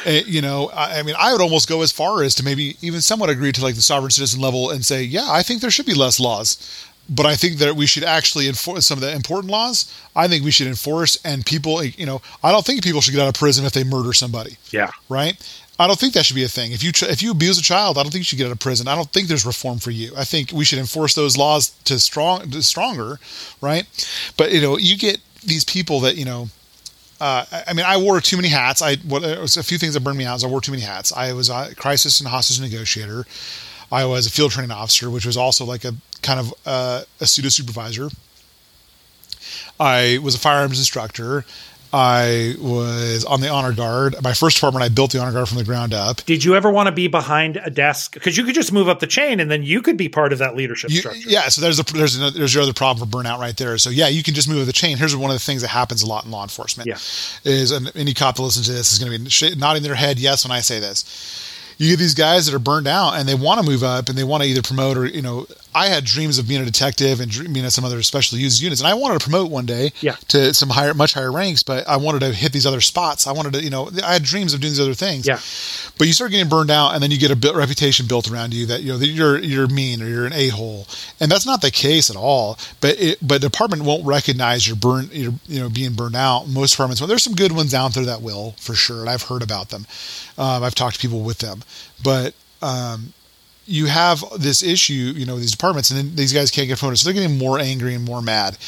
uh, 0.07 0.11
you 0.27 0.41
know, 0.41 0.71
I, 0.71 1.01
I, 1.01 1.03
mean, 1.03 1.15
I 1.19 1.33
would 1.33 1.43
almost 1.43 1.69
go 1.69 1.83
as 1.83 1.93
far 1.93 2.23
as 2.23 2.35
to 2.37 2.45
maybe 2.45 2.77
even 2.81 3.01
somewhat 3.01 3.31
agree 3.31 3.53
to 3.53 3.63
like 3.63 3.75
the 3.75 3.83
sovereign 3.83 4.11
citizen 4.11 4.41
level 4.41 4.71
and 4.71 4.85
say, 4.85 5.03
yeah, 5.03 5.27
I 5.29 5.43
think 5.43 5.61
there 5.61 5.71
should 5.71 5.87
be 5.87 5.95
less 5.95 6.19
laws. 6.19 6.87
But 7.13 7.27
I 7.27 7.35
think 7.35 7.59
that 7.59 7.75
we 7.75 7.87
should 7.87 8.05
actually 8.05 8.47
enforce 8.47 8.87
some 8.87 8.99
of 8.99 9.03
the 9.03 9.13
important 9.13 9.51
laws. 9.51 9.93
I 10.15 10.29
think 10.29 10.45
we 10.45 10.53
should 10.53 10.69
enforce, 10.69 11.19
and 11.25 11.45
people, 11.45 11.83
you 11.83 12.07
know, 12.07 12.23
I 12.45 12.53
don't 12.53 12.65
think 12.65 12.85
people 12.85 13.01
should 13.01 13.15
get 13.15 13.21
out 13.21 13.29
of 13.29 13.35
prison 13.35 13.65
if 13.67 13.73
they 13.73 13.83
murder 13.83 14.13
somebody. 14.13 14.59
Yeah. 14.71 14.91
Right. 15.09 15.37
I 15.81 15.87
don't 15.87 15.99
think 15.99 16.13
that 16.13 16.27
should 16.27 16.37
be 16.37 16.45
a 16.45 16.49
thing. 16.49 16.73
If 16.73 16.85
you 16.85 16.93
if 17.09 17.23
you 17.23 17.31
abuse 17.31 17.59
a 17.59 17.63
child, 17.63 17.97
I 17.97 18.03
don't 18.03 18.13
think 18.13 18.21
you 18.21 18.25
should 18.25 18.39
get 18.39 18.47
out 18.47 18.53
of 18.53 18.59
prison. 18.59 18.87
I 18.87 18.95
don't 18.95 19.11
think 19.11 19.29
there's 19.29 19.47
reform 19.47 19.79
for 19.79 19.91
you. 19.91 20.13
I 20.15 20.25
think 20.25 20.53
we 20.53 20.63
should 20.67 20.79
enforce 20.79 21.15
those 21.15 21.39
laws 21.39 21.71
to 21.85 21.99
strong 21.99 22.51
to 22.51 22.63
stronger, 22.63 23.19
right? 23.63 23.87
But 24.37 24.53
you 24.53 24.61
know, 24.61 24.77
you 24.77 24.99
get 24.99 25.21
these 25.43 25.65
people 25.65 26.01
that 26.01 26.17
you 26.17 26.27
know. 26.27 26.51
Uh, 27.19 27.45
I 27.67 27.73
mean, 27.73 27.85
I 27.87 27.97
wore 27.97 28.21
too 28.21 28.37
many 28.37 28.49
hats. 28.49 28.83
I 28.83 28.97
what 28.97 29.23
it 29.23 29.41
was 29.41 29.57
a 29.57 29.63
few 29.63 29.79
things 29.79 29.95
that 29.95 30.01
burned 30.01 30.19
me 30.19 30.27
out. 30.27 30.37
Is 30.37 30.45
I 30.45 30.49
wore 30.49 30.61
too 30.61 30.73
many 30.73 30.83
hats. 30.83 31.15
I 31.15 31.33
was 31.33 31.49
a 31.49 31.75
crisis 31.75 32.21
and 32.21 32.29
hostage 32.29 32.61
negotiator. 32.61 33.25
I 33.91 34.05
was 34.05 34.27
a 34.27 34.31
field 34.31 34.53
training 34.53 34.71
officer, 34.71 35.09
which 35.09 35.25
was 35.25 35.39
also 35.39 35.65
like 35.65 35.85
a 35.85 35.95
kind 36.23 36.41
of 36.41 36.55
uh, 36.67 37.03
a 37.21 37.27
pseudo 37.27 37.49
supervisor. 37.49 38.09
I 39.79 40.19
was 40.23 40.35
a 40.35 40.39
firearms 40.39 40.79
instructor. 40.79 41.45
I 41.93 42.55
was 42.61 43.25
on 43.25 43.41
the 43.41 43.49
honor 43.49 43.73
guard. 43.73 44.15
My 44.23 44.33
first 44.33 44.57
department, 44.57 44.85
I 44.85 44.89
built 44.89 45.11
the 45.11 45.21
honor 45.21 45.33
guard 45.33 45.49
from 45.49 45.59
the 45.59 45.65
ground 45.65 45.93
up. 45.93 46.25
Did 46.25 46.45
you 46.45 46.55
ever 46.55 46.71
want 46.71 46.87
to 46.87 46.93
be 46.93 47.09
behind 47.09 47.57
a 47.57 47.71
desk? 47.71 48.15
Because 48.15 48.37
you 48.37 48.45
could 48.45 48.55
just 48.55 48.73
move 48.73 48.89
up 48.89 49.01
the 49.01 49.09
chain, 49.09 49.41
and 49.41 49.51
then 49.51 49.65
you 49.65 49.83
could 49.83 49.97
be 49.97 50.09
part 50.09 50.33
of 50.33 50.39
that 50.39 50.55
leadership 50.55 50.91
you, 50.91 50.99
structure. 50.99 51.29
Yeah. 51.29 51.49
So 51.49 51.61
there's 51.61 51.81
a, 51.81 51.83
there's 51.83 52.21
a, 52.21 52.31
there's 52.31 52.55
your 52.55 52.63
other 52.63 52.73
problem 52.73 53.09
for 53.09 53.17
burnout 53.17 53.39
right 53.39 53.57
there. 53.57 53.77
So 53.77 53.91
yeah, 53.91 54.07
you 54.07 54.23
can 54.23 54.35
just 54.35 54.49
move 54.49 54.61
up 54.61 54.67
the 54.67 54.73
chain. 54.73 54.99
Here's 54.99 55.17
one 55.17 55.31
of 55.31 55.35
the 55.35 55.41
things 55.41 55.63
that 55.63 55.69
happens 55.69 56.03
a 56.03 56.07
lot 56.07 56.25
in 56.25 56.31
law 56.31 56.45
enforcement. 56.45 56.87
Yeah. 56.87 56.99
Is 57.51 57.73
any 57.97 58.15
cop 58.15 58.37
that 58.37 58.43
listens 58.43 58.67
to 58.67 58.73
this 58.73 58.93
is 58.93 59.01
going 59.01 59.25
to 59.25 59.51
be 59.51 59.57
nodding 59.59 59.83
their 59.83 59.97
head 59.97 60.21
yes 60.21 60.45
when 60.45 60.53
I 60.53 60.61
say 60.61 60.79
this 60.79 61.49
you 61.81 61.89
get 61.89 61.99
these 61.99 62.15
guys 62.15 62.45
that 62.45 62.55
are 62.55 62.59
burned 62.59 62.87
out 62.87 63.15
and 63.15 63.27
they 63.27 63.35
want 63.35 63.59
to 63.59 63.67
move 63.67 63.83
up 63.83 64.11
and 64.11 64.19
they 64.19 64.23
want 64.23 64.43
to 64.43 64.49
either 64.49 64.61
promote 64.61 64.99
or 64.99 65.07
you 65.07 65.23
know 65.23 65.47
I 65.75 65.87
had 65.87 66.05
dreams 66.05 66.39
of 66.39 66.49
being 66.49 66.63
a 66.63 66.65
detective 66.65 67.21
and 67.21 67.31
being 67.53 67.65
at 67.65 67.73
some 67.73 67.85
other 67.85 68.03
special 68.03 68.39
used 68.39 68.63
units 68.63 68.81
and 68.81 68.89
I 68.89 68.95
wanted 68.95 69.21
to 69.21 69.25
promote 69.25 69.51
one 69.51 69.67
day 69.67 69.93
yeah. 70.01 70.17
to 70.29 70.53
some 70.55 70.71
higher 70.71 70.95
much 70.95 71.15
higher 71.15 71.31
ranks 71.31 71.63
but 71.63 71.87
I 71.89 71.97
wanted 71.97 72.21
to 72.21 72.33
hit 72.33 72.53
these 72.53 72.67
other 72.67 72.81
spots. 72.81 73.27
I 73.27 73.33
wanted 73.33 73.55
to 73.55 73.63
you 73.63 73.71
know 73.71 73.91
I 74.05 74.15
had 74.15 74.23
dreams 74.23 74.55
of 74.55 74.61
doing 74.61 74.73
these 74.73 74.81
other 74.81 74.95
things. 74.95 75.27
Yeah. 75.27 75.39
But 75.99 76.07
you 76.07 76.13
start 76.13 76.31
getting 76.31 76.49
burned 76.49 76.71
out 76.71 76.95
and 76.95 77.03
then 77.03 77.11
you 77.11 77.19
get 77.19 77.31
a 77.31 77.53
reputation 77.53 78.07
built 78.07 78.31
around 78.31 78.55
you 78.55 78.67
that 78.67 78.83
you 78.83 78.93
know 78.93 78.99
that 78.99 79.09
you're 79.09 79.39
you're 79.39 79.69
mean 79.69 80.03
or 80.03 80.09
you're 80.09 80.27
an 80.27 80.33
a-hole. 80.33 80.87
And 81.21 81.31
that's 81.31 81.47
not 81.47 81.63
the 81.63 81.71
case 81.71 82.11
at 82.11 82.17
all. 82.17 82.59
But 82.81 83.01
it, 83.01 83.19
but 83.21 83.41
the 83.41 83.49
department 83.49 83.83
won't 83.83 84.05
recognize 84.05 84.67
your 84.67 84.77
burn 84.77 85.09
you're 85.13 85.35
you 85.47 85.61
know 85.61 85.69
being 85.69 85.95
burned 85.95 86.17
out. 86.17 86.49
Most 86.49 86.73
departments 86.73 87.01
well 87.01 87.09
there's 87.09 87.23
some 87.23 87.35
good 87.35 87.53
ones 87.53 87.75
out 87.75 87.95
there 87.95 88.05
that 88.05 88.23
will 88.23 88.53
for 88.59 88.75
sure 88.75 89.01
and 89.01 89.11
I've 89.11 89.23
heard 89.23 89.43
about 89.43 89.71
them. 89.71 89.87
Um, 90.37 90.63
I've 90.63 90.75
talked 90.75 90.97
to 90.97 91.01
people 91.01 91.23
with 91.23 91.39
them. 91.39 91.63
But 92.03 92.35
um, 92.63 93.13
you 93.71 93.87
have 93.87 94.25
this 94.37 94.65
issue, 94.65 94.93
you 94.93 95.25
know, 95.25 95.39
these 95.39 95.53
departments, 95.53 95.91
and 95.91 95.99
then 95.99 96.17
these 96.17 96.33
guys 96.33 96.51
can't 96.51 96.67
get 96.67 96.79
promoted, 96.79 96.99
so 96.99 97.05
they're 97.05 97.15
getting 97.15 97.39
more 97.39 97.59
angry 97.61 97.95
and 97.95 98.05
more 98.05 98.21
mad. 98.21 98.59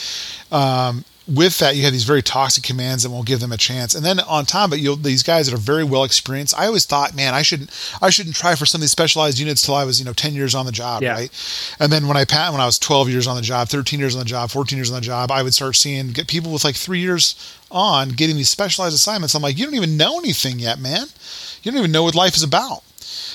Um, 0.52 1.04
with 1.26 1.58
that, 1.58 1.76
you 1.76 1.82
have 1.82 1.92
these 1.92 2.04
very 2.04 2.22
toxic 2.22 2.62
commands 2.62 3.02
that 3.02 3.10
won't 3.10 3.26
give 3.26 3.40
them 3.40 3.52
a 3.52 3.56
chance. 3.56 3.94
And 3.94 4.04
then 4.04 4.20
on 4.20 4.44
top 4.44 4.70
of 4.70 4.74
it, 4.74 4.80
you 4.80 4.94
these 4.96 5.22
guys 5.22 5.46
that 5.46 5.54
are 5.54 5.58
very 5.58 5.84
well 5.84 6.04
experienced. 6.04 6.56
I 6.56 6.66
always 6.66 6.84
thought, 6.84 7.14
man, 7.14 7.32
I 7.32 7.42
shouldn't, 7.42 7.70
I 8.00 8.10
shouldn't 8.10 8.34
try 8.36 8.54
for 8.54 8.66
some 8.66 8.80
of 8.80 8.82
these 8.82 8.90
specialized 8.90 9.38
units 9.38 9.62
till 9.62 9.74
I 9.74 9.84
was, 9.84 9.98
you 10.00 10.04
know, 10.04 10.12
ten 10.12 10.34
years 10.34 10.54
on 10.54 10.66
the 10.66 10.72
job, 10.72 11.02
yeah. 11.02 11.12
right? 11.12 11.76
And 11.80 11.92
then 11.92 12.06
when 12.06 12.16
I 12.16 12.24
when 12.24 12.60
I 12.60 12.66
was 12.66 12.78
twelve 12.78 13.08
years 13.08 13.26
on 13.26 13.36
the 13.36 13.42
job, 13.42 13.68
thirteen 13.68 14.00
years 14.00 14.14
on 14.14 14.20
the 14.20 14.24
job, 14.24 14.50
fourteen 14.50 14.78
years 14.78 14.90
on 14.90 14.96
the 14.96 15.00
job, 15.00 15.30
I 15.30 15.42
would 15.42 15.54
start 15.54 15.76
seeing 15.76 16.08
get 16.08 16.26
people 16.26 16.52
with 16.52 16.64
like 16.64 16.76
three 16.76 17.00
years 17.00 17.34
on 17.70 18.10
getting 18.10 18.36
these 18.36 18.50
specialized 18.50 18.94
assignments. 18.94 19.34
I'm 19.34 19.42
like, 19.42 19.58
you 19.58 19.64
don't 19.64 19.74
even 19.74 19.96
know 19.96 20.18
anything 20.18 20.58
yet, 20.58 20.80
man. 20.80 21.06
You 21.62 21.70
don't 21.70 21.78
even 21.78 21.92
know 21.92 22.02
what 22.02 22.14
life 22.14 22.36
is 22.36 22.42
about 22.42 22.82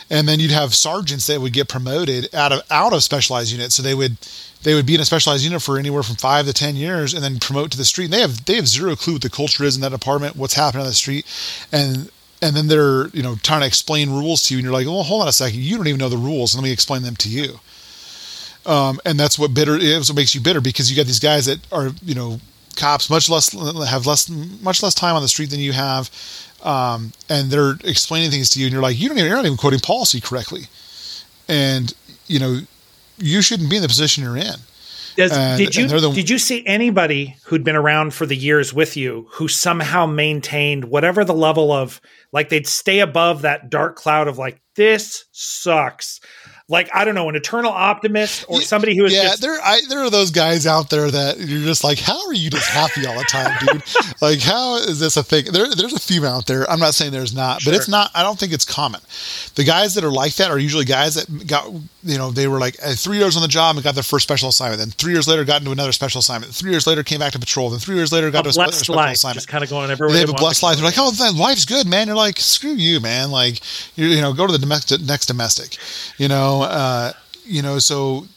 and 0.10 0.28
then 0.28 0.39
you'd 0.39 0.51
have 0.51 0.74
sergeants 0.74 1.28
that 1.28 1.41
would 1.41 1.53
get 1.53 1.68
promoted 1.68 2.34
out 2.34 2.51
of 2.51 2.62
out 2.72 2.93
of 2.93 3.03
specialized 3.03 3.51
units. 3.51 3.76
So 3.76 3.84
they 3.84 3.95
would 3.95 4.18
they 4.64 4.74
would 4.74 4.86
be 4.86 4.95
in 4.95 5.01
a 5.01 5.05
specialized 5.05 5.43
unit 5.43 5.62
for 5.62 5.78
anywhere 5.78 6.03
from 6.03 6.16
five 6.16 6.45
to 6.45 6.53
ten 6.53 6.76
years, 6.76 7.14
and 7.14 7.24
then 7.24 7.39
promote 7.39 7.72
to 7.72 7.78
the 7.78 7.86
street. 7.86 8.05
And 8.05 8.14
they 8.14 8.22
have 8.22 8.45
they 8.45 8.55
have 8.55 8.68
zero 8.68 8.95
clue 8.95 9.14
what 9.14 9.22
the 9.22 9.30
culture 9.30 9.64
is 9.64 9.76
in 9.76 9.82
that 9.82 9.91
department, 9.91 10.36
what's 10.36 10.55
happening 10.55 10.82
on 10.82 10.88
the 10.88 10.93
street, 10.93 11.26
and 11.72 12.10
and 12.41 12.55
then 12.55 12.68
they're 12.68 13.08
you 13.10 13.24
know 13.24 13.36
trying 13.43 13.62
to 13.62 13.68
explain 13.68 14.10
rules 14.10 14.43
to 14.43 14.53
you, 14.53 14.60
and 14.60 14.64
you're 14.66 14.74
like, 14.74 14.88
well, 14.88 15.03
hold 15.03 15.22
on 15.22 15.28
a 15.28 15.34
second, 15.34 15.60
you 15.60 15.78
don't 15.78 15.88
even 15.88 15.99
know 15.99 16.10
the 16.10 16.18
rules. 16.18 16.55
Let 16.55 16.64
me 16.64 16.72
explain 16.72 17.03
them 17.03 17.16
to 17.18 17.30
you. 17.30 17.60
Um, 18.66 18.99
and 19.05 19.18
that's 19.18 19.39
what 19.39 19.53
bitter 19.53 19.78
is. 19.78 20.10
What 20.10 20.18
makes 20.18 20.36
you 20.36 20.41
bitter 20.41 20.60
because 20.60 20.91
you 20.91 20.97
got 20.97 21.05
these 21.05 21.20
guys 21.20 21.45
that 21.45 21.60
are 21.72 21.89
you 22.03 22.16
know 22.16 22.39
cops 22.76 23.10
much 23.10 23.30
less 23.30 23.51
have 23.89 24.05
less 24.05 24.30
much 24.30 24.84
less 24.84 24.93
time 24.93 25.16
on 25.16 25.22
the 25.22 25.28
street 25.28 25.49
than 25.49 25.60
you 25.60 25.74
have 25.74 26.12
um, 26.64 27.14
and 27.30 27.49
they're 27.49 27.76
explaining 27.84 28.32
things 28.32 28.49
to 28.51 28.60
you, 28.60 28.66
and 28.66 28.74
you're 28.74 28.82
like, 28.82 28.99
you 28.99 29.10
don't 29.10 29.18
even, 29.18 29.28
you're 29.28 29.38
not 29.38 29.45
even 29.45 29.58
quoting 29.58 29.80
policy 29.80 30.22
correctly, 30.22 30.64
and 31.47 31.93
you 32.28 32.39
know, 32.39 32.60
you 33.18 33.41
shouldn't 33.41 33.70
be 33.70 33.78
in 33.78 33.82
the 33.82 33.88
position 33.88 34.24
you're 34.24 34.38
in. 34.38 34.55
Does, 35.18 35.32
and, 35.32 35.58
did 35.58 35.76
you 35.76 35.88
the, 35.88 36.12
did 36.12 36.30
you 36.30 36.38
see 36.38 36.64
anybody 36.68 37.38
who'd 37.45 37.64
been 37.64 37.76
around 37.76 38.14
for 38.14 38.28
the 38.28 38.36
years 38.36 38.72
with 38.72 38.95
you 38.95 39.28
who 39.32 39.47
somehow 39.47 40.05
maintained 40.05 40.86
whatever 40.86 41.26
the 41.26 41.34
level 41.34 41.72
of 41.72 41.99
like 42.32 42.49
they'd 42.49 42.68
stay 42.68 42.99
above 42.99 43.41
that 43.41 43.72
dark 43.72 43.95
cloud 43.95 44.28
of 44.28 44.38
like 44.38 44.62
this 44.76 45.26
sucks. 45.32 46.22
Like 46.70 46.89
I 46.93 47.05
don't 47.05 47.15
know, 47.15 47.30
an 47.30 47.36
eternal 47.36 47.72
optimist 47.72 48.43
or 48.49 48.61
somebody 48.61 48.97
who 48.97 49.05
is 49.05 49.13
yeah. 49.13 49.24
just, 49.24 49.41
there, 49.41 49.57
I, 49.61 49.80
there 49.88 49.99
are 49.99 50.09
those 50.09 50.32
guys 50.32 50.68
out 50.68 50.89
there 50.89 51.09
that 51.09 51.39
you're 51.39 51.63
just 51.63 51.84
like, 51.84 51.97
how 51.97 52.28
are 52.28 52.34
you 52.34 52.49
just 52.49 52.68
happy 52.68 53.05
all 53.07 53.18
the 53.18 53.24
time, 53.24 53.57
dude? 53.65 53.84
like, 54.22 54.41
how 54.41 54.76
is 54.76 54.99
this 54.99 55.15
a 55.15 55.24
thing? 55.24 55.45
There, 55.45 55.74
there's 55.74 55.93
a 55.93 55.99
few 55.99 56.26
out 56.26 56.45
there. 56.45 56.70
I'm 56.70 56.80
not 56.80 56.93
saying 56.93 57.13
there's 57.13 57.34
not, 57.34 57.61
sure. 57.61 57.72
but 57.72 57.78
it's 57.78 57.88
not. 57.88 58.11
I 58.13 58.22
don't 58.22 58.38
think 58.38 58.51
it's 58.51 58.65
common. 58.65 58.99
The 59.55 59.63
guys 59.63 59.95
that 59.95 60.03
are 60.03 60.11
like 60.11 60.36
that 60.36 60.51
are 60.51 60.59
usually 60.59 60.84
guys 60.84 61.15
that 61.15 61.47
got, 61.47 61.72
you 62.08 62.18
know, 62.18 62.32
they 62.32 62.47
were 62.47 62.60
like 62.60 62.78
uh, 62.84 62.93
three 62.93 63.18
years 63.18 63.36
on 63.36 63.41
the 63.41 63.47
job 63.47 63.76
and 63.76 63.84
got 63.84 63.93
their 63.93 64.03
first 64.03 64.24
special 64.24 64.49
assignment. 64.49 64.80
Then 64.80 64.91
three 64.91 65.14
years 65.14 65.28
later, 65.28 65.43
got 65.43 65.62
into 65.62 65.72
another 65.72 65.91
special 65.91 66.20
assignment. 66.20 66.53
Three 66.53 66.72
years 66.72 66.88
later, 66.88 67.03
came 67.03 67.20
back 67.20 67.34
to 67.34 67.39
patrol. 67.39 67.70
Then 67.70 67.80
three 67.80 67.95
years 67.95 68.12
later, 68.12 68.32
got 68.32 68.41
a 68.41 68.43
to 68.43 68.49
a 68.49 68.53
special 68.53 68.95
life, 68.95 69.16
assignment. 69.16 69.36
Just 69.36 69.47
kind 69.47 69.64
of 69.64 69.70
going 69.70 69.91
everywhere. 69.91 70.14
They 70.14 70.22
have 70.22 70.30
a 70.30 70.34
blessed 70.34 70.64
life. 70.64 70.78
They're 70.78 70.86
like, 70.86 70.97
oh, 70.97 71.12
life's 71.36 71.66
good, 71.66 71.86
man. 71.86 72.08
You're 72.08 72.16
like, 72.16 72.39
screw 72.39 72.74
you, 72.74 72.99
man. 72.99 73.30
Like, 73.30 73.60
you, 73.95 74.08
you 74.08 74.22
know, 74.22 74.34
go 74.34 74.47
to 74.47 74.53
the 74.53 74.60
domestic, 74.60 75.01
next 75.01 75.26
domestic. 75.28 75.78
You 76.18 76.28
know, 76.30 76.64
uh, 76.64 77.14
you 77.45 77.62
know, 77.62 77.80
so 77.80 78.28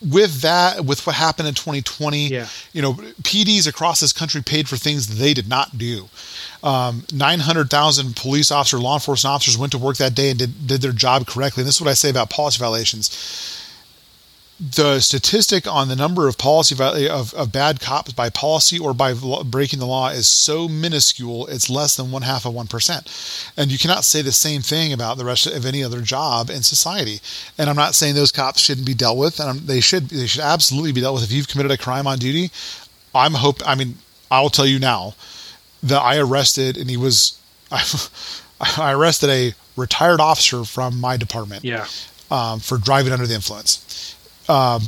with 0.00 0.42
that, 0.42 0.84
with 0.84 1.06
what 1.06 1.16
happened 1.16 1.48
in 1.48 1.54
2020, 1.54 2.28
yeah. 2.28 2.46
you 2.72 2.82
know, 2.82 2.94
PDs 3.22 3.66
across 3.66 4.00
this 4.00 4.12
country 4.12 4.42
paid 4.42 4.68
for 4.68 4.76
things 4.76 5.18
they 5.18 5.34
did 5.34 5.48
not 5.48 5.78
do. 5.78 6.08
Um, 6.62 7.04
900,000 7.12 8.16
police 8.16 8.50
officers, 8.50 8.80
law 8.80 8.94
enforcement 8.94 9.34
officers 9.34 9.56
went 9.56 9.72
to 9.72 9.78
work 9.78 9.96
that 9.98 10.14
day 10.14 10.30
and 10.30 10.38
did, 10.38 10.66
did 10.66 10.82
their 10.82 10.92
job 10.92 11.26
correctly. 11.26 11.62
And 11.62 11.68
this 11.68 11.76
is 11.76 11.80
what 11.80 11.90
I 11.90 11.94
say 11.94 12.10
about 12.10 12.30
policy 12.30 12.58
violations 12.58 13.55
the 14.58 15.00
statistic 15.00 15.66
on 15.66 15.88
the 15.88 15.96
number 15.96 16.28
of 16.28 16.38
policy 16.38 16.74
of, 17.08 17.34
of 17.34 17.52
bad 17.52 17.78
cops 17.78 18.12
by 18.12 18.30
policy 18.30 18.78
or 18.78 18.94
by 18.94 19.12
breaking 19.44 19.78
the 19.78 19.86
law 19.86 20.08
is 20.08 20.26
so 20.26 20.66
minuscule 20.66 21.46
it's 21.48 21.68
less 21.68 21.94
than 21.94 22.10
one 22.10 22.22
half 22.22 22.46
of 22.46 22.54
one 22.54 22.66
percent. 22.66 23.06
And 23.56 23.70
you 23.70 23.78
cannot 23.78 24.04
say 24.04 24.22
the 24.22 24.32
same 24.32 24.62
thing 24.62 24.94
about 24.94 25.18
the 25.18 25.26
rest 25.26 25.46
of 25.46 25.66
any 25.66 25.84
other 25.84 26.00
job 26.00 26.48
in 26.48 26.62
society. 26.62 27.20
And 27.58 27.68
i'm 27.68 27.76
not 27.76 27.94
saying 27.94 28.14
those 28.14 28.32
cops 28.32 28.60
shouldn't 28.60 28.86
be 28.86 28.94
dealt 28.94 29.18
with 29.18 29.40
and 29.40 29.60
they 29.60 29.80
should 29.80 30.08
they 30.08 30.26
should 30.26 30.40
absolutely 30.42 30.92
be 30.92 31.02
dealt 31.02 31.16
with. 31.16 31.24
If 31.24 31.32
you've 31.32 31.48
committed 31.48 31.72
a 31.72 31.78
crime 31.78 32.06
on 32.06 32.18
duty 32.18 32.50
i'm 33.16 33.34
hope 33.34 33.66
i 33.66 33.74
mean 33.74 33.96
i'll 34.30 34.50
tell 34.50 34.66
you 34.66 34.78
now 34.78 35.14
that 35.82 36.00
i 36.00 36.18
arrested 36.18 36.76
and 36.76 36.90
he 36.90 36.96
was 36.96 37.40
i 38.60 38.92
arrested 38.92 39.30
a 39.30 39.54
retired 39.76 40.20
officer 40.20 40.64
from 40.64 41.00
my 41.00 41.16
department 41.16 41.64
yeah. 41.64 41.86
um, 42.30 42.60
for 42.60 42.78
driving 42.78 43.12
under 43.12 43.26
the 43.26 43.34
influence 43.34 44.14
um, 44.48 44.82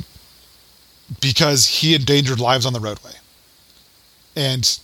because 1.21 1.65
he 1.65 1.95
endangered 1.95 2.39
lives 2.39 2.65
on 2.65 2.73
the 2.73 2.79
roadway. 2.79 3.11
And 4.35 4.79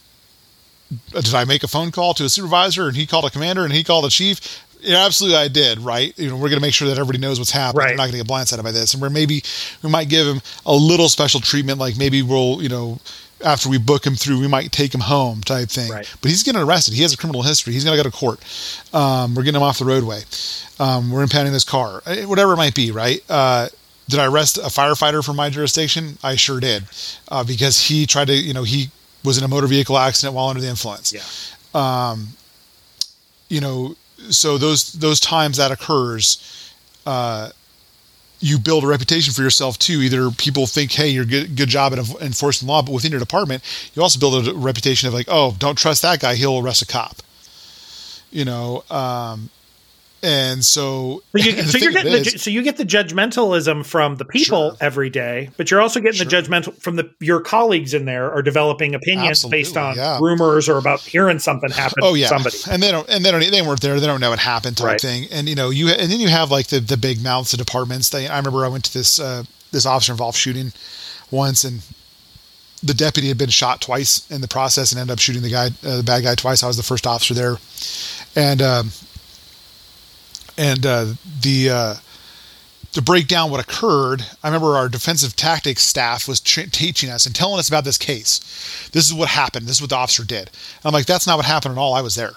did 1.11 1.34
I 1.34 1.45
make 1.45 1.63
a 1.63 1.67
phone 1.67 1.91
call 1.91 2.13
to 2.15 2.26
a 2.26 2.30
supervisor 2.30 2.88
and 2.88 2.95
he 2.95 3.05
called 3.05 3.26
a 3.26 3.30
commander 3.30 3.63
and 3.63 3.73
he 3.73 3.84
called 3.84 4.05
a 4.05 4.09
chief? 4.09 4.63
Yeah, 4.82 5.05
absolutely, 5.05 5.38
I 5.38 5.47
did. 5.47 5.80
Right? 5.80 6.17
You 6.17 6.30
know, 6.30 6.36
we're 6.36 6.49
going 6.49 6.59
to 6.59 6.61
make 6.61 6.73
sure 6.73 6.88
that 6.88 6.97
everybody 6.97 7.17
knows 7.17 7.39
what's 7.39 7.51
happening. 7.51 7.80
Right. 7.80 7.88
They're 7.89 7.97
not 7.97 8.11
going 8.11 8.23
to 8.23 8.23
get 8.23 8.28
blindsided 8.28 8.63
by 8.63 8.71
this, 8.71 8.93
and 8.93 9.01
we're 9.01 9.09
maybe 9.09 9.41
we 9.82 9.89
might 9.89 10.09
give 10.09 10.28
him 10.28 10.41
a 10.65 10.76
little 10.76 11.09
special 11.09 11.39
treatment, 11.39 11.80
like 11.80 11.97
maybe 11.97 12.21
we'll, 12.21 12.61
you 12.61 12.69
know, 12.69 12.99
after 13.43 13.69
we 13.69 13.78
book 13.78 14.05
him 14.05 14.15
through, 14.15 14.39
we 14.39 14.47
might 14.47 14.71
take 14.71 14.93
him 14.93 15.01
home, 15.01 15.41
type 15.41 15.69
thing. 15.69 15.91
Right. 15.91 16.09
But 16.21 16.30
he's 16.30 16.43
getting 16.43 16.61
arrested. 16.61 16.93
He 16.93 17.01
has 17.01 17.13
a 17.13 17.17
criminal 17.17 17.41
history. 17.41 17.73
He's 17.73 17.84
going 17.84 17.97
to 17.97 18.03
go 18.03 18.09
to 18.09 18.15
court. 18.15 18.39
Um, 18.93 19.36
we're 19.36 19.43
getting 19.43 19.59
him 19.59 19.63
off 19.63 19.80
the 19.80 19.86
roadway. 19.86 20.21
Um, 20.80 21.11
we're 21.11 21.23
impounding 21.23 21.53
his 21.53 21.63
car, 21.63 22.01
eh, 22.05 22.26
whatever 22.26 22.53
it 22.53 22.57
might 22.57 22.76
be. 22.76 22.91
Right? 22.91 23.23
Uh, 23.30 23.69
did 24.08 24.20
I 24.20 24.28
arrest 24.28 24.58
a 24.58 24.62
firefighter 24.62 25.24
from 25.24 25.36
my 25.36 25.49
jurisdiction? 25.49 26.18
I 26.24 26.36
sure 26.36 26.60
did, 26.60 26.84
uh, 27.30 27.43
because 27.43 27.88
he 27.88 28.06
tried 28.06 28.28
to, 28.28 28.36
you 28.36 28.53
know, 28.53 28.64
he 28.64 28.89
was 29.24 29.38
in 29.38 29.43
a 29.43 29.47
motor 29.47 29.68
vehicle 29.68 29.97
accident 29.97 30.36
while 30.36 30.47
under 30.47 30.62
the 30.62 30.70
influence. 30.70 31.12
Yeah. 31.12 31.22
Um, 31.74 32.30
you 33.49 33.62
know, 33.62 33.95
so 34.30 34.58
those 34.58 34.93
those 34.93 35.20
times 35.20 35.58
that 35.58 35.72
occurs, 35.72 36.72
uh, 37.06 37.49
you 38.39 38.60
build 38.60 38.84
a 38.84 38.88
reputation 38.88 39.34
for 39.34 39.41
yourself 39.41 39.80
too. 39.80 40.01
Either 40.01 40.30
people 40.32 40.68
think, 40.68 40.91
hey, 40.91 41.10
you're 41.10 41.26
good, 41.26 41.56
good 41.56 41.70
job 41.70 41.93
at 41.93 41.99
enforcing 42.22 42.68
law, 42.68 42.82
but 42.82 42.91
within 42.91 43.12
your 43.12 43.20
department, 43.20 43.64
you 43.93 44.01
also 44.01 44.20
build 44.20 44.47
a 44.47 44.53
reputation 44.53 45.08
of 45.08 45.14
like, 45.14 45.28
oh, 45.30 45.56
don't 45.58 45.78
trust 45.78 46.01
that 46.03 46.20
guy; 46.20 46.36
he'll 46.36 46.60
arrest 46.60 46.82
a 46.82 46.86
cop. 46.86 47.18
You 48.32 48.45
know, 48.45 48.84
um, 48.89 49.49
and 50.26 50.65
so, 50.65 51.21
you, 51.36 51.51
so 51.63 51.78
you're 51.78 51.91
getting 51.91 52.11
is, 52.11 52.34
the, 52.34 52.39
so 52.39 52.49
you 52.49 52.63
get 52.63 52.78
the 52.78 52.84
judgmentalism 52.84 53.86
from 53.86 54.15
the 54.15 54.26
people 54.26 54.71
sure. 54.71 54.78
every 54.82 55.11
day, 55.11 55.51
but 55.55 55.69
you're 55.69 55.82
also 55.82 55.99
getting 55.99 56.17
sure. 56.17 56.26
the 56.26 56.32
judgmental 56.36 56.76
from 56.82 56.95
the 56.95 57.13
your 57.19 57.39
colleagues 57.39 57.93
in 57.93 58.05
there 58.05 58.32
are 58.32 58.41
developing 58.41 58.95
opinions 58.95 59.45
Absolutely, 59.45 59.59
based 59.59 59.78
on 59.78 59.95
yeah. 59.95 60.17
rumors 60.19 60.67
or 60.67 60.78
about 60.80 61.01
hearing 61.01 61.38
something 61.38 61.69
happen. 61.69 61.99
Oh 62.01 62.15
yeah, 62.15 62.28
somebody, 62.28 62.57
and 62.71 62.82
they 62.82 62.91
don't 62.91 63.07
and 63.07 63.23
they 63.23 63.30
don't 63.30 63.51
they 63.51 63.61
weren't 63.61 63.82
there. 63.82 63.99
They 63.99 64.07
don't 64.07 64.19
know 64.19 64.32
what 64.32 64.39
happened 64.39 64.78
type 64.78 64.86
right. 64.88 65.01
thing. 65.01 65.28
And 65.32 65.47
you 65.47 65.53
know 65.53 65.69
you 65.69 65.89
and 65.89 66.11
then 66.11 66.19
you 66.19 66.30
have 66.30 66.49
like 66.49 66.67
the 66.67 66.80
the 66.80 66.97
big 66.97 67.23
mouths 67.23 67.53
of 67.53 67.59
departments. 67.59 68.09
They 68.09 68.28
I 68.28 68.38
remember 68.38 68.65
I 68.65 68.69
went 68.69 68.86
to 68.86 68.93
this 68.93 69.19
uh, 69.19 69.43
this 69.71 69.86
officer 69.86 70.11
involved 70.11 70.38
shooting 70.38 70.73
once 71.30 71.63
and 71.63 71.82
the 72.82 72.93
deputy 72.93 73.28
had 73.30 73.38
been 73.38 73.49
shot 73.49 73.82
twice 73.82 74.30
in 74.30 74.41
the 74.41 74.47
process 74.47 74.91
and 74.91 74.99
ended 74.99 75.13
up 75.13 75.19
shooting 75.19 75.41
the 75.41 75.49
guy, 75.49 75.67
uh, 75.84 75.97
the 75.97 76.03
bad 76.03 76.23
guy 76.23 76.36
twice. 76.36 76.61
I 76.61 76.67
was 76.67 76.78
the 76.78 76.84
first 76.84 77.07
officer 77.07 77.34
there, 77.34 77.57
and 78.36 78.61
um, 78.61 78.91
and 80.58 80.86
uh, 80.86 81.06
the 81.41 81.70
uh, 81.70 81.95
to 82.95 83.01
break 83.01 83.28
down 83.28 83.51
what 83.51 83.60
occurred, 83.60 84.26
I 84.41 84.47
remember 84.47 84.78
our 84.78 84.88
defensive 84.88 85.36
tactics 85.36 85.84
staff 85.84 86.30
was 86.30 86.39
teaching 86.39 87.10
us 87.10 87.26
and 87.26 87.36
telling 87.36 87.60
us 87.60 87.68
about 87.68 87.84
this 87.84 87.97
case. 87.97 88.39
This 88.93 89.06
is 89.06 89.14
what 89.14 89.28
happened. 89.28 89.68
This 89.68 89.78
is 89.78 89.82
what 89.82 89.89
the 89.89 89.97
officer 89.97 90.24
did. 90.24 90.47
And 90.47 90.86
I'm 90.86 90.93
like, 90.93 91.06
that's 91.06 91.28
not 91.28 91.36
what 91.36 91.45
happened 91.45 91.74
at 91.74 91.78
all. 91.78 91.93
I 91.93 91.99
was 91.99 92.16
there. 92.16 92.36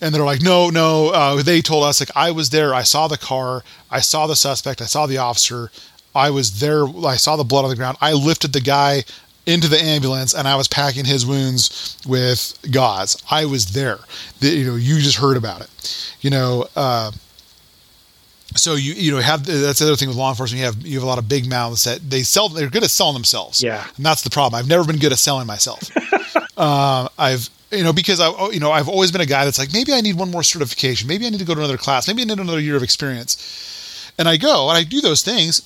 And 0.00 0.14
they're 0.14 0.24
like, 0.24 0.40
no, 0.40 0.70
no. 0.70 1.10
Uh, 1.10 1.42
they 1.42 1.60
told 1.60 1.84
us 1.84 2.00
like 2.00 2.10
I 2.16 2.30
was 2.30 2.48
there. 2.48 2.74
I 2.74 2.82
saw 2.82 3.08
the 3.08 3.18
car. 3.18 3.62
I 3.90 4.00
saw 4.00 4.26
the 4.26 4.34
suspect. 4.34 4.80
I 4.80 4.86
saw 4.86 5.06
the 5.06 5.18
officer. 5.18 5.70
I 6.14 6.30
was 6.30 6.60
there. 6.60 6.86
I 7.06 7.16
saw 7.16 7.36
the 7.36 7.44
blood 7.44 7.64
on 7.64 7.70
the 7.70 7.76
ground. 7.76 7.98
I 8.00 8.12
lifted 8.14 8.54
the 8.54 8.60
guy 8.60 9.04
into 9.46 9.68
the 9.68 9.80
ambulance 9.80 10.34
and 10.34 10.46
I 10.46 10.56
was 10.56 10.68
packing 10.68 11.04
his 11.04 11.26
wounds 11.26 11.98
with 12.06 12.58
gauze. 12.70 13.20
I 13.30 13.44
was 13.44 13.72
there. 13.72 13.98
The, 14.40 14.48
you 14.48 14.66
know, 14.66 14.76
you 14.76 14.98
just 15.00 15.16
heard 15.16 15.36
about 15.36 15.62
it. 15.62 16.14
You 16.20 16.30
know, 16.30 16.66
uh, 16.76 17.10
so 18.54 18.74
you 18.74 18.92
you 18.92 19.12
know 19.12 19.18
have 19.18 19.44
that's 19.46 19.78
the 19.78 19.86
other 19.86 19.96
thing 19.96 20.08
with 20.08 20.16
law 20.16 20.30
enforcement. 20.30 20.60
You 20.60 20.66
have 20.66 20.86
you 20.86 20.94
have 20.94 21.02
a 21.02 21.06
lot 21.06 21.18
of 21.18 21.28
big 21.28 21.48
mouths 21.48 21.84
that 21.84 21.98
they 22.08 22.22
sell. 22.22 22.48
They're 22.48 22.68
good 22.68 22.84
at 22.84 22.90
selling 22.90 23.14
themselves. 23.14 23.62
Yeah, 23.62 23.84
and 23.96 24.04
that's 24.04 24.22
the 24.22 24.30
problem. 24.30 24.58
I've 24.58 24.68
never 24.68 24.84
been 24.84 24.98
good 24.98 25.12
at 25.12 25.18
selling 25.18 25.46
myself. 25.46 25.90
uh, 26.56 27.08
I've 27.18 27.48
you 27.70 27.82
know 27.82 27.92
because 27.92 28.20
I 28.20 28.30
you 28.50 28.60
know 28.60 28.70
I've 28.70 28.88
always 28.88 29.10
been 29.10 29.20
a 29.20 29.26
guy 29.26 29.44
that's 29.44 29.58
like 29.58 29.72
maybe 29.72 29.92
I 29.92 30.00
need 30.00 30.16
one 30.16 30.30
more 30.30 30.42
certification. 30.42 31.08
Maybe 31.08 31.26
I 31.26 31.30
need 31.30 31.40
to 31.40 31.44
go 31.44 31.54
to 31.54 31.60
another 31.60 31.78
class. 31.78 32.06
Maybe 32.06 32.22
I 32.22 32.24
need 32.26 32.38
another 32.38 32.60
year 32.60 32.76
of 32.76 32.82
experience. 32.82 34.12
And 34.18 34.28
I 34.28 34.36
go 34.36 34.68
and 34.68 34.76
I 34.76 34.84
do 34.84 35.00
those 35.00 35.22
things. 35.22 35.62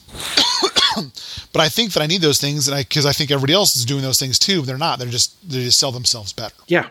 But 1.53 1.61
I 1.61 1.69
think 1.69 1.93
that 1.93 2.03
I 2.03 2.07
need 2.07 2.21
those 2.21 2.41
things, 2.41 2.69
and 2.69 2.77
I 2.77 2.83
because 2.83 3.07
I 3.07 3.13
think 3.13 3.31
everybody 3.31 3.53
else 3.53 3.77
is 3.77 3.85
doing 3.85 4.03
those 4.03 4.19
things 4.19 4.39
too. 4.39 4.63
They're 4.63 4.79
not. 4.79 4.99
They're 4.99 5.09
just 5.09 5.49
they 5.49 5.65
just 5.65 5.79
sell 5.79 5.93
themselves 5.93 6.33
better. 6.33 6.55
Yeah. 6.67 6.89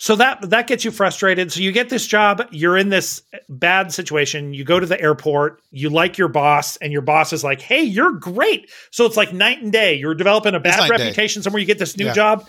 So 0.00 0.16
that 0.16 0.48
that 0.48 0.66
gets 0.66 0.82
you 0.82 0.90
frustrated. 0.90 1.52
So 1.52 1.60
you 1.60 1.72
get 1.72 1.90
this 1.90 2.06
job, 2.06 2.48
you're 2.50 2.78
in 2.78 2.88
this 2.88 3.22
bad 3.50 3.92
situation. 3.92 4.54
You 4.54 4.64
go 4.64 4.80
to 4.80 4.86
the 4.86 4.98
airport, 4.98 5.60
you 5.72 5.90
like 5.90 6.16
your 6.16 6.28
boss, 6.28 6.76
and 6.78 6.90
your 6.90 7.02
boss 7.02 7.34
is 7.34 7.44
like, 7.44 7.60
"Hey, 7.60 7.82
you're 7.82 8.12
great." 8.12 8.70
So 8.90 9.04
it's 9.04 9.18
like 9.18 9.34
night 9.34 9.62
and 9.62 9.70
day. 9.70 9.96
You're 9.96 10.14
developing 10.14 10.54
a 10.54 10.60
bad 10.60 10.88
reputation 10.88 11.42
somewhere. 11.42 11.60
You 11.60 11.66
get 11.66 11.78
this 11.78 11.98
new 11.98 12.06
yeah. 12.06 12.14
job. 12.14 12.48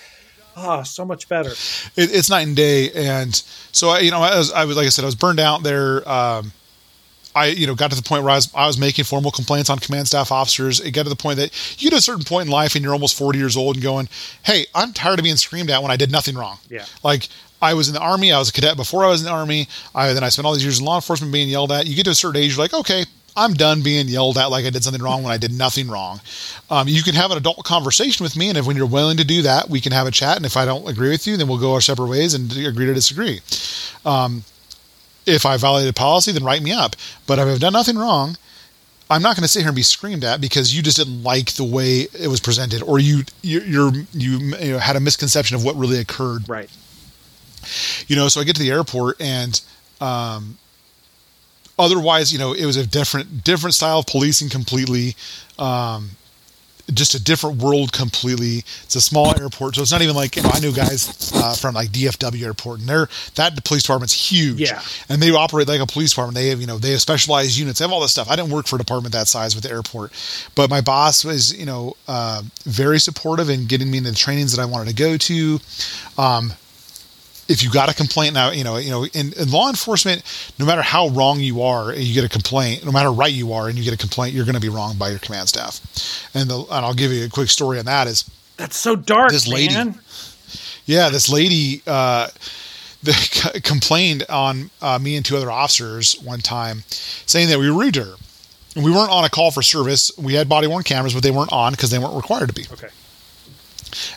Oh, 0.55 0.83
so 0.83 1.03
much 1.03 1.27
better. 1.27 1.49
It, 1.49 2.13
it's 2.13 2.29
night 2.29 2.47
and 2.47 2.55
day, 2.55 2.89
and 2.93 3.35
so 3.73 3.89
I, 3.89 3.99
you 3.99 4.11
know, 4.11 4.21
I 4.21 4.37
was, 4.37 4.53
I 4.53 4.63
was 4.63 4.77
like 4.77 4.85
I 4.85 4.89
said, 4.89 5.03
I 5.03 5.07
was 5.07 5.15
burned 5.15 5.41
out 5.41 5.61
there. 5.61 6.07
Um, 6.07 6.53
I, 7.35 7.47
you 7.47 7.67
know, 7.67 7.75
got 7.75 7.91
to 7.91 7.95
the 7.95 8.03
point 8.03 8.23
where 8.23 8.31
I 8.31 8.35
was, 8.35 8.53
I 8.53 8.67
was 8.67 8.77
making 8.77 9.05
formal 9.05 9.31
complaints 9.31 9.69
on 9.69 9.79
command 9.79 10.07
staff 10.07 10.31
officers. 10.31 10.79
It 10.79 10.91
got 10.91 11.03
to 11.03 11.09
the 11.09 11.15
point 11.15 11.37
that 11.37 11.51
you 11.81 11.89
get 11.89 11.97
a 11.97 12.01
certain 12.01 12.23
point 12.23 12.47
in 12.47 12.51
life 12.51 12.75
and 12.75 12.83
you're 12.83 12.93
almost 12.93 13.17
40 13.17 13.39
years 13.39 13.55
old 13.55 13.75
and 13.75 13.83
going, 13.83 14.09
Hey, 14.43 14.65
I'm 14.75 14.93
tired 14.93 15.19
of 15.19 15.23
being 15.23 15.37
screamed 15.37 15.69
at 15.69 15.81
when 15.81 15.91
I 15.91 15.97
did 15.97 16.11
nothing 16.11 16.35
wrong. 16.35 16.59
Yeah. 16.69 16.85
Like 17.03 17.27
I 17.61 17.73
was 17.73 17.87
in 17.87 17.93
the 17.93 18.01
army. 18.01 18.31
I 18.31 18.39
was 18.39 18.49
a 18.49 18.53
cadet 18.53 18.75
before 18.75 19.05
I 19.05 19.09
was 19.09 19.21
in 19.21 19.25
the 19.25 19.31
army. 19.31 19.67
I, 19.93 20.13
then 20.13 20.23
I 20.23 20.29
spent 20.29 20.45
all 20.45 20.53
these 20.53 20.63
years 20.63 20.79
in 20.79 20.85
law 20.85 20.95
enforcement 20.95 21.31
being 21.31 21.47
yelled 21.47 21.71
at. 21.71 21.87
You 21.87 21.95
get 21.95 22.05
to 22.05 22.11
a 22.11 22.15
certain 22.15 22.41
age, 22.41 22.55
you're 22.55 22.63
like, 22.63 22.73
okay, 22.73 23.05
I'm 23.35 23.53
done 23.53 23.81
being 23.81 24.07
yelled 24.07 24.37
at 24.37 24.47
like 24.47 24.65
I 24.65 24.69
did 24.69 24.83
something 24.83 25.01
wrong 25.01 25.23
when 25.23 25.31
I 25.31 25.37
did 25.37 25.53
nothing 25.53 25.87
wrong. 25.89 26.19
Um, 26.69 26.87
you 26.87 27.01
can 27.03 27.15
have 27.15 27.31
an 27.31 27.37
adult 27.37 27.63
conversation 27.63 28.23
with 28.23 28.35
me, 28.35 28.49
and 28.49 28.57
if 28.57 28.65
when 28.65 28.75
you're 28.75 28.85
willing 28.85 29.17
to 29.17 29.23
do 29.23 29.43
that, 29.43 29.69
we 29.69 29.79
can 29.79 29.91
have 29.93 30.07
a 30.07 30.11
chat. 30.11 30.37
And 30.37 30.45
if 30.45 30.57
I 30.57 30.65
don't 30.65 30.87
agree 30.87 31.09
with 31.09 31.25
you, 31.27 31.37
then 31.37 31.47
we'll 31.47 31.59
go 31.59 31.73
our 31.73 31.81
separate 31.81 32.07
ways 32.09 32.33
and 32.33 32.51
agree 32.57 32.87
to 32.87 32.93
disagree. 32.93 33.39
Um, 34.05 34.43
if 35.25 35.45
I 35.45 35.57
violated 35.57 35.95
policy, 35.95 36.31
then 36.31 36.43
write 36.43 36.61
me 36.61 36.71
up. 36.71 36.95
But 37.27 37.39
if 37.39 37.47
I've 37.47 37.59
done 37.59 37.73
nothing 37.73 37.97
wrong, 37.97 38.37
I'm 39.09 39.21
not 39.21 39.35
going 39.35 39.43
to 39.43 39.47
sit 39.47 39.59
here 39.59 39.69
and 39.69 39.75
be 39.75 39.81
screamed 39.81 40.23
at 40.23 40.39
because 40.39 40.75
you 40.75 40.81
just 40.81 40.97
didn't 40.97 41.21
like 41.21 41.53
the 41.53 41.65
way 41.65 42.07
it 42.17 42.27
was 42.27 42.39
presented, 42.39 42.81
or 42.81 42.97
you 42.97 43.23
you 43.41 43.59
you're, 43.61 43.91
you, 44.13 44.37
you 44.39 44.71
know, 44.71 44.79
had 44.79 44.95
a 44.95 45.01
misconception 45.01 45.55
of 45.55 45.63
what 45.65 45.75
really 45.75 45.99
occurred. 45.99 46.47
Right. 46.47 46.69
You 48.07 48.15
know, 48.15 48.27
so 48.27 48.41
I 48.41 48.43
get 48.43 48.55
to 48.55 48.61
the 48.61 48.71
airport 48.71 49.21
and 49.21 49.61
um, 49.99 50.57
otherwise, 51.77 52.31
you 52.31 52.39
know, 52.39 52.53
it 52.53 52.65
was 52.65 52.77
a 52.77 52.87
different 52.87 53.43
different 53.43 53.73
style 53.73 53.99
of 53.99 54.07
policing 54.07 54.49
completely. 54.49 55.15
Um, 55.59 56.11
just 56.93 57.15
a 57.15 57.23
different 57.23 57.61
world 57.61 57.91
completely. 57.93 58.59
It's 58.83 58.95
a 58.95 59.01
small 59.01 59.39
airport, 59.39 59.75
so 59.75 59.81
it's 59.81 59.91
not 59.91 60.01
even 60.01 60.15
like 60.15 60.35
you 60.35 60.43
know 60.43 60.49
I 60.51 60.59
knew 60.59 60.73
guys 60.73 61.31
uh, 61.35 61.53
from 61.55 61.75
like 61.75 61.89
DFW 61.89 62.43
airport, 62.43 62.79
and 62.79 62.89
they're 62.89 63.07
that 63.35 63.63
police 63.65 63.83
department's 63.83 64.13
huge. 64.13 64.59
Yeah, 64.59 64.81
and 65.09 65.21
they 65.21 65.31
operate 65.31 65.67
like 65.67 65.81
a 65.81 65.85
police 65.85 66.11
department. 66.11 66.35
They 66.35 66.49
have 66.49 66.61
you 66.61 66.67
know 66.67 66.77
they 66.77 66.91
have 66.91 67.01
specialized 67.01 67.57
units. 67.57 67.79
They 67.79 67.85
have 67.85 67.91
all 67.91 68.01
this 68.01 68.11
stuff. 68.11 68.29
I 68.29 68.35
didn't 68.35 68.51
work 68.51 68.67
for 68.67 68.75
a 68.75 68.79
department 68.79 69.13
that 69.13 69.27
size 69.27 69.55
with 69.55 69.63
the 69.63 69.71
airport, 69.71 70.11
but 70.55 70.69
my 70.69 70.81
boss 70.81 71.23
was 71.23 71.57
you 71.57 71.65
know 71.65 71.95
uh, 72.07 72.41
very 72.63 72.99
supportive 72.99 73.49
in 73.49 73.65
getting 73.65 73.89
me 73.89 73.97
into 73.99 74.11
the 74.11 74.17
trainings 74.17 74.55
that 74.55 74.61
I 74.61 74.65
wanted 74.65 74.89
to 74.89 74.95
go 74.95 75.17
to. 75.17 75.59
Um, 76.17 76.53
if 77.51 77.61
you 77.61 77.69
got 77.69 77.89
a 77.89 77.93
complaint 77.93 78.33
now, 78.33 78.49
you 78.51 78.63
know, 78.63 78.77
you 78.77 78.89
know, 78.89 79.05
in, 79.05 79.33
in, 79.33 79.51
law 79.51 79.67
enforcement, 79.67 80.23
no 80.57 80.65
matter 80.65 80.81
how 80.81 81.09
wrong 81.09 81.39
you 81.39 81.61
are, 81.61 81.93
you 81.93 82.13
get 82.13 82.23
a 82.23 82.29
complaint, 82.29 82.85
no 82.85 82.91
matter 82.91 83.11
right 83.11 83.31
you 83.31 83.51
are, 83.51 83.67
and 83.67 83.77
you 83.77 83.83
get 83.83 83.93
a 83.93 83.97
complaint, 83.97 84.33
you're 84.33 84.45
going 84.45 84.55
to 84.55 84.61
be 84.61 84.69
wrong 84.69 84.97
by 84.97 85.09
your 85.09 85.19
command 85.19 85.49
staff. 85.49 85.81
And, 86.33 86.49
the, 86.49 86.59
and 86.59 86.85
I'll 86.85 86.93
give 86.93 87.11
you 87.11 87.25
a 87.25 87.29
quick 87.29 87.49
story 87.49 87.77
on 87.77 87.85
that. 87.85 88.07
Is 88.07 88.29
that's 88.55 88.77
so 88.77 88.95
dark, 88.95 89.31
this 89.31 89.47
lady, 89.47 89.73
man. 89.73 89.99
Yeah, 90.85 91.09
this 91.09 91.29
lady 91.29 91.81
uh, 91.85 92.29
complained 93.63 94.25
on 94.29 94.69
uh, 94.81 94.97
me 94.99 95.17
and 95.17 95.25
two 95.25 95.35
other 95.35 95.51
officers 95.51 96.19
one 96.21 96.39
time, 96.39 96.83
saying 97.25 97.49
that 97.49 97.59
we 97.59 97.69
were 97.69 97.77
rude 97.77 97.95
to 97.95 98.03
her. 98.05 98.15
And 98.75 98.85
we 98.85 98.91
weren't 98.91 99.11
on 99.11 99.25
a 99.25 99.29
call 99.29 99.51
for 99.51 99.61
service. 99.61 100.11
We 100.17 100.35
had 100.35 100.47
body 100.47 100.67
worn 100.67 100.83
cameras, 100.83 101.13
but 101.13 101.23
they 101.23 101.31
weren't 101.31 101.51
on 101.51 101.73
because 101.73 101.89
they 101.89 101.99
weren't 101.99 102.15
required 102.15 102.47
to 102.47 102.53
be. 102.53 102.65
Okay. 102.71 102.87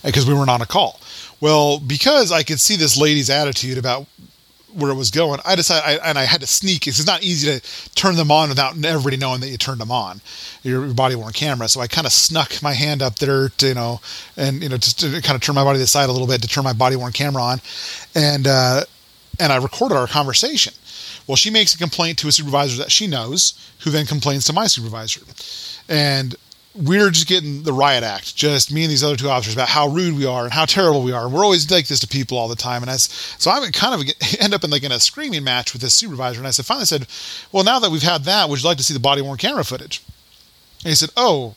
Because 0.04 0.26
we 0.26 0.34
weren't 0.34 0.50
on 0.50 0.62
a 0.62 0.66
call. 0.66 1.00
Well, 1.44 1.78
because 1.78 2.32
I 2.32 2.42
could 2.42 2.58
see 2.58 2.74
this 2.74 2.96
lady's 2.96 3.28
attitude 3.28 3.76
about 3.76 4.06
where 4.72 4.90
it 4.90 4.94
was 4.94 5.10
going, 5.10 5.40
I 5.44 5.54
decided, 5.54 6.00
I, 6.00 6.08
and 6.08 6.18
I 6.18 6.24
had 6.24 6.40
to 6.40 6.46
sneak. 6.46 6.86
It's 6.86 7.06
not 7.06 7.22
easy 7.22 7.60
to 7.60 7.90
turn 7.94 8.16
them 8.16 8.30
on 8.30 8.48
without 8.48 8.82
everybody 8.82 9.18
knowing 9.18 9.42
that 9.42 9.50
you 9.50 9.58
turned 9.58 9.78
them 9.78 9.90
on, 9.90 10.22
your, 10.62 10.86
body 10.94 11.16
worn 11.16 11.34
camera. 11.34 11.68
So 11.68 11.82
I 11.82 11.86
kind 11.86 12.06
of 12.06 12.14
snuck 12.14 12.62
my 12.62 12.72
hand 12.72 13.02
up 13.02 13.16
there 13.16 13.50
to, 13.50 13.68
you 13.68 13.74
know, 13.74 14.00
and 14.38 14.62
you 14.62 14.70
know, 14.70 14.78
just 14.78 15.00
to 15.00 15.20
kind 15.20 15.36
of 15.36 15.42
turn 15.42 15.54
my 15.54 15.64
body 15.64 15.76
to 15.76 15.82
the 15.82 15.86
side 15.86 16.08
a 16.08 16.12
little 16.12 16.26
bit 16.26 16.40
to 16.40 16.48
turn 16.48 16.64
my 16.64 16.72
body 16.72 16.96
worn 16.96 17.12
camera 17.12 17.42
on, 17.42 17.60
and 18.14 18.46
uh, 18.46 18.84
and 19.38 19.52
I 19.52 19.56
recorded 19.56 19.96
our 19.96 20.06
conversation. 20.06 20.72
Well, 21.26 21.36
she 21.36 21.50
makes 21.50 21.74
a 21.74 21.78
complaint 21.78 22.16
to 22.20 22.28
a 22.28 22.32
supervisor 22.32 22.78
that 22.78 22.90
she 22.90 23.06
knows, 23.06 23.52
who 23.80 23.90
then 23.90 24.06
complains 24.06 24.46
to 24.46 24.54
my 24.54 24.66
supervisor, 24.66 25.20
and 25.90 26.36
we're 26.74 27.10
just 27.10 27.28
getting 27.28 27.62
the 27.62 27.72
riot 27.72 28.02
act, 28.02 28.34
just 28.34 28.72
me 28.72 28.82
and 28.82 28.90
these 28.90 29.04
other 29.04 29.16
two 29.16 29.28
officers 29.28 29.54
about 29.54 29.68
how 29.68 29.88
rude 29.88 30.16
we 30.16 30.26
are 30.26 30.44
and 30.44 30.52
how 30.52 30.64
terrible 30.64 31.02
we 31.02 31.12
are. 31.12 31.28
We're 31.28 31.44
always 31.44 31.70
like 31.70 31.86
this 31.86 32.00
to 32.00 32.08
people 32.08 32.36
all 32.36 32.48
the 32.48 32.56
time. 32.56 32.82
And 32.82 32.90
I, 32.90 32.96
so 32.96 33.50
I 33.50 33.60
would 33.60 33.72
kind 33.72 33.94
of 33.94 34.14
end 34.40 34.54
up 34.54 34.64
in 34.64 34.70
like 34.70 34.82
in 34.82 34.90
a 34.90 34.98
screaming 34.98 35.44
match 35.44 35.72
with 35.72 35.82
this 35.82 35.94
supervisor. 35.94 36.40
And 36.40 36.48
I 36.48 36.50
said, 36.50 36.66
finally 36.66 36.86
said, 36.86 37.06
well, 37.52 37.62
now 37.62 37.78
that 37.78 37.90
we've 37.90 38.02
had 38.02 38.24
that, 38.24 38.48
would 38.48 38.60
you 38.60 38.68
like 38.68 38.78
to 38.78 38.84
see 38.84 38.94
the 38.94 39.00
body 39.00 39.22
worn 39.22 39.38
camera 39.38 39.64
footage? 39.64 40.02
And 40.82 40.88
he 40.88 40.96
said, 40.96 41.10
oh, 41.16 41.54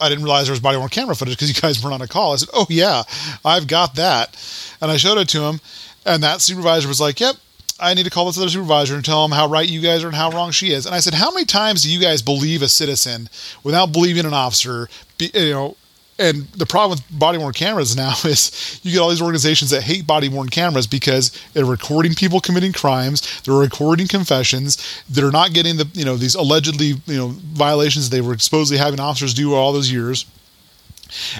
I 0.00 0.08
didn't 0.08 0.24
realize 0.24 0.46
there 0.46 0.52
was 0.52 0.60
body 0.60 0.78
worn 0.78 0.88
camera 0.88 1.14
footage 1.14 1.34
because 1.34 1.54
you 1.54 1.60
guys 1.60 1.82
weren't 1.82 1.94
on 1.94 2.02
a 2.02 2.08
call. 2.08 2.32
I 2.32 2.36
said, 2.36 2.48
oh 2.54 2.66
yeah, 2.70 3.02
I've 3.44 3.66
got 3.66 3.94
that. 3.96 4.36
And 4.80 4.90
I 4.90 4.96
showed 4.96 5.18
it 5.18 5.28
to 5.30 5.42
him. 5.42 5.60
And 6.06 6.22
that 6.22 6.40
supervisor 6.40 6.88
was 6.88 7.00
like, 7.00 7.20
yep, 7.20 7.36
I 7.78 7.94
need 7.94 8.04
to 8.04 8.10
call 8.10 8.26
this 8.26 8.38
other 8.38 8.48
supervisor 8.48 8.94
and 8.94 9.04
tell 9.04 9.24
him 9.24 9.32
how 9.32 9.48
right 9.48 9.68
you 9.68 9.80
guys 9.80 10.02
are 10.02 10.06
and 10.06 10.16
how 10.16 10.30
wrong 10.30 10.50
she 10.50 10.72
is. 10.72 10.86
And 10.86 10.94
I 10.94 11.00
said, 11.00 11.14
how 11.14 11.30
many 11.30 11.44
times 11.44 11.82
do 11.82 11.90
you 11.90 12.00
guys 12.00 12.22
believe 12.22 12.62
a 12.62 12.68
citizen 12.68 13.28
without 13.62 13.92
believing 13.92 14.24
an 14.24 14.32
officer? 14.32 14.88
Be, 15.18 15.30
you 15.34 15.50
know, 15.50 15.76
and 16.18 16.46
the 16.48 16.64
problem 16.64 16.98
with 16.98 17.18
body 17.18 17.36
worn 17.36 17.52
cameras 17.52 17.94
now 17.96 18.14
is 18.24 18.80
you 18.82 18.92
get 18.92 19.00
all 19.00 19.10
these 19.10 19.20
organizations 19.20 19.70
that 19.70 19.82
hate 19.82 20.06
body 20.06 20.28
worn 20.28 20.48
cameras 20.48 20.86
because 20.86 21.30
they're 21.52 21.66
recording 21.66 22.14
people 22.14 22.40
committing 22.40 22.72
crimes, 22.72 23.42
they're 23.42 23.54
recording 23.54 24.08
confessions, 24.08 25.02
they're 25.10 25.30
not 25.30 25.52
getting 25.52 25.76
the 25.76 25.88
you 25.92 26.04
know 26.04 26.16
these 26.16 26.34
allegedly 26.34 26.94
you 27.06 27.16
know 27.16 27.28
violations 27.28 28.08
they 28.08 28.20
were 28.22 28.38
supposedly 28.38 28.78
having 28.78 29.00
officers 29.00 29.34
do 29.34 29.54
all 29.54 29.72
those 29.72 29.90
years 29.92 30.24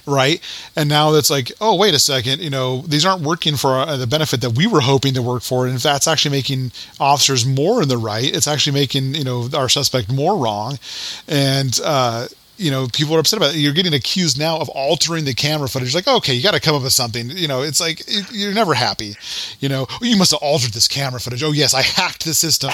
right? 0.06 0.40
And 0.74 0.88
now 0.88 1.14
it's 1.14 1.30
like 1.30 1.52
oh 1.60 1.76
wait 1.76 1.94
a 1.94 1.98
second 1.98 2.40
you 2.40 2.50
know 2.50 2.82
these 2.82 3.04
aren't 3.04 3.22
working 3.22 3.56
for 3.56 3.74
uh, 3.74 3.96
the 3.96 4.06
benefit 4.06 4.40
that 4.40 4.50
we 4.50 4.66
were 4.66 4.80
hoping 4.80 5.14
to 5.14 5.22
work 5.22 5.42
for. 5.42 5.66
And 5.66 5.76
if 5.76 5.82
that's 5.82 6.06
actually 6.08 6.32
making 6.32 6.72
officers 7.00 7.44
more 7.46 7.82
in 7.82 7.88
the 7.88 7.98
right 7.98 8.34
it's 8.34 8.48
actually 8.48 8.74
making 8.74 9.14
you 9.14 9.24
know 9.24 9.48
our 9.54 9.68
suspect 9.68 10.10
more 10.12 10.36
wrong. 10.36 10.78
And 11.28 11.78
uh 11.84 12.28
you 12.56 12.70
know, 12.70 12.88
people 12.92 13.14
are 13.14 13.18
upset 13.18 13.36
about 13.36 13.54
it. 13.54 13.58
You're 13.58 13.72
getting 13.72 13.94
accused 13.94 14.38
now 14.38 14.58
of 14.58 14.68
altering 14.70 15.24
the 15.24 15.34
camera 15.34 15.68
footage. 15.68 15.94
Like, 15.94 16.08
okay, 16.08 16.34
you 16.34 16.42
got 16.42 16.54
to 16.54 16.60
come 16.60 16.74
up 16.74 16.82
with 16.82 16.92
something. 16.92 17.30
You 17.30 17.48
know, 17.48 17.62
it's 17.62 17.80
like 17.80 18.02
you're 18.32 18.54
never 18.54 18.74
happy. 18.74 19.14
You 19.60 19.68
know, 19.68 19.86
oh, 19.90 19.98
you 20.02 20.16
must 20.16 20.30
have 20.30 20.40
altered 20.42 20.72
this 20.72 20.88
camera 20.88 21.20
footage. 21.20 21.42
Oh 21.42 21.52
yes, 21.52 21.74
I 21.74 21.82
hacked 21.82 22.24
the 22.24 22.34
system, 22.34 22.70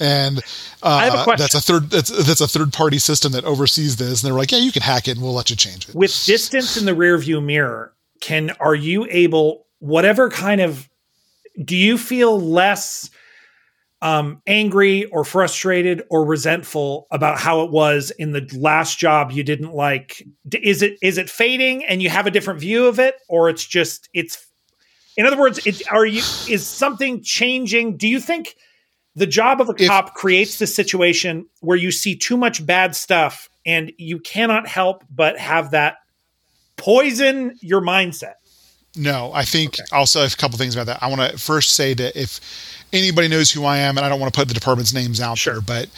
and 0.00 0.40
uh, 0.82 1.24
a 1.26 1.36
that's 1.36 1.54
a 1.54 1.60
third 1.60 1.90
that's 1.90 2.10
that's 2.26 2.40
a 2.40 2.48
third 2.48 2.72
party 2.72 2.98
system 2.98 3.32
that 3.32 3.44
oversees 3.44 3.96
this. 3.96 4.22
And 4.22 4.30
they're 4.30 4.38
like, 4.38 4.52
yeah, 4.52 4.58
you 4.58 4.72
can 4.72 4.82
hack 4.82 5.08
it, 5.08 5.12
and 5.12 5.22
we'll 5.22 5.34
let 5.34 5.50
you 5.50 5.56
change 5.56 5.88
it. 5.88 5.94
With 5.94 6.10
distance 6.24 6.76
in 6.76 6.86
the 6.86 6.94
rear 6.94 7.18
view 7.18 7.40
mirror, 7.40 7.92
can 8.20 8.50
are 8.60 8.74
you 8.74 9.06
able 9.10 9.66
whatever 9.78 10.30
kind 10.30 10.60
of 10.60 10.88
do 11.62 11.76
you 11.76 11.98
feel 11.98 12.40
less? 12.40 13.10
Um, 14.00 14.42
angry 14.46 15.06
or 15.06 15.24
frustrated 15.24 16.02
or 16.08 16.24
resentful 16.24 17.06
about 17.10 17.38
how 17.38 17.62
it 17.62 17.70
was 17.70 18.10
in 18.12 18.32
the 18.32 18.48
last 18.56 18.98
job 18.98 19.32
you 19.32 19.42
didn't 19.42 19.74
like. 19.74 20.24
Is 20.52 20.82
it 20.82 20.98
is 21.02 21.18
it 21.18 21.28
fading 21.28 21.84
and 21.84 22.00
you 22.00 22.08
have 22.08 22.26
a 22.26 22.30
different 22.30 22.60
view 22.60 22.86
of 22.86 23.00
it 23.00 23.16
or 23.28 23.48
it's 23.48 23.64
just 23.64 24.08
it's 24.14 24.46
in 25.16 25.26
other 25.26 25.38
words 25.38 25.58
it 25.66 25.82
are 25.90 26.06
you 26.06 26.20
is 26.48 26.66
something 26.66 27.22
changing? 27.22 27.96
Do 27.96 28.06
you 28.06 28.20
think 28.20 28.54
the 29.16 29.26
job 29.26 29.60
of 29.60 29.68
a 29.68 29.74
if, 29.76 29.88
cop 29.88 30.14
creates 30.14 30.58
the 30.58 30.66
situation 30.66 31.46
where 31.60 31.76
you 31.76 31.90
see 31.90 32.14
too 32.14 32.36
much 32.36 32.64
bad 32.64 32.94
stuff 32.94 33.48
and 33.66 33.92
you 33.98 34.20
cannot 34.20 34.68
help 34.68 35.02
but 35.10 35.36
have 35.38 35.72
that 35.72 35.96
poison 36.76 37.56
your 37.60 37.80
mindset 37.80 38.34
no 38.98 39.30
i 39.32 39.44
think 39.44 39.74
okay. 39.74 39.84
i'll 39.92 40.06
say 40.06 40.24
a 40.24 40.30
couple 40.30 40.58
things 40.58 40.74
about 40.74 40.86
that 40.86 41.02
i 41.02 41.06
want 41.06 41.20
to 41.20 41.38
first 41.38 41.70
say 41.72 41.94
that 41.94 42.14
if 42.20 42.40
anybody 42.92 43.28
knows 43.28 43.50
who 43.50 43.64
I 43.64 43.78
am, 43.78 43.96
and 43.96 44.04
I 44.04 44.08
don't 44.08 44.20
want 44.20 44.32
to 44.32 44.38
put 44.38 44.48
the 44.48 44.54
department's 44.54 44.92
names 44.92 45.20
out 45.20 45.38
sure. 45.38 45.54
there, 45.54 45.62
but 45.62 45.88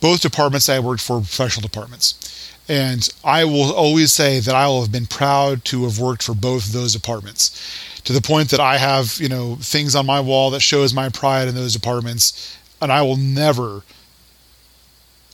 both 0.00 0.20
departments 0.20 0.68
I 0.68 0.80
worked 0.80 1.02
for 1.02 1.18
professional 1.18 1.62
departments. 1.62 2.26
And 2.68 3.08
I 3.24 3.44
will 3.44 3.72
always 3.72 4.12
say 4.12 4.38
that 4.40 4.54
I 4.54 4.66
will 4.68 4.80
have 4.80 4.92
been 4.92 5.06
proud 5.06 5.64
to 5.66 5.84
have 5.84 5.98
worked 5.98 6.22
for 6.22 6.34
both 6.34 6.66
of 6.66 6.72
those 6.72 6.92
departments 6.92 8.00
to 8.04 8.12
the 8.12 8.20
point 8.20 8.50
that 8.50 8.60
I 8.60 8.78
have, 8.78 9.18
you 9.18 9.28
know, 9.28 9.56
things 9.56 9.96
on 9.96 10.06
my 10.06 10.20
wall 10.20 10.50
that 10.50 10.60
shows 10.60 10.94
my 10.94 11.08
pride 11.08 11.48
in 11.48 11.54
those 11.54 11.74
departments. 11.74 12.56
And 12.80 12.92
I 12.92 13.02
will 13.02 13.16
never 13.16 13.82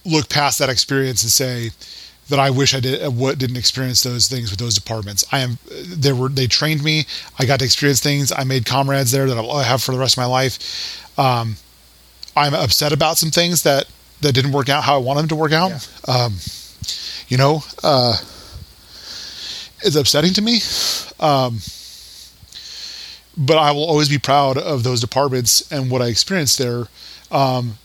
look 0.04 0.28
past 0.28 0.58
that 0.60 0.70
experience 0.70 1.22
and 1.22 1.30
say, 1.30 1.70
that 2.28 2.38
I 2.38 2.50
wish 2.50 2.74
I 2.74 2.80
did 2.80 3.02
uh, 3.02 3.10
what 3.10 3.38
didn't 3.38 3.56
experience 3.56 4.02
those 4.02 4.26
things 4.28 4.50
with 4.50 4.58
those 4.58 4.74
departments. 4.74 5.24
I 5.32 5.40
am 5.40 5.58
they 5.84 6.12
were 6.12 6.28
they 6.28 6.46
trained 6.46 6.82
me. 6.82 7.06
I 7.38 7.46
got 7.46 7.60
to 7.60 7.64
experience 7.64 8.00
things. 8.00 8.32
I 8.32 8.44
made 8.44 8.66
comrades 8.66 9.12
there 9.12 9.26
that 9.26 9.36
I'll 9.36 9.58
have 9.58 9.82
for 9.82 9.92
the 9.92 9.98
rest 9.98 10.14
of 10.14 10.18
my 10.18 10.26
life. 10.26 11.18
Um, 11.18 11.56
I'm 12.36 12.54
upset 12.54 12.92
about 12.92 13.16
some 13.18 13.30
things 13.30 13.62
that 13.62 13.86
that 14.20 14.32
didn't 14.32 14.52
work 14.52 14.68
out 14.68 14.84
how 14.84 14.96
I 14.96 14.98
wanted 14.98 15.22
them 15.22 15.28
to 15.28 15.36
work 15.36 15.52
out. 15.52 15.70
Yeah. 16.08 16.14
Um, 16.14 16.34
you 17.28 17.36
know, 17.36 17.62
uh, 17.82 18.16
it's 19.82 19.96
upsetting 19.96 20.32
to 20.34 20.42
me. 20.42 20.60
Um, 21.20 21.58
but 23.36 23.58
I 23.58 23.70
will 23.72 23.84
always 23.84 24.08
be 24.08 24.18
proud 24.18 24.56
of 24.56 24.82
those 24.82 25.00
departments 25.00 25.70
and 25.70 25.90
what 25.90 26.00
I 26.00 26.06
experienced 26.06 26.58
there. 26.58 26.86
Um, 27.30 27.78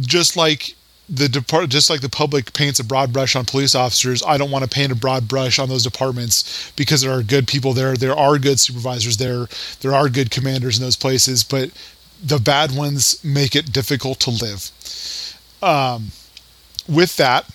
just 0.00 0.36
like 0.36 0.74
the 1.08 1.28
depart 1.28 1.68
just 1.68 1.90
like 1.90 2.00
the 2.00 2.08
public 2.08 2.52
paints 2.54 2.80
a 2.80 2.84
broad 2.84 3.12
brush 3.12 3.36
on 3.36 3.44
police 3.44 3.74
officers 3.74 4.22
i 4.26 4.38
don't 4.38 4.50
want 4.50 4.64
to 4.64 4.70
paint 4.70 4.90
a 4.90 4.94
broad 4.94 5.28
brush 5.28 5.58
on 5.58 5.68
those 5.68 5.82
departments 5.82 6.72
because 6.76 7.02
there 7.02 7.12
are 7.12 7.22
good 7.22 7.46
people 7.46 7.72
there. 7.72 7.96
There 7.96 8.16
are 8.16 8.38
good 8.38 8.60
supervisors 8.60 9.16
there. 9.16 9.46
There 9.80 9.94
are 9.94 10.08
good 10.08 10.30
commanders 10.30 10.78
in 10.78 10.84
those 10.84 10.96
places 10.96 11.44
but 11.44 11.70
the 12.22 12.38
bad 12.38 12.74
ones 12.74 13.22
make 13.22 13.54
it 13.54 13.72
difficult 13.72 14.20
to 14.20 14.30
live. 14.30 14.70
Um, 15.62 16.12
with 16.88 17.16
that 17.16 17.46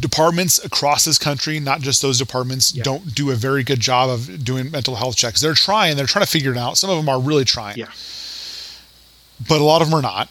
departments 0.00 0.62
across 0.64 1.04
this 1.04 1.16
country 1.16 1.60
not 1.60 1.80
just 1.80 2.02
those 2.02 2.18
departments 2.18 2.74
yeah. 2.74 2.82
don't 2.82 3.14
do 3.14 3.30
a 3.30 3.36
very 3.36 3.62
good 3.62 3.78
job 3.78 4.10
of 4.10 4.44
doing 4.44 4.70
mental 4.70 4.96
health 4.96 5.16
checks. 5.16 5.40
They're 5.40 5.54
trying 5.54 5.96
they're 5.96 6.06
trying 6.06 6.24
to 6.24 6.30
figure 6.30 6.52
it 6.52 6.58
out. 6.58 6.76
Some 6.76 6.90
of 6.90 6.96
them 6.96 7.08
are 7.08 7.20
really 7.20 7.44
trying. 7.44 7.76
Yeah. 7.76 7.90
But 9.48 9.60
a 9.60 9.64
lot 9.64 9.82
of 9.82 9.90
them 9.90 9.98
are 9.98 10.02
not 10.02 10.28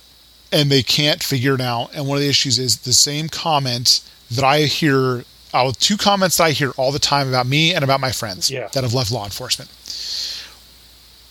and 0.56 0.72
they 0.72 0.82
can't 0.82 1.22
figure 1.22 1.53
it 1.53 1.62
out. 1.62 1.93
And 1.93 2.08
one 2.08 2.16
of 2.16 2.24
the 2.24 2.30
issues 2.30 2.58
is 2.58 2.78
the 2.78 2.93
same 2.93 3.28
comment 3.28 3.99
that 4.32 4.45
I 4.45 4.62
hear 4.62 5.26
out 5.53 5.68
of 5.68 5.78
two 5.80 5.97
comments 5.97 6.38
that 6.38 6.45
I 6.45 6.51
hear 6.51 6.72
all 6.78 6.93
the 6.93 6.99
time 6.99 7.28
about 7.28 7.45
me 7.45 7.74
and 7.74 7.84
about 7.84 7.99
my 7.99 8.12
friends 8.12 8.49
yeah. 8.49 8.70
that 8.70 8.84
have 8.84 8.93
left 8.93 9.12
law 9.12 9.26
enforcement. 9.26 9.70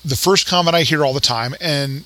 The 0.05 0.17
first 0.17 0.47
comment 0.47 0.77
I 0.77 0.83
hear 0.83 1.07
all 1.07 1.15
the 1.15 1.21
time, 1.21 1.55
and 1.59 2.05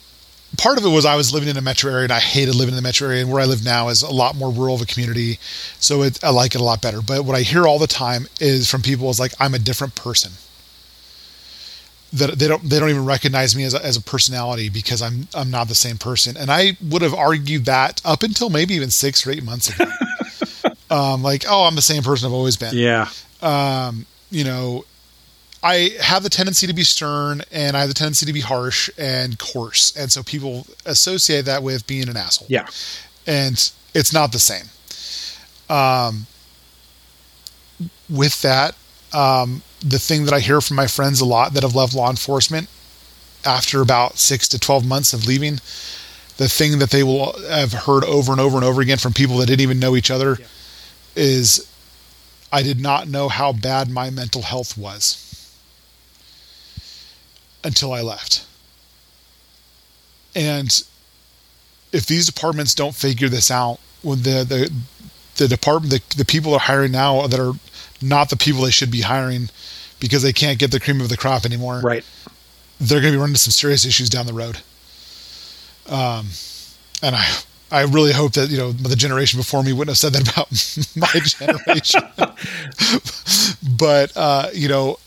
part 0.57 0.79
of 0.79 0.85
it 0.85 0.89
was 0.91 1.05
I 1.05 1.17
was 1.17 1.35
living 1.35 1.49
in 1.49 1.57
a 1.57 1.61
metro 1.61 1.91
area 1.91 2.05
and 2.05 2.13
I 2.13 2.21
hated 2.21 2.55
living 2.55 2.73
in 2.73 2.77
the 2.77 2.83
metro 2.83 3.09
area. 3.09 3.23
And 3.23 3.33
where 3.33 3.43
I 3.43 3.47
live 3.47 3.65
now 3.65 3.89
is 3.89 4.03
a 4.03 4.11
lot 4.11 4.37
more 4.37 4.53
rural 4.53 4.77
of 4.77 4.83
a 4.83 4.87
community. 4.87 5.41
So 5.81 6.03
it, 6.03 6.23
I 6.23 6.31
like 6.31 6.55
it 6.55 6.61
a 6.61 6.65
lot 6.65 6.81
better. 6.81 7.03
But 7.03 7.25
what 7.25 7.35
I 7.35 7.43
hear 7.43 7.67
all 7.67 7.81
the 7.81 7.89
time 7.89 8.29
is 8.41 8.71
from 8.71 8.83
people 8.83 9.11
is 9.11 9.19
like, 9.19 9.33
I'm 9.41 9.55
a 9.55 9.59
different 9.59 9.97
person 9.97 10.33
that 12.13 12.39
they 12.39 12.49
don't 12.49 12.63
they 12.63 12.79
don't 12.79 12.91
even 12.91 13.05
recognize 13.05 13.55
me 13.55 13.65
as 13.65 13.75
a, 13.75 13.85
as 13.85 13.97
a 13.97 14.01
personality 14.01 14.69
because 14.69 15.03
I'm 15.03 15.29
I'm 15.35 15.51
not 15.51 15.69
the 15.69 15.75
same 15.75 15.99
person. 15.99 16.37
And 16.37 16.51
I 16.51 16.77
would 16.83 17.03
have 17.03 17.15
argued 17.15 17.67
that 17.67 18.01
up 18.05 18.23
until 18.23 18.51
maybe 18.51 18.75
even 18.75 18.91
six 18.91 19.27
or 19.27 19.31
eight 19.31 19.45
months 19.45 19.69
ago. 19.69 19.91
Um, 20.91 21.23
like, 21.23 21.45
oh, 21.49 21.65
I'm 21.65 21.75
the 21.75 21.83
same 21.83 22.03
person 22.03 22.27
I've 22.27 22.33
always 22.33 22.57
been. 22.57 22.75
Yeah. 22.75 23.09
Um, 23.43 24.07
you 24.31 24.45
know, 24.45 24.85
I 25.63 25.91
have 26.01 26.23
the 26.23 26.31
tendency 26.31 26.67
to 26.67 26.73
be 26.73 26.83
stern 26.83 27.43
and 27.51 27.77
I 27.77 27.81
have 27.81 27.89
the 27.89 27.95
tendency 27.95 28.27
to 28.27 28.33
be 28.33 28.41
harsh 28.41 28.89
and 28.97 29.39
coarse. 29.39 29.95
And 29.97 30.11
so 30.11 30.23
people 30.23 30.67
associate 30.87 31.45
that 31.45 31.63
with 31.63 31.87
being 31.87 32.09
an 32.09 32.17
asshole. 32.17 32.47
Yeah. 32.49 32.67
And 33.27 33.71
it's 33.95 34.13
not 34.13 34.33
the 34.33 34.39
same. 34.39 34.67
Um, 35.69 36.27
with 38.09 38.41
that, 38.43 38.75
um, 39.13 39.63
the 39.81 39.99
thing 39.99 40.25
that 40.25 40.35
I 40.35 40.41
hear 40.41 40.61
from 40.61 40.77
my 40.77 40.87
friends 40.87 41.21
a 41.21 41.25
lot 41.25 41.55
that 41.55 41.63
have 41.63 41.75
left 41.75 41.95
law 41.95 42.11
enforcement 42.11 42.69
after 43.45 43.81
about 43.81 44.19
six 44.19 44.49
to 44.49 44.59
12 44.59 44.87
months 44.87 45.13
of 45.13 45.27
leaving, 45.27 45.61
the 46.37 46.49
thing 46.49 46.79
that 46.79 46.91
they 46.91 47.03
will 47.03 47.39
have 47.49 47.73
heard 47.73 48.05
over 48.05 48.33
and 48.33 48.41
over 48.41 48.57
and 48.57 48.65
over 48.65 48.81
again 48.81 48.99
from 48.99 49.13
people 49.13 49.37
that 49.39 49.47
didn't 49.47 49.61
even 49.61 49.79
know 49.79 49.97
each 49.97 50.11
other 50.11 50.37
yeah. 50.39 50.47
is 51.17 51.69
I 52.53 52.63
did 52.63 52.81
not 52.81 53.09
know 53.09 53.29
how 53.29 53.53
bad 53.53 53.91
my 53.91 54.11
mental 54.11 54.43
health 54.43 54.77
was 54.77 55.25
until 57.65 57.93
I 57.93 58.01
left. 58.01 58.47
And 60.35 60.83
if 61.93 62.07
these 62.07 62.27
departments 62.27 62.75
don't 62.75 62.95
figure 62.95 63.29
this 63.29 63.51
out, 63.51 63.79
when 64.03 64.23
the 64.23 64.45
the 64.45 64.73
the 65.37 65.49
department 65.49 65.93
the, 65.93 66.17
the 66.17 66.25
people 66.25 66.55
are 66.55 66.61
hiring 66.61 66.93
now 66.93 67.27
that 67.27 67.41
are 67.41 67.55
not 68.01 68.31
the 68.31 68.37
people 68.37 68.63
they 68.63 68.71
should 68.71 68.91
be 68.91 69.03
hiring 69.03 69.51
because 70.01 70.23
they 70.23 70.33
can't 70.33 70.59
get 70.59 70.71
the 70.71 70.81
cream 70.81 71.01
of 71.01 71.09
the 71.09 71.17
crop 71.17 71.45
anymore. 71.45 71.81
Right. 71.81 72.05
They're 72.81 73.01
going 73.01 73.13
to 73.13 73.17
be 73.17 73.21
running 73.21 73.33
into 73.33 73.41
some 73.41 73.53
serious 73.53 73.85
issues 73.85 74.09
down 74.09 74.27
the 74.27 74.33
road. 74.33 74.59
Um, 75.89 76.29
and 77.03 77.17
I 77.17 77.39
I 77.71 77.83
really 77.83 78.13
hope 78.13 78.33
that 78.33 78.49
you 78.51 78.57
know 78.57 78.73
the 78.73 78.97
generation 78.97 79.39
before 79.39 79.63
me 79.63 79.73
wouldn't 79.73 79.91
have 79.91 79.99
said 79.99 80.13
that 80.15 80.31
about 80.31 80.51
my 80.97 81.09
generation. 81.21 82.03
but 83.79 84.13
uh, 84.17 84.49
you 84.55 84.69
know, 84.69 84.99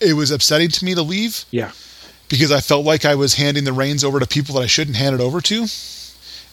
it 0.00 0.14
was 0.14 0.30
upsetting 0.30 0.68
to 0.70 0.84
me 0.84 0.94
to 0.94 1.02
leave. 1.02 1.44
Yeah. 1.50 1.72
Because 2.28 2.50
I 2.50 2.60
felt 2.60 2.86
like 2.86 3.04
I 3.04 3.14
was 3.14 3.34
handing 3.34 3.64
the 3.64 3.74
reins 3.74 4.02
over 4.02 4.18
to 4.18 4.26
people 4.26 4.54
that 4.54 4.62
I 4.62 4.66
shouldn't 4.66 4.96
hand 4.96 5.14
it 5.14 5.20
over 5.20 5.40
to. 5.42 5.66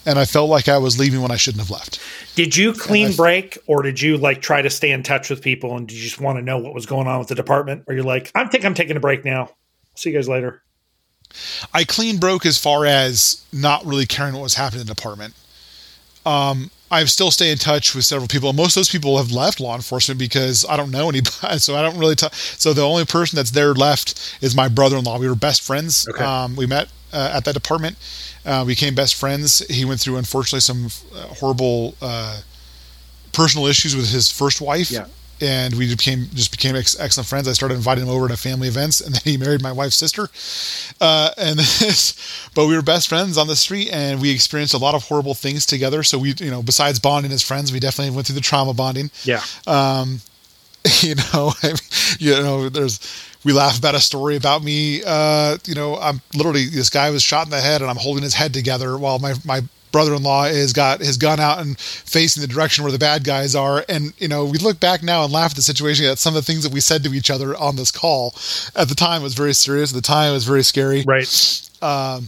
And 0.10 0.18
I 0.18 0.26
felt 0.26 0.50
like 0.50 0.68
I 0.68 0.80
was 0.80 0.98
leaving 0.98 1.22
when 1.22 1.30
I 1.30 1.36
shouldn't 1.36 1.62
have 1.62 1.70
left. 1.70 2.00
Did 2.34 2.58
you 2.58 2.74
clean 2.74 3.16
break 3.16 3.60
or 3.68 3.84
did 3.84 4.02
you 4.02 4.18
like 4.18 4.42
try 4.42 4.60
to 4.60 4.70
stay 4.70 4.90
in 4.90 5.04
touch 5.04 5.30
with 5.30 5.44
people 5.44 5.78
and 5.78 5.88
did 5.88 5.96
you 5.96 6.02
just 6.02 6.20
want 6.20 6.40
to 6.40 6.42
know 6.42 6.58
what 6.58 6.74
was 6.74 6.88
going 6.88 7.08
on 7.08 7.20
with 7.20 7.28
the 7.28 7.36
department? 7.36 7.84
Or 7.88 7.94
you're 7.94 8.04
like, 8.04 8.32
I 8.34 8.46
think 8.48 8.66
I'm 8.66 8.74
taking 8.74 8.98
a 8.98 9.00
break 9.00 9.24
now. 9.24 9.52
See 9.94 10.10
you 10.10 10.16
guys 10.16 10.28
later. 10.28 10.64
I 11.76 11.84
clean 11.84 12.18
broke 12.18 12.48
as 12.48 12.58
far 12.58 12.88
as 12.88 13.46
not 13.54 13.86
really 13.86 14.08
caring 14.08 14.34
what 14.34 14.42
was 14.42 14.56
happening 14.56 14.82
in 14.82 14.88
the 14.88 14.96
department. 14.96 15.36
Um, 16.26 16.72
I 16.90 17.06
still 17.06 17.30
stay 17.30 17.52
in 17.52 17.60
touch 17.60 17.94
with 17.94 18.04
several 18.04 18.28
people. 18.28 18.52
Most 18.52 18.76
of 18.76 18.80
those 18.80 18.90
people 18.90 19.18
have 19.18 19.32
left 19.32 19.60
law 19.60 19.76
enforcement 19.76 20.20
because 20.20 20.66
I 20.68 20.76
don't 20.76 20.90
know 20.90 21.08
anybody. 21.10 21.30
So 21.60 21.76
I 21.76 21.84
don't 21.84 22.00
really 22.00 22.16
talk. 22.16 22.34
So 22.34 22.74
the 22.74 22.82
only 22.82 23.06
person 23.06 23.36
that's 23.36 23.52
there 23.52 23.76
left 23.76 24.38
is 24.42 24.56
my 24.56 24.70
brother-in-law. 24.70 25.20
We 25.20 25.30
were 25.30 25.36
best 25.36 25.62
friends. 25.62 26.08
Okay. 26.10 26.24
Um, 26.24 26.56
we 26.56 26.66
met 26.66 26.90
uh, 27.14 27.32
at 27.34 27.46
that 27.46 27.54
department. 27.54 27.98
Uh, 28.46 28.64
we 28.66 28.74
became 28.74 28.96
best 28.96 29.16
friends. 29.16 29.60
He 29.68 29.86
went 29.86 30.00
through, 30.00 30.18
unfortunately, 30.18 30.62
some 30.62 30.88
uh, 31.14 31.28
horrible 31.36 31.96
uh, 32.02 32.42
personal 33.32 33.68
issues 33.68 33.96
with 33.96 34.10
his 34.10 34.32
first 34.32 34.62
wife. 34.62 34.92
Yeah 34.92 35.06
and 35.42 35.76
we 35.76 35.90
became 35.90 36.28
just 36.34 36.52
became 36.52 36.76
ex- 36.76 37.00
excellent 37.00 37.28
friends. 37.28 37.48
I 37.48 37.54
started 37.54 37.76
inviting 37.76 38.06
him 38.06 38.10
over 38.10 38.28
to 38.28 38.38
family 38.38 38.68
events, 38.68 39.02
and 39.02 39.14
then 39.14 39.22
he 39.24 39.38
married 39.38 39.62
my 39.62 39.72
wife's 39.72 39.96
sister. 39.96 40.28
Uh, 41.00 41.32
and 41.38 41.60
this, 41.60 42.50
but 42.56 42.68
we 42.68 42.76
were 42.76 42.82
best 42.82 43.08
friends 43.08 43.38
on 43.38 43.48
the 43.48 43.56
street, 43.56 43.90
and 43.92 44.22
we 44.22 44.32
experienced 44.32 44.74
a 44.74 44.78
lot 44.78 44.96
of 44.96 45.04
horrible 45.04 45.34
things 45.34 45.66
together. 45.66 46.04
So 46.04 46.18
we, 46.18 46.34
you 46.38 46.52
know, 46.52 46.62
besides 46.62 47.00
bonding 47.00 47.32
as 47.32 47.42
friends, 47.42 47.72
we 47.72 47.80
definitely 47.80 48.16
went 48.16 48.28
through 48.28 48.36
the 48.36 48.42
trauma 48.42 48.74
bonding. 48.74 49.12
Yeah. 49.24 49.42
Um, 49.68 50.22
you 51.02 51.16
know, 51.16 51.54
I 51.64 51.68
mean, 51.68 51.76
you 52.20 52.32
know, 52.32 52.70
there's 52.70 53.00
we 53.44 53.54
laugh 53.54 53.78
about 53.78 53.96
a 53.96 54.00
story 54.00 54.36
about 54.36 54.64
me. 54.64 55.02
Uh, 55.06 55.58
you 55.66 55.76
know, 55.76 55.98
I'm 55.98 56.22
literally 56.34 56.66
this 56.66 56.90
guy 56.90 57.10
was 57.10 57.24
shot 57.24 57.46
in 57.48 57.52
the 57.52 57.62
head, 57.62 57.82
and 57.82 57.90
I'm 57.90 57.98
holding 57.98 58.24
his 58.24 58.34
head 58.34 58.54
together 58.54 58.98
while 58.98 59.20
my 59.20 59.34
my 59.46 59.62
brother-in-law 59.92 60.44
has 60.44 60.72
got 60.72 61.00
his 61.00 61.18
gun 61.18 61.40
out 61.40 61.58
and 61.60 61.80
facing 61.80 62.42
the 62.42 62.48
direction 62.48 62.84
where 62.84 62.92
the 62.92 63.00
bad 63.00 63.24
guys 63.24 63.56
are. 63.56 63.84
And 63.90 64.14
you 64.20 64.28
know 64.28 64.46
we 64.46 64.58
look 64.58 64.80
back 64.80 65.04
now 65.04 65.24
and 65.24 65.34
laugh 65.34 65.52
at 65.52 65.56
the 65.56 65.62
situation 65.62 66.06
at 66.06 66.20
some 66.20 66.36
of 66.36 66.46
the 66.46 66.52
things 66.52 66.64
that 66.64 66.74
we 66.74 66.80
said 66.80 67.04
to 67.04 67.14
each 67.14 67.30
other 67.30 67.56
on 67.56 67.76
this 67.76 67.92
call. 67.92 68.36
At 68.76 68.90
the 68.90 68.96
time 68.96 69.22
it 69.22 69.24
was 69.24 69.36
very 69.36 69.54
serious. 69.54 69.92
At 69.92 69.96
the 69.96 70.08
time 70.08 70.32
it 70.32 70.34
was 70.34 70.46
very 70.46 70.64
scary. 70.64 71.04
Right. 71.04 71.70
Um, 71.82 72.28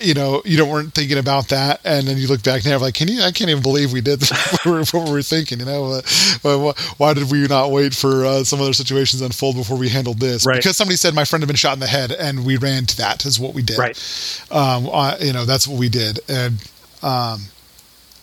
you 0.00 0.14
know, 0.14 0.42
you 0.44 0.56
don't 0.56 0.68
weren't 0.68 0.94
thinking 0.94 1.18
about 1.18 1.48
that, 1.48 1.80
and 1.84 2.06
then 2.06 2.16
you 2.16 2.26
look 2.26 2.42
back 2.42 2.64
now, 2.64 2.78
like, 2.78 2.94
can 2.94 3.08
you? 3.08 3.22
I 3.22 3.32
can't 3.32 3.50
even 3.50 3.62
believe 3.62 3.92
we 3.92 4.00
did 4.00 4.22
what, 4.28 4.64
we 4.64 4.70
were, 4.72 4.84
what 4.84 5.06
we 5.06 5.12
were 5.12 5.22
thinking. 5.22 5.60
You 5.60 5.66
know, 5.66 6.00
uh, 6.44 6.72
why 6.96 7.14
did 7.14 7.30
we 7.30 7.46
not 7.46 7.70
wait 7.70 7.94
for 7.94 8.24
uh, 8.24 8.44
some 8.44 8.60
other 8.60 8.72
situations 8.72 9.22
unfold 9.22 9.56
before 9.56 9.76
we 9.76 9.88
handled 9.88 10.20
this? 10.20 10.46
Right. 10.46 10.56
Because 10.56 10.76
somebody 10.76 10.96
said 10.96 11.14
my 11.14 11.24
friend 11.24 11.42
had 11.42 11.48
been 11.48 11.56
shot 11.56 11.74
in 11.74 11.80
the 11.80 11.86
head, 11.86 12.12
and 12.12 12.44
we 12.44 12.56
ran 12.56 12.86
to 12.86 12.96
that. 12.98 13.24
Is 13.24 13.40
what 13.40 13.54
we 13.54 13.62
did. 13.62 13.78
Right. 13.78 14.46
Um, 14.50 14.88
uh, 14.90 15.16
you 15.20 15.32
know, 15.32 15.44
that's 15.44 15.66
what 15.66 15.78
we 15.78 15.88
did, 15.88 16.20
and 16.28 16.56
um, 17.02 17.40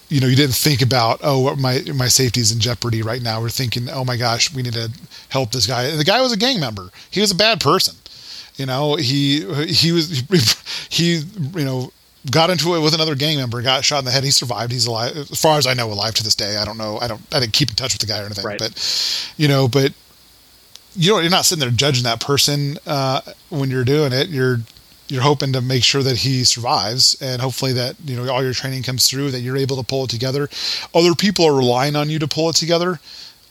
you 0.10 0.22
know, 0.22 0.28
you 0.28 0.36
didn't 0.36 0.56
think 0.56 0.82
about, 0.82 1.20
oh, 1.24 1.56
my 1.56 1.84
my 1.94 2.08
safety 2.08 2.42
is 2.42 2.52
in 2.52 2.60
jeopardy 2.60 3.02
right 3.02 3.22
now. 3.22 3.42
We're 3.42 3.50
thinking, 3.50 3.90
oh 3.90 4.06
my 4.06 4.18
gosh, 4.18 4.54
we 4.54 4.62
need 4.62 4.74
to 4.74 4.92
help 5.30 5.52
this 5.52 5.66
guy. 5.66 5.86
And 5.86 6.00
the 6.00 6.04
guy 6.04 6.22
was 6.22 6.32
a 6.32 6.38
gang 6.38 6.60
member. 6.60 6.90
He 7.10 7.22
was 7.22 7.32
a 7.32 7.36
bad 7.36 7.60
person. 7.60 7.96
You 8.58 8.66
know, 8.66 8.96
he 8.96 9.42
he 9.66 9.92
was 9.92 10.24
he 10.90 11.16
you 11.56 11.66
know 11.66 11.92
got 12.32 12.50
into 12.50 12.76
it 12.76 12.80
with 12.80 12.94
another 12.94 13.16
gang 13.16 13.38
member, 13.38 13.62
got 13.62 13.84
shot 13.84 14.00
in 14.00 14.06
the 14.06 14.12
head. 14.12 14.24
He 14.24 14.32
survived. 14.32 14.72
He's 14.72 14.88
alive, 14.88 15.16
as 15.16 15.42
far 15.42 15.58
as 15.58 15.68
I 15.68 15.74
know, 15.74 15.92
alive 15.92 16.14
to 16.16 16.24
this 16.24 16.36
day. 16.36 16.58
I 16.58 16.66
don't 16.66 16.78
know. 16.78 16.98
I 17.00 17.08
don't. 17.08 17.22
I 17.34 17.40
didn't 17.40 17.54
keep 17.54 17.70
in 17.70 17.76
touch 17.76 17.94
with 17.94 18.02
the 18.02 18.08
guy 18.08 18.22
or 18.22 18.26
anything. 18.26 18.46
Right. 18.46 18.60
But 18.60 19.34
you 19.38 19.48
know, 19.48 19.68
but 19.68 19.94
you 20.96 21.12
know, 21.12 21.20
you're 21.20 21.30
not 21.30 21.46
sitting 21.46 21.60
there 21.60 21.70
judging 21.70 22.04
that 22.04 22.22
person 22.22 22.78
uh, 22.86 23.22
when 23.50 23.70
you're 23.70 23.84
doing 23.84 24.14
it. 24.14 24.30
You're 24.30 24.60
you're 25.08 25.22
hoping 25.22 25.54
to 25.54 25.62
make 25.62 25.84
sure 25.84 26.02
that 26.02 26.18
he 26.18 26.44
survives 26.44 27.16
and 27.22 27.42
hopefully 27.42 27.74
that 27.74 27.96
you 28.06 28.16
know 28.16 28.32
all 28.32 28.44
your 28.44 28.54
training 28.54 28.84
comes 28.84 29.08
through 29.08 29.32
that 29.32 29.42
you're 29.42 29.58
able 29.58 29.78
to 29.78 29.84
pull 29.84 30.06
it 30.06 30.10
together 30.10 30.50
other 30.96 31.14
people 31.14 31.46
are 31.46 31.54
relying 31.54 31.96
on 31.96 32.10
you 32.10 32.18
to 32.18 32.28
pull 32.28 32.50
it 32.50 32.56
together 32.56 33.00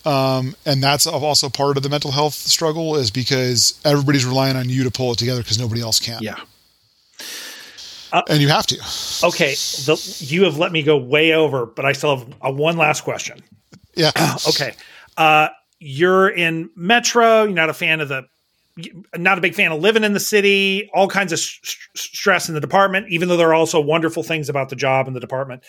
um, 0.04 0.54
and 0.66 0.82
that's 0.82 1.06
also 1.06 1.48
part 1.48 1.76
of 1.76 1.82
the 1.82 1.88
mental 1.88 2.10
health 2.10 2.34
struggle 2.34 2.96
is 2.96 3.10
because 3.10 3.80
everybody's 3.84 4.24
relying 4.24 4.56
on 4.56 4.68
you 4.68 4.84
to 4.84 4.90
pull 4.90 5.12
it 5.12 5.18
together 5.18 5.42
because 5.42 5.58
nobody 5.58 5.80
else 5.80 5.98
can. 5.98 6.22
Yeah. 6.22 6.36
Uh, 8.12 8.22
and 8.28 8.40
you 8.40 8.48
have 8.48 8.66
to. 8.66 8.76
Okay. 9.26 9.54
The, 9.54 10.16
you 10.20 10.44
have 10.44 10.58
let 10.58 10.72
me 10.72 10.82
go 10.82 10.96
way 10.96 11.32
over, 11.32 11.66
but 11.66 11.84
I 11.84 11.92
still 11.92 12.18
have 12.18 12.34
a, 12.42 12.52
one 12.52 12.76
last 12.76 13.00
question. 13.00 13.42
Yeah. 13.94 14.12
okay. 14.48 14.74
Uh, 15.16 15.48
you're 15.80 16.28
in 16.28 16.70
Metro. 16.76 17.44
You're 17.44 17.54
not 17.54 17.70
a 17.70 17.74
fan 17.74 18.00
of 18.00 18.08
the, 18.08 18.26
not 19.16 19.38
a 19.38 19.40
big 19.40 19.54
fan 19.54 19.72
of 19.72 19.80
living 19.80 20.04
in 20.04 20.12
the 20.12 20.20
city, 20.20 20.90
all 20.94 21.08
kinds 21.08 21.32
of 21.32 21.38
st- 21.38 21.76
stress 21.94 22.48
in 22.48 22.54
the 22.54 22.60
department, 22.60 23.08
even 23.08 23.28
though 23.28 23.36
there 23.36 23.48
are 23.48 23.54
also 23.54 23.80
wonderful 23.80 24.22
things 24.22 24.48
about 24.48 24.68
the 24.68 24.76
job 24.76 25.08
in 25.08 25.14
the 25.14 25.20
department. 25.20 25.62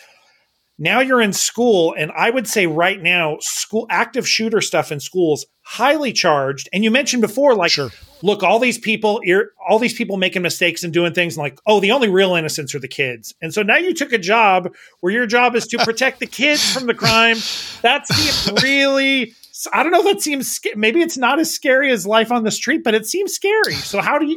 Now 0.78 1.00
you're 1.00 1.22
in 1.22 1.32
school, 1.32 1.94
and 1.96 2.12
I 2.14 2.28
would 2.28 2.46
say 2.46 2.66
right 2.66 3.00
now, 3.00 3.38
school 3.40 3.86
active 3.88 4.28
shooter 4.28 4.60
stuff 4.60 4.92
in 4.92 5.00
schools 5.00 5.46
highly 5.62 6.12
charged. 6.12 6.68
And 6.72 6.84
you 6.84 6.90
mentioned 6.90 7.22
before, 7.22 7.54
like, 7.54 7.70
sure. 7.70 7.90
look, 8.22 8.42
all 8.42 8.58
these 8.58 8.78
people, 8.78 9.20
all 9.66 9.78
these 9.78 9.94
people 9.94 10.18
making 10.18 10.42
mistakes 10.42 10.84
and 10.84 10.92
doing 10.92 11.14
things, 11.14 11.36
and 11.36 11.42
like, 11.42 11.58
oh, 11.66 11.80
the 11.80 11.92
only 11.92 12.08
real 12.08 12.34
innocents 12.34 12.74
are 12.74 12.78
the 12.78 12.88
kids. 12.88 13.34
And 13.40 13.54
so 13.54 13.62
now 13.62 13.76
you 13.76 13.94
took 13.94 14.12
a 14.12 14.18
job 14.18 14.72
where 15.00 15.12
your 15.12 15.26
job 15.26 15.56
is 15.56 15.66
to 15.68 15.78
protect 15.78 16.20
the 16.20 16.26
kids 16.26 16.74
from 16.74 16.86
the 16.86 16.94
crime. 16.94 17.38
That 17.82 18.06
seems 18.06 18.62
really. 18.62 19.32
I 19.72 19.82
don't 19.82 19.92
know. 19.92 20.02
That 20.02 20.20
seems 20.20 20.60
maybe 20.74 21.00
it's 21.00 21.16
not 21.16 21.40
as 21.40 21.50
scary 21.50 21.90
as 21.90 22.06
life 22.06 22.30
on 22.30 22.44
the 22.44 22.50
street, 22.50 22.84
but 22.84 22.94
it 22.94 23.06
seems 23.06 23.32
scary. 23.32 23.72
So 23.72 24.02
how 24.02 24.18
do 24.18 24.26
you? 24.26 24.36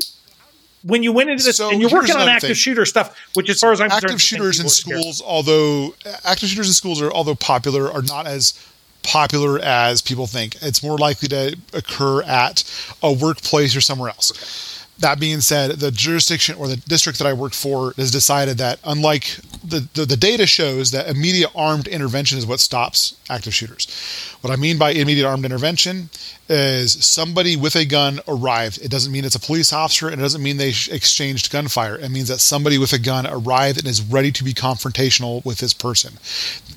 When 0.83 1.03
you 1.03 1.11
went 1.11 1.29
into 1.29 1.43
this 1.43 1.57
so 1.57 1.69
and 1.69 1.81
you're 1.81 1.89
working 1.89 2.15
on 2.15 2.27
active 2.27 2.49
thing. 2.49 2.55
shooter 2.55 2.85
stuff, 2.85 3.17
which 3.33 3.49
as 3.49 3.59
far 3.59 3.71
as 3.71 3.81
I'm 3.81 3.91
active 3.91 4.09
concerned, 4.09 4.21
shooters 4.21 4.59
in 4.59 4.69
schools, 4.69 5.21
although 5.21 5.95
active 6.23 6.49
shooters 6.49 6.67
in 6.67 6.73
schools 6.73 7.01
are 7.01 7.11
although 7.11 7.35
popular, 7.35 7.91
are 7.91 8.01
not 8.01 8.27
as 8.27 8.53
popular 9.03 9.59
as 9.59 10.01
people 10.01 10.27
think. 10.27 10.55
It's 10.61 10.83
more 10.83 10.97
likely 10.97 11.27
to 11.29 11.57
occur 11.73 12.21
at 12.23 12.63
a 13.01 13.11
workplace 13.11 13.75
or 13.75 13.81
somewhere 13.81 14.09
else. 14.09 14.78
That 14.99 15.19
being 15.19 15.39
said, 15.39 15.71
the 15.71 15.91
jurisdiction 15.91 16.55
or 16.55 16.67
the 16.67 16.75
district 16.75 17.19
that 17.19 17.27
I 17.27 17.31
work 17.31 17.53
for 17.53 17.93
has 17.95 18.11
decided 18.11 18.57
that, 18.57 18.79
unlike 18.83 19.39
the, 19.63 19.87
the, 19.93 20.05
the, 20.05 20.17
data 20.17 20.45
shows 20.45 20.91
that 20.91 21.07
immediate 21.07 21.51
armed 21.55 21.87
intervention 21.87 22.37
is 22.37 22.45
what 22.45 22.59
stops 22.59 23.17
active 23.29 23.53
shooters. 23.53 23.87
What 24.41 24.51
I 24.51 24.57
mean 24.57 24.77
by 24.77 24.91
immediate 24.91 25.27
armed 25.27 25.45
intervention 25.45 26.09
is 26.49 27.05
somebody 27.05 27.55
with 27.55 27.75
a 27.75 27.85
gun 27.85 28.19
arrived. 28.27 28.81
It 28.81 28.89
doesn't 28.89 29.11
mean 29.11 29.23
it's 29.23 29.35
a 29.35 29.39
police 29.39 29.71
officer. 29.71 30.07
And 30.09 30.19
it 30.19 30.23
doesn't 30.23 30.43
mean 30.43 30.57
they 30.57 30.73
exchanged 30.91 31.51
gunfire. 31.51 31.97
It 31.97 32.09
means 32.09 32.27
that 32.27 32.39
somebody 32.39 32.77
with 32.77 32.91
a 32.91 32.99
gun 32.99 33.25
arrived 33.27 33.79
and 33.79 33.87
is 33.87 34.01
ready 34.01 34.31
to 34.31 34.43
be 34.43 34.53
confrontational 34.53 35.45
with 35.45 35.59
this 35.59 35.73
person. 35.73 36.15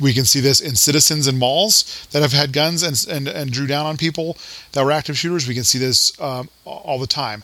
We 0.01 0.13
can 0.13 0.25
see 0.27 0.41
this 0.41 0.61
in 0.61 0.77
citizens 0.77 1.27
in 1.27 1.39
malls 1.39 2.07
that 2.13 2.23
have 2.23 2.33
had 2.33 2.53
guns 2.53 2.83
and, 2.83 3.05
and, 3.09 3.27
and 3.27 3.51
drew 3.51 3.67
down 3.67 3.87
on 3.87 3.97
people 3.97 4.37
that 4.73 4.85
were 4.85 4.93
active 4.93 5.19
shooters. 5.19 5.49
We 5.49 5.55
can 5.55 5.65
see 5.65 5.79
this 5.79 6.13
um, 6.21 6.51
all 6.65 7.01
the 7.01 7.07
time 7.07 7.43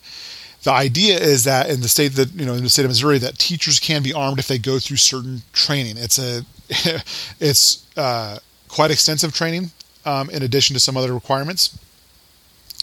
the 0.64 0.72
idea 0.72 1.18
is 1.18 1.44
that 1.44 1.70
in 1.70 1.80
the 1.80 1.88
state 1.88 2.14
that 2.14 2.32
you 2.32 2.44
know 2.44 2.54
in 2.54 2.64
the 2.64 2.70
state 2.70 2.84
of 2.84 2.90
Missouri 2.90 3.18
that 3.18 3.38
teachers 3.38 3.78
can 3.78 4.02
be 4.02 4.12
armed 4.12 4.38
if 4.38 4.48
they 4.48 4.58
go 4.58 4.78
through 4.78 4.96
certain 4.96 5.42
training. 5.52 5.96
It's 5.96 6.18
a 6.18 6.44
it's 7.40 7.86
uh, 7.96 8.38
quite 8.68 8.90
extensive 8.90 9.32
training 9.32 9.70
um, 10.04 10.30
in 10.30 10.42
addition 10.42 10.74
to 10.74 10.80
some 10.80 10.96
other 10.96 11.12
requirements. 11.12 11.78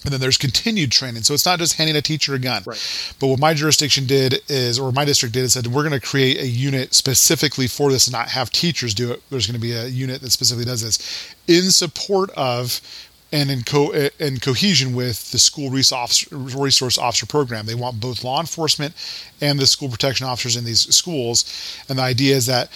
And 0.04 0.14
then 0.14 0.22
there's 0.22 0.38
continued 0.38 0.92
training. 0.92 1.24
So 1.24 1.34
it's 1.34 1.48
not 1.48 1.58
just 1.58 1.78
handing 1.78 1.96
a 1.96 2.02
teacher 2.02 2.36
a 2.36 2.40
gun. 2.40 2.62
Right. 2.64 3.14
But 3.20 3.28
what 3.28 3.40
my 3.40 3.56
jurisdiction 3.56 4.06
did 4.06 4.40
is, 4.48 4.78
or 4.78 4.92
my 4.92 5.04
district 5.04 5.34
did, 5.34 5.44
is 5.44 5.54
said, 5.54 5.66
we're 5.66 5.82
going 5.82 6.00
to 6.00 6.06
create 6.06 6.38
a 6.38 6.46
unit 6.46 6.94
specifically 6.94 7.68
for 7.68 7.92
this 7.92 8.06
and 8.06 8.14
not 8.14 8.30
have 8.30 8.52
teachers 8.52 8.94
do 8.94 9.12
it. 9.12 9.24
There's 9.32 9.48
going 9.48 9.60
to 9.60 9.62
be 9.62 9.74
a 9.74 9.88
unit 9.88 10.22
that 10.22 10.30
specifically 10.30 10.66
does 10.66 10.84
this 10.84 11.34
in 11.48 11.72
support 11.72 12.30
of 12.38 12.82
and 13.36 13.52
in, 13.52 13.64
co- 13.64 13.91
in 14.18 14.40
cohesion 14.40 14.95
with 14.95 15.32
the 15.32 15.40
school 15.40 15.70
resource 15.70 16.98
officer 16.98 17.26
program. 17.26 17.66
They 17.66 17.76
want 17.76 17.99
both 17.99 18.24
law 18.24 18.40
enforcement 18.40 18.94
and 19.41 19.60
the 19.60 19.68
school 19.68 19.90
protection 19.90 20.26
officers 20.26 20.56
in 20.56 20.64
these 20.64 20.95
schools. 20.95 21.44
And 21.90 21.99
the 21.99 22.03
idea 22.03 22.34
is 22.34 22.45
that 22.45 22.70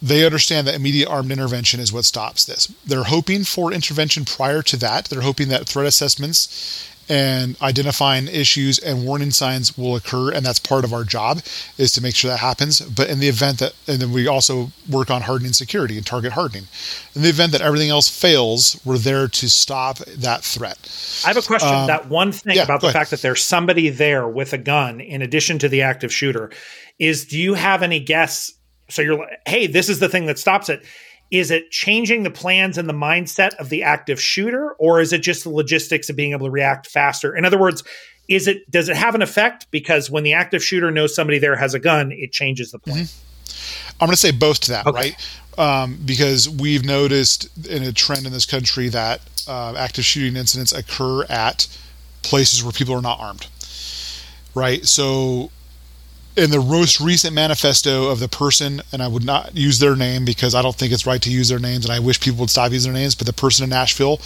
they 0.00 0.24
understand 0.24 0.66
that 0.66 0.74
immediate 0.74 1.08
armed 1.08 1.30
intervention 1.30 1.80
is 1.80 1.92
what 1.92 2.06
stops 2.06 2.46
this. 2.46 2.66
They're 2.86 3.04
hoping 3.04 3.44
for 3.44 3.72
intervention 3.72 4.24
prior 4.24 4.62
to 4.62 4.76
that. 4.78 5.06
They're 5.06 5.20
hoping 5.20 5.48
that 5.48 5.66
threat 5.66 5.86
assessments 5.86 6.88
and 7.08 7.60
identifying 7.62 8.28
issues 8.28 8.78
and 8.78 9.04
warning 9.04 9.30
signs 9.30 9.76
will 9.76 9.96
occur 9.96 10.30
and 10.30 10.44
that's 10.44 10.58
part 10.58 10.84
of 10.84 10.92
our 10.92 11.04
job 11.04 11.40
is 11.78 11.92
to 11.92 12.02
make 12.02 12.14
sure 12.14 12.30
that 12.30 12.38
happens. 12.38 12.80
But 12.80 13.08
in 13.08 13.20
the 13.20 13.28
event 13.28 13.58
that 13.58 13.74
and 13.86 14.00
then 14.00 14.12
we 14.12 14.26
also 14.26 14.70
work 14.88 15.10
on 15.10 15.22
hardening 15.22 15.52
security 15.52 15.96
and 15.96 16.06
target 16.06 16.32
hardening. 16.32 16.64
In 17.14 17.22
the 17.22 17.28
event 17.28 17.52
that 17.52 17.60
everything 17.60 17.90
else 17.90 18.08
fails 18.08 18.80
we're 18.84 18.98
there 18.98 19.28
to 19.28 19.48
stop 19.48 19.98
that 19.98 20.42
threat. 20.42 20.78
I 21.24 21.28
have 21.28 21.36
a 21.36 21.42
question. 21.42 21.74
Um, 21.74 21.86
that 21.86 22.08
one 22.08 22.32
thing 22.32 22.56
yeah, 22.56 22.62
about 22.62 22.80
the 22.80 22.88
ahead. 22.88 22.94
fact 23.00 23.10
that 23.10 23.22
there's 23.22 23.42
somebody 23.42 23.90
there 23.90 24.28
with 24.28 24.52
a 24.52 24.58
gun 24.58 25.00
in 25.00 25.22
addition 25.22 25.58
to 25.60 25.68
the 25.68 25.82
active 25.82 26.12
shooter 26.12 26.50
is 26.98 27.24
do 27.26 27.38
you 27.38 27.54
have 27.54 27.82
any 27.82 28.00
guess? 28.00 28.52
So 28.88 29.02
you're 29.02 29.18
like, 29.18 29.40
hey, 29.46 29.66
this 29.66 29.88
is 29.88 29.98
the 29.98 30.08
thing 30.08 30.26
that 30.26 30.38
stops 30.38 30.68
it. 30.68 30.84
Is 31.34 31.50
it 31.50 31.72
changing 31.72 32.22
the 32.22 32.30
plans 32.30 32.78
and 32.78 32.88
the 32.88 32.94
mindset 32.94 33.54
of 33.56 33.68
the 33.68 33.82
active 33.82 34.20
shooter, 34.20 34.70
or 34.74 35.00
is 35.00 35.12
it 35.12 35.18
just 35.18 35.42
the 35.42 35.50
logistics 35.50 36.08
of 36.08 36.14
being 36.14 36.30
able 36.30 36.46
to 36.46 36.50
react 36.50 36.86
faster? 36.86 37.34
In 37.34 37.44
other 37.44 37.58
words, 37.58 37.82
is 38.28 38.46
it 38.46 38.70
does 38.70 38.88
it 38.88 38.94
have 38.94 39.16
an 39.16 39.22
effect? 39.22 39.66
Because 39.72 40.08
when 40.08 40.22
the 40.22 40.32
active 40.32 40.62
shooter 40.62 40.92
knows 40.92 41.12
somebody 41.12 41.40
there 41.40 41.56
has 41.56 41.74
a 41.74 41.80
gun, 41.80 42.12
it 42.12 42.30
changes 42.30 42.70
the 42.70 42.78
plan. 42.78 42.98
Mm-hmm. 42.98 43.94
I'm 44.00 44.06
going 44.06 44.12
to 44.12 44.16
say 44.16 44.30
both 44.30 44.60
to 44.60 44.70
that, 44.70 44.86
okay. 44.86 44.96
right? 44.96 45.28
Um, 45.58 45.98
because 46.04 46.48
we've 46.48 46.84
noticed 46.84 47.48
in 47.66 47.82
a 47.82 47.92
trend 47.92 48.26
in 48.26 48.32
this 48.32 48.46
country 48.46 48.88
that 48.90 49.20
uh, 49.48 49.74
active 49.76 50.04
shooting 50.04 50.36
incidents 50.36 50.72
occur 50.72 51.24
at 51.24 51.66
places 52.22 52.62
where 52.62 52.72
people 52.72 52.94
are 52.94 53.02
not 53.02 53.18
armed, 53.18 53.48
right? 54.54 54.86
So 54.86 55.50
in 56.36 56.50
the 56.50 56.60
most 56.60 57.00
recent 57.00 57.34
manifesto 57.34 58.08
of 58.08 58.18
the 58.18 58.28
person, 58.28 58.82
and 58.92 59.02
I 59.02 59.08
would 59.08 59.24
not 59.24 59.56
use 59.56 59.78
their 59.78 59.94
name 59.94 60.24
because 60.24 60.54
I 60.54 60.62
don't 60.62 60.74
think 60.74 60.92
it's 60.92 61.06
right 61.06 61.22
to 61.22 61.30
use 61.30 61.48
their 61.48 61.60
names, 61.60 61.84
and 61.84 61.92
I 61.92 62.00
wish 62.00 62.20
people 62.20 62.40
would 62.40 62.50
stop 62.50 62.72
using 62.72 62.92
their 62.92 63.00
names. 63.00 63.14
But 63.14 63.26
the 63.26 63.32
person 63.32 63.64
in 63.64 63.70
Nashville 63.70 64.20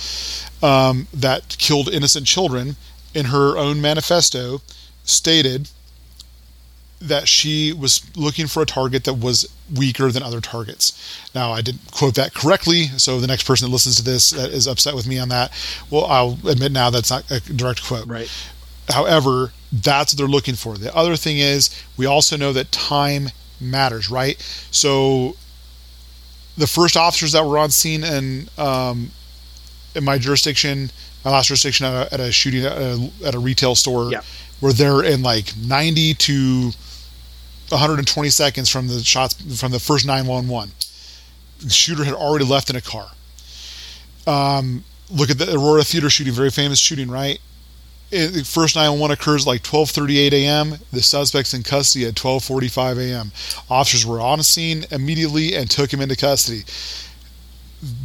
um, 0.62 1.06
that 1.12 1.56
killed 1.58 1.88
innocent 1.88 2.26
children, 2.26 2.76
in 3.14 3.26
her 3.26 3.56
own 3.56 3.80
manifesto, 3.80 4.60
stated 5.04 5.70
that 7.00 7.28
she 7.28 7.72
was 7.72 8.04
looking 8.16 8.46
for 8.46 8.62
a 8.62 8.66
target 8.66 9.04
that 9.04 9.14
was 9.14 9.48
weaker 9.74 10.10
than 10.10 10.22
other 10.22 10.40
targets. 10.40 11.20
Now, 11.34 11.52
I 11.52 11.60
didn't 11.60 11.92
quote 11.92 12.14
that 12.14 12.34
correctly, 12.34 12.86
so 12.96 13.20
the 13.20 13.26
next 13.26 13.44
person 13.44 13.68
that 13.68 13.72
listens 13.72 13.96
to 13.96 14.02
this 14.02 14.30
that 14.30 14.50
is 14.50 14.66
upset 14.66 14.94
with 14.94 15.06
me 15.06 15.18
on 15.18 15.28
that, 15.28 15.52
well, 15.90 16.06
I'll 16.06 16.38
admit 16.46 16.72
now 16.72 16.90
that's 16.90 17.10
not 17.10 17.30
a 17.30 17.40
direct 17.40 17.84
quote. 17.84 18.06
Right. 18.06 18.30
However, 18.88 19.52
that's 19.72 20.12
what 20.12 20.18
they're 20.18 20.26
looking 20.26 20.54
for. 20.54 20.76
The 20.76 20.94
other 20.94 21.16
thing 21.16 21.38
is, 21.38 21.70
we 21.96 22.06
also 22.06 22.36
know 22.36 22.52
that 22.52 22.72
time 22.72 23.28
matters, 23.60 24.10
right? 24.10 24.38
So, 24.70 25.36
the 26.56 26.66
first 26.66 26.96
officers 26.96 27.32
that 27.32 27.44
were 27.44 27.58
on 27.58 27.70
scene 27.70 28.02
in 28.02 28.48
um, 28.58 29.10
in 29.94 30.04
my 30.04 30.18
jurisdiction, 30.18 30.90
my 31.24 31.30
last 31.30 31.48
jurisdiction 31.48 31.86
at 31.86 32.12
a, 32.12 32.14
at 32.14 32.20
a 32.20 32.32
shooting 32.32 32.64
at 32.64 32.78
a, 32.78 33.10
at 33.24 33.34
a, 33.34 33.38
retail 33.38 33.74
store, 33.74 34.10
yeah. 34.10 34.22
were 34.60 34.72
there 34.72 35.02
in 35.04 35.22
like 35.22 35.56
90 35.56 36.14
to 36.14 36.70
120 37.68 38.30
seconds 38.30 38.68
from 38.68 38.88
the 38.88 39.00
shots 39.00 39.34
from 39.60 39.72
the 39.72 39.80
first 39.80 40.06
911. 40.06 40.72
The 41.60 41.70
shooter 41.70 42.04
had 42.04 42.14
already 42.14 42.44
left 42.44 42.70
in 42.70 42.76
a 42.76 42.80
car. 42.80 43.10
Um, 44.26 44.84
look 45.10 45.30
at 45.30 45.38
the 45.38 45.54
Aurora 45.54 45.84
Theater 45.84 46.10
shooting, 46.10 46.32
very 46.32 46.50
famous 46.50 46.78
shooting, 46.78 47.10
right? 47.10 47.40
It, 48.10 48.46
first 48.46 48.76
911 48.76 49.14
occurs 49.14 49.46
like 49.46 49.62
12:38 49.62 50.32
a.m. 50.32 50.78
The 50.92 51.02
suspect's 51.02 51.54
in 51.54 51.62
custody 51.62 52.06
at 52.06 52.14
12:45 52.14 52.98
a.m. 52.98 53.32
Officers 53.68 54.06
were 54.06 54.20
on 54.20 54.42
scene 54.42 54.86
immediately 54.90 55.54
and 55.54 55.70
took 55.70 55.92
him 55.92 56.00
into 56.00 56.16
custody. 56.16 56.64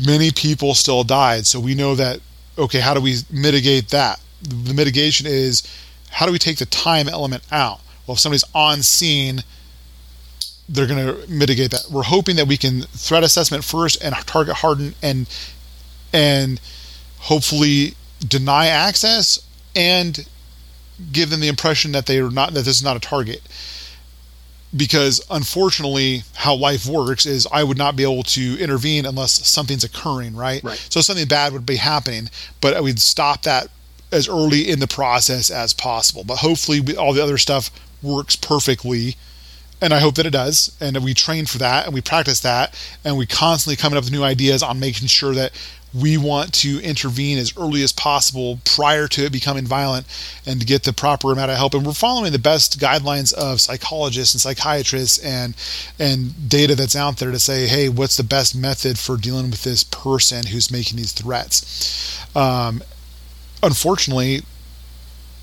Many 0.06 0.32
people 0.32 0.74
still 0.74 1.04
died, 1.04 1.46
so 1.48 1.60
we 1.60 1.76
know 1.76 1.96
that. 1.96 2.20
Okay, 2.58 2.80
how 2.80 2.94
do 2.94 3.02
we 3.02 3.18
mitigate 3.32 3.90
that? 3.90 4.20
The 4.42 4.74
mitigation 4.74 5.26
is 5.26 5.64
how 6.12 6.26
do 6.26 6.32
we 6.32 6.40
take 6.40 6.58
the 6.58 6.66
time 6.66 7.10
element 7.10 7.44
out? 7.52 7.80
Well, 8.06 8.14
if 8.14 8.20
somebody's 8.20 8.44
on 8.54 8.84
scene, 8.84 9.44
they're 10.70 10.88
going 10.88 11.06
to 11.06 11.32
mitigate 11.32 11.72
that. 11.72 11.86
We're 11.90 12.04
hoping 12.04 12.36
that 12.36 12.48
we 12.48 12.58
can 12.58 12.82
threat 12.82 13.24
assessment 13.24 13.64
first 13.64 14.04
and 14.04 14.14
target 14.28 14.58
harden 14.58 14.96
and 15.02 15.28
and 16.12 16.62
hopefully 17.20 17.96
deny 18.28 18.68
access 18.68 19.40
and 19.76 20.28
give 21.12 21.30
them 21.30 21.40
the 21.40 21.48
impression 21.48 21.92
that 21.92 22.06
they 22.06 22.20
are 22.20 22.30
not 22.30 22.54
that 22.54 22.66
this 22.66 22.78
is 22.78 22.84
not 22.84 22.96
a 22.96 23.00
target 23.00 23.42
because 24.76 25.26
unfortunately 25.30 26.24
how 26.36 26.56
life 26.56 26.86
works 26.86 27.26
is 27.26 27.48
i 27.52 27.64
would 27.64 27.78
not 27.78 27.96
be 27.96 28.04
able 28.04 28.24
to 28.24 28.58
intervene 28.60 29.06
unless 29.06 29.48
something's 29.48 29.84
occurring 29.84 30.36
right, 30.36 30.64
right. 30.64 30.88
so 30.90 31.02
something 31.02 31.28
bad 31.28 31.52
would 31.54 31.66
be 31.66 31.76
happening 31.76 32.30
but 32.62 32.82
we'd 32.84 33.00
stop 33.00 33.42
that 33.44 33.68
as 34.12 34.28
early 34.28 34.70
in 34.70 34.80
the 34.80 34.88
process 34.88 35.50
as 35.50 35.74
possible 35.74 36.24
but 36.24 36.38
hopefully 36.38 36.80
we, 36.80 36.96
all 36.96 37.14
the 37.14 37.24
other 37.24 37.38
stuff 37.38 37.70
works 38.02 38.36
perfectly 38.36 39.16
and 39.84 39.94
I 39.94 40.00
hope 40.00 40.16
that 40.16 40.26
it 40.26 40.30
does. 40.32 40.76
And 40.80 40.98
we 41.04 41.14
train 41.14 41.46
for 41.46 41.58
that 41.58 41.86
and 41.86 41.94
we 41.94 42.00
practice 42.00 42.40
that 42.40 42.74
and 43.04 43.18
we 43.18 43.26
constantly 43.26 43.76
coming 43.76 43.98
up 43.98 44.06
with 44.06 44.14
new 44.14 44.24
ideas 44.24 44.64
on 44.64 44.80
making 44.80 45.10
sure 45.10 45.34
that 45.34 45.52
we 45.94 46.18
want 46.18 46.54
to 46.54 46.82
intervene 46.82 47.38
as 47.38 47.56
early 47.56 47.84
as 47.84 47.92
possible 47.92 48.60
prior 48.66 49.08
to 49.08 49.26
it 49.26 49.32
becoming 49.32 49.66
violent 49.66 50.08
and 50.46 50.60
to 50.60 50.66
get 50.66 50.84
the 50.84 50.94
proper 50.94 51.32
amount 51.32 51.52
of 51.52 51.58
help. 51.58 51.74
And 51.74 51.86
we're 51.86 51.94
following 51.94 52.32
the 52.32 52.40
best 52.40 52.80
guidelines 52.80 53.32
of 53.34 53.62
psychologists 53.62 54.34
and 54.34 54.42
psychiatrists 54.42 55.20
and 55.20 55.56
and 56.00 56.50
data 56.50 56.76
that's 56.76 56.96
out 56.96 57.18
there 57.18 57.32
to 57.32 57.40
say 57.40 57.68
hey 57.68 57.90
what's 57.90 58.18
the 58.18 58.24
best 58.24 58.56
method 58.56 58.98
for 58.98 59.18
dealing 59.18 59.52
with 59.52 59.64
this 59.64 59.84
person 59.84 60.48
who's 60.48 60.72
making 60.72 60.98
these 60.98 61.12
threats? 61.12 62.20
Um, 62.36 62.82
unfortunately 63.62 64.42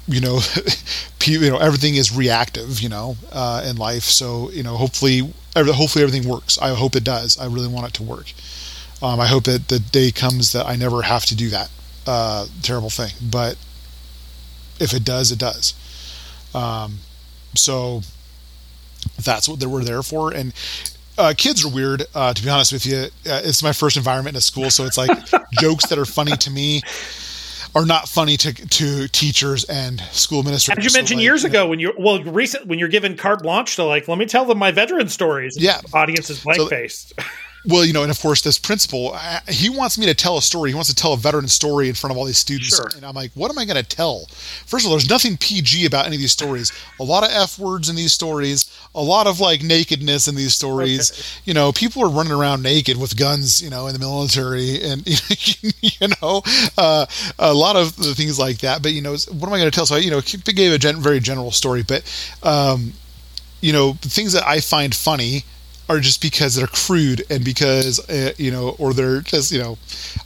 you 0.09 0.21
know 0.21 0.41
you 1.25 1.51
know 1.51 1.59
everything 1.59 1.95
is 1.95 2.15
reactive 2.15 2.81
you 2.81 2.89
know 2.89 3.17
uh, 3.31 3.65
in 3.65 3.77
life. 3.77 4.05
So 4.05 4.51
you 4.51 4.65
know 4.65 4.77
hopefully 4.77 5.33
hopefully 5.55 6.05
everything 6.05 6.29
works. 6.29 6.59
I 6.59 6.75
hope 6.75 6.97
it 6.97 7.05
does. 7.05 7.39
I 7.39 7.47
really 7.47 7.69
want 7.69 7.87
it 7.87 7.95
to 7.95 8.03
work 8.03 8.33
um, 9.03 9.21
I 9.21 9.27
hope 9.27 9.45
that 9.45 9.69
the 9.69 9.79
day 9.79 10.11
comes 10.11 10.53
that 10.53 10.67
I 10.67 10.77
never 10.77 11.03
have 11.03 11.25
to 11.27 11.37
do 11.37 11.49
that 11.51 11.71
uh, 12.07 12.47
terrible 12.63 12.91
thing. 12.91 13.13
But 13.23 13.57
if 14.79 14.93
it 14.93 15.05
does, 15.05 15.31
it 15.33 15.39
does. 15.39 15.75
Um, 16.55 16.99
so 17.55 18.03
that's 19.23 19.49
what 19.49 19.61
they 19.61 19.67
were 19.67 19.85
there 19.85 20.03
for. 20.03 20.33
And 20.33 20.53
uh, 21.19 21.35
kids 21.37 21.65
are 21.65 21.69
weird, 21.69 22.05
uh, 22.15 22.33
to 22.33 22.43
be 22.43 22.49
honest 22.49 22.73
with 22.73 22.87
you. 22.87 22.97
Uh, 23.31 23.43
it's 23.45 23.63
my 23.63 23.73
first 23.73 23.97
environment 23.97 24.35
in 24.35 24.39
a 24.39 24.43
school, 24.43 24.71
so 24.71 24.85
it's 24.85 24.99
like 24.99 25.11
jokes 25.53 25.87
that 25.89 25.99
are 25.99 26.05
funny 26.05 26.37
to 26.39 26.51
me 26.51 26.83
are 27.75 27.87
not 27.87 28.09
funny 28.09 28.37
to 28.37 28.53
to 28.53 29.07
teachers 29.09 29.65
and 29.65 30.01
school 30.11 30.41
administrators. 30.41 30.87
As 30.87 30.93
you 30.93 30.99
mentioned 30.99 31.19
so 31.19 31.21
like, 31.21 31.25
years 31.25 31.45
ago, 31.45 31.69
when 31.69 31.79
you're 31.79 31.93
well, 31.97 32.23
recent 32.25 32.67
when 32.67 32.79
you're 32.79 32.89
given 32.89 33.17
carte 33.17 33.43
blanche 33.43 33.77
to 33.77 33.85
like, 33.85 34.09
let 34.09 34.19
me 34.19 34.27
tell 34.27 34.45
them 34.45 34.59
my 34.59 34.73
veteran 34.73 35.09
stories. 35.09 35.57
Yeah, 35.57 35.81
audience 35.93 36.31
is 36.31 36.43
blank 36.43 36.69
faced. 36.69 37.13
So, 37.17 37.27
well, 37.67 37.85
you 37.85 37.93
know, 37.93 38.03
and 38.03 38.11
of 38.11 38.19
course, 38.19 38.41
this 38.41 38.59
principal, 38.59 39.17
he 39.49 39.69
wants 39.69 39.99
me 39.99 40.07
to 40.07 40.15
tell 40.15 40.39
a 40.39 40.43
story. 40.43 40.71
He 40.71 40.75
wants 40.75 40.89
to 40.89 40.97
tell 40.97 41.13
a 41.13 41.17
veteran 41.17 41.47
story 41.49 41.89
in 41.89 41.95
front 41.95 42.13
of 42.13 42.17
all 42.17 42.25
these 42.25 42.39
students. 42.39 42.75
Sure. 42.75 42.89
And 42.97 43.05
I'm 43.05 43.15
like, 43.15 43.33
what 43.35 43.51
am 43.51 43.59
I 43.59 43.67
going 43.67 43.77
to 43.77 43.89
tell? 43.89 44.27
First 44.67 44.85
of 44.85 44.91
all, 44.91 44.97
there's 44.97 45.11
nothing 45.11 45.37
PG 45.37 45.85
about 45.85 46.07
any 46.07 46.17
of 46.17 46.21
these 46.21 46.33
stories. 46.33 46.73
A 46.99 47.05
lot 47.05 47.23
of 47.23 47.31
F 47.31 47.59
words 47.59 47.91
in 47.91 47.97
these 47.97 48.13
stories, 48.13 48.65
a 48.95 49.03
lot 49.03 49.27
of 49.27 49.41
like 49.41 49.63
nakedness 49.63 50.27
in 50.27 50.37
these 50.37 50.55
stories. 50.55 51.11
Okay. 51.13 51.23
You 51.45 51.55
know, 51.55 51.73
people 51.73 52.03
are 52.03 52.09
running 52.09 52.33
around 52.33 52.63
naked 52.63 52.97
with 52.97 53.17
guns, 53.19 53.63
you 53.63 53.69
know, 53.69 53.87
in 53.89 53.93
the 53.93 53.99
military 53.99 54.83
and, 54.83 55.07
you 55.83 56.09
know, 56.23 56.43
uh, 56.79 57.05
a 57.39 57.53
lot 57.53 57.77
of 57.77 57.95
the 57.97 58.15
things 58.15 58.39
like 58.39 58.59
that. 58.59 58.83
But, 58.83 58.93
you 58.93 59.03
know, 59.03 59.13
what 59.13 59.47
am 59.47 59.53
I 59.53 59.59
going 59.59 59.71
to 59.71 59.75
tell? 59.75 59.87
So, 59.87 59.97
I, 59.97 59.99
you 59.99 60.11
know, 60.11 60.23
gave 60.23 60.73
a 60.73 60.79
gen- 60.79 61.01
very 61.01 61.21
general 61.21 61.51
story, 61.51 61.83
but, 61.83 62.03
um, 62.43 62.95
you 63.61 63.75
know, 63.75 63.93
things 64.01 64.33
that 64.33 64.47
I 64.47 64.61
find 64.61 64.95
funny 64.95 65.45
are 65.91 65.99
just 65.99 66.23
because 66.23 66.55
they're 66.55 66.69
crude 66.69 67.25
and 67.29 67.45
because 67.45 67.99
uh, 68.09 68.33
you 68.39 68.51
know, 68.51 68.77
or 68.79 68.95
they're 68.95 69.21
just 69.21 69.51
you 69.51 69.59
know. 69.59 69.77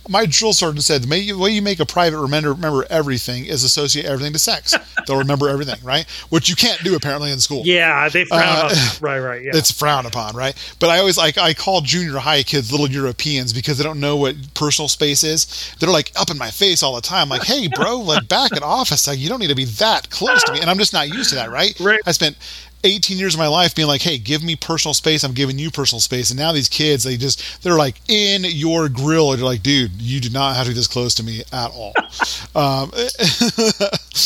My 0.07 0.27
drill 0.27 0.53
sergeant 0.53 0.85
said 0.85 1.03
the 1.03 1.33
way 1.33 1.51
you 1.51 1.63
make 1.63 1.81
a 1.81 1.87
private 1.87 2.19
remember 2.19 2.53
remember 2.53 2.87
everything 2.91 3.47
is 3.47 3.65
associate 3.65 4.05
everything 4.05 4.35
to 4.35 4.39
sex. 4.39 4.75
They'll 5.07 5.19
remember 5.19 5.49
everything, 5.49 5.79
right? 5.83 6.05
Which 6.29 6.51
you 6.51 6.57
can't 6.57 6.83
do 6.85 6.95
apparently 6.95 7.31
in 7.31 7.41
school. 7.41 7.63
Yeah, 7.65 8.09
they 8.11 8.27
frown 8.27 8.43
uh, 8.43 8.75
right, 9.01 9.19
right. 9.19 9.43
Yeah, 9.43 9.53
it's 9.55 9.71
frowned 9.71 10.07
upon, 10.07 10.37
right? 10.37 10.55
But 10.79 10.91
I 10.91 10.99
always 10.99 11.17
like 11.17 11.39
I 11.39 11.55
call 11.55 11.81
junior 11.81 12.19
high 12.19 12.43
kids 12.43 12.71
little 12.71 12.91
Europeans 12.91 13.53
because 13.55 13.79
they 13.79 13.85
don't 13.85 14.01
know 14.01 14.17
what 14.17 14.37
personal 14.53 14.89
space 14.89 15.25
is. 15.25 15.75
They're 15.81 15.89
like 15.89 16.13
up 16.17 16.31
in 16.31 16.37
my 16.37 16.51
face 16.51 16.83
all 16.83 16.95
the 16.95 17.01
time, 17.01 17.31
like, 17.31 17.45
"Hey, 17.45 17.69
bro, 17.69 17.99
like 18.01 18.29
back 18.29 18.53
in 18.53 18.63
office, 18.63 19.07
like 19.07 19.19
you 19.19 19.31
don't 19.31 19.41
need 19.41 19.49
to 19.49 19.55
be 19.55 19.65
that 19.65 20.11
close 20.11 20.45
to 20.45 20.53
me." 20.53 20.61
And 20.61 20.69
I'm 20.69 20.79
just 20.79 20.93
not 20.93 21.09
used 21.09 21.31
to 21.31 21.37
that, 21.37 21.51
right? 21.51 21.75
Right. 21.85 22.01
I 22.07 22.13
spent 22.13 22.37
18 22.85 23.19
years 23.19 23.35
of 23.35 23.39
my 23.39 23.49
life 23.49 23.75
being 23.75 23.89
like, 23.89 24.03
hey, 24.03 24.19
give 24.19 24.45
me 24.45 24.57
personal 24.57 24.95
space. 24.95 25.25
I'm 25.25 25.33
giving 25.33 25.59
you 25.59 25.71
personal 25.71 26.01
space. 26.01 26.31
And 26.31 26.39
now 26.39 26.53
these 26.53 26.69
kids, 26.69 27.05
they 27.05 27.17
just, 27.17 27.63
they're 27.63 27.77
like 27.77 27.97
in 28.09 28.45
your 28.45 28.89
grill. 28.89 29.33
And 29.33 29.41
you're 29.41 29.49
like, 29.49 29.63
dude, 29.63 29.93
you 30.01 30.21
do 30.21 30.31
not 30.31 30.57
have 30.57 30.67
to 30.67 30.71
be 30.71 30.75
this 30.75 30.87
close 30.87 31.15
to 31.15 31.25
me 31.25 31.43
at 31.53 31.71
all. 31.71 31.95
um, 32.55 32.91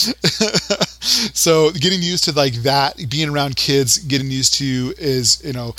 so 1.32 1.70
getting 1.70 2.02
used 2.02 2.24
to 2.24 2.32
like 2.32 2.55
that, 2.64 2.97
being 3.09 3.28
around 3.28 3.56
kids, 3.56 3.98
getting 3.98 4.30
used 4.30 4.55
to 4.55 4.94
is, 4.98 5.43
you 5.44 5.52
know, 5.52 5.74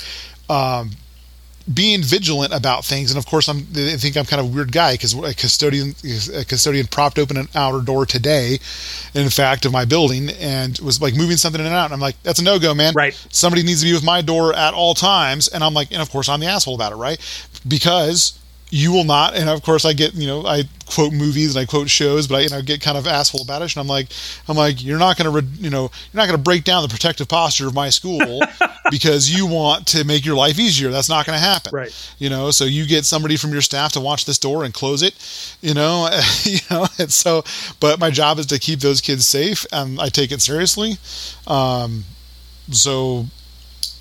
um, 0.48 0.90
being 1.72 2.02
vigilant 2.02 2.52
about 2.52 2.84
things. 2.84 3.10
And 3.10 3.18
of 3.18 3.26
course, 3.26 3.48
I'm, 3.48 3.58
I 3.74 3.96
think 3.96 4.16
I'm 4.16 4.24
kind 4.24 4.40
of 4.40 4.46
a 4.46 4.48
weird 4.54 4.72
guy 4.72 4.94
because 4.94 5.14
a 5.14 5.34
custodian, 5.34 5.94
a 6.34 6.44
custodian 6.44 6.86
propped 6.86 7.18
open 7.18 7.36
an 7.36 7.48
outer 7.54 7.84
door 7.84 8.06
today, 8.06 8.58
in 9.14 9.28
fact, 9.30 9.64
of 9.64 9.72
my 9.72 9.84
building 9.84 10.30
and 10.30 10.78
was 10.78 11.00
like 11.00 11.14
moving 11.14 11.36
something 11.36 11.60
in 11.60 11.66
and 11.66 11.74
out. 11.74 11.86
And 11.86 11.94
I'm 11.94 12.00
like, 12.00 12.20
that's 12.22 12.40
a 12.40 12.44
no 12.44 12.58
go, 12.58 12.74
man. 12.74 12.94
Right. 12.94 13.14
Somebody 13.30 13.62
needs 13.62 13.80
to 13.80 13.86
be 13.86 13.92
with 13.92 14.04
my 14.04 14.22
door 14.22 14.54
at 14.54 14.74
all 14.74 14.94
times. 14.94 15.48
And 15.48 15.62
I'm 15.62 15.74
like, 15.74 15.92
and 15.92 16.02
of 16.02 16.10
course, 16.10 16.28
I'm 16.28 16.40
the 16.40 16.46
asshole 16.46 16.74
about 16.74 16.92
it, 16.92 16.96
right? 16.96 17.20
Because 17.68 18.39
you 18.70 18.92
will 18.92 19.04
not 19.04 19.34
and 19.34 19.48
of 19.48 19.62
course 19.62 19.84
i 19.84 19.92
get 19.92 20.14
you 20.14 20.26
know 20.26 20.46
i 20.46 20.62
quote 20.86 21.12
movies 21.12 21.54
and 21.54 21.62
i 21.62 21.66
quote 21.66 21.90
shows 21.90 22.26
but 22.26 22.36
i 22.36 22.40
you 22.40 22.48
know 22.48 22.62
get 22.62 22.80
kind 22.80 22.96
of 22.96 23.06
asshole 23.06 23.42
about 23.42 23.62
it 23.62 23.74
and 23.74 23.80
i'm 23.80 23.86
like 23.86 24.08
i'm 24.48 24.56
like 24.56 24.82
you're 24.82 24.98
not 24.98 25.16
going 25.16 25.30
to 25.30 25.40
re- 25.40 25.56
you 25.58 25.70
know 25.70 25.82
you're 25.82 26.20
not 26.20 26.26
going 26.26 26.36
to 26.36 26.42
break 26.42 26.64
down 26.64 26.82
the 26.82 26.88
protective 26.88 27.28
posture 27.28 27.66
of 27.66 27.74
my 27.74 27.90
school 27.90 28.40
because 28.90 29.30
you 29.30 29.46
want 29.46 29.86
to 29.86 30.04
make 30.04 30.24
your 30.24 30.34
life 30.34 30.58
easier. 30.58 30.90
That's 30.90 31.08
not 31.08 31.26
going 31.26 31.36
to 31.36 31.44
happen. 31.44 31.72
Right. 31.72 32.12
You 32.18 32.30
know 32.30 32.50
so 32.50 32.64
you 32.64 32.86
get 32.86 33.04
somebody 33.04 33.36
from 33.36 33.52
your 33.52 33.60
staff 33.60 33.92
to 33.92 34.00
watch 34.00 34.24
this 34.24 34.38
door 34.38 34.64
and 34.64 34.72
close 34.72 35.02
it 35.02 35.14
you 35.60 35.74
know 35.74 36.08
you 36.44 36.58
know 36.70 36.86
and 36.98 37.12
so 37.12 37.42
but 37.80 37.98
my 37.98 38.10
job 38.10 38.38
is 38.38 38.46
to 38.46 38.58
keep 38.58 38.80
those 38.80 39.00
kids 39.00 39.26
safe 39.26 39.66
and 39.72 40.00
i 40.00 40.08
take 40.08 40.32
it 40.32 40.40
seriously. 40.40 40.96
Um 41.46 42.04
so 42.70 43.26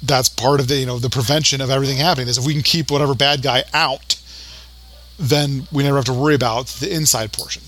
that's 0.04 0.30
part 0.30 0.60
of 0.60 0.68
the 0.68 0.78
you 0.78 0.86
know 0.86 1.00
the 1.00 1.10
prevention 1.10 1.62
of 1.62 1.70
everything 1.70 1.98
happening 1.98 2.28
is 2.28 2.38
if 2.38 2.46
we 2.46 2.54
can 2.54 2.64
keep 2.64 2.90
whatever 2.90 3.14
bad 3.14 3.42
guy 3.42 3.64
out 3.74 4.19
then 5.20 5.68
we 5.72 5.84
never 5.84 5.98
have 5.98 6.06
to 6.06 6.14
worry 6.14 6.36
about 6.36 6.68
the 6.68 6.92
inside 6.92 7.34
portion. 7.34 7.62